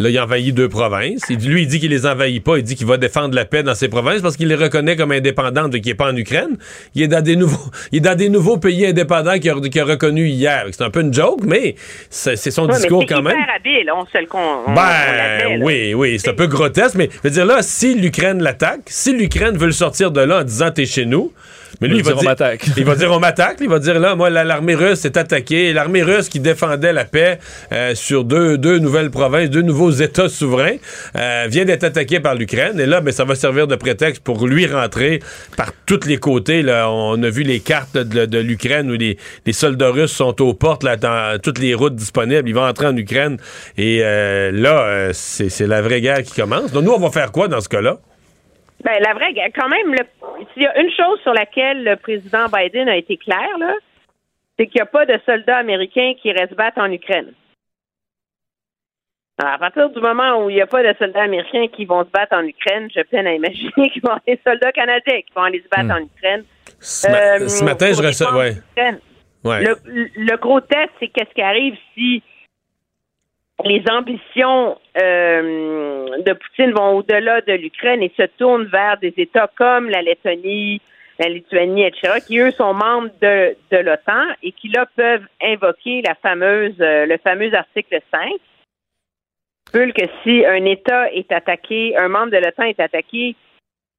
Là, 0.00 0.10
il 0.10 0.20
envahit 0.20 0.54
deux 0.54 0.68
provinces. 0.68 1.22
Il, 1.28 1.38
lui, 1.48 1.62
il 1.62 1.66
dit 1.66 1.80
qu'il 1.80 1.90
les 1.90 2.06
envahit 2.06 2.42
pas. 2.42 2.56
Il 2.58 2.62
dit 2.62 2.76
qu'il 2.76 2.86
va 2.86 2.98
défendre 2.98 3.34
la 3.34 3.44
paix 3.44 3.64
dans 3.64 3.74
ces 3.74 3.88
provinces 3.88 4.22
parce 4.22 4.36
qu'il 4.36 4.46
les 4.46 4.54
reconnaît 4.54 4.94
comme 4.94 5.10
indépendantes 5.10 5.74
et 5.74 5.80
qu'il 5.80 5.90
n'est 5.90 5.96
pas 5.96 6.12
en 6.12 6.16
Ukraine. 6.16 6.56
Il 6.94 7.02
est 7.02 7.08
dans 7.08 7.20
des 7.20 7.34
nouveaux, 7.34 7.58
il 7.92 7.98
est 7.98 8.00
dans 8.00 8.14
des 8.16 8.28
nouveaux 8.28 8.58
pays 8.58 8.86
indépendants 8.86 9.38
qu'il 9.40 9.50
a, 9.50 9.54
qu'il 9.60 9.80
a 9.80 9.84
reconnus 9.84 10.30
hier. 10.32 10.66
C'est 10.70 10.84
un 10.84 10.90
peu 10.90 11.00
une 11.00 11.12
joke, 11.12 11.40
mais 11.44 11.74
c'est 12.10 12.36
son 12.36 12.62
Ouais, 12.62 12.68
mais 12.68 12.74
discours 12.76 13.04
c'est 13.08 13.14
quand 13.14 13.22
même. 13.22 13.36
hyper 13.38 13.54
habile, 13.56 13.90
on 13.92 14.06
se 14.06 14.18
le 14.18 14.26
con. 14.26 14.38
on- 14.66 14.70
on 14.70 14.74
Ben 14.74 15.60
oui, 15.62 15.94
oui, 15.94 16.18
c'est 16.20 16.30
un 16.30 16.34
peu 16.34 16.46
grotesque, 16.46 16.94
mais 16.94 17.08
je 17.12 17.18
veux 17.24 17.30
dire 17.30 17.46
là, 17.46 17.62
si 17.62 17.94
l'Ukraine 17.96 18.40
l'attaque, 18.42 18.82
si 18.86 19.12
l'Ukraine 19.16 19.56
veut 19.56 19.66
le 19.66 19.72
sortir 19.72 20.12
de 20.12 20.20
là 20.20 20.40
en 20.40 20.44
disant 20.44 20.70
t'es 20.70 20.86
chez 20.86 21.06
nous, 21.06 21.32
mais 21.80 21.88
lui, 21.88 21.96
Il 21.96 21.98
il 22.00 22.04
va 22.04 22.10
va 22.12 22.16
dire, 22.20 22.26
on 22.26 22.30
m'attaque. 22.30 22.66
il 22.76 22.84
va 22.84 22.94
dire 22.94 23.12
on 23.12 23.18
m'attaque, 23.20 23.56
il 23.60 23.68
va 23.68 23.78
dire 23.78 23.98
là, 24.00 24.14
moi 24.14 24.30
la- 24.30 24.44
l'armée 24.44 24.74
russe 24.74 25.04
est 25.04 25.16
attaquée, 25.16 25.72
l'armée 25.72 26.02
russe 26.02 26.28
qui 26.28 26.40
défendait 26.40 26.92
la 26.92 27.04
paix 27.04 27.38
euh, 27.72 27.94
sur 27.94 28.24
deux, 28.24 28.58
deux 28.58 28.78
nouvelles 28.78 29.10
provinces, 29.10 29.50
deux 29.50 29.62
nouveaux 29.62 29.90
États 29.90 30.28
souverains, 30.28 30.76
euh, 31.16 31.46
vient 31.48 31.64
d'être 31.64 31.84
attaquée 31.84 32.20
par 32.20 32.34
l'Ukraine, 32.34 32.78
et 32.80 32.86
là, 32.86 33.00
ben 33.00 33.12
ça 33.12 33.24
va 33.24 33.34
servir 33.34 33.66
de 33.66 33.76
prétexte 33.76 34.22
pour 34.22 34.46
lui 34.46 34.66
rentrer 34.66 35.20
par 35.56 35.72
tous 35.86 36.00
les 36.06 36.16
côtés. 36.18 36.62
Là, 36.62 36.90
on 36.90 37.22
a 37.22 37.30
vu 37.30 37.42
les 37.42 37.60
cartes 37.60 37.96
de, 37.96 38.26
de 38.26 38.38
l'Ukraine 38.38 38.90
où 38.90 38.94
les, 38.94 39.16
les 39.46 39.52
soldats 39.52 39.90
russes 39.90 40.12
sont 40.12 40.40
aux 40.42 40.54
portes 40.54 40.82
là, 40.84 40.96
dans 40.96 41.38
toutes 41.40 41.58
les 41.58 41.74
routes 41.74 41.94
disponibles. 41.96 42.48
Ils 42.48 42.54
vont 42.54 42.66
entrer 42.66 42.86
en 42.86 42.96
Ukraine, 42.96 43.36
et 43.76 44.00
euh, 44.02 44.50
là, 44.52 45.10
c'est 45.12 45.48
c'est 45.48 45.66
la 45.66 45.82
vraie 45.82 46.00
guerre 46.00 46.22
qui 46.22 46.34
commence. 46.34 46.72
Donc 46.72 46.84
nous, 46.84 46.92
on 46.92 46.98
va 47.00 47.10
faire 47.10 47.32
quoi 47.32 47.48
dans 47.48 47.60
ce 47.60 47.68
cas-là? 47.68 47.98
Ben, 48.84 49.00
la 49.02 49.12
vraie, 49.14 49.34
quand 49.54 49.68
même, 49.68 49.94
s'il 50.54 50.62
y 50.62 50.66
a 50.66 50.80
une 50.80 50.90
chose 50.92 51.20
sur 51.22 51.32
laquelle 51.34 51.82
le 51.84 51.96
président 51.96 52.46
Biden 52.46 52.88
a 52.88 52.96
été 52.96 53.16
clair, 53.16 53.48
là, 53.58 53.74
c'est 54.56 54.66
qu'il 54.66 54.76
n'y 54.78 54.82
a 54.82 54.86
pas 54.86 55.04
de 55.06 55.18
soldats 55.26 55.56
américains 55.58 56.14
qui 56.20 56.30
restent 56.32 56.54
battre 56.54 56.78
en 56.80 56.90
Ukraine. 56.90 57.32
Alors, 59.40 59.54
à 59.54 59.58
partir 59.58 59.88
du 59.90 60.00
moment 60.00 60.44
où 60.44 60.50
il 60.50 60.54
n'y 60.56 60.60
a 60.62 60.66
pas 60.66 60.82
de 60.82 60.96
soldats 60.98 61.22
américains 61.22 61.68
qui 61.68 61.84
vont 61.84 62.04
se 62.04 62.10
battre 62.10 62.34
en 62.36 62.44
Ukraine, 62.44 62.88
je 62.94 63.00
peine 63.02 63.26
à 63.26 63.34
imaginer 63.34 63.70
qu'il 63.90 64.02
va 64.02 64.08
y 64.08 64.10
avoir 64.10 64.20
des 64.26 64.40
soldats 64.44 64.72
canadiens 64.72 65.20
qui 65.22 65.32
vont 65.34 65.42
aller 65.42 65.62
se 65.62 65.68
battre 65.68 65.94
en 66.00 66.04
Ukraine. 66.04 66.44
Ce, 66.80 67.08
ma- 67.10 67.18
Euh, 67.36 67.48
ce 67.48 67.64
matin, 67.64 67.92
je 67.92 68.02
reçois. 68.02 68.36
Ouais. 68.36 68.50
l'Ukraine. 68.54 68.98
Ouais. 69.44 69.62
Le, 69.64 69.76
le 70.16 70.36
gros 70.38 70.60
test, 70.60 70.90
c'est 70.98 71.08
qu'est-ce 71.08 71.32
qui 71.34 71.42
arrive 71.42 71.76
si 71.94 72.22
les 73.64 73.82
ambitions 73.90 74.78
euh, 75.00 76.22
de 76.22 76.32
Poutine 76.32 76.72
vont 76.72 76.96
au-delà 76.98 77.40
de 77.40 77.52
l'Ukraine 77.52 78.02
et 78.02 78.12
se 78.16 78.24
tournent 78.38 78.66
vers 78.66 78.98
des 78.98 79.12
États 79.16 79.50
comme 79.56 79.90
la 79.90 80.02
Lettonie, 80.02 80.80
la 81.18 81.28
Lituanie, 81.28 81.84
etc., 81.84 82.20
qui 82.24 82.38
eux 82.38 82.52
sont 82.52 82.72
membres 82.72 83.10
de, 83.20 83.56
de 83.70 83.78
l'OTAN 83.78 84.26
et 84.42 84.52
qui 84.52 84.68
là 84.68 84.86
peuvent 84.94 85.26
invoquer 85.42 86.02
la 86.02 86.14
fameuse, 86.14 86.76
euh, 86.80 87.06
le 87.06 87.18
fameux 87.18 87.52
article 87.54 88.00
5. 88.12 88.30
Peut 89.72 89.92
que 89.92 90.06
si 90.22 90.46
un 90.46 90.64
État 90.64 91.12
est 91.12 91.30
attaqué, 91.32 91.96
un 91.98 92.08
membre 92.08 92.30
de 92.30 92.38
l'OTAN 92.38 92.64
est 92.64 92.80
attaqué, 92.80 93.34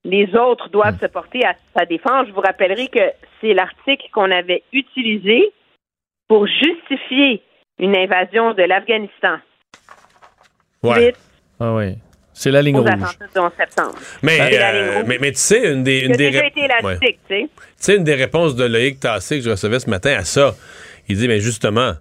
les 0.05 0.33
autres 0.35 0.69
doivent 0.69 0.99
se 0.99 1.07
porter 1.07 1.45
à 1.45 1.53
sa 1.77 1.85
défense. 1.85 2.27
Je 2.27 2.31
vous 2.31 2.39
rappellerai 2.39 2.87
que 2.87 3.11
c'est 3.41 3.53
l'article 3.53 4.07
qu'on 4.13 4.31
avait 4.31 4.63
utilisé 4.71 5.51
pour 6.29 6.47
justifier 6.47 7.41
une 7.79 7.97
invasion 7.97 8.53
de 8.53 8.63
l'Afghanistan. 8.63 9.39
Ouais. 10.83 11.13
Ah 11.59 11.73
oui. 11.75 11.95
C'est 12.33 12.51
la 12.51 12.61
ligne 12.61 12.77
rouge. 12.77 12.87
attentats 12.89 13.27
du 13.33 13.39
11 13.39 13.51
septembre. 13.57 13.95
Mais, 14.21 14.39
euh, 14.39 15.03
mais, 15.05 15.17
mais 15.19 15.31
tu 15.33 15.39
sais, 15.39 15.73
une 15.73 15.83
des, 15.83 15.99
une 16.01 16.11
des 16.13 16.17
déjà 16.29 16.39
ré- 16.39 16.47
été 16.47 16.61
élastique, 16.61 16.85
Ouais. 16.85 16.97
tu 16.99 17.35
sais. 17.35 17.41
Tu 17.41 17.49
sais, 17.77 17.95
une 17.97 18.03
des 18.05 18.15
réponses 18.15 18.55
de 18.55 18.63
Loïc 18.63 18.99
Tassé 19.01 19.39
que 19.39 19.43
je 19.43 19.49
recevais 19.49 19.79
ce 19.81 19.89
matin 19.89 20.15
à 20.17 20.23
ça, 20.23 20.55
il 21.09 21.17
dit, 21.17 21.27
mais 21.27 21.41
justement, 21.41 21.95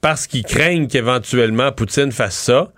parce 0.00 0.26
qu'ils 0.26 0.44
craignent 0.44 0.88
qu'éventuellement 0.88 1.70
Poutine 1.70 2.10
fasse 2.10 2.34
ça, 2.36 2.72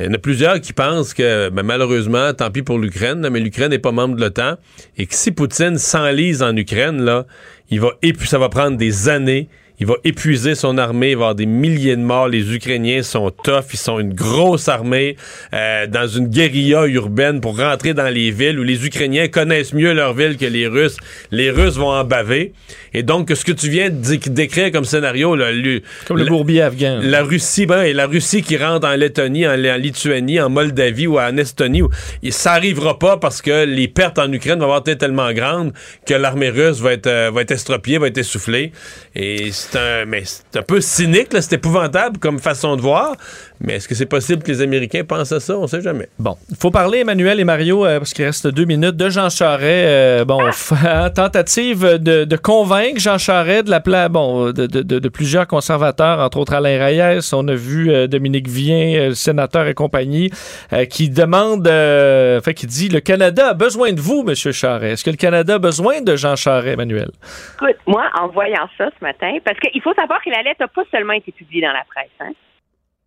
il 0.00 0.06
y 0.06 0.08
en 0.08 0.14
a 0.14 0.18
plusieurs 0.18 0.60
qui 0.60 0.72
pensent 0.72 1.14
que, 1.14 1.48
ben, 1.50 1.62
malheureusement, 1.62 2.34
tant 2.34 2.50
pis 2.50 2.62
pour 2.62 2.78
l'Ukraine, 2.78 3.28
mais 3.30 3.38
l'Ukraine 3.38 3.70
n'est 3.70 3.78
pas 3.78 3.92
membre 3.92 4.16
de 4.16 4.20
l'OTAN, 4.20 4.56
et 4.98 5.06
que 5.06 5.14
si 5.14 5.30
Poutine 5.30 5.78
s'enlise 5.78 6.42
en 6.42 6.56
Ukraine, 6.56 7.02
là, 7.02 7.24
il 7.70 7.80
va 7.80 7.90
épu- 8.02 8.26
ça 8.26 8.38
va 8.38 8.48
prendre 8.48 8.76
des 8.76 9.08
années. 9.08 9.48
Il 9.78 9.86
va 9.86 9.94
épuiser 10.04 10.54
son 10.54 10.78
armée, 10.78 11.10
il 11.10 11.16
va 11.16 11.20
y 11.20 11.22
avoir 11.24 11.34
des 11.34 11.44
milliers 11.46 11.96
de 11.96 12.00
morts. 12.00 12.28
Les 12.28 12.54
Ukrainiens 12.54 13.02
sont 13.02 13.30
tough, 13.30 13.64
ils 13.72 13.78
sont 13.78 13.98
une 14.00 14.14
grosse 14.14 14.68
armée 14.68 15.16
euh, 15.52 15.86
dans 15.86 16.06
une 16.08 16.28
guérilla 16.28 16.86
urbaine 16.86 17.40
pour 17.42 17.58
rentrer 17.58 17.92
dans 17.92 18.08
les 18.08 18.30
villes 18.30 18.58
où 18.58 18.62
les 18.62 18.86
Ukrainiens 18.86 19.28
connaissent 19.28 19.74
mieux 19.74 19.92
leur 19.92 20.14
ville 20.14 20.38
que 20.38 20.46
les 20.46 20.66
Russes. 20.66 20.96
Les 21.30 21.50
Russes 21.50 21.76
vont 21.76 21.90
en 21.92 22.04
baver. 22.04 22.52
Et 22.94 23.02
donc, 23.02 23.30
ce 23.34 23.44
que 23.44 23.52
tu 23.52 23.68
viens 23.68 23.90
de 23.90 23.96
dé- 24.16 24.30
décrire 24.30 24.72
comme 24.72 24.86
scénario, 24.86 25.36
là, 25.36 25.52
lu- 25.52 25.82
Comme 26.06 26.16
le 26.16 26.24
la- 26.24 26.30
bourbier 26.30 26.62
afghan. 26.62 26.98
la 27.02 27.22
Russie, 27.22 27.66
ben, 27.66 27.82
et 27.82 27.92
la 27.92 28.06
Russie 28.06 28.40
qui 28.42 28.56
rentre 28.56 28.86
en 28.88 28.94
Lettonie, 28.96 29.46
en, 29.46 29.50
en 29.52 29.76
Lituanie, 29.76 30.40
en 30.40 30.48
Moldavie 30.48 31.06
ou 31.06 31.18
en 31.18 31.36
Estonie, 31.36 31.82
où- 31.82 31.90
et 32.22 32.30
ça 32.30 32.52
arrivera 32.52 32.98
pas 32.98 33.18
parce 33.18 33.42
que 33.42 33.66
les 33.66 33.88
pertes 33.88 34.18
en 34.18 34.32
Ukraine 34.32 34.58
vont 34.58 34.64
avoir 34.64 34.80
été 34.80 34.96
tellement 34.96 35.30
grandes 35.34 35.74
que 36.06 36.14
l'armée 36.14 36.48
russe 36.48 36.80
va 36.80 36.94
être, 36.94 37.06
euh, 37.08 37.30
va 37.30 37.42
être 37.42 37.50
estropiée, 37.50 37.98
va 37.98 38.06
être 38.08 38.16
essoufflée. 38.16 38.72
Et 39.14 39.50
c'est 39.70 40.58
un, 40.58 40.62
peu 40.62 40.80
cynique, 40.80 41.28
c'est 41.32 41.54
épouvantable 41.54 42.18
comme 42.18 42.38
façon 42.38 42.76
de 42.76 42.82
voir. 42.82 43.16
Mais 43.60 43.74
est-ce 43.76 43.88
que 43.88 43.94
c'est 43.94 44.06
possible 44.06 44.42
que 44.42 44.52
les 44.52 44.60
Américains 44.60 45.02
pensent 45.04 45.32
à 45.32 45.40
ça? 45.40 45.56
On 45.56 45.66
sait 45.66 45.80
jamais. 45.80 46.08
Bon, 46.18 46.36
il 46.50 46.56
faut 46.56 46.70
parler, 46.70 46.98
Emmanuel 46.98 47.40
et 47.40 47.44
Mario, 47.44 47.86
euh, 47.86 47.98
parce 47.98 48.12
qu'il 48.12 48.24
reste 48.24 48.46
deux 48.48 48.64
minutes, 48.66 48.96
de 48.96 49.08
Jean 49.08 49.30
Charest. 49.30 49.62
euh, 49.64 50.24
bon, 50.24 50.40
f- 50.48 51.12
tentative 51.14 51.84
de, 51.98 52.24
de 52.24 52.36
convaincre 52.36 53.00
Jean 53.00 53.16
Charest 53.18 53.64
de 53.64 53.70
la 53.70 53.80
pla- 53.80 54.08
bon, 54.08 54.46
de, 54.52 54.66
de- 54.66 54.82
de- 54.82 54.98
de 54.98 55.08
plusieurs 55.08 55.46
conservateurs, 55.46 56.20
entre 56.20 56.38
autres 56.38 56.52
Alain 56.54 56.84
Reyes. 56.84 57.20
On 57.32 57.48
a 57.48 57.54
vu 57.54 57.90
euh, 57.90 58.06
Dominique 58.06 58.48
Vien, 58.48 58.94
euh, 58.98 59.08
le 59.08 59.14
sénateur 59.14 59.66
et 59.66 59.74
compagnie, 59.74 60.30
euh, 60.72 60.84
qui 60.84 61.08
demande, 61.08 61.66
euh, 61.66 62.40
fait, 62.42 62.54
qui 62.54 62.66
dit 62.66 62.88
le 62.88 63.00
Canada 63.00 63.48
a 63.48 63.54
besoin 63.54 63.92
de 63.92 64.00
vous, 64.00 64.22
Monsieur 64.22 64.52
Charest. 64.52 64.92
Est-ce 64.92 65.04
que 65.04 65.10
le 65.10 65.16
Canada 65.16 65.54
a 65.54 65.58
besoin 65.58 66.02
de 66.02 66.14
Jean 66.16 66.36
Charest, 66.36 66.74
Emmanuel? 66.74 67.08
Écoute, 67.54 67.76
moi, 67.86 68.04
en 68.20 68.28
voyant 68.28 68.68
ça 68.76 68.88
ce 68.98 69.04
matin, 69.04 69.32
parce 69.44 69.58
qu'il 69.60 69.80
faut 69.82 69.94
savoir 69.94 70.20
que 70.22 70.30
la 70.30 70.42
lettre 70.42 70.60
n'a 70.60 70.68
pas 70.68 70.82
seulement 70.90 71.14
été 71.14 71.32
publiée 71.32 71.62
dans 71.62 71.72
la 71.72 71.84
presse. 71.88 72.10
Hein. 72.20 72.32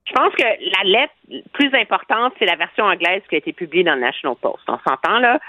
Je 0.09 0.15
pense 0.15 0.33
que 0.33 0.43
la 0.43 0.83
lettre 0.89 1.13
plus 1.53 1.71
importante, 1.75 2.33
c'est 2.39 2.45
la 2.45 2.55
version 2.55 2.85
anglaise 2.85 3.21
qui 3.29 3.35
a 3.35 3.37
été 3.37 3.53
publiée 3.53 3.83
dans 3.83 3.93
le 3.95 4.01
National 4.01 4.35
Post. 4.41 4.63
On 4.67 4.79
s'entend 4.79 5.19
là, 5.19 5.39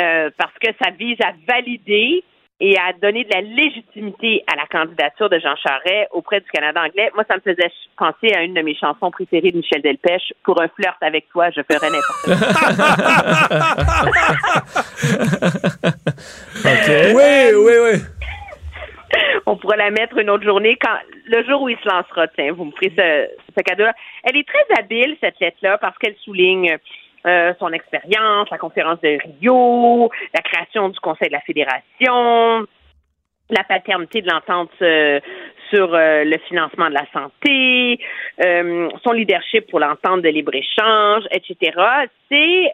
euh, 0.00 0.30
parce 0.36 0.56
que 0.60 0.70
ça 0.82 0.90
vise 0.90 1.20
à 1.20 1.32
valider 1.48 2.22
et 2.60 2.78
à 2.78 2.92
donner 2.92 3.24
de 3.24 3.34
la 3.34 3.40
légitimité 3.40 4.44
à 4.46 4.54
la 4.54 4.66
candidature 4.66 5.28
de 5.28 5.40
Jean 5.40 5.56
Charest 5.56 6.06
auprès 6.12 6.38
du 6.40 6.48
Canada 6.50 6.84
anglais. 6.84 7.10
Moi, 7.14 7.24
ça 7.28 7.34
me 7.36 7.40
faisait 7.40 7.72
penser 7.98 8.32
à 8.34 8.42
une 8.42 8.54
de 8.54 8.62
mes 8.62 8.76
chansons 8.76 9.10
préférées 9.10 9.50
de 9.50 9.56
Michel 9.56 9.82
Delpech. 9.82 10.32
Pour 10.44 10.62
un 10.62 10.68
flirt 10.68 10.96
avec 11.00 11.28
toi, 11.30 11.50
je 11.50 11.62
ferais 11.62 11.90
n'importe 11.90 12.24
quoi. 12.24 12.36
Oui, 16.64 17.52
oui, 17.54 17.72
oui. 17.82 17.98
On 19.46 19.56
pourra 19.56 19.76
la 19.76 19.90
mettre 19.90 20.18
une 20.18 20.30
autre 20.30 20.44
journée 20.44 20.76
quand 20.76 20.96
le 21.26 21.44
jour 21.44 21.62
où 21.62 21.68
il 21.68 21.78
se 21.78 21.88
lancera. 21.88 22.28
Tiens, 22.28 22.52
vous 22.52 22.64
me 22.64 22.72
ferez 22.72 22.92
ce, 22.96 23.28
ce 23.56 23.62
cadeau-là. 23.62 23.94
Elle 24.24 24.36
est 24.36 24.48
très 24.48 24.64
habile 24.78 25.16
cette 25.20 25.38
lettre-là 25.40 25.78
parce 25.78 25.96
qu'elle 25.98 26.16
souligne 26.16 26.78
euh, 27.26 27.54
son 27.58 27.72
expérience, 27.72 28.50
la 28.50 28.58
conférence 28.58 29.00
de 29.00 29.16
Rio, 29.40 30.10
la 30.34 30.42
création 30.42 30.90
du 30.90 31.00
Conseil 31.00 31.28
de 31.28 31.32
la 31.32 31.40
Fédération, 31.40 32.66
la 33.48 33.64
paternité 33.66 34.20
de 34.20 34.28
l'entente 34.30 34.70
euh, 34.82 35.20
sur 35.70 35.94
euh, 35.94 36.24
le 36.24 36.36
financement 36.46 36.90
de 36.90 36.94
la 36.94 37.06
santé, 37.14 37.98
son 39.02 39.12
leadership 39.12 39.70
pour 39.70 39.80
l'entente 39.80 40.20
de 40.20 40.28
libre-échange, 40.28 41.24
etc. 41.30 41.72
C'est 42.30 42.72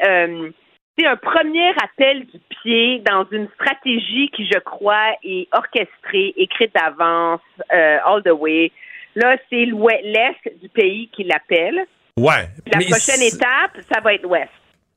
c'est 1.00 1.06
un 1.06 1.16
premier 1.16 1.70
appel 1.82 2.26
du 2.26 2.38
pied 2.62 3.02
dans 3.06 3.26
une 3.30 3.48
stratégie 3.54 4.30
qui, 4.34 4.46
je 4.46 4.58
crois, 4.58 5.14
est 5.24 5.48
orchestrée, 5.52 6.34
écrite 6.36 6.74
d'avance, 6.74 7.40
euh, 7.72 7.98
all 8.04 8.22
the 8.22 8.32
way. 8.32 8.70
Là, 9.14 9.36
c'est 9.48 9.64
l'est 9.64 10.60
du 10.62 10.68
pays 10.68 11.08
qui 11.12 11.24
l'appelle. 11.24 11.86
Ouais. 12.16 12.48
La 12.72 12.78
mais 12.78 12.86
prochaine 12.86 13.22
étape, 13.22 13.82
ça 13.90 14.00
va 14.00 14.14
être 14.14 14.22
l'ouest. 14.22 14.50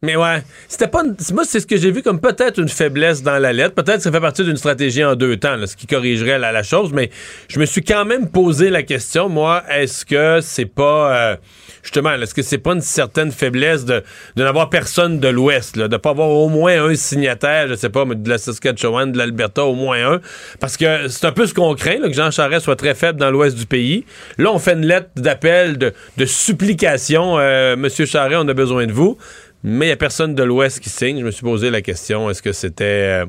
Mais 0.04 0.18
ouais, 0.18 0.44
c'était 0.68 0.90
pas. 0.90 1.04
une- 1.06 1.16
Moi, 1.34 1.46
c'est 1.46 1.62
ce 1.62 1.66
que 1.66 1.78
j'ai 1.78 1.90
vu 1.90 2.02
comme 2.04 2.20
peut-être 2.20 2.60
une 2.60 2.68
faiblesse 2.68 3.24
dans 3.24 3.40
la 3.40 3.54
lettre. 3.54 3.74
Peut-être 3.74 3.98
que 3.98 4.04
ça 4.04 4.12
fait 4.12 4.20
partie 4.20 4.44
d'une 4.44 4.58
stratégie 4.58 5.02
en 5.04 5.16
deux 5.16 5.38
temps, 5.38 5.56
là, 5.56 5.66
ce 5.66 5.78
qui 5.78 5.88
corrigerait 5.88 6.38
la, 6.38 6.62
chose. 6.62 6.92
Mais 6.92 7.10
je 7.48 7.58
me 7.58 7.66
suis 7.66 7.82
quand 7.84 8.04
même 8.04 8.30
posé 8.30 8.70
la 8.70 8.84
question, 8.84 9.30
moi, 9.30 9.64
est-ce 9.72 10.06
que 10.06 10.40
c'est 10.42 10.66
pas. 10.66 11.16
euh, 11.32 11.36
justement, 11.84 12.14
est-ce 12.16 12.34
que 12.34 12.42
c'est 12.42 12.58
pas 12.58 12.74
une 12.74 12.82
certaine 12.82 13.32
faiblesse 13.32 13.86
de, 13.86 14.04
de 14.36 14.44
n'avoir 14.44 14.70
personne 14.70 15.20
de 15.22 15.28
l'Ouest, 15.30 15.78
de 15.78 15.98
pas 15.98 16.10
avoir 16.10 16.30
au 16.30 16.50
moins 16.50 16.84
un 16.84 16.96
signataire, 16.96 17.70
je 17.70 17.76
sais 17.76 17.90
pas, 17.90 18.04
mais 18.04 18.16
de 18.16 18.30
la 18.30 18.38
Saskatchewan, 18.38 19.10
de 19.10 19.18
l'Alberta, 19.18 19.64
au 19.64 19.74
moins 19.74 20.16
un? 20.16 20.22
Parce 20.60 20.76
que 20.76 21.08
c'est 21.08 21.26
un 21.28 21.32
peu 21.32 21.46
ce 21.48 21.54
qu'on 21.54 21.76
craint, 21.76 22.00
là, 22.00 22.10
que 22.10 22.14
Jean 22.14 22.30
Charest 22.30 22.66
soit 22.66 22.76
très 22.76 22.94
faible 22.94 23.20
dans 23.20 23.32
l'Ouest 23.32 23.58
du 23.58 23.66
pays. 23.66 24.04
Là, 24.38 24.52
on 24.52 24.60
fait 24.60 24.74
une 24.74 24.86
lettre 24.86 25.08
d'appel, 25.16 25.78
de, 25.78 25.94
de 26.18 26.26
supplication. 26.26 27.40
Euh, 27.40 27.78
Monsieur 27.78 28.06
Charest, 28.06 28.42
on 28.44 28.48
a 28.50 28.54
besoin 28.54 28.86
de 28.86 28.92
vous. 28.92 29.18
Mais 29.64 29.86
il 29.86 29.90
n'y 29.90 29.94
a 29.94 29.98
personne 29.98 30.36
de 30.36 30.44
l'Ouest 30.44 30.82
qui 30.82 30.90
signe. 30.90 31.20
Je 31.20 31.26
me 31.26 31.32
suis 31.32 31.44
posé 31.44 31.70
la 31.70 31.82
question, 31.82 32.30
est-ce 32.30 32.42
que 32.42 32.52
c'était... 32.52 33.24
euh, 33.24 33.26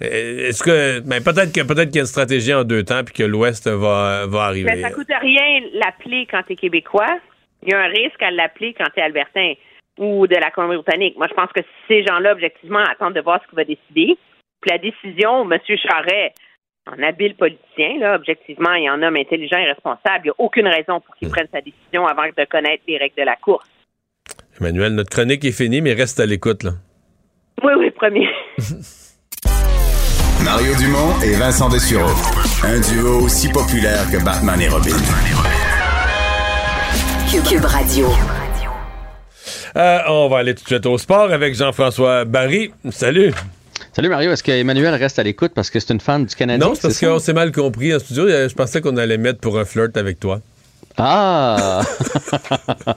est-ce 0.00 0.62
que... 0.62 1.00
Ben, 1.00 1.22
peut-être 1.22 1.52
que 1.52 1.60
peut-être 1.60 1.88
qu'il 1.88 1.96
y 1.96 1.98
a 1.98 2.02
une 2.02 2.06
stratégie 2.06 2.54
en 2.54 2.64
deux 2.64 2.82
temps 2.82 3.04
puis 3.04 3.14
que 3.14 3.22
l'Ouest 3.22 3.68
va, 3.68 4.26
va 4.26 4.42
arriver. 4.42 4.70
Mais 4.74 4.80
ça 4.80 4.90
coûte 4.90 5.08
rien 5.08 5.60
l'appeler 5.74 6.26
quand 6.30 6.42
tu 6.46 6.54
es 6.54 6.56
québécois. 6.56 7.18
Il 7.62 7.70
y 7.70 7.74
a 7.74 7.80
un 7.80 7.88
risque 7.88 8.22
à 8.22 8.30
l'appeler 8.30 8.74
quand 8.74 8.86
tu 8.94 9.00
es 9.00 9.02
albertain 9.02 9.52
ou 9.98 10.26
de 10.26 10.36
la 10.36 10.50
Colombie-Britannique. 10.50 11.16
Moi, 11.16 11.26
je 11.28 11.34
pense 11.34 11.52
que 11.52 11.60
ces 11.86 12.02
gens-là, 12.04 12.32
objectivement, 12.32 12.80
attendent 12.80 13.14
de 13.14 13.20
voir 13.20 13.40
ce 13.42 13.48
qu'il 13.48 13.56
va 13.56 13.64
décider. 13.64 14.16
Puis 14.60 14.70
la 14.70 14.78
décision, 14.78 15.50
M. 15.50 15.58
Charret, 15.76 16.32
un 16.86 17.02
habile 17.02 17.34
politicien, 17.34 17.98
là, 17.98 18.16
objectivement, 18.16 18.72
il 18.74 18.84
y 18.84 18.90
en 18.90 19.02
a 19.02 19.08
homme 19.08 19.16
intelligent 19.16 19.58
et 19.58 19.66
responsable. 19.66 20.24
Il 20.24 20.28
n'y 20.28 20.30
a 20.30 20.34
aucune 20.38 20.66
raison 20.66 21.00
pour 21.00 21.14
qu'il 21.16 21.28
prenne 21.28 21.48
sa 21.52 21.60
décision 21.60 22.06
avant 22.06 22.24
de 22.24 22.44
connaître 22.46 22.82
les 22.88 22.96
règles 22.96 23.16
de 23.16 23.24
la 23.24 23.36
course. 23.36 23.69
Emmanuel, 24.60 24.94
notre 24.94 25.10
chronique 25.10 25.44
est 25.44 25.52
finie, 25.52 25.80
mais 25.80 25.94
reste 25.94 26.20
à 26.20 26.26
l'écoute. 26.26 26.62
là. 26.64 26.72
Oui, 27.64 27.72
oui, 27.78 27.90
premier. 27.90 28.26
Mario 30.44 30.74
Dumont 30.76 31.20
et 31.22 31.34
Vincent 31.34 31.68
Dessureau. 31.68 32.10
Un 32.64 32.80
duo 32.80 33.20
aussi 33.24 33.48
populaire 33.50 34.04
que 34.10 34.22
Batman 34.22 34.60
et 34.60 34.68
Robin. 34.68 34.96
Cube 37.48 37.64
Radio. 37.64 38.06
Euh, 39.76 39.98
on 40.08 40.28
va 40.28 40.38
aller 40.38 40.54
tout 40.54 40.62
de 40.64 40.68
suite 40.68 40.86
au 40.86 40.98
sport 40.98 41.30
avec 41.32 41.54
Jean-François 41.54 42.24
Barry. 42.24 42.72
Salut. 42.90 43.32
Salut 43.92 44.08
Mario, 44.08 44.32
est-ce 44.32 44.42
qu'Emmanuel 44.42 44.94
reste 44.94 45.18
à 45.18 45.22
l'écoute 45.22 45.52
parce 45.54 45.70
que 45.70 45.78
c'est 45.80 45.92
une 45.92 46.00
fan 46.00 46.26
du 46.26 46.34
Canadien? 46.34 46.66
Non, 46.68 46.74
c'est 46.74 46.82
parce 46.82 47.00
qu'on 47.00 47.18
s'est 47.18 47.32
mal 47.32 47.50
compris 47.52 47.94
en 47.94 47.98
studio. 47.98 48.26
Euh, 48.26 48.48
Je 48.48 48.54
pensais 48.54 48.80
qu'on 48.80 48.96
allait 48.96 49.16
mettre 49.18 49.40
pour 49.40 49.58
un 49.58 49.64
flirt 49.64 49.96
avec 49.96 50.18
toi. 50.20 50.40
Ah! 50.96 51.82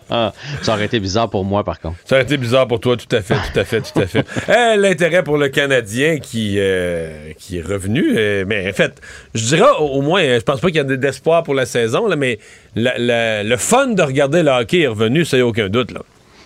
ça 0.61 0.73
aurait 0.73 0.85
été 0.85 0.99
bizarre 0.99 1.29
pour 1.29 1.45
moi, 1.45 1.63
par 1.63 1.79
contre. 1.79 1.97
Ça 2.05 2.15
aurait 2.15 2.23
été 2.23 2.37
bizarre 2.37 2.67
pour 2.67 2.79
toi, 2.79 2.97
tout 2.97 3.13
à 3.15 3.21
fait, 3.21 3.35
tout 3.53 3.59
à 3.59 3.63
fait, 3.63 3.81
tout 3.81 3.99
à 3.99 4.07
fait. 4.07 4.25
Euh, 4.49 4.75
L'intérêt 4.75 5.23
pour 5.23 5.37
le 5.37 5.49
Canadien 5.49 6.19
qui, 6.19 6.55
euh, 6.57 7.31
qui 7.37 7.59
est 7.59 7.61
revenu, 7.61 8.13
euh, 8.17 8.43
mais 8.47 8.69
en 8.69 8.73
fait, 8.73 8.99
je 9.33 9.45
dirais 9.45 9.69
au, 9.79 10.01
moins, 10.01 10.21
euh, 10.23 10.39
je 10.39 10.43
pense 10.43 10.59
pas 10.59 10.67
qu'il 10.67 10.77
y 10.77 10.79
a 10.79 10.83
d'espoir 10.83 11.43
pour 11.43 11.53
la 11.53 11.65
saison, 11.65 12.07
là, 12.07 12.15
mais 12.15 12.39
la- 12.75 12.97
la- 12.97 13.43
le 13.43 13.57
fun 13.57 13.87
de 13.87 14.01
regarder 14.01 14.43
le 14.43 14.51
hockey 14.51 14.81
est 14.81 14.87
revenu, 14.87 15.23
ça 15.25 15.37
y 15.37 15.41
a 15.41 15.45
aucun 15.47 15.69
doute. 15.69 15.91
Là. 15.91 16.01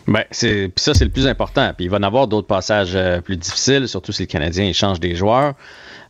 Ben, 0.07 0.23
c'est, 0.31 0.71
ça, 0.77 0.93
c'est 0.93 1.03
le 1.05 1.11
plus 1.11 1.27
important. 1.27 1.73
Puis 1.75 1.85
il 1.85 1.89
va 1.91 1.97
y 1.97 1.99
en 1.99 2.03
avoir 2.03 2.27
d'autres 2.27 2.47
passages 2.47 2.91
euh, 2.95 3.19
plus 3.19 3.35
difficiles, 3.37 3.87
surtout 3.87 4.11
si 4.11 4.23
le 4.23 4.27
Canadien 4.27 4.65
il 4.65 4.73
change 4.73 4.99
des 4.99 5.15
joueurs. 5.15 5.53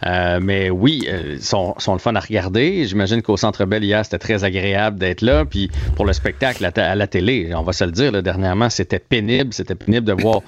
Euh, 0.06 0.40
mais 0.42 0.70
oui, 0.70 1.08
euh, 1.08 1.36
ils 1.36 1.44
sont, 1.44 1.76
sont 1.78 1.94
le 1.94 2.00
fun 2.00 2.16
à 2.16 2.20
regarder. 2.20 2.86
J'imagine 2.86 3.22
qu'au 3.22 3.38
Centre 3.38 3.66
Bell 3.66 3.84
hier, 3.84 4.04
c'était 4.04 4.20
très 4.20 4.44
agréable 4.44 5.00
d'être 5.00 5.22
là. 5.22 5.46
Puis 5.46 5.70
pour 5.96 6.06
le 6.06 6.14
spectacle 6.14 6.70
à, 6.76 6.96
la 6.96 7.08
télé, 7.08 7.52
on 7.56 7.64
va 7.64 7.74
se 7.74 7.84
le 7.84 7.92
dire, 7.92 8.12
là, 8.12 8.22
dernièrement, 8.22 8.70
c'était 8.70 9.00
pénible. 9.00 9.54
C'était 9.54 9.76
pénible 9.76 10.06
de 10.06 10.14
voir 10.14 10.42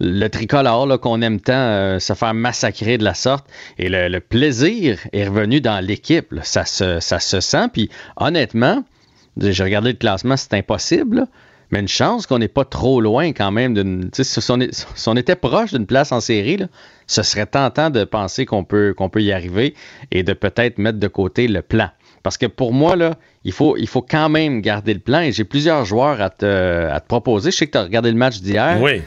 le 0.00 0.28
tricolore 0.28 1.00
qu'on 1.00 1.22
aime 1.22 1.40
tant 1.40 1.54
euh, 1.54 1.98
se 1.98 2.12
faire 2.12 2.34
massacrer 2.34 2.98
de 2.98 3.04
la 3.04 3.14
sorte. 3.14 3.46
Et 3.78 3.88
le, 3.88 4.18
plaisir 4.20 4.98
est 5.12 5.26
revenu 5.26 5.60
dans 5.60 5.84
l'équipe. 5.84 6.34
Ça 6.42 6.64
se, 6.64 7.00
ça 7.00 7.20
se 7.20 7.40
sent. 7.40 7.68
Puis 7.72 7.90
honnêtement, 8.16 8.84
j'ai 9.36 9.62
regardé 9.62 9.92
le 9.92 9.98
classement, 9.98 10.36
c'est 10.36 10.54
impossible. 10.54 11.26
Mais 11.70 11.80
une 11.80 11.88
chance 11.88 12.26
qu'on 12.26 12.38
n'est 12.38 12.46
pas 12.48 12.64
trop 12.64 13.00
loin 13.00 13.32
quand 13.32 13.50
même 13.50 13.74
d'une. 13.74 14.10
Si 14.12 14.50
on, 14.50 14.60
est- 14.60 14.72
si 14.72 15.08
on 15.08 15.16
était 15.16 15.34
proche 15.34 15.72
d'une 15.72 15.86
place 15.86 16.12
en 16.12 16.20
série, 16.20 16.58
là, 16.58 16.66
ce 17.08 17.22
serait 17.22 17.46
tentant 17.46 17.90
de 17.90 18.04
penser 18.04 18.46
qu'on 18.46 18.62
peut, 18.64 18.94
qu'on 18.96 19.08
peut 19.08 19.22
y 19.22 19.32
arriver 19.32 19.74
et 20.12 20.22
de 20.22 20.32
peut-être 20.32 20.78
mettre 20.78 20.98
de 20.98 21.08
côté 21.08 21.48
le 21.48 21.62
plan. 21.62 21.88
Parce 22.22 22.38
que 22.38 22.46
pour 22.46 22.72
moi, 22.72 22.94
là, 22.96 23.14
il 23.44 23.52
faut, 23.52 23.76
il 23.76 23.88
faut 23.88 24.02
quand 24.02 24.28
même 24.28 24.60
garder 24.60 24.94
le 24.94 25.00
plan 25.00 25.20
et 25.20 25.32
j'ai 25.32 25.44
plusieurs 25.44 25.84
joueurs 25.84 26.20
à 26.20 26.30
te, 26.30 26.44
à 26.88 27.00
te 27.00 27.06
proposer. 27.06 27.50
Je 27.50 27.56
sais 27.56 27.66
que 27.66 27.72
tu 27.72 27.78
as 27.78 27.82
regardé 27.82 28.10
le 28.10 28.16
match 28.16 28.40
d'hier. 28.40 28.78
Oui. 28.80 29.02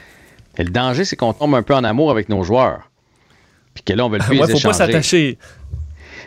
Et 0.57 0.63
le 0.63 0.69
danger, 0.71 1.05
c'est 1.05 1.15
qu'on 1.15 1.33
tombe 1.33 1.55
un 1.55 1.63
peu 1.63 1.75
en 1.75 1.83
amour 1.85 2.11
avec 2.11 2.27
nos 2.29 2.43
joueurs. 2.43 2.89
Puis 3.73 3.83
que 3.83 3.93
là, 3.93 4.05
on 4.05 4.09
veut 4.09 4.17
le 4.19 4.23
plus 4.25 4.37
Ouais, 4.39 4.47
les 4.47 4.53
faut 4.53 4.59
pas 4.59 4.75
échanger. 4.75 4.77
s'attacher. 4.91 5.37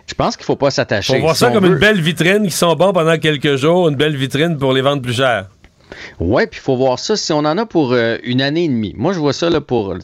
Je 0.07 0.15
pense 0.15 0.37
qu'il 0.37 0.45
faut 0.47 0.57
pas 0.57 0.71
s'attacher. 0.71 1.19
Voir 1.21 1.35
Si 1.37 1.41
ça 1.41 1.51
on 1.51 1.53
comme 1.55 1.65
veut- 1.67 1.73
une 1.75 1.79
belle 1.79 2.01
vitrine 2.01 2.45
qui 2.45 2.51
sont 2.51 2.75
bons 2.75 2.93
pendant 2.93 3.19
quelques 3.19 3.57
jours, 3.57 3.89
une 3.89 3.97
belle 3.97 4.17
vitrine 4.17 4.57
pour 4.59 4.73
les 4.73 4.81
vendre 4.81 5.03
plus 5.03 5.15
cher. 5.17 5.49
Ouais, 6.21 6.47
puis 6.47 6.61
il 6.61 6.63
faut 6.63 6.77
voir 6.77 6.99
ça 6.99 7.17
si 7.17 7.33
on 7.33 7.39
en 7.39 7.59
a 7.59 7.67
pour 7.67 7.93
euh, 7.93 8.17
une 8.23 8.41
année 8.41 8.65
et 8.65 8.69
demie. 8.69 8.95
Moi, 8.97 9.13
je 9.13 9.19
vois 9.19 9.33
ça 9.33 9.51
là, 9.51 9.61
pour 9.61 9.95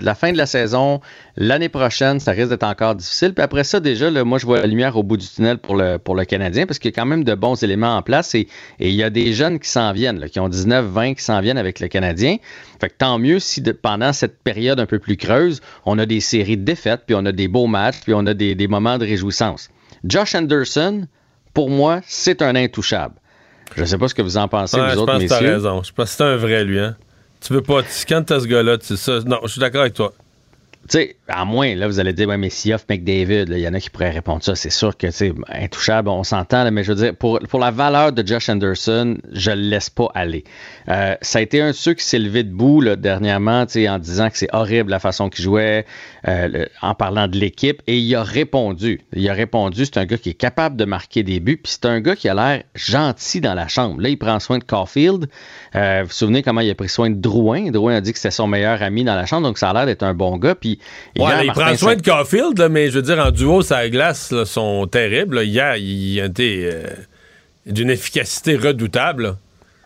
la 0.00 0.14
fin 0.14 0.32
de 0.32 0.36
la 0.36 0.46
saison, 0.46 1.00
l'année 1.36 1.68
prochaine, 1.68 2.20
ça 2.20 2.32
risque 2.32 2.50
d'être 2.50 2.64
encore 2.64 2.94
difficile. 2.94 3.34
Puis 3.34 3.42
après 3.42 3.64
ça, 3.64 3.80
déjà, 3.80 4.10
là, 4.10 4.24
moi, 4.24 4.38
je 4.38 4.46
vois 4.46 4.60
la 4.60 4.66
lumière 4.66 4.96
au 4.96 5.02
bout 5.02 5.16
du 5.16 5.26
tunnel 5.26 5.58
pour 5.58 5.76
le, 5.76 5.98
pour 5.98 6.14
le 6.14 6.24
Canadien 6.24 6.66
parce 6.66 6.78
qu'il 6.78 6.90
y 6.90 6.94
a 6.94 6.96
quand 6.96 7.06
même 7.06 7.24
de 7.24 7.34
bons 7.34 7.62
éléments 7.62 7.96
en 7.96 8.02
place 8.02 8.34
et 8.34 8.48
il 8.78 8.94
y 8.94 9.02
a 9.02 9.10
des 9.10 9.32
jeunes 9.32 9.58
qui 9.58 9.68
s'en 9.68 9.92
viennent, 9.92 10.28
qui 10.28 10.40
ont 10.40 10.48
19, 10.48 10.86
20, 10.86 11.14
qui 11.14 11.22
s'en 11.22 11.40
viennent 11.40 11.58
avec 11.58 11.80
le 11.80 11.88
Canadien. 11.88 12.36
Fait 12.80 12.88
que 12.88 12.94
tant 12.96 13.18
mieux 13.18 13.38
si 13.38 13.62
pendant 13.62 14.12
cette 14.12 14.42
période 14.42 14.80
un 14.80 14.86
peu 14.86 14.98
plus 14.98 15.16
creuse, 15.16 15.60
on 15.84 15.98
a 15.98 16.06
des 16.06 16.20
séries 16.20 16.56
de 16.56 16.64
défaites, 16.64 17.02
puis 17.06 17.14
on 17.14 17.24
a 17.26 17.32
des 17.32 17.48
beaux 17.48 17.66
matchs, 17.66 18.00
puis 18.02 18.14
on 18.14 18.26
a 18.26 18.34
des, 18.34 18.54
des 18.54 18.68
moments 18.68 18.98
de 18.98 19.04
réjouissance. 19.04 19.70
Josh 20.04 20.34
Anderson, 20.34 21.06
pour 21.54 21.70
moi, 21.70 22.00
c'est 22.06 22.42
un 22.42 22.54
intouchable. 22.54 23.14
Je 23.76 23.82
ne 23.82 23.86
sais 23.86 23.98
pas 23.98 24.08
ce 24.08 24.14
que 24.14 24.22
vous 24.22 24.36
en 24.36 24.48
pensez, 24.48 24.76
Ouais, 24.76 24.88
vous 24.88 24.94
je 24.94 24.98
autres 24.98 25.12
pense 25.12 25.22
que 25.22 25.28
t'as 25.28 25.40
messieurs. 25.40 25.54
raison. 25.54 25.82
Je 25.82 25.92
pense 25.92 26.10
que 26.10 26.16
c'est 26.16 26.24
un 26.24 26.36
vrai, 26.36 26.64
lui. 26.64 26.78
Hein? 26.80 26.96
Tu 27.40 27.52
veux 27.52 27.60
pas. 27.62 27.82
tu- 27.82 27.88
quand 28.08 28.22
t'as 28.24 28.40
ce 28.40 28.46
gars-là, 28.46 28.78
tu 28.78 28.96
ça. 28.96 29.20
Non, 29.20 29.38
je 29.44 29.48
suis 29.48 29.60
d'accord 29.60 29.82
avec 29.82 29.94
toi. 29.94 30.12
Tu 30.88 30.96
sais, 30.96 31.16
à 31.28 31.44
moins, 31.44 31.74
là, 31.74 31.86
vous 31.86 32.00
allez 32.00 32.14
dire, 32.14 32.26
ouais, 32.28 32.38
mais 32.38 32.48
si 32.48 32.72
off 32.72 32.86
McDavid, 32.88 33.44
il 33.48 33.58
y 33.58 33.68
en 33.68 33.74
a 33.74 33.80
qui 33.80 33.90
pourraient 33.90 34.10
répondre 34.10 34.42
ça. 34.42 34.54
C'est 34.54 34.70
sûr 34.70 34.96
que, 34.96 35.06
tu 35.06 35.34
intouchable, 35.48 36.08
on 36.08 36.24
s'entend, 36.24 36.64
là, 36.64 36.70
mais 36.70 36.82
je 36.82 36.92
veux 36.92 37.02
dire, 37.02 37.14
pour, 37.14 37.38
pour 37.40 37.60
la 37.60 37.70
valeur 37.70 38.12
de 38.12 38.26
Josh 38.26 38.48
Anderson, 38.48 39.18
je 39.30 39.50
le 39.50 39.60
laisse 39.60 39.90
pas 39.90 40.08
aller. 40.14 40.44
Euh, 40.88 41.14
ça 41.20 41.40
a 41.40 41.42
été 41.42 41.60
un 41.60 41.68
de 41.68 41.72
ceux 41.72 41.92
qui 41.92 42.04
s'est 42.04 42.18
levé 42.18 42.42
debout, 42.42 42.80
là, 42.80 42.96
dernièrement, 42.96 43.66
tu 43.66 43.86
en 43.86 43.98
disant 43.98 44.30
que 44.30 44.38
c'est 44.38 44.48
horrible 44.54 44.90
la 44.90 44.98
façon 44.98 45.28
qu'il 45.28 45.44
jouait, 45.44 45.84
euh, 46.26 46.64
en 46.80 46.94
parlant 46.94 47.28
de 47.28 47.36
l'équipe, 47.36 47.82
et 47.86 47.98
il 47.98 48.14
a 48.14 48.22
répondu. 48.22 49.02
Il 49.12 49.28
a 49.28 49.34
répondu, 49.34 49.84
c'est 49.84 49.98
un 49.98 50.06
gars 50.06 50.16
qui 50.16 50.30
est 50.30 50.34
capable 50.34 50.76
de 50.76 50.86
marquer 50.86 51.22
des 51.22 51.40
buts, 51.40 51.60
puis 51.62 51.72
c'est 51.72 51.84
un 51.86 52.00
gars 52.00 52.16
qui 52.16 52.30
a 52.30 52.34
l'air 52.34 52.62
gentil 52.74 53.42
dans 53.42 53.54
la 53.54 53.68
chambre. 53.68 54.00
Là, 54.00 54.08
il 54.08 54.16
prend 54.16 54.40
soin 54.40 54.58
de 54.58 54.64
Caulfield. 54.64 55.28
Euh, 55.74 56.00
vous 56.02 56.08
vous 56.08 56.14
souvenez 56.14 56.42
comment 56.42 56.62
il 56.62 56.70
a 56.70 56.74
pris 56.74 56.88
soin 56.88 57.10
de 57.10 57.20
Drouin? 57.20 57.70
Drouin 57.70 57.96
a 57.96 58.00
dit 58.00 58.12
que 58.12 58.18
c'était 58.18 58.30
son 58.30 58.46
meilleur 58.46 58.82
ami 58.82 59.04
dans 59.04 59.14
la 59.14 59.26
chambre, 59.26 59.46
donc 59.46 59.58
ça 59.58 59.68
a 59.68 59.74
l'air 59.74 59.84
d'être 59.84 60.02
un 60.02 60.14
bon 60.14 60.38
gars. 60.38 60.54
Puis 60.54 60.77
Ouais, 61.16 61.24
hier, 61.24 61.28
là, 61.28 61.42
il 61.42 61.46
Martin 61.48 61.64
prend 61.64 61.76
soin 61.76 61.96
de 61.96 62.02
Caulfield, 62.02 62.58
là, 62.58 62.68
mais 62.68 62.88
je 62.88 62.96
veux 62.96 63.02
dire, 63.02 63.18
en 63.18 63.30
duo, 63.30 63.62
sa 63.62 63.88
glace 63.88 64.30
là, 64.30 64.44
sont 64.44 64.86
terribles. 64.86 65.42
Hier, 65.42 65.76
il 65.76 66.20
a 66.20 66.26
été 66.26 66.70
euh, 66.72 66.82
d'une 67.66 67.90
efficacité 67.90 68.56
redoutable. 68.56 69.36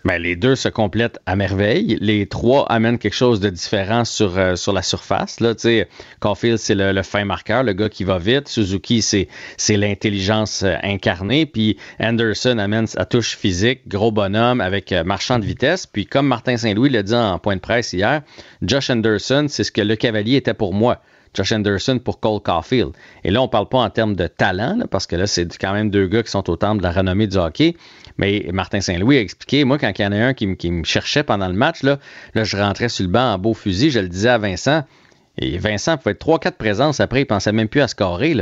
Là. 0.05 0.13
Ben, 0.13 0.23
les 0.23 0.37
deux 0.37 0.57
se 0.57 0.69
complètent 0.69 1.19
à 1.27 1.37
merveille. 1.37 1.99
Les 2.01 2.27
trois 2.27 2.67
amènent 2.67 2.99
quelque 2.99 3.15
chose 3.15 3.41
de 3.41 3.51
différent 3.51 4.05
sur, 4.05 4.39
euh, 4.39 4.57
sur 4.57 4.73
la 4.73 4.83
surface. 4.83 5.41
Là, 5.41 5.55
Caulfield, 6.21 6.59
c'est 6.59 6.75
le, 6.75 6.93
le 6.93 7.03
fin 7.03 7.25
marqueur, 7.25 7.63
le 7.63 7.73
gars 7.73 7.89
qui 7.89 8.05
va 8.05 8.19
vite. 8.19 8.49
Suzuki, 8.49 9.03
c'est, 9.03 9.29
c'est 9.57 9.77
l'intelligence 9.77 10.63
euh, 10.63 10.77
incarnée. 10.83 11.47
Puis 11.47 11.77
Anderson 12.01 12.59
amène 12.59 12.87
sa 12.87 13.05
touche 13.05 13.37
physique, 13.37 13.89
gros 13.89 14.13
bonhomme 14.13 14.61
avec 14.61 14.93
euh, 14.93 15.05
marchand 15.05 15.39
de 15.39 15.45
vitesse. 15.45 15.87
Puis 15.87 16.07
comme 16.07 16.27
Martin 16.27 16.57
Saint-Louis 16.57 16.91
l'a 16.91 17.03
dit 17.03 17.15
en 17.15 17.39
point 17.39 17.57
de 17.57 17.61
presse 17.61 17.93
hier, 17.93 18.23
Josh 18.63 18.91
Anderson, 18.91 19.47
c'est 19.49 19.65
ce 19.65 19.73
que 19.73 19.81
le 19.81 19.97
cavalier 19.97 20.37
était 20.37 20.55
pour 20.55 20.75
moi. 20.75 21.03
Josh 21.35 21.53
Anderson 21.53 21.99
pour 21.99 22.21
Cole 22.21 22.41
Caulfield. 22.41 22.91
Et 23.25 23.31
là, 23.31 23.41
on 23.43 23.49
parle 23.49 23.69
pas 23.69 23.79
en 23.79 23.89
termes 23.91 24.15
de 24.15 24.27
talent, 24.27 24.81
parce 24.91 25.07
que 25.07 25.17
là, 25.17 25.27
c'est 25.27 25.47
quand 25.59 25.73
même 25.73 25.91
deux 25.91 26.07
gars 26.07 26.23
qui 26.23 26.31
sont 26.31 26.49
au 26.51 26.57
temple 26.57 26.79
de 26.79 26.83
la 26.83 26.93
renommée 26.93 27.27
du 27.27 27.37
hockey. 27.39 27.77
Mais 28.19 28.47
Martin 28.53 28.81
Saint-Louis 28.81 29.17
a 29.17 29.21
expliqué, 29.21 29.65
moi, 29.65 29.79
quand 29.79 29.91
il 29.99 30.03
y 30.03 30.07
en 30.07 30.13
a 30.13 30.17
un 30.19 30.35
qui, 30.35 30.47
me- 30.47 30.85
cherchait 30.85 31.23
pendant 31.23 31.49
le 31.49 31.55
match, 31.55 31.83
là, 31.83 31.99
je 32.35 32.57
rentrais 32.57 32.89
sur 32.91 33.05
le 33.07 33.11
banc 33.11 33.33
en 33.35 33.39
beau 33.39 33.55
fusil, 33.55 33.91
je 33.91 34.01
le 34.01 34.09
disais 34.09 34.29
à 34.29 34.39
Vincent. 34.39 34.85
Et 35.39 35.57
Vincent 35.57 35.97
pouvait 35.97 36.11
être 36.13 36.27
3-4 36.27 36.53
présences 36.53 37.01
après, 37.01 37.23
il 37.23 37.27
pensait 37.27 37.53
même 37.53 37.69
plus 37.69 37.81
à 37.81 37.89
scorer. 37.89 38.37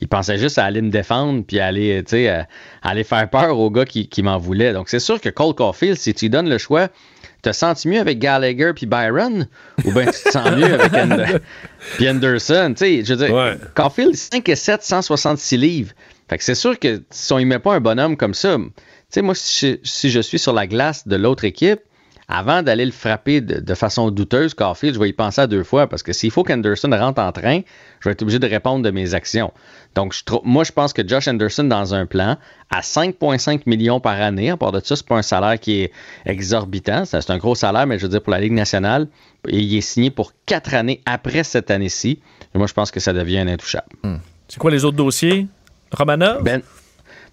Il 0.00 0.08
pensait 0.08 0.36
juste 0.38 0.58
à 0.58 0.64
aller 0.64 0.82
me 0.82 0.90
défendre 0.90 1.42
puis 1.44 1.58
aller, 1.58 2.04
faire 3.04 3.30
peur 3.30 3.58
aux 3.58 3.70
gars 3.70 3.86
qui, 3.86 4.08
qui 4.08 4.22
m'en 4.22 4.36
voulaient. 4.36 4.74
Donc, 4.74 4.90
c'est 4.90 5.00
sûr 5.00 5.20
que 5.20 5.30
Cole 5.30 5.54
Caulfield, 5.54 5.96
si 5.96 6.12
tu 6.12 6.26
lui 6.26 6.30
donnes 6.30 6.50
le 6.50 6.58
choix, 6.58 6.88
te 7.42 7.52
sens-tu 7.52 7.88
mieux 7.88 8.00
avec 8.00 8.18
Gallagher 8.18 8.72
puis 8.74 8.86
Byron? 8.86 9.46
Ou 9.84 9.92
bien 9.92 10.06
tu 10.06 10.22
te 10.22 10.30
sens 10.30 10.50
mieux 10.50 10.80
avec 10.80 10.92
puis 11.96 12.08
Anderson? 12.08 12.74
Tu 12.76 12.84
sais, 12.84 13.04
je 13.04 13.14
veux 13.14 13.26
dire, 13.26 13.56
Caulfield, 13.74 14.16
5 14.16 14.48
et 14.48 14.56
7, 14.56 14.82
166 14.82 15.56
livres. 15.56 15.92
Fait 16.28 16.38
que 16.38 16.44
c'est 16.44 16.54
sûr 16.54 16.78
que 16.78 17.02
si 17.10 17.32
on 17.32 17.38
y 17.38 17.44
met 17.44 17.58
pas 17.58 17.74
un 17.74 17.80
bonhomme 17.80 18.16
comme 18.16 18.34
ça, 18.34 18.56
tu 18.56 18.72
sais, 19.10 19.22
moi, 19.22 19.34
si 19.34 19.66
je, 19.66 19.88
si 19.88 20.10
je 20.10 20.20
suis 20.20 20.38
sur 20.38 20.52
la 20.52 20.66
glace 20.66 21.08
de 21.08 21.16
l'autre 21.16 21.44
équipe, 21.44 21.80
avant 22.28 22.62
d'aller 22.62 22.84
le 22.84 22.92
frapper 22.92 23.40
de, 23.40 23.60
de 23.60 23.74
façon 23.74 24.10
douteuse, 24.10 24.52
Caulfield, 24.54 24.94
je 24.94 25.00
vais 25.00 25.08
y 25.08 25.12
penser 25.14 25.40
à 25.40 25.46
deux 25.46 25.64
fois 25.64 25.86
parce 25.88 26.02
que 26.02 26.12
s'il 26.12 26.30
faut 26.30 26.44
qu'Anderson 26.44 26.90
rentre 26.92 27.22
en 27.22 27.32
train, 27.32 27.60
je 28.00 28.08
vais 28.08 28.12
être 28.12 28.20
obligé 28.22 28.38
de 28.38 28.46
répondre 28.46 28.82
de 28.84 28.90
mes 28.90 29.14
actions. 29.14 29.50
Donc, 29.94 30.12
je 30.12 30.22
trou- 30.24 30.42
moi, 30.44 30.62
je 30.64 30.72
pense 30.72 30.92
que 30.92 31.06
Josh 31.06 31.26
Anderson, 31.26 31.64
dans 31.64 31.94
un 31.94 32.04
plan, 32.04 32.36
à 32.70 32.80
5,5 32.82 33.62
millions 33.66 33.98
par 34.00 34.20
année, 34.20 34.50
à 34.50 34.56
part 34.58 34.72
de 34.72 34.80
ça, 34.84 34.94
c'est 34.94 35.06
pas 35.06 35.16
un 35.16 35.22
salaire 35.22 35.58
qui 35.58 35.80
est 35.80 35.92
exorbitant. 36.26 37.04
C'est 37.06 37.30
un 37.30 37.38
gros 37.38 37.54
salaire, 37.54 37.86
mais 37.86 37.98
je 37.98 38.02
veux 38.04 38.10
dire, 38.10 38.22
pour 38.22 38.32
la 38.32 38.40
Ligue 38.40 38.52
nationale, 38.52 39.08
et 39.48 39.58
il 39.58 39.76
est 39.76 39.80
signé 39.80 40.10
pour 40.10 40.32
quatre 40.46 40.74
années 40.74 41.00
après 41.06 41.44
cette 41.44 41.70
année-ci. 41.70 42.20
Et 42.54 42.58
moi, 42.58 42.66
je 42.66 42.74
pense 42.74 42.90
que 42.90 43.00
ça 43.00 43.12
devient 43.14 43.38
un 43.38 43.48
intouchable. 43.48 43.86
C'est 44.48 44.58
quoi 44.58 44.70
les 44.70 44.84
autres 44.84 44.96
dossiers? 44.96 45.46
Romanov? 45.92 46.42
Ben, 46.42 46.60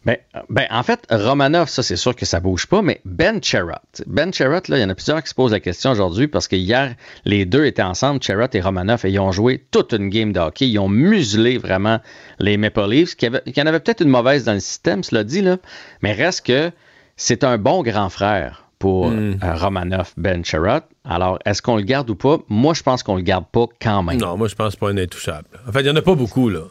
ben, 0.05 0.17
ben, 0.49 0.67
en 0.69 0.83
fait, 0.83 1.05
Romanov, 1.09 1.67
ça, 1.67 1.81
c'est 1.81 1.95
sûr 1.95 2.15
que 2.15 2.25
ça 2.25 2.39
bouge 2.39 2.67
pas, 2.67 2.81
mais 2.81 3.01
Ben 3.05 3.41
Sherratt. 3.41 4.03
Ben 4.05 4.31
Sherratt, 4.31 4.67
là, 4.67 4.77
il 4.77 4.81
y 4.81 4.83
en 4.83 4.89
a 4.89 4.95
plusieurs 4.95 5.21
qui 5.23 5.29
se 5.29 5.35
posent 5.35 5.51
la 5.51 5.59
question 5.59 5.91
aujourd'hui 5.91 6.27
parce 6.27 6.47
que 6.47 6.55
hier, 6.55 6.95
les 7.25 7.45
deux 7.45 7.65
étaient 7.65 7.81
ensemble, 7.81 8.21
Sherratt 8.21 8.53
et 8.53 8.61
Romanov, 8.61 9.05
et 9.05 9.09
ils 9.09 9.19
ont 9.19 9.31
joué 9.31 9.65
toute 9.71 9.93
une 9.93 10.09
game 10.09 10.31
de 10.31 10.39
hockey. 10.39 10.67
Ils 10.67 10.79
ont 10.79 10.89
muselé 10.89 11.57
vraiment 11.57 11.99
les 12.39 12.57
Maple 12.57 12.87
Leafs, 12.89 13.15
qui, 13.15 13.27
qui 13.51 13.61
en 13.61 13.65
avait 13.65 13.79
peut-être 13.79 14.01
une 14.01 14.09
mauvaise 14.09 14.43
dans 14.43 14.53
le 14.53 14.59
système, 14.59 15.03
cela 15.03 15.23
dit, 15.23 15.41
là, 15.41 15.57
mais 16.01 16.13
reste 16.13 16.45
que 16.45 16.71
c'est 17.17 17.43
un 17.43 17.57
bon 17.57 17.81
grand 17.81 18.09
frère 18.09 18.65
pour 18.77 19.09
euh, 19.09 19.33
Romanov, 19.41 20.13
Ben 20.17 20.43
Sherratt. 20.45 20.87
Alors, 21.03 21.39
est-ce 21.45 21.61
qu'on 21.61 21.77
le 21.77 21.83
garde 21.83 22.09
ou 22.09 22.15
pas? 22.15 22.37
Moi, 22.49 22.73
je 22.73 22.83
pense 22.83 23.03
qu'on 23.03 23.15
le 23.15 23.21
garde 23.21 23.45
pas 23.51 23.65
quand 23.81 24.03
même. 24.03 24.17
Non, 24.17 24.37
moi, 24.37 24.47
je 24.47 24.55
pense 24.55 24.75
pas 24.75 24.89
un 24.89 24.97
intouchable. 24.97 25.47
En 25.67 25.71
fait, 25.71 25.81
il 25.81 25.87
y 25.87 25.89
en 25.89 25.95
a 25.95 26.01
pas 26.01 26.15
beaucoup, 26.15 26.49
là. 26.49 26.61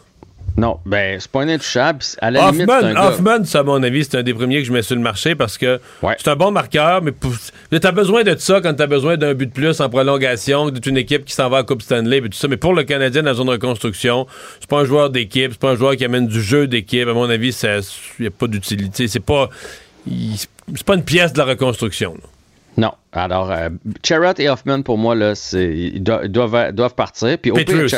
Non, 0.56 0.78
ben, 0.86 1.18
c'est 1.18 1.30
pas 1.30 1.42
un 1.42 1.48
intouchable. 1.48 1.98
À 2.20 2.30
la 2.30 2.50
limite, 2.52 2.62
Hoffman, 2.68 2.78
c'est 2.80 2.86
un 2.86 2.94
gars- 2.94 3.08
Hoffman, 3.08 3.44
ça, 3.44 3.58
à 3.58 3.62
mon 3.64 3.82
avis, 3.82 4.04
c'est 4.04 4.16
un 4.18 4.22
des 4.22 4.34
premiers 4.34 4.58
que 4.60 4.64
je 4.68 4.72
mets 4.72 4.82
sur 4.82 4.94
le 4.94 5.02
marché 5.02 5.34
parce 5.34 5.58
que 5.58 5.80
c'est 6.18 6.28
un 6.30 6.36
bon 6.36 6.52
marqueur, 6.52 7.02
mais 7.02 7.12
tu 7.80 7.86
as 7.86 7.90
besoin 7.92 8.22
de 8.22 8.36
ça 8.38 8.60
quand 8.60 8.72
tu 8.74 8.82
as 8.82 8.86
besoin 8.86 9.16
d'un 9.16 9.34
but 9.34 9.46
de 9.46 9.52
plus 9.52 9.80
en 9.80 9.88
prolongation, 9.88 10.70
d'être 10.70 10.86
une 10.86 10.96
équipe 10.96 11.24
qui 11.24 11.34
s'en 11.34 11.48
va 11.48 11.58
à 11.58 11.62
Coupe 11.64 11.82
Stanley, 11.82 12.18
et 12.18 12.22
tout 12.22 12.38
ça. 12.38 12.46
Mais 12.46 12.56
pour 12.56 12.72
le 12.72 12.84
Canadien 12.84 13.22
dans 13.22 13.30
la 13.30 13.34
zone 13.34 13.46
de 13.48 13.52
reconstruction, 13.52 14.28
c'est 14.60 14.70
pas 14.70 14.78
un 14.78 14.84
joueur 14.84 15.10
d'équipe, 15.10 15.50
c'est 15.52 15.60
pas 15.60 15.70
un 15.70 15.76
joueur 15.76 15.96
qui 15.96 16.04
amène 16.04 16.28
du 16.28 16.40
jeu 16.40 16.68
d'équipe. 16.68 17.08
À 17.08 17.14
mon 17.14 17.28
avis, 17.28 17.48
il 17.50 17.80
n'y 18.20 18.26
a 18.28 18.30
pas 18.30 18.46
d'utilité. 18.46 19.08
C'est 19.08 19.18
pas, 19.18 19.48
c'est 20.06 20.84
pas 20.86 20.94
une 20.94 21.04
pièce 21.04 21.32
de 21.32 21.38
la 21.38 21.46
reconstruction. 21.46 22.14
là. 22.14 22.28
Non. 22.76 22.92
Alors, 23.12 23.50
euh, 23.50 23.68
Charrot 24.04 24.34
et 24.38 24.48
Hoffman, 24.48 24.82
pour 24.82 24.98
moi, 24.98 25.14
là, 25.14 25.32
ils 25.52 26.02
doivent, 26.02 26.26
doivent, 26.26 26.72
doivent 26.72 26.94
partir. 26.94 27.38
Puis 27.38 27.50
au 27.50 27.54
pire, 27.64 27.84
aussi. 27.84 27.96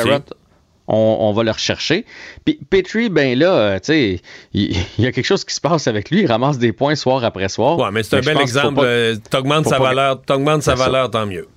On, 0.87 1.17
on 1.19 1.33
va 1.33 1.43
le 1.43 1.51
rechercher. 1.51 2.05
Puis 2.45 2.59
Petrie, 2.69 3.09
ben 3.09 3.37
là, 3.37 3.51
euh, 3.53 3.75
tu 3.75 3.85
sais, 3.85 4.21
il, 4.53 4.71
il 4.97 5.03
y 5.03 5.07
a 5.07 5.11
quelque 5.11 5.25
chose 5.25 5.43
qui 5.43 5.53
se 5.53 5.59
passe 5.61 5.87
avec 5.87 6.09
lui. 6.09 6.21
Il 6.21 6.27
ramasse 6.27 6.57
des 6.57 6.71
points 6.71 6.95
soir 6.95 7.23
après 7.25 7.49
soir. 7.49 7.77
Ouais, 7.77 7.91
mais 7.91 8.03
c'est 8.03 8.17
un 8.17 8.21
bel 8.21 8.39
exemple. 8.39 8.79
euh, 8.83 9.15
T'augmentes 9.29 9.67
sa 9.67 9.77
pas- 9.77 9.83
valeur, 9.83 10.21
sa 10.61 10.75
valeur, 10.75 11.11
tant 11.11 11.25
mieux. 11.25 11.47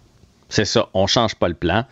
C'est 0.49 0.65
ça, 0.65 0.89
on 0.95 1.07
change 1.07 1.37
pas 1.37 1.47
le 1.47 1.55
plan. 1.55 1.85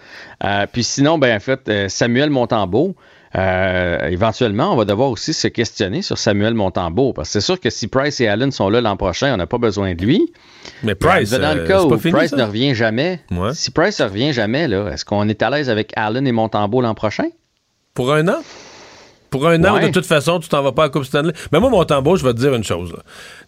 Euh, 0.42 0.66
puis 0.72 0.82
sinon, 0.82 1.16
ben 1.16 1.36
en 1.36 1.40
fait, 1.40 1.88
Samuel 1.88 2.30
Montembeau, 2.30 2.96
euh, 3.36 4.08
éventuellement, 4.08 4.72
on 4.72 4.76
va 4.76 4.84
devoir 4.84 5.10
aussi 5.10 5.32
se 5.34 5.48
questionner 5.48 6.02
sur 6.02 6.16
Samuel 6.18 6.54
Montembeau. 6.54 7.12
Parce 7.12 7.28
que 7.28 7.32
c'est 7.34 7.40
sûr 7.44 7.60
que 7.60 7.70
si 7.70 7.86
Price 7.88 8.20
et 8.20 8.28
Allen 8.28 8.50
sont 8.50 8.68
là 8.70 8.80
l'an 8.80 8.96
prochain, 8.96 9.32
on 9.34 9.36
n'a 9.36 9.46
pas 9.46 9.58
besoin 9.58 9.94
de 9.94 10.02
lui. 10.02 10.32
Mais 10.82 10.94
Price, 10.94 11.30
dans 11.30 11.54
le 11.54 11.62
euh, 11.62 11.66
cas 11.66 11.82
où 11.82 11.98
fini, 11.98 12.12
Price 12.12 12.30
ça? 12.30 12.36
ne 12.36 12.42
revient 12.44 12.74
jamais, 12.74 13.20
si 13.52 13.70
Price 13.70 14.00
ne 14.00 14.04
revient 14.06 14.32
jamais, 14.32 14.66
là, 14.68 14.88
est-ce 14.92 15.04
qu'on 15.04 15.28
est 15.28 15.42
à 15.42 15.50
l'aise 15.50 15.68
avec 15.70 15.92
Allen 15.96 16.26
et 16.26 16.32
Montembeau 16.32 16.80
l'an 16.80 16.94
prochain? 16.94 17.28
Pour 17.94 18.12
un 18.12 18.26
an? 18.28 18.38
Pour 19.30 19.46
un 19.46 19.62
an, 19.64 19.74
Ouais. 19.74 19.86
de 19.88 19.92
toute 19.92 20.06
façon, 20.06 20.38
tu 20.40 20.48
t'en 20.48 20.62
vas 20.62 20.72
pas 20.72 20.84
à 20.84 20.88
Coupe 20.88 21.04
Stanley. 21.04 21.34
Mais 21.52 21.60
moi, 21.60 21.68
mon 21.68 21.84
tambour, 21.84 22.16
je 22.16 22.24
vais 22.24 22.32
te 22.32 22.38
dire 22.38 22.54
une 22.54 22.64
chose. 22.64 22.94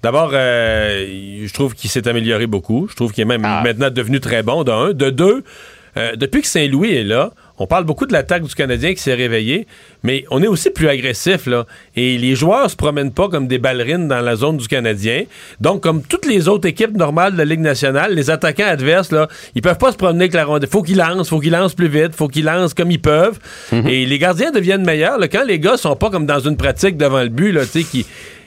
D'abord, 0.02 0.31
euh, 0.35 1.07
je 1.47 1.52
trouve 1.55 1.74
qu'il 1.74 1.89
s'est 1.89 2.07
amélioré 2.07 2.47
beaucoup. 2.47 2.86
Je 2.90 2.97
trouve 2.97 3.12
qu'il 3.12 3.23
est 3.23 3.24
même 3.24 3.44
Ah. 3.47 3.62
maintenant 3.65 3.89
devenu 3.90 4.20
très 4.20 4.43
bon, 4.43 4.62
de 4.62 4.70
un. 4.70 4.93
De 4.93 5.09
deux, 5.09 5.43
euh, 5.97 6.16
depuis 6.16 6.43
que 6.43 6.48
Saint-Louis 6.48 6.93
est 6.94 7.05
là, 7.05 7.31
on 7.61 7.66
parle 7.66 7.85
beaucoup 7.85 8.07
de 8.07 8.12
l'attaque 8.15 8.43
du 8.43 8.55
Canadien 8.55 8.95
qui 8.95 9.03
s'est 9.03 9.15
réveillée, 9.15 9.66
mais 10.03 10.24
on 10.31 10.43
est 10.43 10.47
aussi 10.47 10.70
plus 10.70 10.89
agressif, 10.89 11.45
là. 11.45 11.66
Et 11.95 12.16
les 12.16 12.35
joueurs 12.35 12.70
se 12.70 12.74
promènent 12.74 13.12
pas 13.12 13.28
comme 13.28 13.49
des 13.49 13.59
ballerines 13.59 14.09
dans 14.09 14.23
la 14.23 14.35
zone 14.35 14.57
du 14.57 14.66
Canadien. 14.66 15.24
Donc, 15.61 15.82
comme 15.82 16.03
toutes 16.03 16.24
les 16.24 16.49
autres 16.49 16.66
équipes 16.66 16.97
normales 16.97 17.35
de 17.35 17.39
la 17.39 17.45
Ligue 17.45 17.61
nationale, 17.61 18.15
les 18.15 18.31
attaquants 18.31 18.66
adverses, 18.66 19.12
là, 19.12 19.28
ils 19.55 19.61
peuvent 19.61 19.77
pas 19.77 19.93
se 19.93 19.99
promener 19.99 20.24
avec 20.24 20.32
la 20.32 20.47
rondelle. 20.47 20.70
Faut 20.70 20.82
qu'ils 20.82 20.97
lancent, 20.97 21.28
faut 21.28 21.39
qu'ils 21.39 21.53
lancent 21.53 21.74
plus 21.74 21.89
vite, 21.89 22.15
faut 22.15 22.28
qu'ils 22.28 22.47
lancent 22.47 22.73
comme 22.73 22.91
ils 22.91 23.01
peuvent. 23.01 23.39
Et 23.73 24.07
les 24.07 24.19
gardiens 24.19 24.51
deviennent 24.53 24.85
meilleurs, 24.85 25.19
là, 25.19 25.28
quand 25.28 25.45
les 25.45 25.59
gars 25.61 25.77
sont 25.77 25.97
pas 25.97 26.09
comme 26.09 26.24
dans 26.24 26.41
une 26.41 26.57
pratique 26.57 26.97
devant 26.97 27.23
le 27.23 27.28
but, 27.28 27.53
là, 27.53 27.66
tu 27.66 27.82
sais, 27.82 27.85
qui 27.85 28.07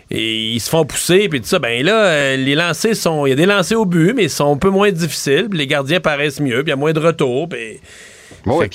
et 0.09 0.53
ils 0.53 0.59
se 0.59 0.69
font 0.69 0.85
pousser 0.85 1.27
puis 1.29 1.39
tout 1.39 1.47
ça 1.47 1.59
ben 1.59 1.83
là 1.83 2.05
euh, 2.05 2.35
les 2.35 2.55
lancers 2.55 2.95
sont 2.95 3.25
il 3.25 3.29
y 3.29 3.33
a 3.33 3.35
des 3.35 3.45
lancers 3.45 3.79
au 3.79 3.85
but 3.85 4.13
mais 4.13 4.25
ils 4.25 4.29
sont 4.29 4.53
un 4.53 4.57
peu 4.57 4.69
moins 4.69 4.91
difficiles 4.91 5.47
les 5.51 5.65
gardiens 5.65 6.01
paraissent 6.01 6.41
mieux 6.41 6.61
puis 6.61 6.67
il 6.67 6.69
y 6.69 6.73
a 6.73 6.75
moins 6.75 6.91
de 6.91 6.99
retours 6.99 7.47
puis 7.49 7.79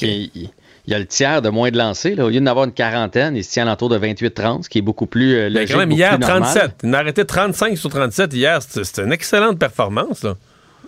Il, 0.03 0.51
il 0.87 0.93
y 0.93 0.95
a 0.95 0.99
le 0.99 1.07
tiers 1.07 1.43
de 1.43 1.51
moins 1.51 1.71
de 1.71 1.77
lancers. 1.77 2.17
Là. 2.17 2.25
Au 2.25 2.31
lieu 2.31 2.41
d'en 2.41 2.47
avoir 2.51 2.65
une 2.65 2.73
quarantaine, 2.73 3.37
il 3.37 3.45
se 3.45 3.51
tient 3.53 3.65
alentour 3.65 3.91
de 3.91 3.99
28-30, 3.99 4.63
ce 4.65 4.69
qui 4.71 4.79
est 4.79 4.83
beaucoup 4.83 5.05
plus 5.07 5.35
euh, 5.35 5.49
Ben, 5.51 5.55
logique, 5.55 5.73
quand 5.73 5.79
même, 5.79 5.91
hier, 5.93 6.11
plus 6.19 6.21
normal. 6.21 6.41
37. 6.43 6.71
Il 6.85 6.95
a 6.95 6.99
arrêté 6.99 7.25
35 7.27 7.77
sur 7.77 7.91
37 7.91 8.33
hier. 8.35 8.63
C'était 8.63 9.03
une 9.03 9.13
excellente 9.13 9.59
performance. 9.59 10.23
Là. 10.23 10.37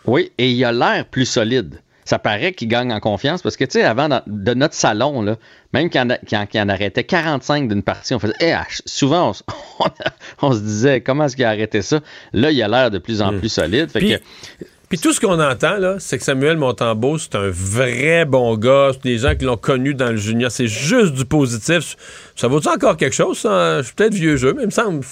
Oui, 0.06 0.32
et 0.38 0.50
il 0.50 0.64
a 0.64 0.72
l'air 0.72 1.04
plus 1.04 1.26
solide. 1.26 1.80
Ça 2.06 2.18
paraît 2.18 2.54
qu'il 2.54 2.66
gagne 2.66 2.92
en 2.92 2.98
confiance 2.98 3.42
parce 3.42 3.56
que, 3.58 3.64
tu 3.64 3.72
sais, 3.72 3.84
avant, 3.84 4.08
dans- 4.08 4.22
de 4.26 4.54
notre 4.54 4.74
salon, 4.74 5.20
là, 5.22 5.36
même 5.74 5.90
quand, 5.90 6.08
quand, 6.28 6.46
quand 6.50 6.64
on 6.64 6.68
arrêtait 6.70 7.04
45 7.04 7.68
d'une 7.68 7.82
partie, 7.82 8.14
on 8.14 8.18
faisait, 8.18 8.32
Eh, 8.40 8.52
ah, 8.52 8.66
souvent, 8.86 9.28
on, 9.28 9.32
s- 9.32 9.42
on, 9.78 9.84
on 10.48 10.52
se 10.54 10.60
disait, 10.60 11.02
comment 11.02 11.26
est-ce 11.26 11.36
qu'il 11.36 11.44
a 11.44 11.50
arrêté 11.50 11.82
ça? 11.82 12.00
Là, 12.32 12.50
il 12.50 12.60
a 12.62 12.68
l'air 12.68 12.90
de 12.90 12.98
plus 12.98 13.20
en 13.22 13.38
plus 13.38 13.50
solide. 13.50 13.90
Fait. 13.90 13.98
Puis- 14.00 14.08
que, 14.16 14.64
Puis 14.90 14.98
tout 14.98 15.12
ce 15.12 15.20
qu'on 15.20 15.40
entend, 15.40 15.76
là, 15.78 15.96
c'est 16.00 16.18
que 16.18 16.24
Samuel 16.24 16.56
Montembeau, 16.56 17.16
c'est 17.16 17.36
un 17.36 17.48
vrai 17.48 18.24
bon 18.24 18.56
gars. 18.56 18.90
C'est 18.92 19.04
des 19.04 19.18
gens 19.18 19.36
qui 19.36 19.44
l'ont 19.44 19.56
connu 19.56 19.94
dans 19.94 20.10
le 20.10 20.16
junior. 20.16 20.50
C'est 20.50 20.66
juste 20.66 21.12
du 21.14 21.24
positif. 21.24 21.96
Ça 22.34 22.48
vaut-tu 22.48 22.68
encore 22.68 22.96
quelque 22.96 23.14
chose? 23.14 23.38
ça? 23.38 23.78
Je 23.82 23.86
suis 23.86 23.94
peut-être 23.94 24.14
vieux 24.14 24.36
jeu, 24.36 24.52
mais 24.52 24.62
il 24.64 24.66
me 24.66 24.70
semble. 24.72 25.04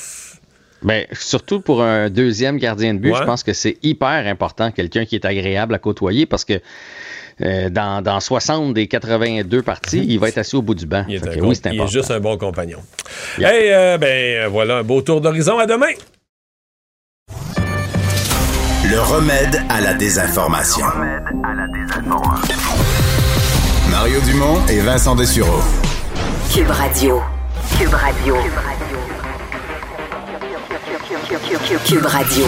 ben, 0.83 1.07
surtout 1.13 1.61
pour 1.61 1.81
un 1.85 2.11
deuxième 2.11 2.57
gardien 2.59 2.93
de 2.93 2.99
but, 2.99 3.13
Ouais. 3.13 3.19
je 3.21 3.25
pense 3.25 3.45
que 3.45 3.53
c'est 3.53 3.79
hyper 3.85 4.27
important, 4.27 4.73
quelqu'un 4.73 5.05
qui 5.05 5.15
est 5.15 5.25
agréable 5.25 5.75
à 5.77 5.79
côtoyer 5.79 6.27
parce 6.27 6.45
que 6.45 6.55
euh, 7.41 7.71
dans, 7.71 8.03
dans 8.03 8.19
60 8.19 8.75
des 8.75 8.89
82 8.89 9.63
parties, 9.63 10.05
il 10.09 10.19
va 10.19 10.29
être 10.29 10.39
assis 10.39 10.57
au 10.57 10.63
bout 10.63 10.75
du 10.75 10.87
banc. 10.87 11.05
Il 11.09 11.15
est, 11.15 11.21
que 11.21 11.39
oui, 11.41 11.55
c'est 11.55 11.73
il 11.73 11.81
est 11.81 11.87
juste 11.87 12.11
un 12.11 12.19
bon 12.19 12.37
compagnon. 12.37 12.81
Hey, 13.39 13.71
euh, 13.73 13.97
ben 13.97 14.43
euh, 14.43 14.49
voilà, 14.49 14.79
un 14.79 14.83
beau 14.83 15.03
tour 15.03 15.21
d'horizon. 15.21 15.57
À 15.57 15.67
demain! 15.67 15.93
Le 18.90 19.01
remède 19.02 19.60
à 19.69 19.82
la 19.82 19.93
désinformation. 19.93 20.86
Mario 23.90 24.19
Dumont 24.20 24.66
et 24.66 24.81
Vincent 24.81 25.15
Dessureau. 25.15 25.60
Cube 26.51 26.70
Radio. 26.70 27.20
Cube 27.78 27.93
Radio. 27.93 28.35
Cube 31.85 32.06
Radio. 32.06 32.44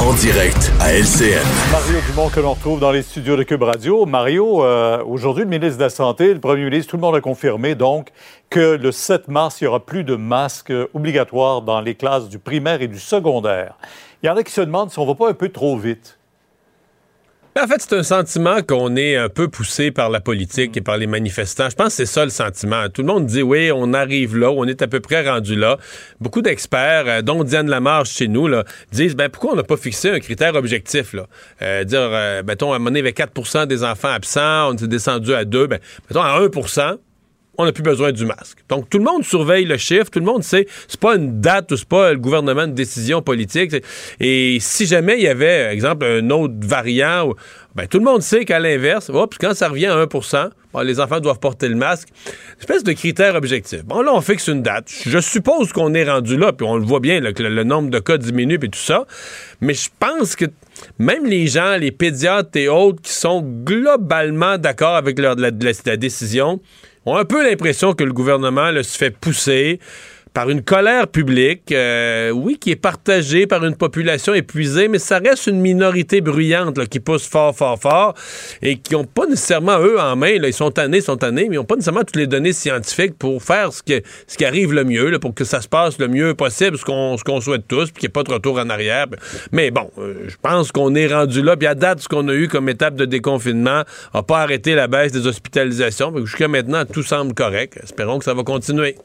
En 0.00 0.12
direct 0.12 0.70
à 0.80 0.92
LCN. 0.92 1.46
Mario 1.72 1.98
Dumont 2.08 2.28
que 2.28 2.40
l'on 2.40 2.52
retrouve 2.52 2.78
dans 2.78 2.90
les 2.90 3.02
studios 3.02 3.36
de 3.36 3.42
Cube 3.42 3.62
Radio. 3.62 4.04
Mario, 4.04 4.62
euh, 4.62 5.02
aujourd'hui, 5.06 5.44
le 5.44 5.50
ministre 5.50 5.78
de 5.78 5.84
la 5.84 5.90
Santé, 5.90 6.34
le 6.34 6.40
premier 6.40 6.64
ministre, 6.64 6.90
tout 6.90 6.96
le 6.96 7.02
monde 7.02 7.16
a 7.16 7.22
confirmé 7.22 7.74
donc 7.74 8.08
que 8.50 8.76
le 8.76 8.92
7 8.92 9.28
mars, 9.28 9.62
il 9.62 9.64
n'y 9.64 9.68
aura 9.68 9.80
plus 9.80 10.04
de 10.04 10.16
masques 10.16 10.74
obligatoires 10.92 11.62
dans 11.62 11.80
les 11.80 11.94
classes 11.94 12.28
du 12.28 12.38
primaire 12.38 12.82
et 12.82 12.88
du 12.88 12.98
secondaire. 12.98 13.76
Il 14.22 14.26
y 14.26 14.28
en 14.30 14.36
a 14.36 14.42
qui 14.42 14.52
se 14.52 14.60
demandent 14.60 14.90
si 14.90 14.98
on 14.98 15.06
va 15.06 15.14
pas 15.14 15.30
un 15.30 15.34
peu 15.34 15.48
trop 15.48 15.78
vite. 15.78 16.18
En 17.60 17.66
fait, 17.66 17.80
c'est 17.80 17.96
un 17.96 18.04
sentiment 18.04 18.62
qu'on 18.62 18.94
est 18.94 19.16
un 19.16 19.28
peu 19.28 19.48
poussé 19.48 19.90
par 19.90 20.08
la 20.08 20.20
politique 20.20 20.76
et 20.76 20.80
par 20.80 20.96
les 20.96 21.08
manifestants. 21.08 21.68
Je 21.68 21.74
pense 21.74 21.88
que 21.88 21.92
c'est 21.94 22.06
ça 22.06 22.24
le 22.24 22.30
sentiment. 22.30 22.88
Tout 22.88 23.02
le 23.02 23.08
monde 23.08 23.26
dit 23.26 23.42
oui, 23.42 23.72
on 23.74 23.92
arrive 23.92 24.36
là, 24.36 24.50
on 24.52 24.66
est 24.66 24.82
à 24.82 24.86
peu 24.86 25.00
près 25.00 25.28
rendu 25.28 25.56
là. 25.56 25.76
Beaucoup 26.20 26.42
d'experts, 26.42 27.04
euh, 27.08 27.22
dont 27.22 27.42
Diane 27.42 27.68
Lamarche 27.68 28.12
chez 28.12 28.28
nous, 28.28 28.48
disent 28.92 29.16
ben 29.16 29.28
pourquoi 29.28 29.52
on 29.52 29.56
n'a 29.56 29.64
pas 29.64 29.76
fixé 29.76 30.10
un 30.10 30.20
critère 30.20 30.54
objectif 30.54 31.16
Euh, 31.60 31.82
Dire, 31.84 31.98
euh, 32.12 32.42
mettons, 32.46 32.72
à 32.72 32.76
un 32.76 32.78
moment 32.78 32.90
donné, 32.90 33.00
il 33.00 33.02
y 33.02 33.08
avait 33.08 33.12
4% 33.12 33.66
des 33.66 33.82
enfants 33.82 34.08
absents, 34.08 34.70
on 34.70 34.76
est 34.76 34.86
descendu 34.86 35.34
à 35.34 35.44
2, 35.44 35.66
ben, 35.66 35.80
mettons 36.08 36.22
à 36.22 36.38
1 36.38 36.48
on 37.60 37.64
n'a 37.64 37.72
plus 37.72 37.82
besoin 37.82 38.12
du 38.12 38.24
masque. 38.24 38.58
Donc, 38.68 38.88
tout 38.88 38.98
le 38.98 39.04
monde 39.04 39.24
surveille 39.24 39.64
le 39.64 39.76
chiffre, 39.76 40.10
tout 40.10 40.18
le 40.18 40.24
monde 40.24 40.42
sait, 40.42 40.66
c'est 40.88 41.00
pas 41.00 41.16
une 41.16 41.40
date 41.40 41.72
ou 41.72 41.76
c'est 41.76 41.88
pas 41.88 42.12
le 42.12 42.18
gouvernement 42.18 42.66
de 42.66 42.72
décision 42.72 43.22
politique. 43.22 43.74
Et 44.18 44.58
si 44.60 44.86
jamais 44.86 45.16
il 45.16 45.22
y 45.22 45.28
avait, 45.28 45.72
exemple, 45.72 46.04
un 46.04 46.28
autre 46.30 46.54
variant, 46.60 47.34
ben, 47.74 47.86
tout 47.86 47.98
le 47.98 48.04
monde 48.04 48.20
sait 48.20 48.44
qu'à 48.44 48.58
l'inverse, 48.58 49.10
hop, 49.10 49.34
quand 49.38 49.54
ça 49.54 49.68
revient 49.68 49.86
à 49.86 49.96
1 49.96 50.06
bon, 50.72 50.80
les 50.80 50.98
enfants 50.98 51.20
doivent 51.20 51.38
porter 51.38 51.68
le 51.68 51.76
masque. 51.76 52.08
Une 52.56 52.60
espèce 52.60 52.82
de 52.82 52.92
critère 52.92 53.36
objectif. 53.36 53.84
Bon, 53.84 54.02
là, 54.02 54.12
on 54.12 54.20
fixe 54.20 54.48
une 54.48 54.62
date. 54.62 54.90
Je 55.06 55.18
suppose 55.20 55.72
qu'on 55.72 55.94
est 55.94 56.04
rendu 56.04 56.36
là, 56.36 56.52
puis 56.52 56.66
on 56.66 56.76
le 56.76 56.84
voit 56.84 56.98
bien, 56.98 57.20
que 57.32 57.42
le, 57.42 57.62
nombre 57.62 57.90
de 57.90 58.00
cas 58.00 58.18
diminue, 58.18 58.58
puis 58.58 58.70
tout 58.70 58.78
ça. 58.78 59.06
Mais 59.60 59.74
je 59.74 59.88
pense 60.00 60.34
que 60.34 60.46
même 60.98 61.26
les 61.26 61.46
gens, 61.46 61.76
les 61.76 61.92
pédiatres 61.92 62.56
et 62.56 62.68
autres 62.68 63.02
qui 63.02 63.12
sont 63.12 63.40
globalement 63.42 64.58
d'accord 64.58 64.96
avec 64.96 65.18
leur, 65.18 65.36
la 65.36 65.50
décision, 65.50 66.60
ont 67.06 67.16
un 67.16 67.24
peu 67.24 67.48
l'impression 67.48 67.94
que 67.94 68.04
le 68.04 68.12
gouvernement 68.12 68.70
là, 68.70 68.82
se 68.82 68.96
fait 68.96 69.10
pousser 69.10 69.80
par 70.32 70.48
une 70.48 70.62
colère 70.62 71.08
publique, 71.08 71.72
euh, 71.72 72.30
oui, 72.30 72.56
qui 72.58 72.70
est 72.70 72.76
partagée 72.76 73.46
par 73.46 73.64
une 73.64 73.74
population 73.74 74.32
épuisée, 74.34 74.88
mais 74.88 74.98
ça 74.98 75.18
reste 75.18 75.46
une 75.46 75.60
minorité 75.60 76.20
bruyante 76.20 76.86
qui 76.88 77.00
pousse 77.00 77.26
fort, 77.26 77.54
fort, 77.56 77.78
fort, 77.78 78.14
et 78.62 78.76
qui 78.76 78.94
n'ont 78.94 79.04
pas 79.04 79.26
nécessairement, 79.26 79.78
eux, 79.80 79.98
en 79.98 80.16
main, 80.16 80.28
ils 80.28 80.52
sont 80.52 80.70
tannés, 80.70 81.00
sont 81.00 81.16
tannés, 81.16 81.46
mais 81.48 81.56
ils 81.56 81.58
n'ont 81.58 81.64
pas 81.64 81.74
nécessairement 81.74 82.04
toutes 82.04 82.16
les 82.16 82.26
données 82.26 82.52
scientifiques 82.52 83.18
pour 83.18 83.42
faire 83.42 83.72
ce, 83.72 83.82
qui 83.82 84.44
arrive 84.44 84.72
le 84.72 84.84
mieux, 84.84 85.18
pour 85.18 85.34
que 85.34 85.44
ça 85.44 85.60
se 85.60 85.68
passe 85.68 85.98
le 85.98 86.08
mieux 86.08 86.34
possible, 86.34 86.78
ce 86.78 86.84
qu'on 86.84 87.40
souhaite 87.40 87.66
tous, 87.66 87.90
puis 87.90 88.00
qu'il 88.00 88.06
n'y 88.08 88.10
ait 88.10 88.12
pas 88.12 88.22
de 88.22 88.32
retour 88.32 88.58
en 88.58 88.70
arrière. 88.70 89.06
Mais 89.52 89.70
bon, 89.70 89.90
euh, 89.98 90.26
je 90.28 90.36
pense 90.40 90.70
qu'on 90.70 90.94
est 90.94 91.08
rendu 91.08 91.42
là, 91.42 91.56
puis 91.56 91.66
à 91.66 91.74
date, 91.74 92.00
ce 92.00 92.08
qu'on 92.08 92.28
a 92.28 92.34
eu 92.34 92.48
comme 92.48 92.68
étape 92.68 92.94
de 92.94 93.04
déconfinement 93.04 93.82
n'a 94.14 94.22
pas 94.22 94.42
arrêté 94.42 94.74
la 94.74 94.86
baisse 94.86 95.12
des 95.12 95.26
hospitalisations, 95.26 96.16
jusqu'à 96.24 96.48
maintenant, 96.48 96.84
tout 96.84 97.02
semble 97.02 97.34
correct. 97.34 97.78
Espérons 97.82 98.18
que 98.18 98.24
ça 98.24 98.34
va 98.34 98.42
continuer. 98.44 98.96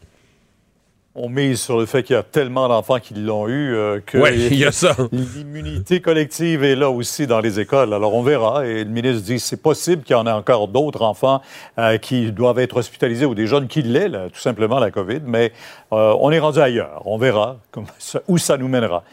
On 1.17 1.29
mise 1.29 1.61
sur 1.61 1.79
le 1.79 1.85
fait 1.85 2.03
qu'il 2.03 2.13
y 2.13 2.19
a 2.19 2.23
tellement 2.23 2.67
d'enfants 2.67 2.99
qui 2.99 3.13
l'ont 3.13 3.47
eu 3.47 3.73
euh, 3.73 4.01
que 4.05 4.17
Ouais, 4.17 4.37
il 4.37 4.55
y 4.57 4.65
a 4.65 4.73
ça. 4.73 4.97
l'immunité 5.13 6.01
collective 6.01 6.61
est 6.65 6.75
là 6.75 6.89
aussi 6.89 7.25
dans 7.25 7.39
les 7.39 7.57
écoles. 7.61 7.93
Alors 7.93 8.13
on 8.13 8.21
verra. 8.21 8.65
Et 8.67 8.83
le 8.83 8.89
ministre 8.89 9.21
dit 9.23 9.39
c'est 9.39 9.61
possible 9.61 10.03
qu'il 10.03 10.13
y 10.13 10.19
en 10.19 10.27
ait 10.27 10.31
encore 10.31 10.67
d'autres 10.67 11.03
enfants 11.03 11.41
euh, 11.79 11.97
qui 11.97 12.33
doivent 12.33 12.59
être 12.59 12.75
hospitalisés 12.77 13.25
ou 13.25 13.33
des 13.33 13.47
jeunes 13.47 13.67
qui 13.67 13.81
l'aient, 13.81 14.09
tout 14.09 14.41
simplement 14.41 14.77
la 14.79 14.91
COVID. 14.91 15.21
Mais 15.25 15.53
euh, 15.93 16.13
on 16.19 16.31
est 16.31 16.39
rendu 16.39 16.59
ailleurs. 16.59 17.01
On 17.05 17.17
verra 17.17 17.59
comme 17.71 17.85
ça- 17.97 18.21
où 18.27 18.37
ça 18.37 18.57
nous 18.57 18.67
mènera. 18.67 19.03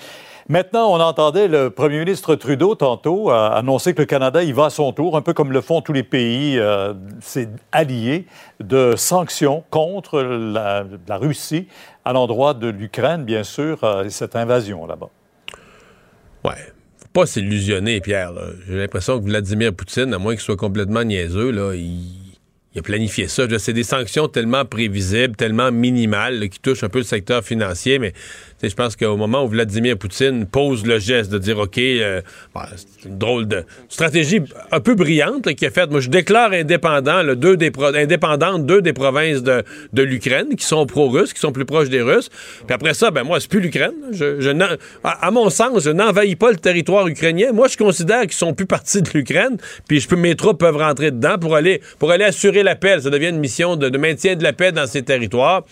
Maintenant, 0.48 0.92
on 0.92 1.00
entendait 1.00 1.46
le 1.46 1.70
premier 1.70 2.00
ministre 2.00 2.34
Trudeau 2.34 2.74
tantôt 2.74 3.30
euh, 3.30 3.50
annoncer 3.50 3.94
que 3.94 4.00
le 4.00 4.06
Canada 4.06 4.42
y 4.42 4.52
va 4.52 4.66
à 4.66 4.70
son 4.70 4.92
tour, 4.92 5.16
un 5.16 5.22
peu 5.22 5.32
comme 5.32 5.52
le 5.52 5.60
font 5.60 5.82
tous 5.82 5.92
les 5.92 6.02
pays 6.02 6.58
euh, 6.58 6.94
ses 7.20 7.48
alliés, 7.70 8.26
de 8.60 8.94
sanctions 8.96 9.62
contre 9.70 10.20
la, 10.20 10.84
Russie 11.10 11.68
à 12.04 12.12
l'endroit 12.12 12.54
de 12.54 12.68
l'Ukraine, 12.68 13.24
bien 13.24 13.44
sûr, 13.44 13.84
euh, 13.84 14.04
et 14.04 14.10
cette 14.10 14.34
invasion 14.34 14.86
là-bas. 14.86 15.10
Ouais. 16.44 16.50
Faut 16.98 17.08
pas 17.12 17.26
s'illusionner, 17.26 18.00
Pierre. 18.00 18.32
J'ai 18.66 18.78
l'impression 18.78 19.20
que 19.20 19.24
Vladimir 19.24 19.72
Poutine, 19.72 20.12
à 20.12 20.18
moins 20.18 20.32
qu'il 20.32 20.42
soit 20.42 20.56
complètement 20.56 21.04
niaiseux, 21.04 21.50
là, 21.50 21.74
il, 21.74 22.32
a 22.76 22.82
planifié 22.82 23.28
ça. 23.28 23.44
C'est 23.58 23.74
des 23.74 23.84
sanctions 23.84 24.28
tellement 24.28 24.64
prévisibles, 24.64 25.36
tellement 25.36 25.70
minimales, 25.70 26.48
qui 26.48 26.58
touchent 26.58 26.82
un 26.82 26.88
peu 26.88 26.98
le 26.98 27.04
secteur 27.04 27.44
financier, 27.44 27.98
mais 27.98 28.12
je 28.68 28.74
pense 28.74 28.96
qu'au 28.96 29.16
moment 29.16 29.44
où 29.44 29.48
Vladimir 29.48 29.96
Poutine 29.96 30.46
pose 30.46 30.86
le 30.86 30.98
geste 30.98 31.30
de 31.30 31.38
dire 31.38 31.58
OK, 31.58 31.78
euh, 31.78 32.20
bah, 32.54 32.68
c'est 32.76 33.08
une 33.08 33.18
drôle 33.18 33.48
de 33.48 33.64
stratégie 33.88 34.40
un 34.70 34.80
peu 34.80 34.94
brillante 34.94 35.52
qui 35.54 35.64
est 35.64 35.74
faite. 35.74 35.90
Moi, 35.90 36.00
je 36.00 36.08
déclare 36.08 36.52
indépendant, 36.52 37.22
là, 37.22 37.34
deux 37.34 37.56
des 37.56 37.72
indépendantes 37.94 38.66
deux 38.66 38.82
des 38.82 38.92
provinces 38.92 39.42
de, 39.42 39.62
de 39.92 40.02
l'Ukraine 40.02 40.56
qui 40.56 40.64
sont 40.64 40.86
pro-russes, 40.86 41.32
qui 41.32 41.40
sont 41.40 41.52
plus 41.52 41.64
proches 41.64 41.88
des 41.88 42.02
Russes. 42.02 42.30
Puis 42.66 42.74
après 42.74 42.94
ça, 42.94 43.10
ben 43.10 43.24
moi, 43.24 43.40
c'est 43.40 43.48
plus 43.48 43.60
l'Ukraine. 43.60 43.94
Je, 44.12 44.52
à, 45.04 45.30
mon 45.30 45.50
sens, 45.50 45.84
je 45.84 45.90
n'envahis 45.90 46.36
pas 46.36 46.50
le 46.50 46.56
territoire 46.56 47.06
ukrainien. 47.08 47.52
Moi, 47.52 47.68
je 47.68 47.76
considère 47.76 48.22
qu'ils 48.22 48.32
sont 48.32 48.54
plus 48.54 48.66
partis 48.66 49.02
de 49.02 49.10
l'Ukraine. 49.14 49.56
Puis 49.88 50.00
je 50.00 50.08
peux, 50.08 50.16
mes 50.16 50.34
troupes 50.34 50.58
peuvent 50.58 50.76
rentrer 50.76 51.10
dedans 51.10 51.38
pour 51.38 51.56
aller, 51.56 51.80
pour 51.98 52.10
aller 52.10 52.24
assurer 52.24 52.62
la 52.62 52.76
paix. 52.76 53.00
Ça 53.00 53.10
devient 53.10 53.28
une 53.28 53.38
mission 53.40 53.76
de, 53.76 53.88
de 53.88 53.98
maintien 53.98 54.36
de 54.36 54.42
la 54.42 54.52
paix 54.52 54.72
dans 54.72 54.86
ces 54.86 55.02
territoires. 55.02 55.64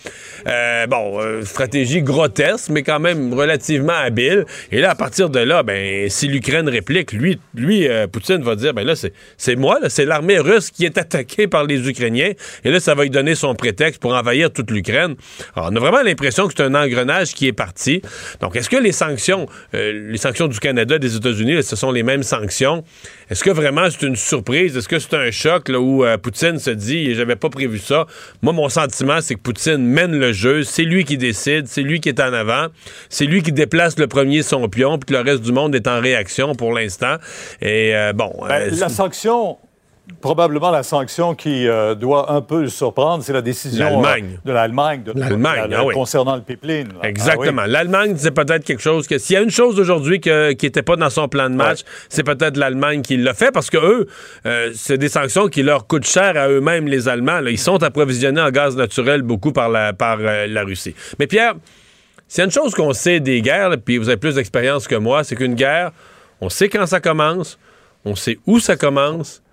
Euh, 0.47 0.87
bon, 0.87 1.19
euh, 1.19 1.43
stratégie 1.43 2.01
grotesque, 2.01 2.69
mais 2.69 2.80
quand 2.83 2.99
même 2.99 3.33
relativement 3.33 3.93
habile. 3.93 4.45
Et 4.71 4.79
là, 4.79 4.91
à 4.91 4.95
partir 4.95 5.29
de 5.29 5.39
là, 5.39 5.63
ben, 5.63 6.09
si 6.09 6.27
l'Ukraine 6.27 6.69
réplique, 6.69 7.11
lui, 7.11 7.39
lui 7.53 7.87
euh, 7.87 8.07
Poutine 8.07 8.41
va 8.41 8.55
dire, 8.55 8.73
ben 8.73 8.85
là, 8.85 8.93
c'est 8.95 9.55
moi, 9.55 9.79
c'est 9.89 10.05
l'armée 10.05 10.39
russe 10.39 10.71
qui 10.71 10.85
est 10.85 10.97
attaquée 10.97 11.47
par 11.47 11.65
les 11.65 11.87
Ukrainiens. 11.87 12.31
Et 12.63 12.71
là, 12.71 12.79
ça 12.79 12.95
va 12.95 13.03
lui 13.03 13.09
donner 13.09 13.35
son 13.35 13.55
prétexte 13.55 14.01
pour 14.01 14.13
envahir 14.13 14.51
toute 14.51 14.71
l'Ukraine. 14.71 15.15
Alors, 15.55 15.69
on 15.71 15.75
a 15.75 15.79
vraiment 15.79 16.01
l'impression 16.01 16.47
que 16.47 16.53
c'est 16.55 16.63
un 16.63 16.75
engrenage 16.75 17.33
qui 17.33 17.47
est 17.47 17.53
parti. 17.53 18.01
Donc, 18.39 18.55
est-ce 18.55 18.69
que 18.69 18.77
les 18.77 18.91
sanctions, 18.91 19.47
euh, 19.73 20.09
les 20.11 20.17
sanctions 20.17 20.47
du 20.47 20.59
Canada, 20.59 20.97
des 20.97 21.15
États-Unis, 21.15 21.63
ce 21.63 21.75
sont 21.75 21.91
les 21.91 22.03
mêmes 22.03 22.23
sanctions? 22.23 22.83
Est-ce 23.29 23.43
que 23.43 23.49
vraiment 23.49 23.89
c'est 23.89 24.05
une 24.05 24.15
surprise? 24.15 24.75
Est-ce 24.75 24.87
que 24.87 24.99
c'est 24.99 25.15
un 25.15 25.31
choc 25.31 25.69
là, 25.69 25.79
où 25.79 26.03
euh, 26.03 26.17
Poutine 26.17 26.59
se 26.59 26.71
dit, 26.71 27.13
j'avais 27.15 27.35
pas 27.35 27.49
prévu 27.49 27.79
ça? 27.79 28.05
Moi, 28.41 28.53
mon 28.53 28.69
sentiment, 28.69 29.21
c'est 29.21 29.35
que 29.35 29.41
Poutine 29.41 29.77
mène 29.77 30.17
le 30.17 30.33
jeu. 30.33 30.63
C'est 30.63 30.83
lui 30.83 31.05
qui 31.05 31.17
décide. 31.17 31.67
C'est 31.67 31.81
lui 31.81 31.99
qui 31.99 32.09
est 32.09 32.19
en 32.19 32.33
avant. 32.33 32.67
C'est 33.09 33.25
lui 33.25 33.41
qui 33.43 33.51
déplace 33.51 33.97
le 33.99 34.07
premier 34.07 34.41
son 34.43 34.67
pion, 34.69 34.97
puis 34.97 35.13
que 35.13 35.21
le 35.21 35.29
reste 35.29 35.41
du 35.43 35.51
monde 35.51 35.75
est 35.75 35.87
en 35.87 35.99
réaction 35.99 36.55
pour 36.55 36.73
l'instant. 36.73 37.15
Et 37.61 37.95
euh, 37.95 38.13
bon. 38.13 38.31
Ben, 38.47 38.61
euh, 38.61 38.69
la 38.79 38.89
sanction, 38.89 39.57
probablement 40.19 40.71
la 40.71 40.83
sanction 40.83 41.35
qui 41.35 41.67
euh, 41.67 41.95
doit 41.95 42.31
un 42.33 42.41
peu 42.41 42.61
le 42.63 42.67
surprendre, 42.69 43.23
c'est 43.23 43.31
la 43.33 43.41
décision 43.41 43.85
L'Allemagne. 44.01 44.33
euh, 44.33 44.47
de 44.49 44.51
l'Allemagne 44.51 45.03
de- 45.03 45.13
L'Allemagne, 45.15 45.69
la- 45.69 45.79
ah 45.79 45.85
oui. 45.85 45.93
concernant 45.93 46.35
le 46.35 46.41
pipeline. 46.41 46.89
Exactement. 47.03 47.61
Ah 47.61 47.65
oui. 47.67 47.71
L'Allemagne, 47.71 48.15
c'est 48.17 48.31
peut-être 48.31 48.65
quelque 48.65 48.81
chose 48.81 49.07
que 49.07 49.17
s'il 49.17 49.35
y 49.35 49.37
a 49.37 49.41
une 49.41 49.51
chose 49.51 49.79
aujourd'hui 49.79 50.19
qui 50.19 50.29
n'était 50.29 50.81
pas 50.81 50.95
dans 50.97 51.09
son 51.09 51.27
plan 51.29 51.49
de 51.49 51.55
match, 51.55 51.79
c'est 52.09 52.23
peut-être 52.23 52.57
l'Allemagne 52.57 53.03
qui 53.03 53.15
l'a 53.17 53.33
fait 53.33 53.51
parce 53.51 53.69
que 53.69 53.77
eux, 53.77 54.07
euh, 54.45 54.71
c'est 54.75 54.97
des 54.97 55.09
sanctions 55.09 55.47
qui 55.47 55.63
leur 55.63 55.87
coûtent 55.87 56.07
cher 56.07 56.33
à 56.35 56.49
eux-mêmes, 56.49 56.87
les 56.87 57.07
Allemands. 57.07 57.39
là. 57.39 57.49
Ils 57.51 57.59
sont 57.59 57.81
approvisionnés 57.81 58.41
en 58.41 58.49
gaz 58.49 58.75
naturel 58.75 59.21
beaucoup 59.21 59.53
par 59.53 59.69
la, 59.69 59.93
par, 59.93 60.17
la 60.17 60.63
Russie. 60.63 60.95
Mais 61.19 61.27
Pierre, 61.27 61.53
s'il 62.31 62.37
y 62.37 62.41
a 62.43 62.45
une 62.45 62.51
chose 62.51 62.73
qu'on 62.73 62.93
sait 62.93 63.19
des 63.19 63.41
guerres, 63.41 63.75
puis 63.83 63.97
vous 63.97 64.07
avez 64.07 64.15
plus 64.15 64.35
d'expérience 64.35 64.87
que 64.87 64.95
moi, 64.95 65.25
c'est 65.25 65.35
qu'une 65.35 65.53
guerre, 65.53 65.91
on 66.39 66.47
sait 66.47 66.69
quand 66.69 66.85
ça 66.85 67.01
commence, 67.01 67.59
on 68.05 68.15
sait 68.15 68.39
où 68.47 68.61
ça 68.61 68.77
commence. 68.77 69.43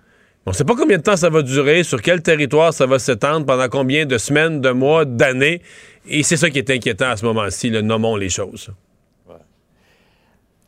On 0.45 0.51
ne 0.51 0.55
sait 0.55 0.63
pas 0.63 0.75
combien 0.77 0.95
de 0.95 1.03
temps 1.03 1.17
ça 1.17 1.29
va 1.29 1.41
durer, 1.41 1.83
sur 1.83 2.01
quel 2.01 2.21
territoire 2.21 2.73
ça 2.73 2.85
va 2.85 2.97
s'étendre, 2.97 3.45
pendant 3.45 3.67
combien 3.67 4.05
de 4.05 4.17
semaines, 4.17 4.61
de 4.61 4.69
mois, 4.69 5.03
d'années. 5.03 5.61
Et 6.07 6.23
c'est 6.23 6.37
ça 6.37 6.49
qui 6.49 6.57
est 6.57 6.69
inquiétant 6.69 7.09
à 7.09 7.17
ce 7.17 7.25
moment-ci, 7.25 7.69
le 7.69 7.81
nommons 7.81 8.15
les 8.15 8.29
choses. 8.29 8.71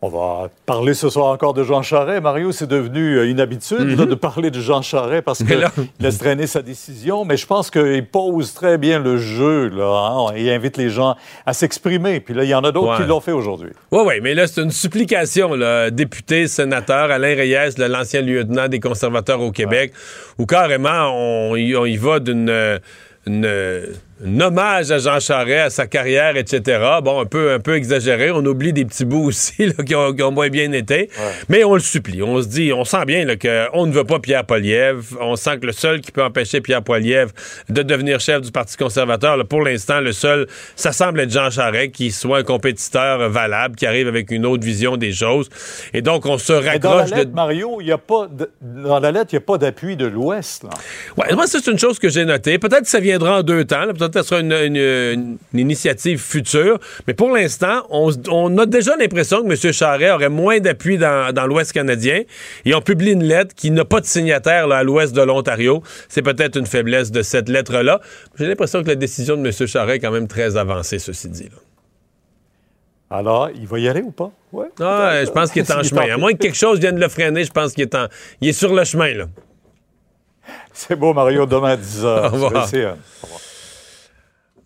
On 0.04 0.10
va 0.10 0.50
parler 0.66 0.96
ce 0.96 1.10
soir 1.10 1.28
encore 1.28 1.54
de 1.54 1.64
Jean 1.64 1.84
Charest. 1.84 2.24
Mario, 2.24 2.52
c'est 2.52 2.66
devenu 2.66 3.18
euh, 3.20 3.30
une 3.30 3.40
habitude 3.40 4.00
là, 4.00 4.06
de 4.08 4.16
parler 4.16 4.50
de 4.50 4.60
Jean 4.60 4.82
Charest 4.82 5.22
parce 5.24 5.42
Mhm. 5.42 5.48
Qu'il 5.48 5.60
là- 5.60 5.72
laisse 6.00 6.18
traîner 6.18 6.48
sa 6.48 6.64
décision, 6.64 7.24
mais 7.24 7.38
je 7.38 7.46
pense 7.46 7.70
qu'il 7.70 8.04
pose 8.08 8.52
très 8.56 8.80
bien 8.80 8.98
le 8.98 9.18
jeu. 9.18 9.70
Là, 9.70 9.86
hein. 10.12 10.34
Il 10.36 10.50
invite 10.50 10.78
les 10.78 10.90
gens 10.90 11.16
à 11.46 11.54
s'exprimer. 11.54 12.20
Puis 12.20 12.34
là, 12.34 12.44
il 12.44 12.50
y 12.50 12.56
en 12.56 12.64
a 12.64 12.72
d'autres 12.72 12.94
Ouais. 12.98 13.04
qui 13.04 13.08
l'ont 13.08 13.20
fait 13.20 13.32
aujourd'hui. 13.32 13.70
Oui, 13.92 14.02
oui, 14.04 14.14
mais 14.24 14.34
là, 14.34 14.48
c'est 14.48 14.62
une 14.64 14.72
supplication, 14.72 15.54
là, 15.54 15.92
député, 15.92 16.48
sénateur, 16.48 17.12
Alain 17.12 17.36
Reyes, 17.36 17.76
l'ancien 17.78 18.22
lieutenant 18.22 18.68
des 18.68 18.80
conservateurs 18.80 19.40
au 19.42 19.52
Québec, 19.52 19.94
où 20.40 20.48
carrément, 20.48 21.12
on, 21.14 21.56
y- 21.56 21.76
on 21.76 21.86
y 21.86 21.98
va 21.98 22.20
d'une... 22.20 22.50
une, 23.28 23.46
euh, 23.46 23.86
un 24.26 24.40
hommage 24.40 24.92
à 24.92 25.00
Jean 25.00 25.20
Charest, 25.20 25.66
à 25.66 25.70
sa 25.70 25.88
carrière, 25.88 26.36
etc. 26.38 26.80
Bon, 27.04 27.22
un 27.22 27.26
peu, 27.26 27.54
un 27.54 27.60
peu 27.60 27.76
exagéré. 27.76 28.32
On 28.32 28.46
oublie 28.46 28.74
des 28.74 28.86
petits 28.86 29.06
bouts 29.06 29.26
aussi 29.26 29.66
là, 29.78 29.84
qui, 29.84 29.96
ont, 29.96 30.14
qui 30.14 30.22
ont 30.24 30.32
moins 30.32 30.50
bien 30.50 30.72
été. 30.72 31.10
Mais 31.50 31.64
on 31.64 31.74
le 31.74 31.80
supplie. 31.80 32.22
On 32.22 32.42
se 32.42 32.48
dit, 32.48 32.72
on 32.74 32.84
sent 32.84 33.06
bien 33.06 33.26
qu'on 33.38 33.86
ne 33.88 33.92
veut 33.92 34.04
pas 34.04 34.20
Pierre 34.20 34.46
Poilievre. 34.46 35.04
On 35.20 35.36
sent 35.36 35.60
que 35.60 35.66
le 35.66 35.72
seul 35.72 36.02
qui 36.02 36.12
peut 36.12 36.24
empêcher 36.24 36.62
Pierre 36.62 36.84
Poilievre 36.84 37.32
de 37.70 37.82
devenir 37.82 38.20
chef 38.20 38.42
du 38.42 38.52
Parti 38.52 38.78
conservateur, 38.78 39.38
là, 39.38 39.44
pour 39.44 39.62
l'instant, 39.64 40.02
le 40.02 40.12
seul, 40.12 40.48
ça 40.76 40.92
semble 40.92 41.20
être 41.22 41.32
Jean 41.32 41.50
Charest, 41.50 41.92
qui 41.92 42.12
soit 42.12 42.40
un 42.40 42.44
compétiteur 42.44 43.30
valable, 43.30 43.76
qui 43.76 43.86
arrive 43.86 44.08
avec 44.08 44.30
une 44.32 44.46
autre 44.46 44.64
vision 44.64 44.98
des 44.98 45.14
choses. 45.14 45.50
Et 45.94 46.02
donc, 46.02 46.26
on 46.26 46.38
se 46.38 46.54
Mais 46.54 46.78
dans 46.80 46.92
la 46.92 46.98
raccroche 46.98 47.18
lettre, 47.18 47.32
de... 47.32 47.36
Mario, 47.36 47.82
y 47.82 47.92
a 47.92 47.98
pas 47.98 48.28
de- 48.32 48.52
dans 48.62 49.00
la 49.00 49.12
lettre, 49.12 49.30
il 49.32 49.36
n'y 49.36 49.44
a 49.44 49.46
pas 49.46 49.58
d'appui 49.58 49.96
de 49.96 50.06
l'Ouest. 50.06 50.66
Ouais, 51.18 51.34
moi, 51.34 51.46
c'est 51.48 51.66
une 51.68 51.80
chose 51.80 51.98
que 51.98 52.10
j'ai 52.10 52.26
notée. 52.26 52.60
Peut-être 52.60 52.84
que 52.84 52.90
ça 52.90 53.00
viendra 53.00 53.40
en 53.40 53.44
deux 53.44 53.64
temps. 53.66 53.86
là. 53.86 53.94
Peut-être 54.12 54.24
que 54.26 54.30
ce 54.30 54.30
sera 54.30 54.42
une, 54.42 54.52
une- 54.54 54.76
une- 54.78 55.38
une 55.54 55.60
initiative 55.60 56.20
future. 56.20 56.78
Mais 57.08 57.14
pour 57.14 57.32
l'instant, 57.32 57.86
on, 57.90 58.58
a 58.58 58.66
déjà 58.66 58.96
l'impression 58.98 59.44
que 59.44 59.48
M. 59.68 59.74
Charret 59.74 60.12
aurait 60.12 60.30
moins 60.30 60.60
d'appui 60.60 60.98
dans, 60.98 61.34
dans 61.34 61.48
l'Ouest 61.48 61.72
canadien. 61.72 62.22
Et 62.66 62.76
on 62.76 62.82
publie 62.82 63.12
une 63.14 63.24
lettre 63.24 63.56
qui 63.56 63.72
n'a 63.72 63.86
pas 63.86 64.02
de 64.02 64.06
signataire 64.06 64.68
là, 64.68 64.78
à 64.78 64.84
l'Ouest 64.84 65.16
de 65.16 65.22
l'Ontario. 65.22 65.82
C'est 66.10 66.22
peut-être 66.22 66.58
une 66.58 66.66
faiblesse 66.68 67.12
de 67.12 67.22
cette 67.22 67.50
lettre-là. 67.50 68.02
J'ai 68.38 68.48
l'impression 68.48 68.84
que 68.84 68.90
la 68.90 68.96
décision 68.96 69.36
de 69.38 69.46
M. 69.48 69.68
Charret 69.68 69.96
est 69.96 70.00
quand 70.00 70.12
même 70.12 70.28
très 70.28 70.58
avancée, 70.58 71.00
ceci 71.00 71.30
dit. 71.30 71.44
là. 71.46 71.58
Alors, 73.18 73.50
il 73.54 73.68
va 73.68 73.78
y 73.80 73.90
aller 73.90 74.02
ou 74.02 74.12
pas? 74.12 74.32
Ouais. 74.54 74.68
Ah, 74.80 75.24
je 75.26 75.30
pense 75.32 75.52
qu'il 75.52 75.62
est 75.64 75.72
en 75.72 75.84
chemin. 75.84 76.10
À 76.14 76.18
moins 76.18 76.32
que 76.32 76.38
quelque 76.38 76.56
chose 76.58 76.80
vienne 76.80 76.98
le 76.98 77.10
freiner, 77.10 77.44
je 77.44 77.52
pense 77.52 77.74
qu'il 77.74 77.84
est, 77.84 77.96
en, 77.96 78.08
il 78.40 78.50
est 78.50 78.54
sur 78.54 78.74
le 78.74 78.84
chemin. 78.86 79.14
Là. 79.14 79.26
C'est 80.74 80.96
beau, 80.96 81.14
Mario. 81.14 81.46
Demain 81.46 81.72
à 81.72 81.76
10 81.78 82.04
h. 82.04 82.06
Au 82.28 82.30
revoir. 82.30 82.68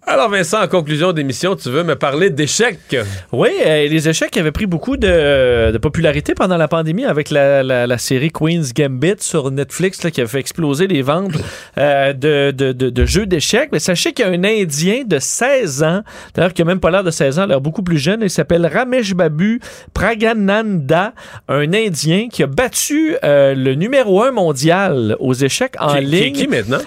Alors 0.08 0.30
Vincent, 0.30 0.62
en 0.62 0.68
conclusion 0.68 1.14
d'émission, 1.14 1.56
tu 1.56 1.70
veux 1.72 1.84
me 1.84 1.96
parler 1.96 2.30
d'échecs? 2.30 2.96
Oui, 3.32 3.50
euh, 3.66 3.88
les 3.88 4.08
échecs 4.08 4.38
avaient 4.38 4.52
pris 4.52 4.68
beaucoup 4.68 4.98
de, 4.98 5.72
de 5.72 5.78
popularité 5.80 6.36
pendant 6.36 6.58
la 6.58 6.68
pandémie 6.68 7.06
avec 7.06 7.32
la, 7.32 7.64
la- 7.64 7.88
la 7.88 7.98
série 7.98 8.30
Queen's 8.30 8.72
Gambit 8.72 9.16
sur 9.22 9.50
Netflix 9.50 10.04
là, 10.04 10.12
qui 10.12 10.22
a 10.22 10.28
fait 10.28 10.40
exploser 10.40 10.86
les 10.86 11.02
ventes 11.02 11.32
euh, 11.80 12.14
de, 12.14 12.52
de- 12.52 12.72
de- 12.72 12.92
de 12.92 13.06
jeux 13.06 13.26
d'échecs. 13.26 13.70
Mais 13.72 13.80
sachez 13.80 14.14
qu'il 14.14 14.26
y 14.28 14.30
a 14.30 14.32
un 14.32 14.44
Indien 14.44 15.06
de 15.08 15.18
16 15.18 15.82
ans, 15.82 16.02
d'ailleurs 16.36 16.54
qui 16.54 16.62
a 16.62 16.66
même 16.66 16.80
pas 16.80 16.92
l'air 16.92 17.04
de 17.04 17.10
16 17.10 17.40
ans, 17.40 17.44
a 17.44 17.48
l'air 17.48 17.62
beaucoup 17.62 17.82
plus 17.84 17.98
jeune, 17.98 18.20
il 18.22 18.30
s'appelle 18.30 18.70
Ramesh 18.72 19.16
Babu 19.16 19.60
Pragananda, 19.96 21.14
un 21.48 21.74
Indien 21.74 22.28
qui 22.32 22.44
a 22.44 22.48
battu 22.48 23.16
euh, 23.24 23.56
le 23.56 23.74
numéro 23.74 24.22
un 24.22 24.32
mondial 24.32 25.16
aux 25.20 25.34
échecs 25.34 25.74
en 25.80 25.96
Qui- 25.96 26.00
qui- 26.02 26.06
ligne. 26.06 26.34
qui 26.34 26.48
maintenant? 26.48 26.78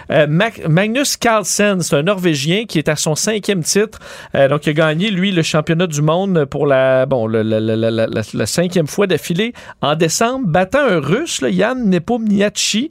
Magnus 0.69 1.17
Carlsen, 1.17 1.81
c'est 1.81 1.97
un 1.97 2.03
Norvégien 2.05 2.65
qui 2.67 2.79
est 2.79 2.89
à 2.89 2.95
son 2.95 3.08
cinquième 3.15 3.63
titre. 3.63 3.99
Euh, 4.35 4.49
donc, 4.49 4.67
il 4.67 4.71
a 4.71 4.73
gagné, 4.73 5.11
lui, 5.11 5.33
le 5.33 5.43
championnat 5.43 5.87
du 5.87 6.03
monde 6.03 6.45
pour 6.45 6.67
la, 6.67 7.07
bon, 7.07 7.27
la 7.27 8.47
cinquième 8.47 8.87
fois 8.87 9.07
d'affilée 9.07 9.53
en 9.81 9.95
décembre, 9.95 10.47
battant 10.47 10.87
un 10.87 11.01
Russe, 11.01 11.41
là, 11.41 11.49
Yann 11.49 11.89
Nepomniachtchi 11.89 12.91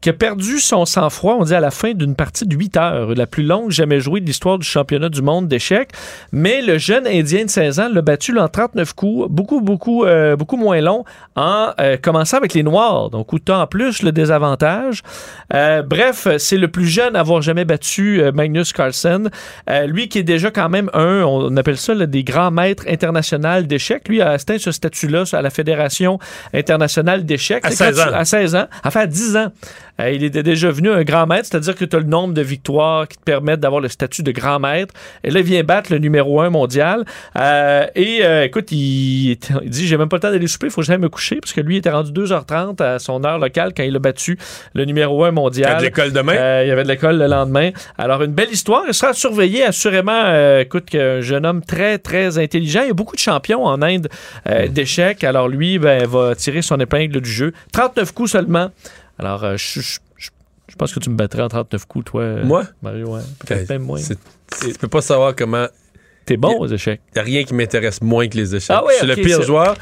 qui 0.00 0.10
a 0.10 0.12
perdu 0.12 0.58
son 0.60 0.84
sang-froid, 0.84 1.36
on 1.40 1.44
dit, 1.44 1.54
à 1.54 1.60
la 1.60 1.70
fin 1.70 1.92
d'une 1.92 2.14
partie 2.14 2.46
de 2.46 2.54
8 2.54 2.76
heures, 2.76 3.14
la 3.14 3.26
plus 3.26 3.42
longue 3.42 3.70
jamais 3.70 4.00
jouée 4.00 4.20
de 4.20 4.26
l'histoire 4.26 4.58
du 4.58 4.66
championnat 4.66 5.08
du 5.08 5.22
monde 5.22 5.48
d'échecs. 5.48 5.90
Mais 6.32 6.62
le 6.62 6.78
jeune 6.78 7.06
Indien 7.06 7.44
de 7.44 7.50
16 7.50 7.80
ans 7.80 7.88
l'a 7.92 8.02
battu 8.02 8.38
en 8.38 8.48
39 8.48 8.92
coups, 8.94 9.28
beaucoup, 9.30 9.60
beaucoup, 9.60 10.04
euh, 10.04 10.36
beaucoup 10.36 10.56
moins 10.56 10.80
long, 10.80 11.04
en 11.34 11.70
euh, 11.80 11.96
commençant 11.96 12.36
avec 12.36 12.54
les 12.54 12.62
Noirs. 12.62 13.10
Donc, 13.10 13.32
autant 13.32 13.60
en 13.62 13.66
plus 13.66 14.02
le 14.02 14.12
désavantage. 14.12 15.02
Euh, 15.54 15.82
bref, 15.82 16.28
c'est 16.38 16.56
le 16.58 16.68
plus 16.68 16.86
jeune 16.86 17.16
à 17.16 17.20
avoir 17.20 17.42
jamais 17.42 17.64
battu 17.64 18.20
euh, 18.22 18.32
Magnus 18.32 18.72
Carlsen. 18.72 19.30
Euh, 19.70 19.86
lui 19.86 20.08
qui 20.08 20.18
est 20.18 20.22
déjà 20.24 20.50
quand 20.50 20.68
même 20.68 20.90
un, 20.94 21.22
on 21.24 21.56
appelle 21.56 21.76
ça 21.78 21.94
là, 21.94 22.06
des 22.06 22.22
grands 22.24 22.50
maîtres 22.50 22.84
internationaux 22.88 23.62
d'échecs. 23.62 24.08
Lui 24.08 24.20
a 24.22 24.30
atteint 24.30 24.58
ce 24.58 24.70
statut-là 24.72 25.24
à 25.32 25.42
la 25.42 25.50
Fédération 25.50 26.18
internationale 26.54 27.24
d'échecs. 27.24 27.64
À 27.64 27.70
Tu 27.70 27.76
sais, 27.76 27.84
quand 27.86 27.94
16 27.94 28.04
tu- 28.06 28.08
ans. 28.14 28.16
à 28.18 28.24
16 28.24 28.54
ans. 28.56 28.66
Enfin, 28.84 29.00
à 29.00 29.06
10 29.06 29.36
ans. 29.36 29.52
Euh, 30.00 30.10
il 30.10 30.24
était 30.24 30.42
déjà 30.42 30.70
venu 30.70 30.90
un 30.90 31.02
grand 31.04 31.26
maître, 31.26 31.48
c'est-à-dire 31.50 31.74
que 31.74 31.84
tu 31.84 31.96
as 31.96 32.00
le 32.00 32.06
nombre 32.06 32.34
de 32.34 32.42
victoires 32.42 33.08
qui 33.08 33.16
te 33.16 33.22
permettent 33.22 33.60
d'avoir 33.60 33.80
le 33.80 33.88
statut 33.88 34.22
de 34.22 34.32
grand 34.32 34.58
maître. 34.58 34.94
Et 35.24 35.30
là, 35.30 35.40
il 35.40 35.46
vient 35.46 35.62
battre 35.64 35.92
le 35.92 35.98
numéro 35.98 36.40
un 36.40 36.50
mondial. 36.50 37.04
Euh, 37.38 37.86
et 37.94 38.20
euh, 38.24 38.44
écoute, 38.44 38.70
il, 38.72 39.38
il 39.62 39.70
dit 39.70 39.86
J'ai 39.86 39.96
même 39.96 40.08
pas 40.08 40.16
le 40.16 40.20
temps 40.20 40.30
d'aller 40.30 40.46
souper, 40.46 40.66
il 40.66 40.70
faut 40.70 40.80
que 40.80 40.86
j'aille 40.86 40.98
me 40.98 41.08
coucher, 41.08 41.36
parce 41.40 41.52
que 41.52 41.60
lui, 41.60 41.76
il 41.76 41.78
était 41.78 41.90
rendu 41.90 42.12
2h30 42.12 42.82
à 42.82 42.98
son 42.98 43.24
heure 43.24 43.38
locale 43.38 43.72
quand 43.76 43.82
il 43.82 43.94
a 43.96 43.98
battu 43.98 44.38
le 44.74 44.84
numéro 44.84 45.24
un 45.24 45.30
mondial. 45.30 45.70
Il 45.70 45.72
y 45.72 45.76
a 45.76 45.78
de 45.78 45.84
l'école 45.84 46.12
demain? 46.12 46.34
Euh, 46.36 46.62
il 46.64 46.68
y 46.68 46.70
avait 46.70 46.84
de 46.84 46.88
l'école 46.88 47.18
le 47.18 47.26
lendemain. 47.26 47.70
Alors, 47.98 48.22
une 48.22 48.32
belle 48.32 48.50
histoire. 48.50 48.82
Il 48.86 48.94
sera 48.94 49.12
surveillé, 49.12 49.64
assurément. 49.64 50.12
euh, 50.26 50.60
écoute, 50.60 50.94
un 50.94 51.20
jeune 51.20 51.46
homme 51.46 51.62
très, 51.62 51.98
très 51.98 52.38
intelligent. 52.38 52.80
Il 52.82 52.88
y 52.88 52.90
a 52.90 52.94
beaucoup 52.94 53.16
de 53.16 53.20
champions 53.20 53.64
en 53.64 53.82
Inde 53.82 54.08
euh, 54.48 54.68
d'échecs. 54.68 55.24
Alors, 55.24 55.48
lui, 55.48 55.78
ben, 55.78 56.06
va 56.06 56.34
tirer 56.34 56.62
son 56.62 56.78
épingle 56.80 57.20
du 57.20 57.30
jeu. 57.30 57.52
39 57.72 58.12
coups 58.12 58.32
seulement. 58.32 58.70
Alors, 59.18 59.44
euh, 59.44 59.56
je, 59.56 59.80
je- 59.80 59.98
je- 60.16 60.30
je 60.68 60.74
pense 60.76 60.92
que 60.92 61.00
tu 61.00 61.10
me 61.10 61.16
battrais 61.16 61.42
en 61.42 61.48
39 61.48 61.86
coups, 61.86 62.04
toi, 62.06 62.22
euh, 62.22 62.44
Moi? 62.44 62.64
Mario. 62.82 63.08
Ouais. 63.14 63.20
Peut-être 63.46 63.68
même 63.70 63.82
moins. 63.82 64.00
Tu 64.00 64.72
peux 64.78 64.88
pas 64.88 65.00
savoir 65.00 65.34
comment. 65.36 65.66
T'es 66.24 66.36
bon 66.36 66.58
aux 66.58 66.66
échecs. 66.66 67.00
Il 67.12 67.14
n'y 67.16 67.20
a 67.20 67.24
rien 67.24 67.44
qui 67.44 67.54
m'intéresse 67.54 68.02
moins 68.02 68.26
que 68.28 68.36
les 68.36 68.54
échecs. 68.56 68.76
Ah 68.76 68.84
ouais, 68.84 68.94
je 68.94 68.98
suis 68.98 69.06
le 69.06 69.14
pire 69.14 69.42
joueur. 69.42 69.76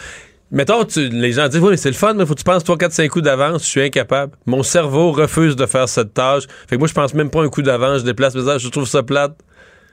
Mettons, 0.50 0.84
tu- 0.84 1.08
les 1.08 1.32
gens 1.32 1.48
disent, 1.48 1.60
oui, 1.60 1.70
mais 1.70 1.76
c'est 1.78 1.88
le 1.88 1.94
fun, 1.96 2.12
mais 2.14 2.26
faut 2.26 2.34
que 2.34 2.38
tu 2.40 2.44
penses 2.44 2.62
3, 2.62 2.76
4, 2.76 2.92
5 2.92 3.08
coups 3.10 3.24
d'avance. 3.24 3.64
Je 3.64 3.68
suis 3.70 3.80
incapable. 3.80 4.32
Mon 4.46 4.62
cerveau 4.62 5.10
refuse 5.10 5.56
de 5.56 5.64
faire 5.66 5.88
cette 5.88 6.12
tâche. 6.12 6.44
Fait 6.68 6.76
que 6.76 6.78
moi, 6.78 6.86
je 6.86 6.92
pense 6.92 7.14
même 7.14 7.30
pas 7.30 7.42
un 7.42 7.48
coup 7.48 7.62
d'avance. 7.62 8.00
Je 8.00 8.04
déplace 8.04 8.34
mes 8.34 8.46
armes. 8.48 8.60
Je 8.60 8.68
trouve 8.68 8.86
ça 8.86 9.02
plate. 9.02 9.32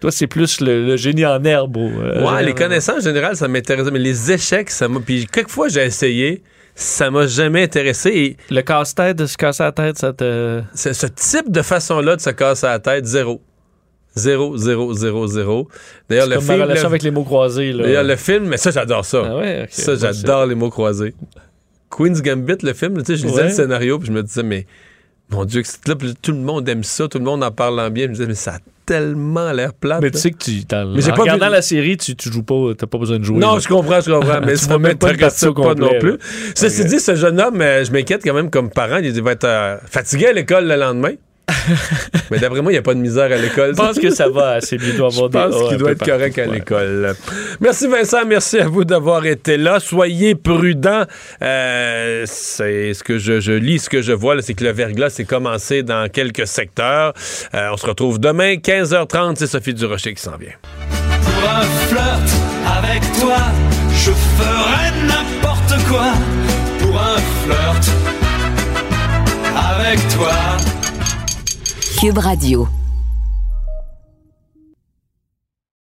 Toi, 0.02 0.12
c'est 0.12 0.28
plus 0.28 0.60
le, 0.62 0.86
le 0.86 0.98
génie 0.98 1.26
en 1.26 1.42
herbe. 1.44 1.78
euh, 1.78 2.26
ouais, 2.26 2.44
les 2.44 2.54
connaissances 2.54 2.98
en 2.98 3.02
général, 3.02 3.36
ça 3.38 3.48
m'intéresse. 3.48 3.88
Mais 3.92 4.00
les 4.00 4.32
échecs, 4.32 4.70
ça 4.72 4.88
m'a. 4.90 5.00
Puis 5.00 5.26
quelquefois, 5.26 5.70
j'ai 5.70 5.84
essayé. 5.86 6.44
Ça 6.76 7.12
m'a 7.12 7.28
jamais 7.28 7.64
intéressé. 7.64 8.10
Et 8.10 8.38
Le 8.54 8.62
casse-tête 8.62 9.18
de 9.18 9.26
se 9.26 9.38
casser 9.38 9.64
la 9.64 9.72
tête, 9.72 9.98
ça 9.98 10.14
te. 10.14 10.62
ce, 10.74 10.94
ce 10.94 11.08
type 11.08 11.52
de 11.52 11.62
façon-là 11.62 12.16
de 12.16 12.22
se 12.22 12.30
casser 12.30 12.68
la 12.68 12.80
tête, 12.80 13.06
zéro. 13.06 13.42
Zéro, 14.16 14.58
zéro, 14.58 14.94
zéro, 14.94 15.28
zéro. 15.28 15.68
D'ailleurs, 16.10 16.28
le 16.28 16.36
comme 16.36 16.46
ma 16.46 16.54
film. 16.54 16.64
relation 16.64 16.84
le- 16.84 16.88
avec 16.92 17.04
les 17.04 17.12
mots 17.12 17.24
croisés. 17.24 17.72
D'ailleurs, 17.74 18.04
le 18.04 18.16
film, 18.18 18.46
mais 18.46 18.58
ça, 18.58 18.72
j'adore 18.72 19.06
ça. 19.06 19.24
Ah 19.26 19.38
ouais, 19.38 19.68
ça, 19.70 19.96
j'adore 19.96 20.46
les 20.48 20.56
mots 20.56 20.70
croisés. 20.70 21.14
Queen's 21.90 22.22
Gambit, 22.22 22.58
le 22.64 22.74
film, 22.74 22.98
tu 23.00 23.06
sais, 23.06 23.16
je 23.18 23.26
lisais 23.26 23.38
Ouais. 23.42 23.48
le 23.50 23.54
scénario, 23.54 24.00
puis 24.00 24.08
je 24.08 24.12
me 24.14 24.24
disais, 24.24 24.44
mais 24.44 24.66
mon 25.32 25.46
Dieu, 25.46 25.64
là, 25.88 25.96
tout 26.22 26.32
le 26.32 26.38
monde 26.38 26.68
aime 26.68 26.84
ça, 26.84 27.08
tout 27.08 27.18
le 27.18 27.24
monde 27.24 27.44
en 27.44 27.52
parle 27.52 27.80
en 27.80 27.90
bien. 27.90 28.06
Je 28.06 28.10
me 28.10 28.14
disais, 28.14 28.28
mais 28.28 28.36
ça 28.36 28.56
a 28.56 28.60
tellement 28.86 29.52
l'air 29.52 29.74
plate. 29.74 30.02
Mais 30.02 30.08
là. 30.08 30.12
tu 30.12 30.20
sais 30.20 30.32
que 30.32 30.38
tu. 30.38 30.52
Mais 30.52 31.02
j'ai 31.02 31.12
en 31.12 31.16
pas 31.16 31.22
regardant 31.22 31.48
vu- 31.48 31.52
la 31.54 31.62
série, 31.62 31.98
tu, 31.98 32.16
tu 32.16 32.32
joues 32.32 32.44
pas, 32.44 32.74
t'as 32.78 32.88
pas 32.88 32.98
besoin 32.98 33.20
de 33.20 33.24
jouer. 33.24 33.40
Non, 33.40 33.54
là. 33.54 33.60
je 33.60 33.68
comprends, 33.68 34.02
je 34.02 34.12
comprends, 34.12 34.42
mais 34.46 34.56
ça 34.56 34.78
même 34.78 34.98
pas 34.98 35.14
pas 35.14 35.76
non 35.76 36.00
plus. 36.00 36.18
Ceci 36.56 36.86
dit, 36.86 37.00
ce 37.00 37.16
jeune 37.16 37.40
homme, 37.40 37.62
euh, 37.62 37.84
je 37.86 37.92
m'inquiète 37.92 38.22
quand 38.24 38.34
même 38.34 38.50
comme 38.50 38.70
parent. 38.70 38.98
Il 38.98 39.22
va 39.22 39.32
être 39.32 39.46
euh, 39.46 39.78
fatigué 39.86 40.28
à 40.28 40.34
l'école 40.34 40.68
le 40.68 40.76
lendemain. 40.76 41.14
mais 42.32 42.40
d'après 42.40 42.62
moi, 42.62 42.72
il 42.72 42.76
n'y 42.76 42.80
a 42.80 42.84
pas 42.84 42.94
de 42.94 43.00
misère 43.00 43.32
à 43.32 43.38
l'école. 43.38 43.72
Je 43.72 43.82
pense 43.82 44.00
que 44.00 44.10
ça 44.10 44.30
va 44.30 44.52
assez 44.52 44.78
bien. 44.78 44.94
Doit 44.96 45.08
avoir 45.08 45.32
Je 45.32 45.56
pense 45.56 45.70
qu'il 45.70 45.78
doit 45.78 45.92
être 45.92 46.00
partout, 46.00 46.12
correct 46.12 46.40
à 46.40 46.48
ouais. 46.48 46.54
l'école. 46.54 47.16
Merci 47.60 47.88
Vincent, 47.88 48.26
merci 48.26 48.60
à 48.60 48.68
vous 48.68 48.86
d'avoir 48.86 49.26
été 49.26 49.58
là. 49.58 49.80
Soyez 49.80 50.36
prudents. 50.36 51.04
Euh, 51.42 52.24
c'est 52.28 52.94
ce 52.94 53.04
que 53.04 53.18
je, 53.18 53.40
je 53.40 53.54
lis, 53.54 53.80
ce 53.80 53.90
que 53.90 54.02
je 54.02 54.14
vois, 54.14 54.36
là, 54.36 54.42
c'est 54.42 54.54
que 54.54 54.64
le 54.64 54.72
verglas 54.72 55.12
s'est 55.12 55.26
commencé 55.26 55.84
dans 55.84 56.10
quelques 56.10 56.48
secteurs. 56.48 57.14
Euh, 57.54 57.70
on 57.72 57.78
se 57.78 57.86
retrouve 57.86 58.20
demain, 58.20 58.56
15h30. 58.56 59.36
C'est 59.38 59.48
Sophie 59.48 59.74
Durocher 59.74 60.14
qui 60.14 60.22
s'en 60.22 60.38
vient. 60.38 60.52
Pour 61.24 61.50
un 61.50 61.62
flirt 61.88 62.32
avec 62.84 63.02
toi, 63.20 63.38
je 63.94 64.12
ferais 64.12 64.92
n'importe 65.08 65.88
quoi. 65.88 66.14
Pour 66.80 67.00
un 67.00 67.18
flirt 67.44 67.92
avec 69.56 70.00
toi. 70.10 70.81
Cube 72.02 72.18
Radio. 72.18 72.81